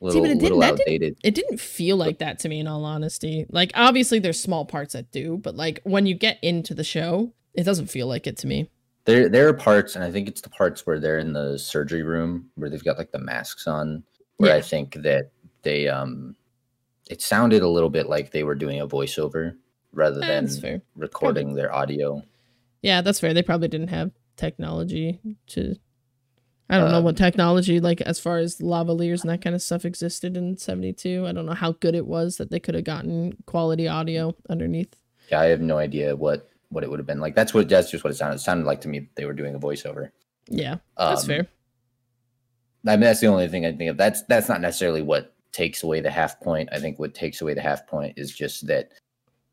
little, 0.00 0.20
but 0.22 0.30
it 0.30 0.38
didn't- 0.38 0.60
that 0.60 0.76
didn't- 0.86 1.18
It 1.24 1.34
didn't 1.34 1.58
feel 1.58 1.96
like 1.96 2.18
that 2.18 2.38
to 2.40 2.48
me, 2.48 2.60
in 2.60 2.68
all 2.68 2.84
honesty. 2.84 3.46
Like, 3.50 3.72
obviously, 3.74 4.20
there's 4.20 4.38
small 4.38 4.64
parts 4.64 4.92
that 4.92 5.10
do, 5.10 5.38
but 5.38 5.56
like 5.56 5.80
when 5.82 6.06
you 6.06 6.14
get 6.14 6.38
into 6.42 6.74
the 6.74 6.84
show, 6.84 7.32
it 7.54 7.64
doesn't 7.64 7.86
feel 7.88 8.06
like 8.06 8.26
it 8.28 8.36
to 8.38 8.46
me. 8.46 8.70
There, 9.08 9.30
there 9.30 9.48
are 9.48 9.54
parts, 9.54 9.96
and 9.96 10.04
I 10.04 10.10
think 10.10 10.28
it's 10.28 10.42
the 10.42 10.50
parts 10.50 10.86
where 10.86 11.00
they're 11.00 11.18
in 11.18 11.32
the 11.32 11.58
surgery 11.58 12.02
room 12.02 12.50
where 12.56 12.68
they've 12.68 12.84
got 12.84 12.98
like 12.98 13.10
the 13.10 13.18
masks 13.18 13.66
on, 13.66 14.04
where 14.36 14.54
I 14.54 14.60
think 14.60 14.96
that 15.02 15.30
they, 15.62 15.88
um, 15.88 16.36
it 17.08 17.22
sounded 17.22 17.62
a 17.62 17.68
little 17.68 17.88
bit 17.88 18.06
like 18.06 18.32
they 18.32 18.44
were 18.44 18.54
doing 18.54 18.80
a 18.82 18.86
voiceover 18.86 19.56
rather 19.94 20.20
than 20.20 20.82
recording 20.94 21.54
their 21.54 21.74
audio. 21.74 22.22
Yeah, 22.82 23.00
that's 23.00 23.18
fair. 23.18 23.32
They 23.32 23.42
probably 23.42 23.68
didn't 23.68 23.88
have 23.88 24.10
technology 24.36 25.20
to. 25.46 25.74
I 26.68 26.76
don't 26.76 26.90
know 26.90 26.98
Um, 26.98 27.04
what 27.04 27.16
technology, 27.16 27.80
like 27.80 28.02
as 28.02 28.20
far 28.20 28.36
as 28.36 28.58
lavaliers 28.58 29.22
and 29.22 29.30
that 29.30 29.40
kind 29.40 29.56
of 29.56 29.62
stuff, 29.62 29.86
existed 29.86 30.36
in 30.36 30.58
'72. 30.58 31.26
I 31.26 31.32
don't 31.32 31.46
know 31.46 31.54
how 31.54 31.72
good 31.72 31.94
it 31.94 32.06
was 32.06 32.36
that 32.36 32.50
they 32.50 32.60
could 32.60 32.74
have 32.74 32.84
gotten 32.84 33.38
quality 33.46 33.88
audio 33.88 34.36
underneath. 34.50 34.94
Yeah, 35.30 35.40
I 35.40 35.46
have 35.46 35.62
no 35.62 35.78
idea 35.78 36.14
what 36.14 36.46
what 36.70 36.84
it 36.84 36.90
would 36.90 36.98
have 36.98 37.06
been 37.06 37.20
like. 37.20 37.34
That's 37.34 37.54
what 37.54 37.68
that's 37.68 37.90
just 37.90 38.04
what 38.04 38.12
it 38.12 38.16
sounded. 38.16 38.36
It 38.36 38.40
sounded 38.40 38.66
like 38.66 38.80
to 38.82 38.88
me 38.88 39.08
they 39.14 39.24
were 39.24 39.32
doing 39.32 39.54
a 39.54 39.58
voiceover. 39.58 40.10
Yeah, 40.48 40.76
that's 40.96 41.22
Um, 41.22 41.26
fair. 41.28 41.46
I 42.86 42.92
mean, 42.92 43.00
that's 43.00 43.20
the 43.20 43.26
only 43.26 43.48
thing 43.48 43.66
I 43.66 43.72
think 43.72 43.90
of. 43.90 43.96
That's 43.96 44.22
that's 44.24 44.48
not 44.48 44.60
necessarily 44.60 45.02
what 45.02 45.34
takes 45.52 45.82
away 45.82 46.00
the 46.00 46.10
half 46.10 46.40
point. 46.40 46.68
I 46.72 46.78
think 46.78 46.98
what 46.98 47.14
takes 47.14 47.40
away 47.40 47.54
the 47.54 47.60
half 47.60 47.86
point 47.86 48.14
is 48.16 48.34
just 48.34 48.66
that 48.68 48.90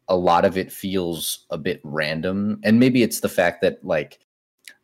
a 0.07 0.15
lot 0.15 0.45
of 0.45 0.57
it 0.57 0.71
feels 0.71 1.45
a 1.49 1.57
bit 1.57 1.81
random, 1.83 2.59
and 2.63 2.79
maybe 2.79 3.01
it's 3.03 3.21
the 3.21 3.29
fact 3.29 3.61
that 3.61 3.83
like 3.83 4.19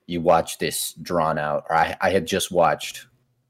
you 0.08 0.20
watch 0.22 0.58
this 0.58 0.94
drawn 1.02 1.38
out. 1.38 1.66
Or 1.70 1.76
I 1.76 1.96
I 2.02 2.10
had 2.12 2.26
just 2.26 2.52
watched 2.52 3.08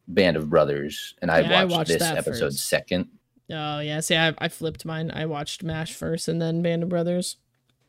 Band 0.07 0.37
of 0.37 0.49
Brothers, 0.49 1.15
and 1.21 1.31
I 1.31 1.39
Yeah, 1.39 1.61
I 1.61 1.63
watched, 1.65 1.77
watched 1.77 1.89
this 1.89 2.01
episode 2.03 2.47
first. 2.47 2.67
second. 2.67 3.07
Oh 3.49 3.79
yeah, 3.79 3.99
see, 4.01 4.15
I, 4.17 4.33
I 4.37 4.49
flipped 4.49 4.85
mine. 4.85 5.11
I 5.13 5.25
watched 5.25 5.63
Mash 5.63 5.93
first 5.93 6.27
and 6.27 6.41
then 6.41 6.61
Band 6.61 6.83
of 6.83 6.89
Brothers. 6.89 7.37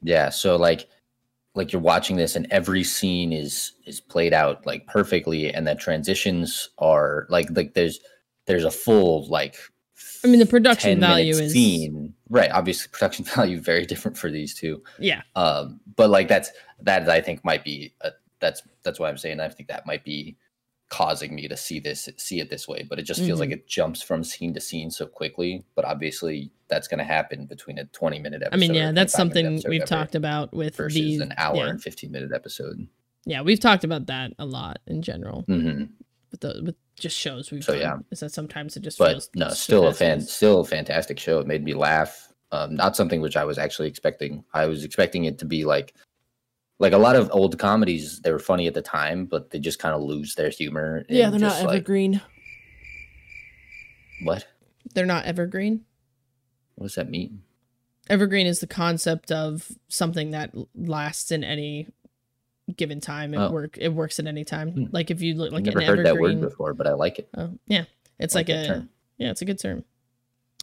Yeah, 0.02 0.28
so 0.30 0.56
like 0.56 0.88
like 1.54 1.72
you're 1.72 1.82
watching 1.82 2.16
this 2.16 2.36
and 2.36 2.46
every 2.50 2.82
scene 2.82 3.32
is 3.32 3.72
is 3.86 4.00
played 4.00 4.32
out 4.32 4.64
like 4.66 4.86
perfectly 4.86 5.52
and 5.52 5.66
the 5.66 5.74
transitions 5.74 6.68
are 6.78 7.26
like 7.28 7.48
like 7.50 7.74
there's 7.74 8.00
there's 8.46 8.64
a 8.64 8.70
full 8.70 9.26
like 9.28 9.56
I 10.24 10.28
mean, 10.28 10.38
the 10.38 10.46
production 10.46 11.00
value 11.00 11.34
is 11.34 11.52
scene. 11.52 12.14
right 12.30 12.50
obviously 12.52 12.88
production 12.90 13.24
value 13.36 13.60
very 13.60 13.84
different 13.84 14.16
for 14.16 14.30
these 14.30 14.54
two 14.54 14.82
yeah, 14.98 15.22
um 15.36 15.80
but 15.96 16.10
like 16.10 16.28
that's 16.28 16.50
that 16.80 17.08
i 17.08 17.20
think 17.20 17.44
might 17.44 17.64
be 17.64 17.92
a, 18.00 18.12
that's 18.40 18.62
that's 18.82 18.98
why 18.98 19.08
i'm 19.08 19.18
saying 19.18 19.40
i 19.40 19.48
think 19.48 19.68
that 19.68 19.86
might 19.86 20.04
be 20.04 20.36
causing 20.98 21.34
me 21.34 21.48
to 21.48 21.56
see 21.56 21.80
this 21.80 22.06
see 22.18 22.38
it 22.38 22.50
this 22.50 22.68
way 22.68 22.86
but 22.88 22.98
it 22.98 23.04
just 23.04 23.20
feels 23.22 23.40
like 23.40 23.48
Mm-hmm. 23.48 23.60
it 23.60 23.66
jumps 23.66 24.02
from 24.02 24.22
scene 24.22 24.52
to 24.52 24.60
scene 24.60 24.90
so 24.90 25.06
quickly 25.06 25.64
but 25.74 25.86
obviously 25.86 26.52
that's 26.68 26.86
going 26.86 26.98
to 26.98 27.04
happen 27.04 27.46
between 27.46 27.78
a 27.78 27.84
20 27.86 28.18
minute 28.18 28.42
episode 28.42 28.54
I 28.54 28.58
mean, 28.60 28.74
yeah, 28.74 28.92
that's 28.92 29.14
something 29.14 29.62
we've 29.66 29.86
talked 29.86 30.14
about 30.14 30.52
with 30.52 30.76
versus 30.76 30.94
these. 30.94 31.20
an 31.22 31.32
hour 31.38 31.56
yeah, 31.56 31.68
and 31.68 31.82
15 31.82 32.12
minute 32.12 32.30
episode 32.34 32.86
yeah, 33.24 33.40
we've 33.40 33.60
talked 33.60 33.84
about 33.84 34.06
that 34.08 34.32
a 34.38 34.44
lot 34.44 34.80
in 34.86 35.00
general 35.00 35.42
hmm 35.48 35.84
with 36.30 36.40
the 36.40 36.60
with 36.64 36.74
just 36.98 37.16
shows 37.16 37.50
we've 37.50 37.64
So, 37.64 37.72
done. 37.72 37.80
yeah. 37.80 37.96
is 38.10 38.20
that 38.20 38.32
sometimes 38.32 38.76
it 38.76 38.80
just 38.80 38.98
but 38.98 39.12
feels 39.12 39.30
no 39.34 39.48
still 39.48 39.86
a 39.88 39.94
fan 39.94 40.20
still 40.20 40.60
a 40.60 40.64
fantastic 40.66 41.18
show 41.18 41.38
it 41.38 41.46
made 41.46 41.64
me 41.64 41.72
laugh 41.72 42.28
um 42.52 42.74
not 42.76 42.96
something 42.96 43.22
which 43.22 43.36
i 43.38 43.44
was 43.46 43.56
actually 43.56 43.88
expecting 43.88 44.44
i 44.52 44.66
was 44.66 44.84
expecting 44.84 45.24
it 45.24 45.38
to 45.38 45.46
be 45.46 45.64
like 45.64 45.94
like 46.82 46.92
a 46.92 46.98
lot 46.98 47.16
of 47.16 47.30
old 47.32 47.58
comedies 47.58 48.20
they 48.20 48.30
were 48.32 48.38
funny 48.38 48.66
at 48.66 48.74
the 48.74 48.82
time 48.82 49.24
but 49.24 49.50
they 49.50 49.58
just 49.58 49.78
kind 49.78 49.94
of 49.94 50.02
lose 50.02 50.34
their 50.34 50.50
humor 50.50 51.04
Yeah, 51.08 51.30
they're 51.30 51.40
not 51.40 51.58
like, 51.64 51.68
evergreen. 51.76 52.20
what 54.24 54.46
They're 54.94 55.06
not 55.06 55.24
evergreen. 55.24 55.84
what 56.74 56.86
does 56.88 56.94
that 56.96 57.08
mean 57.10 57.42
Evergreen 58.10 58.46
is 58.48 58.58
the 58.58 58.66
concept 58.66 59.30
of 59.30 59.70
something 59.88 60.32
that 60.32 60.52
lasts 60.74 61.30
in 61.30 61.44
any 61.44 61.86
given 62.76 63.00
time. 63.00 63.32
It 63.32 63.38
Oh. 63.38 63.50
work 63.52 63.78
it 63.78 63.90
works 63.90 64.18
at 64.18 64.26
any 64.26 64.44
time. 64.44 64.70
Hmm. 64.72 64.84
Like 64.90 65.10
if 65.12 65.22
you 65.22 65.34
look 65.34 65.52
like 65.52 65.60
i've 65.60 65.66
never 65.74 65.80
an 65.80 65.86
heard 65.86 65.98
that 66.00 66.06
evergreen. 66.16 66.40
word 66.40 66.48
before 66.50 66.74
but 66.74 66.86
i 66.88 66.92
like 66.94 67.20
it 67.20 67.28
Oh, 67.36 67.50
yeah, 67.68 67.84
it's 68.18 68.34
I 68.34 68.40
like, 68.40 68.48
like 68.48 68.58
a 68.58 68.66
term. 68.66 68.88
yeah, 69.18 69.30
it's 69.30 69.40
a 69.40 69.44
good 69.44 69.58
term. 69.60 69.84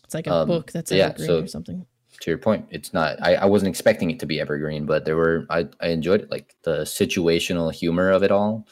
It's 0.04 0.14
like 0.14 0.28
a 0.28 0.34
Um, 0.34 0.48
book 0.50 0.72
that's 0.74 0.92
yeah, 0.92 1.06
evergreen 1.08 1.28
so- 1.28 1.40
or 1.44 1.48
something. 1.48 1.86
To 2.22 2.32
your 2.32 2.38
point 2.38 2.66
it's 2.70 2.94
not 2.94 3.22
I, 3.22 3.36
I 3.36 3.46
wasn't 3.46 3.70
expecting 3.70 4.10
it 4.12 4.20
to 4.20 4.26
be 4.26 4.40
evergreen 4.40 4.86
but 4.86 5.06
there 5.06 5.16
were 5.16 5.46
I, 5.50 5.68
I 5.80 5.88
enjoyed 5.90 6.22
it 6.22 6.32
like 6.32 6.56
the 6.64 6.80
situational 6.82 7.74
humor 7.74 8.10
of 8.10 8.24
it 8.24 8.32
all 8.32 8.68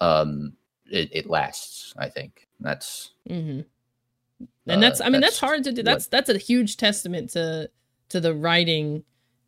um 0.00 0.52
it, 0.90 1.08
it 1.12 1.26
lasts 1.30 1.94
i 1.98 2.08
think 2.08 2.48
that's 2.60 3.10
Mm-hmm. 3.28 3.60
uh, 3.60 4.44
And 4.72 4.82
that's 4.82 5.00
I 5.00 5.08
mean 5.08 5.20
that's, 5.20 5.34
that's 5.34 5.40
hard 5.40 5.64
to 5.64 5.72
do. 5.72 5.80
what- 5.80 5.84
That's 5.86 6.06
that's 6.08 6.28
a 6.30 6.38
huge 6.38 6.76
testament 6.76 7.30
to 7.30 7.70
to 8.10 8.20
the 8.20 8.34
writing 8.34 9.02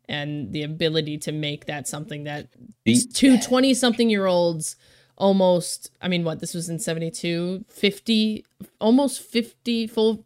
and 0.09 0.51
the 0.51 0.63
ability 0.63 1.17
to 1.19 1.31
make 1.31 1.65
that 1.67 1.87
something 1.87 2.23
that 2.25 2.47
the- 2.83 3.01
two 3.13 3.37
20 3.37 3.73
something 3.73 4.09
year 4.09 4.25
olds 4.25 4.75
almost 5.17 5.91
i 6.01 6.07
mean 6.07 6.23
what 6.23 6.39
this 6.39 6.53
was 6.53 6.69
in 6.69 6.79
72 6.79 7.65
50 7.69 8.45
almost 8.79 9.21
50 9.21 9.87
full 9.87 10.25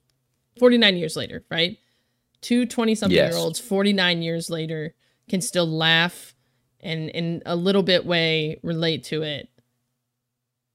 49 0.60 0.98
years 0.98 1.16
later 1.16 1.44
right 1.50 1.78
two 2.44 2.66
20 2.68 2.94
something 2.96 3.16
Yes. 3.16 3.30
year 3.32 3.38
olds 3.38 3.60
49 3.60 4.22
years 4.22 4.50
later 4.50 4.94
can 5.30 5.42
still 5.42 5.66
laugh 5.68 6.36
and 6.82 7.10
in 7.10 7.42
a 7.46 7.56
little 7.56 7.82
bit 7.84 8.06
way 8.06 8.60
relate 8.62 9.04
to 9.06 9.24
it 9.24 9.48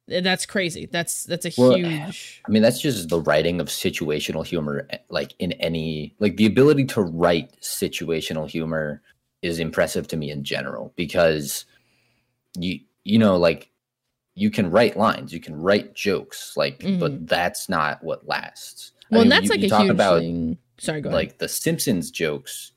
that's 0.09 0.47
crazy 0.47 0.87
that's 0.87 1.25
that's 1.25 1.45
a 1.45 1.51
Well, 1.59 1.73
huge 1.75 2.43
I 2.47 2.51
mean, 2.51 2.63
that's 2.63 2.81
just 2.81 3.11
the 3.11 3.21
writing 3.21 3.61
of 3.61 3.67
situational 3.69 4.47
humor, 4.47 4.87
eh, 4.89 4.97
like 5.11 5.35
in 5.39 5.53
any, 5.53 6.15
like 6.19 6.39
the 6.39 6.47
ability 6.47 6.87
to 6.87 7.03
write 7.03 7.61
situational 7.61 8.49
humor 8.49 9.03
is 9.43 9.59
impressive 9.59 10.09
to 10.09 10.17
me 10.17 10.31
in 10.31 10.45
general 10.45 10.95
because 10.97 11.67
you, 12.57 12.81
you 13.05 13.19
know, 13.19 13.37
like 13.37 13.71
you 14.35 14.51
can 14.51 14.71
write 14.71 14.97
lines, 14.97 15.31
you 15.35 15.41
can 15.41 15.61
write 15.61 15.95
jokes, 15.95 16.55
like, 16.57 16.83
but 16.99 17.27
that's 17.27 17.69
not 17.69 18.03
what 18.03 18.27
lasts. 18.27 18.93
I 19.13 19.17
well 19.17 19.23
and 19.23 19.31
mean, 19.31 19.43
that's 19.43 19.45
you- 19.45 19.51
like 19.51 19.61
you 19.61 19.67
a 19.67 19.69
talk 19.69 19.83
huge 19.83 19.95
about 19.95 20.21
thing 20.21 20.57
sorry 20.79 21.01
go 21.01 21.09
ahead 21.09 21.17
like 21.17 21.39
the 21.39 21.49
Simpsons 21.49 22.11
jokes 22.11 22.73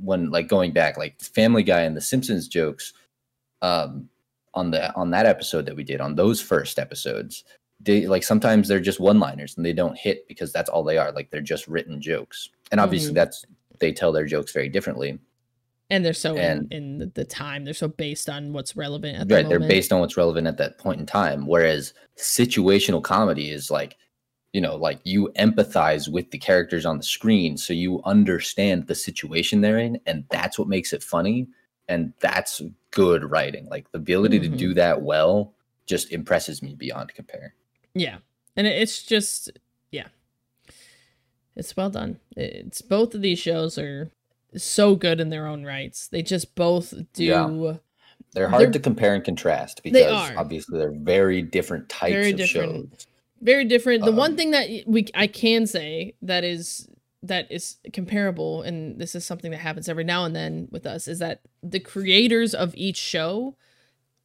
when 0.00 0.30
like 0.30 0.48
going 0.48 0.72
back, 0.72 0.98
like 0.98 1.18
Family 1.20 1.62
Guy 1.62 1.80
and 1.80 1.96
the 1.96 2.00
Simpsons 2.00 2.46
jokes, 2.46 2.92
um, 3.62 4.08
on 4.54 4.70
the 4.70 4.94
on 4.94 5.10
that 5.10 5.24
episode 5.26 5.64
that 5.66 5.76
we 5.76 5.82
did 5.84 6.00
on 6.00 6.14
those 6.14 6.40
first 6.40 6.78
episodes, 6.78 7.44
they 7.80 8.06
like 8.06 8.22
sometimes 8.22 8.68
they're 8.68 8.80
just 8.80 9.00
one 9.00 9.18
liners 9.18 9.56
and 9.56 9.64
they 9.64 9.72
don't 9.72 9.96
hit 9.96 10.26
because 10.28 10.52
that's 10.52 10.68
all 10.68 10.82
they 10.84 10.98
are. 10.98 11.10
Like 11.12 11.30
they're 11.30 11.40
just 11.40 11.68
written 11.68 12.00
jokes, 12.02 12.50
and 12.70 12.80
obviously 12.80 13.12
Mhm. 13.12 13.14
that's 13.14 13.44
they 13.80 13.92
tell 13.92 14.12
their 14.12 14.26
jokes 14.26 14.52
very 14.52 14.68
differently. 14.68 15.18
and 15.90 16.04
they're 16.04 16.12
so 16.12 16.36
And- 16.36 16.70
in, 16.70 16.82
in 16.92 16.98
the- 16.98 17.06
the 17.14 17.24
time 17.24 17.64
they're 17.64 17.72
so 17.72 17.88
based 17.88 18.28
on 18.28 18.52
what's 18.52 18.76
relevant 18.76 19.16
at 19.20 19.26
the 19.28 19.34
right 19.36 19.48
they're 19.48 19.58
based 19.58 19.90
on 19.90 20.00
what's 20.00 20.18
relevant 20.18 20.46
at 20.46 20.58
that 20.58 20.76
point 20.76 21.00
in 21.00 21.06
time 21.06 21.46
whereas 21.46 21.94
situational 22.18 23.02
comedy 23.02 23.50
is 23.50 23.70
like 23.70 23.96
you 24.52 24.60
know 24.60 24.76
like 24.76 24.98
you 25.04 25.30
empathize 25.38 26.08
with 26.10 26.30
the 26.30 26.38
characters 26.38 26.86
on 26.86 26.96
the 26.96 27.02
screen 27.02 27.56
so 27.56 27.72
you 27.72 28.00
understand 28.04 28.86
the 28.86 28.94
situation 28.94 29.60
they're 29.60 29.78
in 29.78 30.00
and 30.06 30.24
that's 30.30 30.58
what 30.58 30.68
makes 30.68 30.92
it 30.92 31.02
funny 31.02 31.46
and 31.88 32.12
that's 32.20 32.62
good 32.90 33.30
writing 33.30 33.66
like 33.70 33.90
the 33.92 33.98
ability 33.98 34.38
Mhm. 34.40 34.42
to 34.42 34.48
do 34.56 34.74
that 34.74 35.02
well 35.02 35.54
just 35.86 36.12
impresses 36.12 36.62
me 36.62 36.74
beyond 36.74 37.12
compare 37.14 37.54
Yeah. 37.94 38.18
And 38.56 38.66
it's 38.66 39.02
just 39.02 39.50
yeah. 39.90 40.08
It's 41.56 41.76
well 41.76 41.90
done. 41.90 42.20
It's 42.36 42.82
both 42.82 43.14
of 43.14 43.22
these 43.22 43.38
shows 43.38 43.78
are 43.78 44.10
so 44.56 44.94
good 44.94 45.20
in 45.20 45.30
their 45.30 45.46
own 45.46 45.64
rights. 45.64 46.06
They 46.08 46.22
just 46.22 46.54
both 46.54 46.94
do 47.12 47.24
Yeah. 47.24 47.76
they're 48.34 48.48
hard 48.48 48.62
They're- 48.64 48.70
to 48.72 48.78
compare 48.80 49.14
and 49.14 49.24
contrast 49.24 49.82
because 49.82 50.32
obviously 50.36 50.78
they're 50.78 50.92
very 50.92 51.42
different 51.42 51.88
types 51.88 52.12
Very 52.12 52.30
of 52.30 52.36
different. 52.36 52.90
shows 52.92 53.06
very 53.40 53.64
different. 53.64 54.04
The 54.04 54.12
one 54.12 54.32
Um, 54.32 54.36
thing 54.36 54.50
that 54.52 54.68
we 54.86 55.06
I 55.14 55.26
can 55.26 55.66
say 55.66 56.14
that 56.22 56.44
is 56.44 56.88
that 57.22 57.50
is 57.50 57.76
comparable 57.92 58.62
and 58.62 59.00
this 59.00 59.14
is 59.14 59.24
something 59.24 59.50
that 59.50 59.58
happens 59.58 59.88
every 59.88 60.04
now 60.04 60.24
and 60.24 60.36
then 60.36 60.68
with 60.70 60.86
us 60.86 61.08
is 61.08 61.18
that 61.18 61.40
the 61.62 61.80
creators 61.80 62.54
of 62.54 62.74
each 62.76 62.96
show 62.96 63.56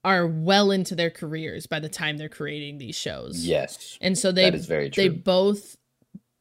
are 0.05 0.27
well 0.27 0.69
into 0.69 0.93
their 0.95 1.09
careers 1.09 1.65
by 1.65 1.79
the 1.79 1.89
time 1.89 2.17
they're 2.17 2.29
creating 2.29 2.77
these 2.77 2.95
shows. 2.95 3.47
yes 3.47 3.97
And 3.99 4.17
so 4.17 4.31
they 4.31 4.49
that 4.49 4.55
is 4.55 4.67
very 4.67 4.89
they 4.89 5.09
both 5.09 5.75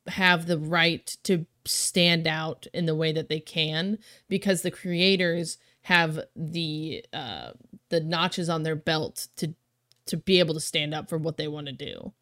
have 0.08 0.46
the 0.46 0.58
right 0.58 1.16
to 1.24 1.46
stand 1.64 2.26
out 2.26 2.66
in 2.74 2.86
the 2.86 2.94
way 2.94 3.12
that 3.12 3.28
they 3.28 3.40
can 3.40 3.98
because 4.28 4.62
the 4.62 4.70
creators 4.70 5.58
have 5.82 6.20
the 6.36 7.04
uh 7.12 7.52
the 7.88 8.00
notches 8.00 8.48
on 8.48 8.62
their 8.62 8.76
belt 8.76 9.28
to 9.36 9.54
to 10.06 10.16
be 10.16 10.38
able 10.38 10.54
to 10.54 10.60
stand 10.60 10.92
up 10.92 11.08
for 11.08 11.16
what 11.16 11.36
they 11.36 11.48
want 11.48 11.66
to 11.68 11.72
do. 11.72 12.12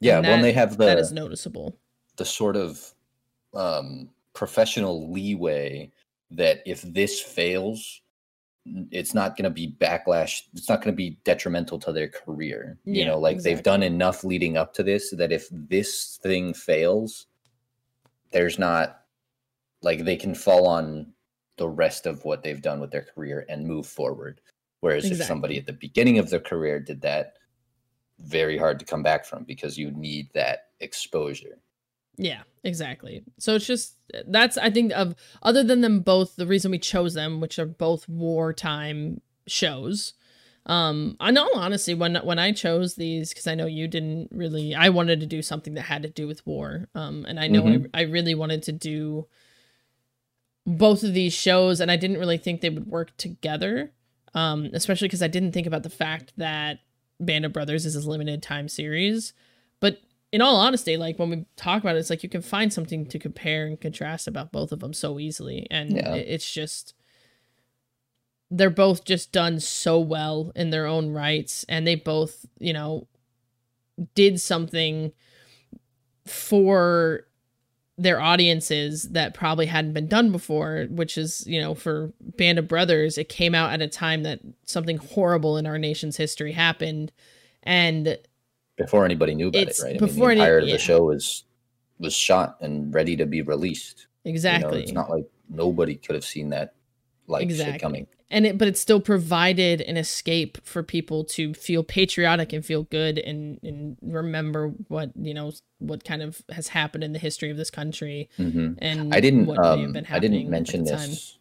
Yeah 0.00 0.20
when 0.20 0.42
they 0.42 0.52
have 0.52 0.76
the 0.76 0.84
that 0.84 0.98
is 0.98 1.12
noticeable. 1.12 1.78
the 2.16 2.24
sort 2.24 2.56
of 2.56 2.94
um, 3.54 4.10
professional 4.34 5.10
leeway 5.10 5.90
that 6.30 6.60
if 6.66 6.82
this 6.82 7.20
fails, 7.20 8.02
it's 8.90 9.14
not 9.14 9.36
going 9.36 9.44
to 9.44 9.50
be 9.50 9.76
backlash. 9.80 10.42
It's 10.54 10.68
not 10.68 10.82
going 10.82 10.92
to 10.92 10.96
be 10.96 11.18
detrimental 11.24 11.78
to 11.80 11.92
their 11.92 12.08
career. 12.08 12.78
You 12.84 13.04
know, 13.04 13.18
like 13.18 13.42
they've 13.42 13.62
done 13.62 13.82
enough 13.82 14.24
leading 14.24 14.56
up 14.56 14.74
to 14.74 14.82
this 14.82 15.10
that 15.16 15.32
if 15.32 15.48
this 15.50 16.18
thing 16.22 16.52
fails, 16.52 17.26
there's 18.32 18.58
not 18.58 19.02
like 19.82 20.04
they 20.04 20.16
can 20.16 20.34
fall 20.34 20.66
on 20.66 21.12
the 21.56 21.68
rest 21.68 22.06
of 22.06 22.24
what 22.24 22.42
they've 22.42 22.60
done 22.60 22.80
with 22.80 22.90
their 22.90 23.06
career 23.14 23.46
and 23.48 23.66
move 23.66 23.86
forward. 23.86 24.40
Whereas 24.80 25.10
if 25.10 25.24
somebody 25.24 25.58
at 25.58 25.66
the 25.66 25.72
beginning 25.72 26.18
of 26.18 26.28
their 26.28 26.40
career 26.40 26.80
did 26.80 27.00
that, 27.02 27.35
very 28.18 28.56
hard 28.56 28.78
to 28.78 28.84
come 28.84 29.02
back 29.02 29.24
from 29.24 29.44
because 29.44 29.76
you 29.76 29.90
need 29.90 30.28
that 30.34 30.68
exposure. 30.80 31.58
Yeah, 32.16 32.42
exactly. 32.64 33.24
So 33.38 33.54
it's 33.56 33.66
just 33.66 33.96
that's 34.26 34.56
I 34.56 34.70
think 34.70 34.92
of 34.92 35.14
other 35.42 35.62
than 35.62 35.82
them 35.82 36.00
both 36.00 36.36
the 36.36 36.46
reason 36.46 36.70
we 36.70 36.78
chose 36.78 37.14
them, 37.14 37.40
which 37.40 37.58
are 37.58 37.66
both 37.66 38.08
wartime 38.08 39.20
shows. 39.46 40.14
Um, 40.64 41.16
I 41.20 41.30
know 41.30 41.48
honestly 41.54 41.94
when 41.94 42.16
when 42.16 42.38
I 42.38 42.52
chose 42.52 42.94
these 42.94 43.28
because 43.28 43.46
I 43.46 43.54
know 43.54 43.66
you 43.66 43.86
didn't 43.86 44.30
really. 44.32 44.74
I 44.74 44.88
wanted 44.88 45.20
to 45.20 45.26
do 45.26 45.42
something 45.42 45.74
that 45.74 45.82
had 45.82 46.02
to 46.02 46.08
do 46.08 46.26
with 46.26 46.44
war. 46.46 46.88
Um, 46.94 47.24
and 47.28 47.38
I 47.38 47.48
know 47.48 47.64
Mhm. 47.64 47.90
I, 47.94 48.00
I 48.00 48.02
really 48.04 48.34
wanted 48.34 48.62
to 48.64 48.72
do 48.72 49.28
both 50.66 51.02
of 51.04 51.14
these 51.14 51.32
shows, 51.32 51.80
and 51.80 51.90
I 51.90 51.96
didn't 51.96 52.18
really 52.18 52.38
think 52.38 52.60
they 52.60 52.70
would 52.70 52.86
work 52.86 53.16
together. 53.16 53.92
Um, 54.34 54.70
especially 54.74 55.08
because 55.08 55.22
I 55.22 55.28
didn't 55.28 55.52
think 55.52 55.66
about 55.66 55.82
the 55.82 55.90
fact 55.90 56.32
that 56.36 56.80
Band 57.20 57.44
of 57.44 57.52
Brothers 57.52 57.86
is 57.86 57.94
a 57.96 58.08
limited 58.08 58.42
time 58.42 58.68
series. 58.68 59.32
But 59.80 60.00
in 60.32 60.40
all 60.40 60.56
honesty, 60.56 60.96
like 60.96 61.18
when 61.18 61.30
we 61.30 61.46
talk 61.56 61.82
about 61.82 61.96
it, 61.96 62.00
it's 62.00 62.10
like 62.10 62.22
you 62.22 62.28
can 62.28 62.42
find 62.42 62.72
something 62.72 63.06
to 63.06 63.18
compare 63.18 63.66
and 63.66 63.80
contrast 63.80 64.26
about 64.26 64.52
both 64.52 64.72
of 64.72 64.80
them 64.80 64.92
so 64.92 65.18
easily, 65.18 65.66
and 65.70 65.92
Yeah. 65.96 66.14
it's 66.14 66.52
just 66.52 66.94
they're 68.50 68.70
both 68.70 69.04
just 69.04 69.32
done 69.32 69.58
so 69.58 69.98
well 69.98 70.52
in 70.54 70.70
their 70.70 70.86
own 70.86 71.10
rights, 71.10 71.64
and 71.68 71.86
they 71.86 71.96
both, 71.96 72.46
you 72.60 72.72
know, 72.72 73.08
did 74.14 74.40
something 74.40 75.12
for 76.26 77.26
their 77.98 78.20
audiences 78.20 79.04
that 79.10 79.32
probably 79.34 79.66
hadn't 79.66 79.94
been 79.94 80.06
done 80.06 80.30
before, 80.30 80.86
which 80.90 81.16
is, 81.16 81.46
you 81.46 81.60
know, 81.60 81.74
for 81.74 82.12
Band 82.20 82.58
of 82.58 82.68
Brothers, 82.68 83.16
it 83.16 83.28
came 83.28 83.54
out 83.54 83.72
at 83.72 83.80
a 83.80 83.88
time 83.88 84.22
that 84.24 84.40
something 84.64 84.98
horrible 84.98 85.56
in 85.56 85.66
our 85.66 85.78
nation's 85.78 86.16
history 86.16 86.52
happened. 86.52 87.10
And 87.62 88.18
before 88.76 89.04
anybody 89.04 89.34
knew 89.34 89.48
about 89.48 89.62
it, 89.62 89.78
right? 89.82 89.98
before 89.98 90.28
I 90.28 90.32
any- 90.32 90.40
mean, 90.40 90.48
the 90.48 90.54
entirety 90.54 90.66
of 90.66 90.68
yeah. 90.68 90.74
the 90.74 90.82
show 90.82 91.02
was 91.04 91.44
was 91.98 92.14
shot 92.14 92.58
and 92.60 92.92
ready 92.94 93.16
to 93.16 93.24
be 93.24 93.40
released. 93.40 94.06
You 94.24 94.30
know, 94.30 94.34
exactly. 94.34 94.82
it's 94.82 94.92
not 94.92 95.08
like 95.08 95.24
nobody 95.48 95.94
could 95.94 96.14
have 96.14 96.24
seen 96.24 96.50
that 96.50 96.74
like 97.28 97.42
shit 97.42 97.50
Exactly. 97.52 97.78
coming. 97.78 98.06
and 98.30 98.46
it 98.46 98.58
but 98.58 98.66
it 98.68 98.76
still 98.76 99.00
provided 99.00 99.80
an 99.82 99.96
escape 99.96 100.58
for 100.64 100.82
people 100.82 101.24
to 101.24 101.54
feel 101.54 101.82
patriotic 101.82 102.52
and 102.52 102.64
feel 102.64 102.84
good 102.84 103.18
and 103.18 103.58
and 103.62 103.96
remember 104.02 104.68
what 104.88 105.10
you 105.16 105.34
know 105.34 105.52
what 105.78 106.04
kind 106.04 106.22
of 106.22 106.42
has 106.50 106.68
happened 106.68 107.04
in 107.04 107.12
the 107.12 107.18
history 107.18 107.50
of 107.50 107.56
this 107.56 107.70
country 107.70 108.28
hmm 108.36 108.72
and 108.78 109.14
I 109.14 109.20
didn't. 109.20 109.46
what 109.46 109.58
may 109.60 109.82
have 109.82 109.96
Um, 109.96 110.02
I 110.10 110.18
didn't 110.18 110.48
mention 110.48 110.84
this. 110.84 111.38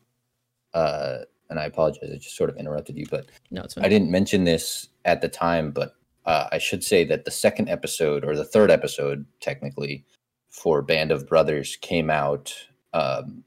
Uh, 0.73 1.19
and 1.49 1.57
I 1.59 1.65
apologize. 1.65 2.09
I 2.11 2.17
just 2.17 2.35
sort 2.35 2.49
of 2.49 2.57
interrupted 2.57 2.97
you, 2.97 3.05
but 3.09 3.27
no 3.51 3.61
it's 3.63 3.75
fine. 3.75 3.85
I 3.85 3.87
didn't 3.87 4.11
mention 4.11 4.43
this 4.43 4.89
at 5.05 5.21
the 5.21 5.29
time. 5.29 5.71
But 5.71 5.95
uh, 6.25 6.47
I 6.51 6.57
should 6.57 6.83
say 6.83 7.05
that 7.05 7.23
the 7.23 7.31
second 7.31 7.69
episode, 7.69 8.25
or 8.25 8.35
the 8.35 8.43
third 8.43 8.69
episode, 8.71 9.25
technically, 9.39 10.03
for 10.49 10.81
Band 10.81 11.11
of 11.11 11.29
Brothers 11.29 11.77
came 11.77 12.09
out 12.09 12.53
um, 12.93 13.44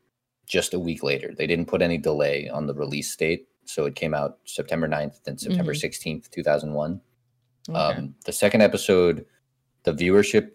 just 0.48 0.74
a 0.74 0.78
week 0.78 1.02
later. 1.02 1.34
They 1.36 1.46
didn't 1.46 1.66
put 1.66 1.82
any 1.82 1.98
delay 1.98 2.48
on 2.48 2.66
the 2.66 2.74
release 2.74 3.14
date, 3.14 3.46
so 3.64 3.84
it 3.84 3.94
came 3.94 4.14
out 4.14 4.38
September 4.44 4.88
9th 4.88 5.26
and 5.26 5.38
September 5.38 5.74
Mhm. 5.74 5.80
16th, 5.80 6.30
2001. 6.30 7.00
Okay. 7.68 7.78
Um, 7.78 8.14
the 8.24 8.32
second 8.32 8.62
episode, 8.62 9.26
the 9.84 9.92
viewership 9.92 10.52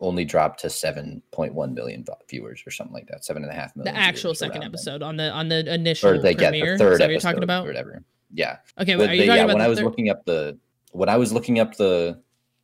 only 0.00 0.24
dropped 0.24 0.60
to 0.60 0.68
7.1 0.70 1.74
million 1.74 2.04
viewers 2.28 2.62
or 2.66 2.70
something 2.70 2.94
like 2.94 3.06
that, 3.08 3.24
seven 3.24 3.42
and 3.42 3.52
a 3.52 3.54
half 3.54 3.76
million. 3.76 3.94
the 3.94 4.00
actual 4.00 4.34
second 4.34 4.56
around 4.56 4.60
then. 4.62 4.68
episode 4.70 5.02
on 5.02 5.16
the 5.16 5.30
on 5.30 5.48
the 5.48 5.72
initial 5.72 6.10
or 6.10 6.18
they 6.18 6.34
get 6.34 6.50
premiere 6.50 6.72
the 6.76 6.78
third 6.84 6.92
is 6.94 6.98
that 6.98 7.04
what 7.04 7.10
episode 7.10 7.12
you're 7.12 7.20
talking 7.32 7.42
about 7.44 7.64
or 7.64 7.68
whatever. 7.68 8.02
Yeah, 8.32 8.56
okay 8.80 8.94
are 8.94 9.00
you 9.02 9.06
they- 9.06 9.16
talking 9.18 9.26
yeah, 9.28 9.34
about 9.44 9.46
when 9.48 9.58
the 9.58 9.64
I 9.64 9.68
was 9.68 9.78
third? 9.78 9.84
looking 9.84 10.08
up 10.10 10.24
the 10.24 10.58
when 10.90 11.08
I 11.08 11.16
was 11.16 11.32
looking 11.32 11.58
up 11.60 11.76
the 11.76 12.20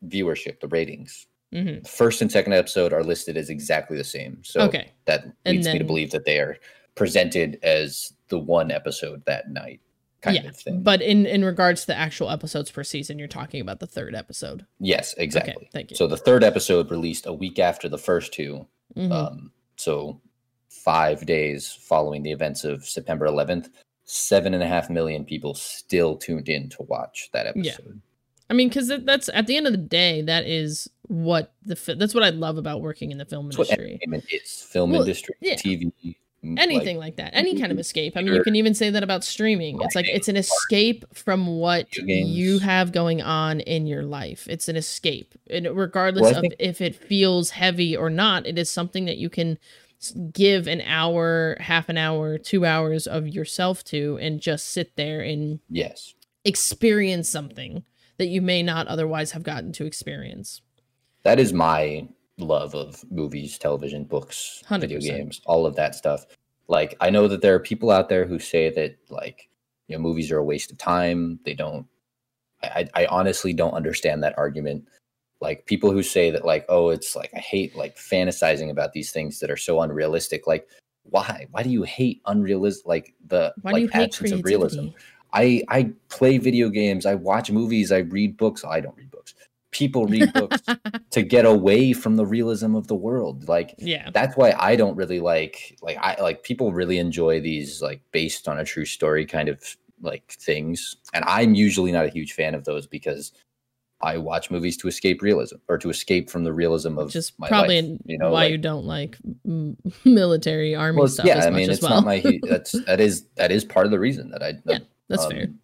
viewership, 0.07 0.59
the 0.59 0.67
ratings, 0.67 1.27
Mhm. 1.53 1.85
first 1.87 2.21
and 2.21 2.31
second 2.31 2.53
episode 2.53 2.93
are 2.93 3.03
listed 3.03 3.35
as 3.37 3.49
exactly 3.49 3.97
the 3.97 4.03
same. 4.03 4.39
So 4.43 4.61
okay 4.61 4.91
that 5.05 5.25
leads 5.45 5.67
me 5.67 5.77
to 5.79 5.83
believe 5.83 6.11
that 6.11 6.25
they 6.25 6.39
are 6.39 6.57
presented 6.95 7.59
as 7.63 8.13
the 8.29 8.39
one 8.39 8.71
episode 8.71 9.23
that 9.25 9.49
night, 9.49 9.81
kind 10.21 10.35
yeah 10.37 10.47
of 10.49 10.55
thing. 10.55 10.81
but 10.83 11.01
in 11.01 11.25
in 11.25 11.43
regards 11.43 11.81
to 11.81 11.87
the 11.87 11.97
actual 11.97 12.29
episodes 12.29 12.71
per 12.71 12.83
season 12.83 13.19
you're 13.19 13.27
talking 13.27 13.59
about 13.59 13.79
the 13.79 13.87
third 13.87 14.15
episode 14.15 14.65
yes, 14.79 15.13
exactly. 15.17 15.53
okay 15.55 15.69
thank 15.73 15.91
you 15.91 15.97
So 15.97 16.07
the 16.07 16.17
third 16.17 16.43
episode 16.43 16.89
released 16.91 17.25
a 17.25 17.33
week 17.33 17.59
after 17.59 17.89
the 17.89 17.97
first 17.97 18.31
two. 18.33 18.65
Mhm. 18.95 19.11
Um, 19.11 19.51
so 19.77 20.21
five 20.69 21.25
days 21.25 21.69
following 21.71 22.23
the 22.23 22.31
events 22.31 22.63
of 22.63 22.85
September 22.85 23.25
11th, 23.25 23.69
seven 24.05 24.53
and 24.53 24.63
a 24.63 24.67
half 24.67 24.89
million 24.89 25.25
people 25.25 25.53
still 25.53 26.15
tuned 26.17 26.47
in 26.49 26.69
to 26.69 26.83
watch 26.83 27.29
that 27.33 27.45
episode. 27.47 27.65
Yeah. 27.65 27.71
episode. 27.73 28.01
I 28.49 28.53
mean, 28.53 28.67
because 28.67 28.91
that's 29.05 29.29
at 29.33 29.47
the 29.47 29.55
end 29.55 29.65
of 29.67 29.71
the 29.73 29.77
day, 29.77 30.21
that 30.23 30.45
is 30.45 30.89
what 31.11 31.53
the 31.65 31.75
fi- 31.75 31.95
that's 31.95 32.13
what 32.15 32.23
I 32.23 32.29
love 32.29 32.57
about 32.57 32.81
working 32.81 33.11
in 33.11 33.17
the 33.17 33.25
film 33.25 33.47
That's 33.49 33.57
industry. 33.69 33.99
is: 34.31 34.61
film 34.61 34.91
Well, 34.91 35.01
industry, 35.01 35.35
yeah. 35.41 35.55
TV, 35.55 35.91
Anything 36.57 36.97
like, 36.97 37.17
that, 37.17 37.35
any 37.35 37.59
kind 37.59 37.71
of 37.71 37.77
escape. 37.77 38.17
I 38.17 38.23
mean, 38.23 38.33
you 38.33 38.41
can 38.41 38.55
even 38.55 38.73
say 38.73 38.89
that 38.89 39.03
about 39.03 39.23
streaming. 39.23 39.79
It's 39.81 39.93
like 39.93 40.07
it's 40.07 40.27
an 40.27 40.37
escape 40.37 41.05
from 41.13 41.45
what 41.59 41.95
you 41.95 42.57
have 42.59 42.91
going 42.91 43.21
on 43.21 43.59
in 43.59 43.85
your 43.85 44.01
life. 44.03 44.47
It's 44.49 44.67
an 44.67 44.75
escape, 44.75 45.35
and 45.51 45.67
regardless 45.75 46.23
Well, 46.23 46.33
I 46.33 46.37
of 46.37 46.41
think- 46.41 46.55
if 46.57 46.81
it 46.81 46.95
feels 46.95 47.51
heavy 47.51 47.95
or 47.95 48.09
not, 48.09 48.47
it 48.47 48.57
is 48.57 48.69
something 48.71 49.05
that 49.05 49.17
you 49.17 49.29
can 49.29 49.59
give 50.33 50.65
an 50.65 50.81
hour, 50.81 51.57
half 51.59 51.89
an 51.89 51.97
hour, 51.97 52.39
two 52.39 52.65
hours 52.65 53.05
of 53.05 53.27
yourself 53.27 53.83
to, 53.83 54.17
and 54.19 54.39
just 54.41 54.65
sit 54.67 54.95
there 54.95 55.21
and 55.21 55.59
yes, 55.69 56.15
experience 56.43 57.29
something 57.29 57.83
that 58.17 58.27
you 58.27 58.41
may 58.41 58.63
not 58.63 58.87
otherwise 58.87 59.31
have 59.33 59.43
gotten 59.43 59.71
to 59.73 59.85
experience. 59.85 60.61
That 61.23 61.39
is 61.39 61.53
my 61.53 62.07
love 62.37 62.73
of 62.75 63.03
movies, 63.11 63.57
television, 63.57 64.03
books, 64.03 64.63
video 64.69 64.99
100%. 64.99 65.03
games, 65.03 65.41
all 65.45 65.65
of 65.65 65.75
that 65.75 65.95
stuff. 65.95 66.25
Like 66.67 66.95
I 67.01 67.09
know 67.09 67.27
that 67.27 67.41
there 67.41 67.53
are 67.55 67.59
people 67.59 67.91
out 67.91 68.09
there 68.09 68.25
who 68.25 68.39
say 68.39 68.69
that 68.71 68.97
like 69.09 69.49
you 69.87 69.95
know 69.95 70.01
movies 70.01 70.31
are 70.31 70.37
a 70.37 70.43
waste 70.43 70.71
of 70.71 70.77
time. 70.77 71.39
They 71.43 71.53
don't 71.53 71.85
I, 72.63 72.87
I 72.93 73.05
honestly 73.07 73.53
don't 73.53 73.73
understand 73.73 74.23
that 74.23 74.37
argument. 74.37 74.87
Like 75.39 75.65
people 75.65 75.91
who 75.91 76.03
say 76.03 76.29
that, 76.31 76.45
like, 76.45 76.65
oh, 76.69 76.89
it's 76.89 77.15
like 77.15 77.31
I 77.35 77.39
hate 77.39 77.75
like 77.75 77.97
fantasizing 77.97 78.69
about 78.69 78.93
these 78.93 79.11
things 79.11 79.39
that 79.39 79.49
are 79.49 79.57
so 79.57 79.81
unrealistic. 79.81 80.45
Like, 80.45 80.67
why? 81.03 81.47
Why 81.49 81.63
do 81.63 81.69
you 81.69 81.83
hate 81.83 82.21
unrealistic? 82.27 82.85
Like 82.85 83.13
the 83.27 83.53
Why 83.61 83.71
like 83.71 83.95
absence 83.95 84.31
of 84.31 84.43
realism. 84.43 84.89
I 85.33 85.63
I 85.69 85.91
play 86.09 86.37
video 86.37 86.69
games. 86.69 87.05
I 87.05 87.15
watch 87.15 87.49
movies. 87.49 87.91
I 87.91 87.99
read 87.99 88.37
books. 88.37 88.63
I 88.63 88.81
don't 88.81 88.95
read. 88.95 89.10
People 89.81 90.05
read 90.05 90.31
books 90.33 90.61
to 91.09 91.21
get 91.23 91.45
away 91.45 91.91
from 91.93 92.15
the 92.15 92.25
realism 92.25 92.75
of 92.75 92.87
the 92.87 92.95
world. 92.95 93.47
Like 93.47 93.73
yeah. 93.79 94.11
that's 94.13 94.37
why 94.37 94.53
I 94.59 94.75
don't 94.75 94.95
really 94.95 95.19
like 95.19 95.77
like 95.81 95.97
I 95.97 96.21
like 96.21 96.43
people 96.43 96.71
really 96.71 96.99
enjoy 96.99 97.41
these 97.41 97.81
like 97.81 98.01
based 98.11 98.47
on 98.47 98.59
a 98.59 98.63
true 98.63 98.85
story 98.85 99.25
kind 99.25 99.49
of 99.49 99.59
like 100.01 100.31
things. 100.31 100.95
And 101.13 101.25
I'm 101.27 101.55
usually 101.55 101.91
not 101.91 102.05
a 102.05 102.09
huge 102.09 102.33
fan 102.33 102.53
of 102.53 102.63
those 102.65 102.85
because 102.85 103.31
I 104.03 104.17
watch 104.17 104.49
movies 104.51 104.77
to 104.77 104.87
escape 104.87 105.21
realism 105.21 105.57
or 105.67 105.77
to 105.77 105.89
escape 105.89 106.29
from 106.29 106.43
the 106.43 106.53
realism 106.53 106.97
of 106.97 107.11
Just 107.11 107.39
my 107.39 107.47
probably 107.47 107.81
life, 107.81 107.99
you 108.05 108.17
know 108.17 108.31
why 108.31 108.43
like- 108.43 108.51
you 108.51 108.57
don't 108.57 108.85
like 108.85 109.17
military 110.05 110.75
army 110.75 110.97
well, 110.99 111.07
stuff 111.07 111.25
yeah, 111.25 111.37
as 111.37 111.45
I 111.45 111.49
much 111.49 111.57
mean, 111.57 111.69
as 111.69 111.77
it's 111.77 111.83
well. 111.83 112.01
not 112.01 112.05
my 112.05 112.39
that's 112.43 112.71
that 112.85 112.99
is 112.99 113.25
that 113.35 113.51
is 113.51 113.63
part 113.65 113.85
of 113.85 113.91
the 113.91 113.99
reason 113.99 114.29
that 114.31 114.43
I 114.43 114.53
Yeah, 114.65 114.79
That's 115.07 115.25
fair. 115.25 115.43
um, 115.43 115.59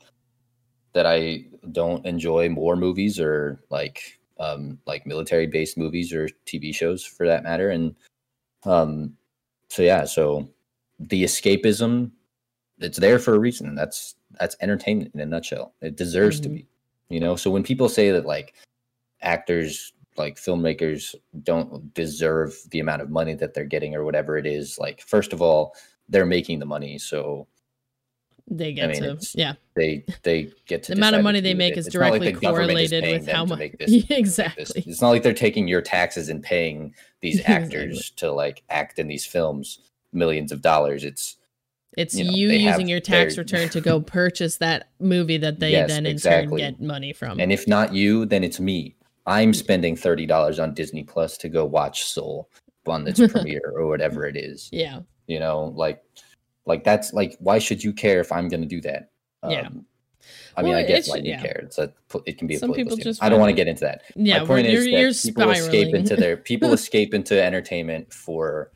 that 0.93 1.05
I 1.05 1.45
don't 1.73 2.05
enjoy 2.05 2.49
war 2.53 2.75
movies 2.75 3.19
or 3.19 3.61
like 3.69 4.19
um 4.39 4.77
like 4.85 5.05
military 5.07 5.47
based 5.47 5.77
movies 5.77 6.13
or 6.13 6.27
TV 6.45 6.73
shows 6.73 7.03
for 7.03 7.25
that 7.27 7.43
matter. 7.43 7.69
And 7.71 7.95
um 8.65 9.15
so 9.69 9.81
yeah 9.83 10.05
so 10.05 10.47
the 10.99 11.23
escapism 11.23 12.11
it's 12.79 12.97
there 12.99 13.19
for 13.19 13.35
a 13.35 13.39
reason. 13.39 13.73
That's 13.75 14.15
that's 14.39 14.55
entertainment 14.61 15.11
in 15.15 15.19
a 15.21 15.25
nutshell. 15.25 15.73
It 15.81 15.95
deserves 15.95 16.39
to 16.41 16.49
Mhm. 16.49 16.53
be 16.53 16.67
you 17.09 17.19
know? 17.19 17.35
So 17.37 17.49
when 17.51 17.63
people 17.63 17.89
say 17.89 18.11
that 18.11 18.25
like 18.25 18.53
actors 19.21 19.93
like 20.17 20.35
filmmakers 20.37 21.15
don't 21.43 21.93
deserve 21.93 22.57
the 22.71 22.79
amount 22.79 23.01
of 23.01 23.09
money 23.09 23.35
that 23.35 23.53
they're 23.53 23.65
getting 23.65 23.95
or 23.95 24.03
whatever 24.03 24.37
it 24.37 24.45
is 24.47 24.77
like 24.79 25.01
first 25.01 25.31
of 25.33 25.41
all 25.41 25.75
they're 26.09 26.25
making 26.25 26.59
the 26.59 26.65
money. 26.65 26.97
So 26.97 27.47
They 28.49 28.71
get 28.73 28.91
mean, 28.91 29.01
to 29.17 29.17
yeah. 29.35 29.53
they 29.75 30.05
they 30.23 30.51
get 30.67 30.83
to 30.83 30.93
The 30.93 30.97
amount 30.97 31.15
of 31.17 31.23
money 31.23 31.41
they 31.41 31.53
make 31.53 31.73
it. 31.73 31.79
is 31.79 31.87
It's 31.87 31.95
like 31.95 32.11
directly 32.13 32.31
is 32.31 32.39
correlated 32.39 33.03
with 33.03 33.27
how 33.27 33.43
much. 33.45 33.59
this- 33.79 33.89
make 33.89 34.07
this. 34.07 34.09
exactly. 34.09 34.83
It's 34.85 35.01
not 35.01 35.09
like 35.09 35.23
they're 35.23 35.33
taking 35.33 35.67
your 35.67 35.81
taxes 35.81 36.29
and 36.29 36.41
paying 36.41 36.93
these 37.21 37.39
Exactly. 37.39 37.65
actors 37.65 38.09
to 38.17 38.31
like 38.31 38.63
act 38.69 38.99
in 38.99 39.07
these 39.07 39.25
films 39.25 39.79
millions 40.13 40.53
of 40.53 40.61
dollars. 40.61 41.03
It's 41.03 41.35
It's 41.97 42.15
you 42.15 42.23
you, 42.23 42.47
know, 42.47 42.53
they 42.53 42.59
using 42.61 42.87
your 42.87 43.01
tax 43.01 43.35
their- 43.35 43.43
return 43.43 43.67
to 43.69 43.81
go 43.89 43.99
purchase 43.99 44.55
that 44.57 44.89
movie 45.01 45.37
that 45.37 45.59
they 45.59 45.71
Yes, 45.71 45.89
then 45.89 46.05
in 46.05 46.13
exactly. 46.13 46.61
turn 46.61 46.71
get 46.75 46.81
money 46.81 47.11
from. 47.11 47.39
and 47.41 47.51
if 47.51 47.67
not 47.67 47.93
you, 47.93 48.25
then 48.25 48.45
it's 48.45 48.59
me. 48.61 48.95
I'm 49.25 49.53
spending 49.53 49.97
thirty 49.97 50.25
dollars 50.25 50.57
on 50.57 50.73
Disney 50.73 51.03
Plus 51.03 51.37
to 51.39 51.49
go 51.49 51.65
watch 51.65 52.05
Soul 52.05 52.49
on 52.87 53.05
its 53.05 53.19
premiere 53.19 53.73
or 53.75 53.87
whatever 53.87 54.25
it 54.25 54.37
is. 54.37 54.69
yeah. 54.71 55.01
You 55.27 55.39
know, 55.41 55.73
like 55.75 56.01
like 56.67 56.83
that's 56.83 57.13
like 57.13 57.35
why 57.39 57.57
should 57.57 57.83
you 57.83 57.93
care 57.93 58.19
if 58.19 58.31
I'm 58.31 58.47
going 58.49 58.61
to 58.61 58.67
do 58.67 58.81
that? 58.81 59.09
Yeah. 59.47 59.61
Um, 59.61 59.85
I 60.57 60.61
mean, 60.61 60.73
Well, 60.73 60.83
I 60.83 60.87
guess 60.87 61.09
why 61.09 61.17
you 61.17 61.31
yeah. 61.31 61.41
care. 61.41 61.61
It's 61.63 61.77
a 61.77 61.93
it 62.25 62.37
can 62.37 62.47
be 62.47 62.55
a 62.55 62.59
Some 62.59 62.69
political 62.69 62.97
statement. 62.97 63.03
just 63.15 63.23
I 63.23 63.29
don't 63.29 63.39
want 63.39 63.49
to 63.49 63.55
get 63.55 63.67
into 63.67 63.81
that. 63.85 64.03
Yeah. 64.15 64.39
My 64.39 64.45
point 64.45 64.67
you're, 64.69 64.83
is 64.83 65.23
that 65.23 65.33
people 65.35 65.51
escape 65.51 65.95
into 65.95 66.15
their 66.15 66.37
people 66.37 66.73
escape 66.79 67.13
into 67.13 67.41
entertainment 67.41 68.13
for 68.13 68.71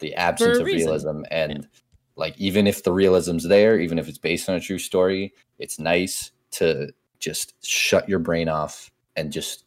the 0.00 0.14
absence 0.14 0.58
of 0.58 0.66
reason. 0.66 0.86
realism 0.86 1.22
and 1.30 1.68
like 2.16 2.36
even 2.38 2.66
if 2.66 2.84
the 2.84 2.92
realism's 2.92 3.48
there, 3.48 3.78
even 3.78 3.98
if 3.98 4.08
it's 4.08 4.18
based 4.18 4.48
on 4.48 4.56
a 4.56 4.60
true 4.60 4.78
story, 4.78 5.32
it's 5.58 5.78
nice 5.78 6.32
to 6.52 6.92
just 7.18 7.54
shut 7.64 8.08
your 8.08 8.18
brain 8.18 8.48
off 8.48 8.90
and 9.16 9.32
just 9.32 9.64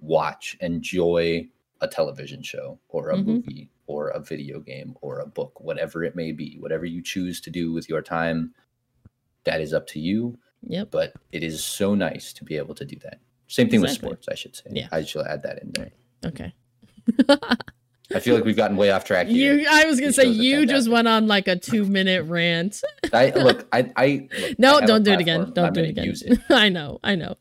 watch, 0.00 0.56
enjoy 0.60 1.46
a 1.82 1.88
television 1.88 2.42
show 2.42 2.78
or 2.88 3.10
a 3.10 3.16
Mhm. 3.16 3.24
movie 3.26 3.68
or 3.86 4.08
a 4.08 4.20
video 4.20 4.60
game 4.60 4.96
or 5.02 5.18
a 5.18 5.26
book, 5.26 5.60
whatever 5.60 6.02
it 6.04 6.14
may 6.16 6.32
be, 6.32 6.56
whatever 6.58 6.86
you 6.86 7.02
choose 7.02 7.40
to 7.42 7.50
do 7.50 7.72
with 7.72 7.88
your 7.88 8.00
time, 8.00 8.54
that 9.44 9.60
is 9.60 9.74
up 9.74 9.86
to 9.88 10.00
you 10.00 10.38
Yep. 10.68 10.92
but 10.92 11.12
it 11.32 11.42
is 11.42 11.62
so 11.64 11.94
nice 11.96 12.32
to 12.34 12.44
be 12.44 12.56
able 12.56 12.74
to 12.76 12.84
do 12.84 12.96
that. 13.00 13.18
Same 13.48 13.68
thing 13.68 13.80
Exactly. 13.82 14.08
with 14.08 14.18
sports, 14.22 14.28
I 14.30 14.34
should 14.36 14.54
say. 14.56 14.70
Yeah. 14.70 14.88
I 14.92 15.02
should 15.02 15.26
add 15.26 15.42
that 15.42 15.60
in 15.60 15.72
there. 15.72 15.90
Okay. 16.24 16.54
I 18.14 18.20
feel 18.20 18.34
like 18.34 18.44
we've 18.44 18.56
gotten 18.56 18.76
way 18.76 18.90
off 18.90 19.04
track 19.04 19.26
here. 19.26 19.54
You, 19.54 19.66
I 19.70 19.84
was 19.84 19.98
gonna 20.00 20.12
say 20.12 20.26
you 20.26 20.66
just 20.66 20.88
went 20.88 21.08
on 21.08 21.26
like 21.26 21.48
a 21.48 21.56
two 21.56 21.84
minute 21.84 22.24
rant. 22.24 22.82
I 23.12 23.30
look, 23.30 23.66
I, 23.72 23.90
I 23.96 24.28
look, 24.38 24.58
No, 24.58 24.78
I 24.78 24.86
don't 24.86 25.02
do 25.02 25.12
it 25.12 25.20
again. 25.20 25.52
Don't 25.54 25.66
I'm 25.66 25.72
do 25.72 25.80
it 25.80 25.90
again. 25.90 26.14
It. 26.24 26.40
I 26.50 26.68
know, 26.68 27.00
I 27.02 27.14
know. 27.14 27.36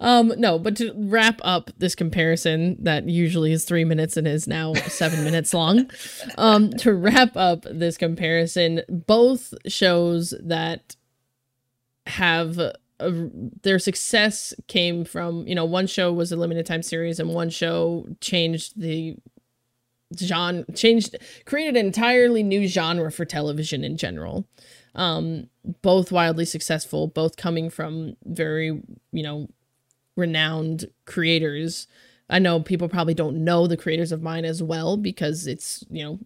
Um, 0.00 0.32
no, 0.36 0.58
but 0.58 0.76
to 0.76 0.92
wrap 0.96 1.40
up 1.42 1.70
this 1.78 1.94
comparison 1.94 2.76
that 2.82 3.08
usually 3.08 3.52
is 3.52 3.64
three 3.64 3.84
minutes 3.84 4.16
and 4.16 4.26
is 4.26 4.46
now 4.46 4.74
seven 4.74 5.24
minutes 5.24 5.54
long. 5.54 5.90
Um, 6.38 6.70
to 6.78 6.94
wrap 6.94 7.36
up 7.36 7.64
this 7.70 7.96
comparison, 7.96 8.82
both 8.88 9.52
shows 9.66 10.34
that 10.42 10.96
have 12.06 12.58
a, 12.58 12.72
their 13.00 13.78
success 13.78 14.54
came 14.68 15.04
from 15.04 15.46
you 15.46 15.54
know 15.54 15.64
one 15.64 15.86
show 15.86 16.12
was 16.12 16.32
a 16.32 16.36
limited 16.36 16.66
time 16.66 16.82
series 16.82 17.18
and 17.18 17.30
one 17.30 17.50
show 17.50 18.06
changed 18.20 18.80
the 18.80 19.16
genre 20.18 20.64
changed 20.74 21.16
created 21.44 21.76
an 21.76 21.86
entirely 21.86 22.42
new 22.42 22.66
genre 22.66 23.10
for 23.12 23.24
television 23.24 23.84
in 23.84 23.96
general 23.96 24.46
um 24.94 25.48
both 25.82 26.10
wildly 26.10 26.44
successful 26.44 27.06
both 27.06 27.36
coming 27.36 27.70
from 27.70 28.16
very 28.24 28.82
you 29.12 29.22
know 29.22 29.48
renowned 30.16 30.86
creators 31.04 31.86
i 32.28 32.38
know 32.38 32.60
people 32.60 32.88
probably 32.88 33.14
don't 33.14 33.36
know 33.36 33.66
the 33.66 33.76
creators 33.76 34.10
of 34.10 34.22
mine 34.22 34.44
as 34.44 34.62
well 34.62 34.96
because 34.96 35.46
it's 35.46 35.84
you 35.90 36.02
know 36.02 36.18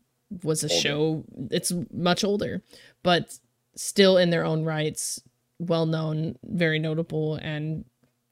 was 0.43 0.65
a 0.65 0.69
Older. 0.69 0.81
show 0.81 1.25
it's 1.51 1.73
much 1.93 2.25
older 2.25 2.63
but 3.03 3.39
still 3.77 4.17
in 4.17 4.31
their 4.31 4.45
own 4.45 4.65
rights 4.65 5.21
well 5.59 5.87
known 5.87 6.37
very 6.45 6.79
notable 6.79 7.37
and 7.37 7.85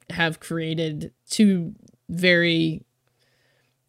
have 0.09 0.39
created 0.39 1.11
two 1.29 1.73
very 2.09 2.83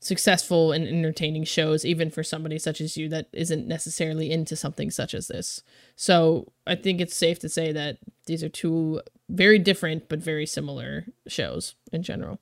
successful 0.05 0.73
and 0.73 0.87
entertaining 0.87 1.45
shows 1.45 1.85
even 1.85 2.11
for 2.11 2.23
somebody 2.23 2.59
such 2.59 2.81
as 2.81 2.97
you 2.97 3.09
that 3.09 3.27
isn't 3.33 3.67
necessarily 3.67 4.31
into 4.31 4.55
something 4.55 4.91
such 4.91 5.15
as 5.15 5.29
this 5.29 5.63
so 5.97 6.53
i 6.67 6.75
think 6.75 7.01
it's 7.01 7.17
safe 7.17 7.39
to 7.39 7.49
say 7.49 7.73
that 7.73 7.99
these 8.27 8.45
are 8.45 8.51
two 8.51 9.01
very 9.31 9.59
different 9.59 10.09
but 10.09 10.19
very 10.21 10.47
similar 10.47 11.07
shows 11.27 11.75
in 11.93 12.03
general 12.03 12.39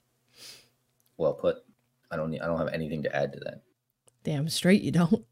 Well 1.16 1.34
put. 1.34 1.58
I 2.10 2.16
don't. 2.16 2.30
Need, 2.30 2.40
I 2.40 2.46
don't 2.46 2.58
have 2.58 2.68
anything 2.68 3.02
to 3.04 3.14
add 3.16 3.32
to 3.34 3.40
that. 3.40 3.62
damn 4.24 4.48
straight 4.48 4.82
you 4.82 4.92
don't. 4.92 5.24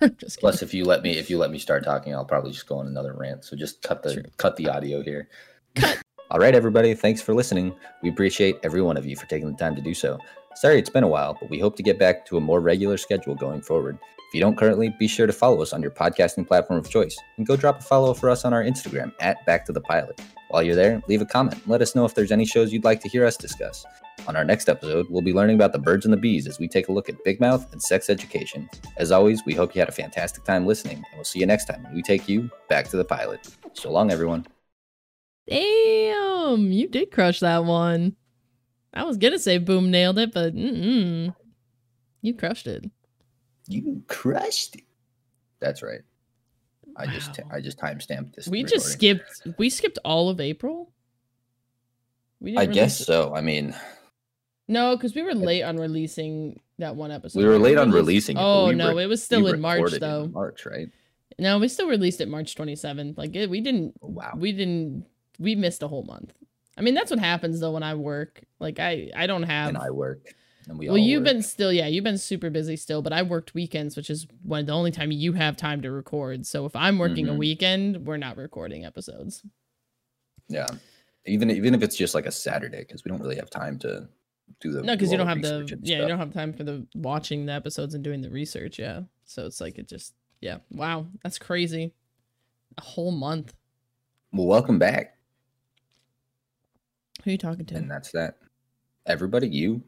Plus, 0.40 0.62
if 0.62 0.74
you 0.74 0.84
let 0.84 1.02
me, 1.02 1.18
if 1.18 1.30
you 1.30 1.38
let 1.38 1.50
me 1.50 1.58
start 1.58 1.84
talking, 1.84 2.14
I'll 2.14 2.24
probably 2.24 2.52
just 2.52 2.66
go 2.66 2.78
on 2.78 2.86
another 2.86 3.14
rant. 3.14 3.44
So 3.44 3.56
just 3.56 3.82
cut 3.82 4.02
the 4.02 4.24
cut 4.38 4.56
the 4.56 4.68
audio 4.68 5.02
here. 5.02 5.28
Cut. 5.74 6.00
All 6.30 6.40
right, 6.40 6.54
everybody. 6.54 6.94
Thanks 6.94 7.22
for 7.22 7.34
listening. 7.34 7.74
We 8.02 8.08
appreciate 8.08 8.56
every 8.64 8.82
one 8.82 8.96
of 8.96 9.06
you 9.06 9.16
for 9.16 9.26
taking 9.26 9.50
the 9.50 9.56
time 9.56 9.76
to 9.76 9.82
do 9.82 9.94
so. 9.94 10.18
Sorry 10.56 10.78
it's 10.78 10.88
been 10.88 11.04
a 11.04 11.08
while, 11.08 11.36
but 11.38 11.50
we 11.50 11.58
hope 11.58 11.76
to 11.76 11.82
get 11.82 11.98
back 11.98 12.24
to 12.24 12.38
a 12.38 12.40
more 12.40 12.62
regular 12.62 12.96
schedule 12.96 13.34
going 13.34 13.60
forward. 13.60 13.98
If 14.00 14.34
you 14.34 14.40
don't 14.40 14.56
currently, 14.56 14.88
be 14.98 15.06
sure 15.06 15.26
to 15.26 15.32
follow 15.32 15.60
us 15.60 15.74
on 15.74 15.82
your 15.82 15.90
podcasting 15.90 16.48
platform 16.48 16.78
of 16.78 16.88
choice 16.88 17.14
and 17.36 17.46
go 17.46 17.56
drop 17.56 17.80
a 17.80 17.82
follow 17.82 18.14
for 18.14 18.30
us 18.30 18.42
on 18.46 18.54
our 18.54 18.62
Instagram 18.64 19.12
at 19.20 19.44
Back 19.44 19.66
to 19.66 19.72
the 19.72 19.82
Pilot. 19.82 20.18
While 20.48 20.62
you're 20.62 20.74
there, 20.74 21.02
leave 21.08 21.20
a 21.20 21.26
comment. 21.26 21.60
Let 21.68 21.82
us 21.82 21.94
know 21.94 22.06
if 22.06 22.14
there's 22.14 22.32
any 22.32 22.46
shows 22.46 22.72
you'd 22.72 22.84
like 22.84 23.02
to 23.02 23.08
hear 23.08 23.26
us 23.26 23.36
discuss. 23.36 23.84
On 24.26 24.34
our 24.34 24.46
next 24.46 24.70
episode, 24.70 25.06
we'll 25.10 25.20
be 25.20 25.34
learning 25.34 25.56
about 25.56 25.72
the 25.72 25.78
birds 25.78 26.06
and 26.06 26.12
the 26.12 26.16
bees 26.16 26.46
as 26.46 26.58
we 26.58 26.68
take 26.68 26.88
a 26.88 26.92
look 26.92 27.10
at 27.10 27.22
Big 27.22 27.38
Mouth 27.38 27.70
and 27.72 27.82
sex 27.82 28.08
education. 28.08 28.66
As 28.96 29.12
always, 29.12 29.44
we 29.44 29.52
hope 29.52 29.74
you 29.74 29.80
had 29.82 29.90
a 29.90 29.92
fantastic 29.92 30.44
time 30.44 30.64
listening, 30.64 30.96
and 30.96 31.06
we'll 31.16 31.24
see 31.24 31.40
you 31.40 31.46
next 31.46 31.66
time 31.66 31.82
when 31.82 31.94
we 31.94 32.00
take 32.00 32.30
you 32.30 32.48
back 32.70 32.88
to 32.88 32.96
the 32.96 33.04
pilot. 33.04 33.46
So 33.74 33.92
long, 33.92 34.10
everyone. 34.10 34.46
damn 35.46 36.72
you 36.72 36.88
did 36.88 37.10
crush 37.10 37.40
that 37.40 37.64
one 37.64 38.16
i 38.96 39.04
was 39.04 39.16
gonna 39.16 39.38
say 39.38 39.58
boom 39.58 39.90
nailed 39.90 40.18
it 40.18 40.32
but 40.34 40.54
mm-mm. 40.54 41.34
you 42.22 42.34
crushed 42.34 42.66
it 42.66 42.84
You 43.68 44.02
crushed 44.08 44.76
it. 44.76 44.84
That's 45.60 45.82
right. 45.82 46.02
I 46.96 47.06
just 47.06 47.38
Wow. 47.38 47.50
I 47.52 47.60
just 47.60 47.78
timestamped 47.78 48.34
this. 48.34 48.46
we 48.48 48.62
just 48.64 48.86
skipped 48.86 49.42
we 49.58 49.68
skipped 49.70 49.98
all 50.04 50.28
of 50.28 50.40
april 50.40 50.92
we 52.40 52.52
didn't 52.52 52.62
I 52.70 52.72
guess 52.72 53.00
it- 53.00 53.04
so. 53.04 53.34
I 53.34 53.40
mean, 53.40 53.74
no 54.68 54.96
because 54.96 55.14
we 55.14 55.22
were 55.22 55.34
late 55.34 55.62
on 55.62 55.76
releasing 55.78 56.60
that 56.78 56.94
one 56.96 57.10
episode 57.10 57.38
we 57.40 57.46
were 57.46 57.58
late 57.58 57.78
on 57.78 57.90
releasing 57.90 58.36
it. 58.36 58.40
oh 58.42 58.68
we 58.68 58.74
no 58.74 58.94
re- 58.94 59.04
it 59.04 59.06
was 59.06 59.22
still 59.22 59.46
in 59.46 59.60
march 59.60 59.92
though 60.00 60.24
in 60.24 60.32
March, 60.32 60.66
right? 60.66 60.88
no 61.38 61.58
we 61.58 61.68
still 61.68 61.88
released 61.88 62.20
it 62.20 62.28
march 62.28 62.54
27th 62.54 63.16
like 63.18 63.34
it, 63.34 63.48
we 63.50 63.60
didn't 63.60 63.94
Oh, 64.02 64.08
wow. 64.08 64.32
we 64.36 64.52
didn't 64.52 65.04
we 65.38 65.54
missed 65.54 65.82
a 65.82 65.88
whole 65.88 66.02
month 66.04 66.32
i 66.76 66.80
mean 66.82 66.94
that's 66.94 67.10
what 67.10 67.20
happens 67.20 67.60
though 67.60 67.72
when 67.72 67.82
i 67.82 67.94
work 67.94 68.42
like 68.58 68.78
i 68.78 69.10
i 69.14 69.26
don't 69.26 69.42
have 69.44 69.68
and 69.68 69.78
I 69.78 69.90
work, 69.90 70.34
and 70.68 70.78
we 70.78 70.86
well 70.88 70.96
all 70.96 71.02
you've 71.02 71.22
work. 71.22 71.32
been 71.34 71.42
still 71.42 71.72
yeah 71.72 71.86
you've 71.86 72.04
been 72.04 72.18
super 72.18 72.50
busy 72.50 72.76
still 72.76 73.02
but 73.02 73.12
i 73.12 73.22
worked 73.22 73.54
weekends 73.54 73.96
which 73.96 74.10
is 74.10 74.26
one 74.42 74.66
the 74.66 74.72
only 74.72 74.90
time 74.90 75.10
you 75.12 75.32
have 75.32 75.56
time 75.56 75.82
to 75.82 75.90
record 75.90 76.46
so 76.46 76.64
if 76.66 76.74
i'm 76.74 76.98
working 76.98 77.28
a 77.28 77.32
Mhm. 77.32 77.38
weekend 77.38 78.06
we're 78.06 78.16
not 78.16 78.36
recording 78.36 78.84
episodes 78.84 79.42
yeah. 80.48 80.68
even 81.26 81.50
even 81.50 81.74
if 81.74 81.82
it's 81.82 81.96
just 81.96 82.14
like 82.14 82.24
a 82.26 82.30
Saturday, 82.30 82.78
because 82.78 83.04
we 83.04 83.08
don't 83.08 83.20
really 83.20 83.34
have 83.34 83.50
time 83.50 83.80
to 83.80 84.08
do 84.60 84.70
the 84.70 84.80
No, 84.82 84.94
because 84.94 85.10
you 85.10 85.18
don't 85.18 85.26
have 85.26 85.42
the 85.42 85.76
yeah, 85.82 86.02
you 86.02 86.06
don't 86.06 86.20
have 86.20 86.32
time 86.32 86.52
for 86.52 86.62
the 86.62 86.86
watching 86.94 87.46
the 87.46 87.52
episodes 87.52 87.94
and 87.94 88.04
doing 88.04 88.20
the 88.22 88.30
research. 88.30 88.78
Yeah, 88.78 89.00
so 89.24 89.44
it's 89.44 89.60
like 89.60 89.76
it 89.76 89.88
just 89.88 90.14
yeah. 90.40 90.58
Wow, 90.70 91.08
that's 91.24 91.36
crazy. 91.40 91.92
A 92.78 92.80
whole 92.80 93.10
month. 93.10 93.54
Well, 94.32 94.46
welcome 94.46 94.78
back, 94.78 95.16
Who 97.24 97.30
are 97.30 97.32
you 97.32 97.38
talking 97.38 97.66
to? 97.66 97.74
and 97.74 97.90
that's 97.90 98.12
that. 98.12 98.36
Everybody, 99.06 99.48
you, 99.48 99.82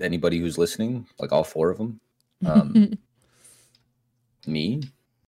anybody 0.00 0.38
who's 0.38 0.58
listening, 0.58 1.06
like 1.18 1.32
all 1.32 1.44
four 1.44 1.70
of 1.70 1.78
them, 1.78 2.00
um, 2.44 2.98
me, 4.46 4.82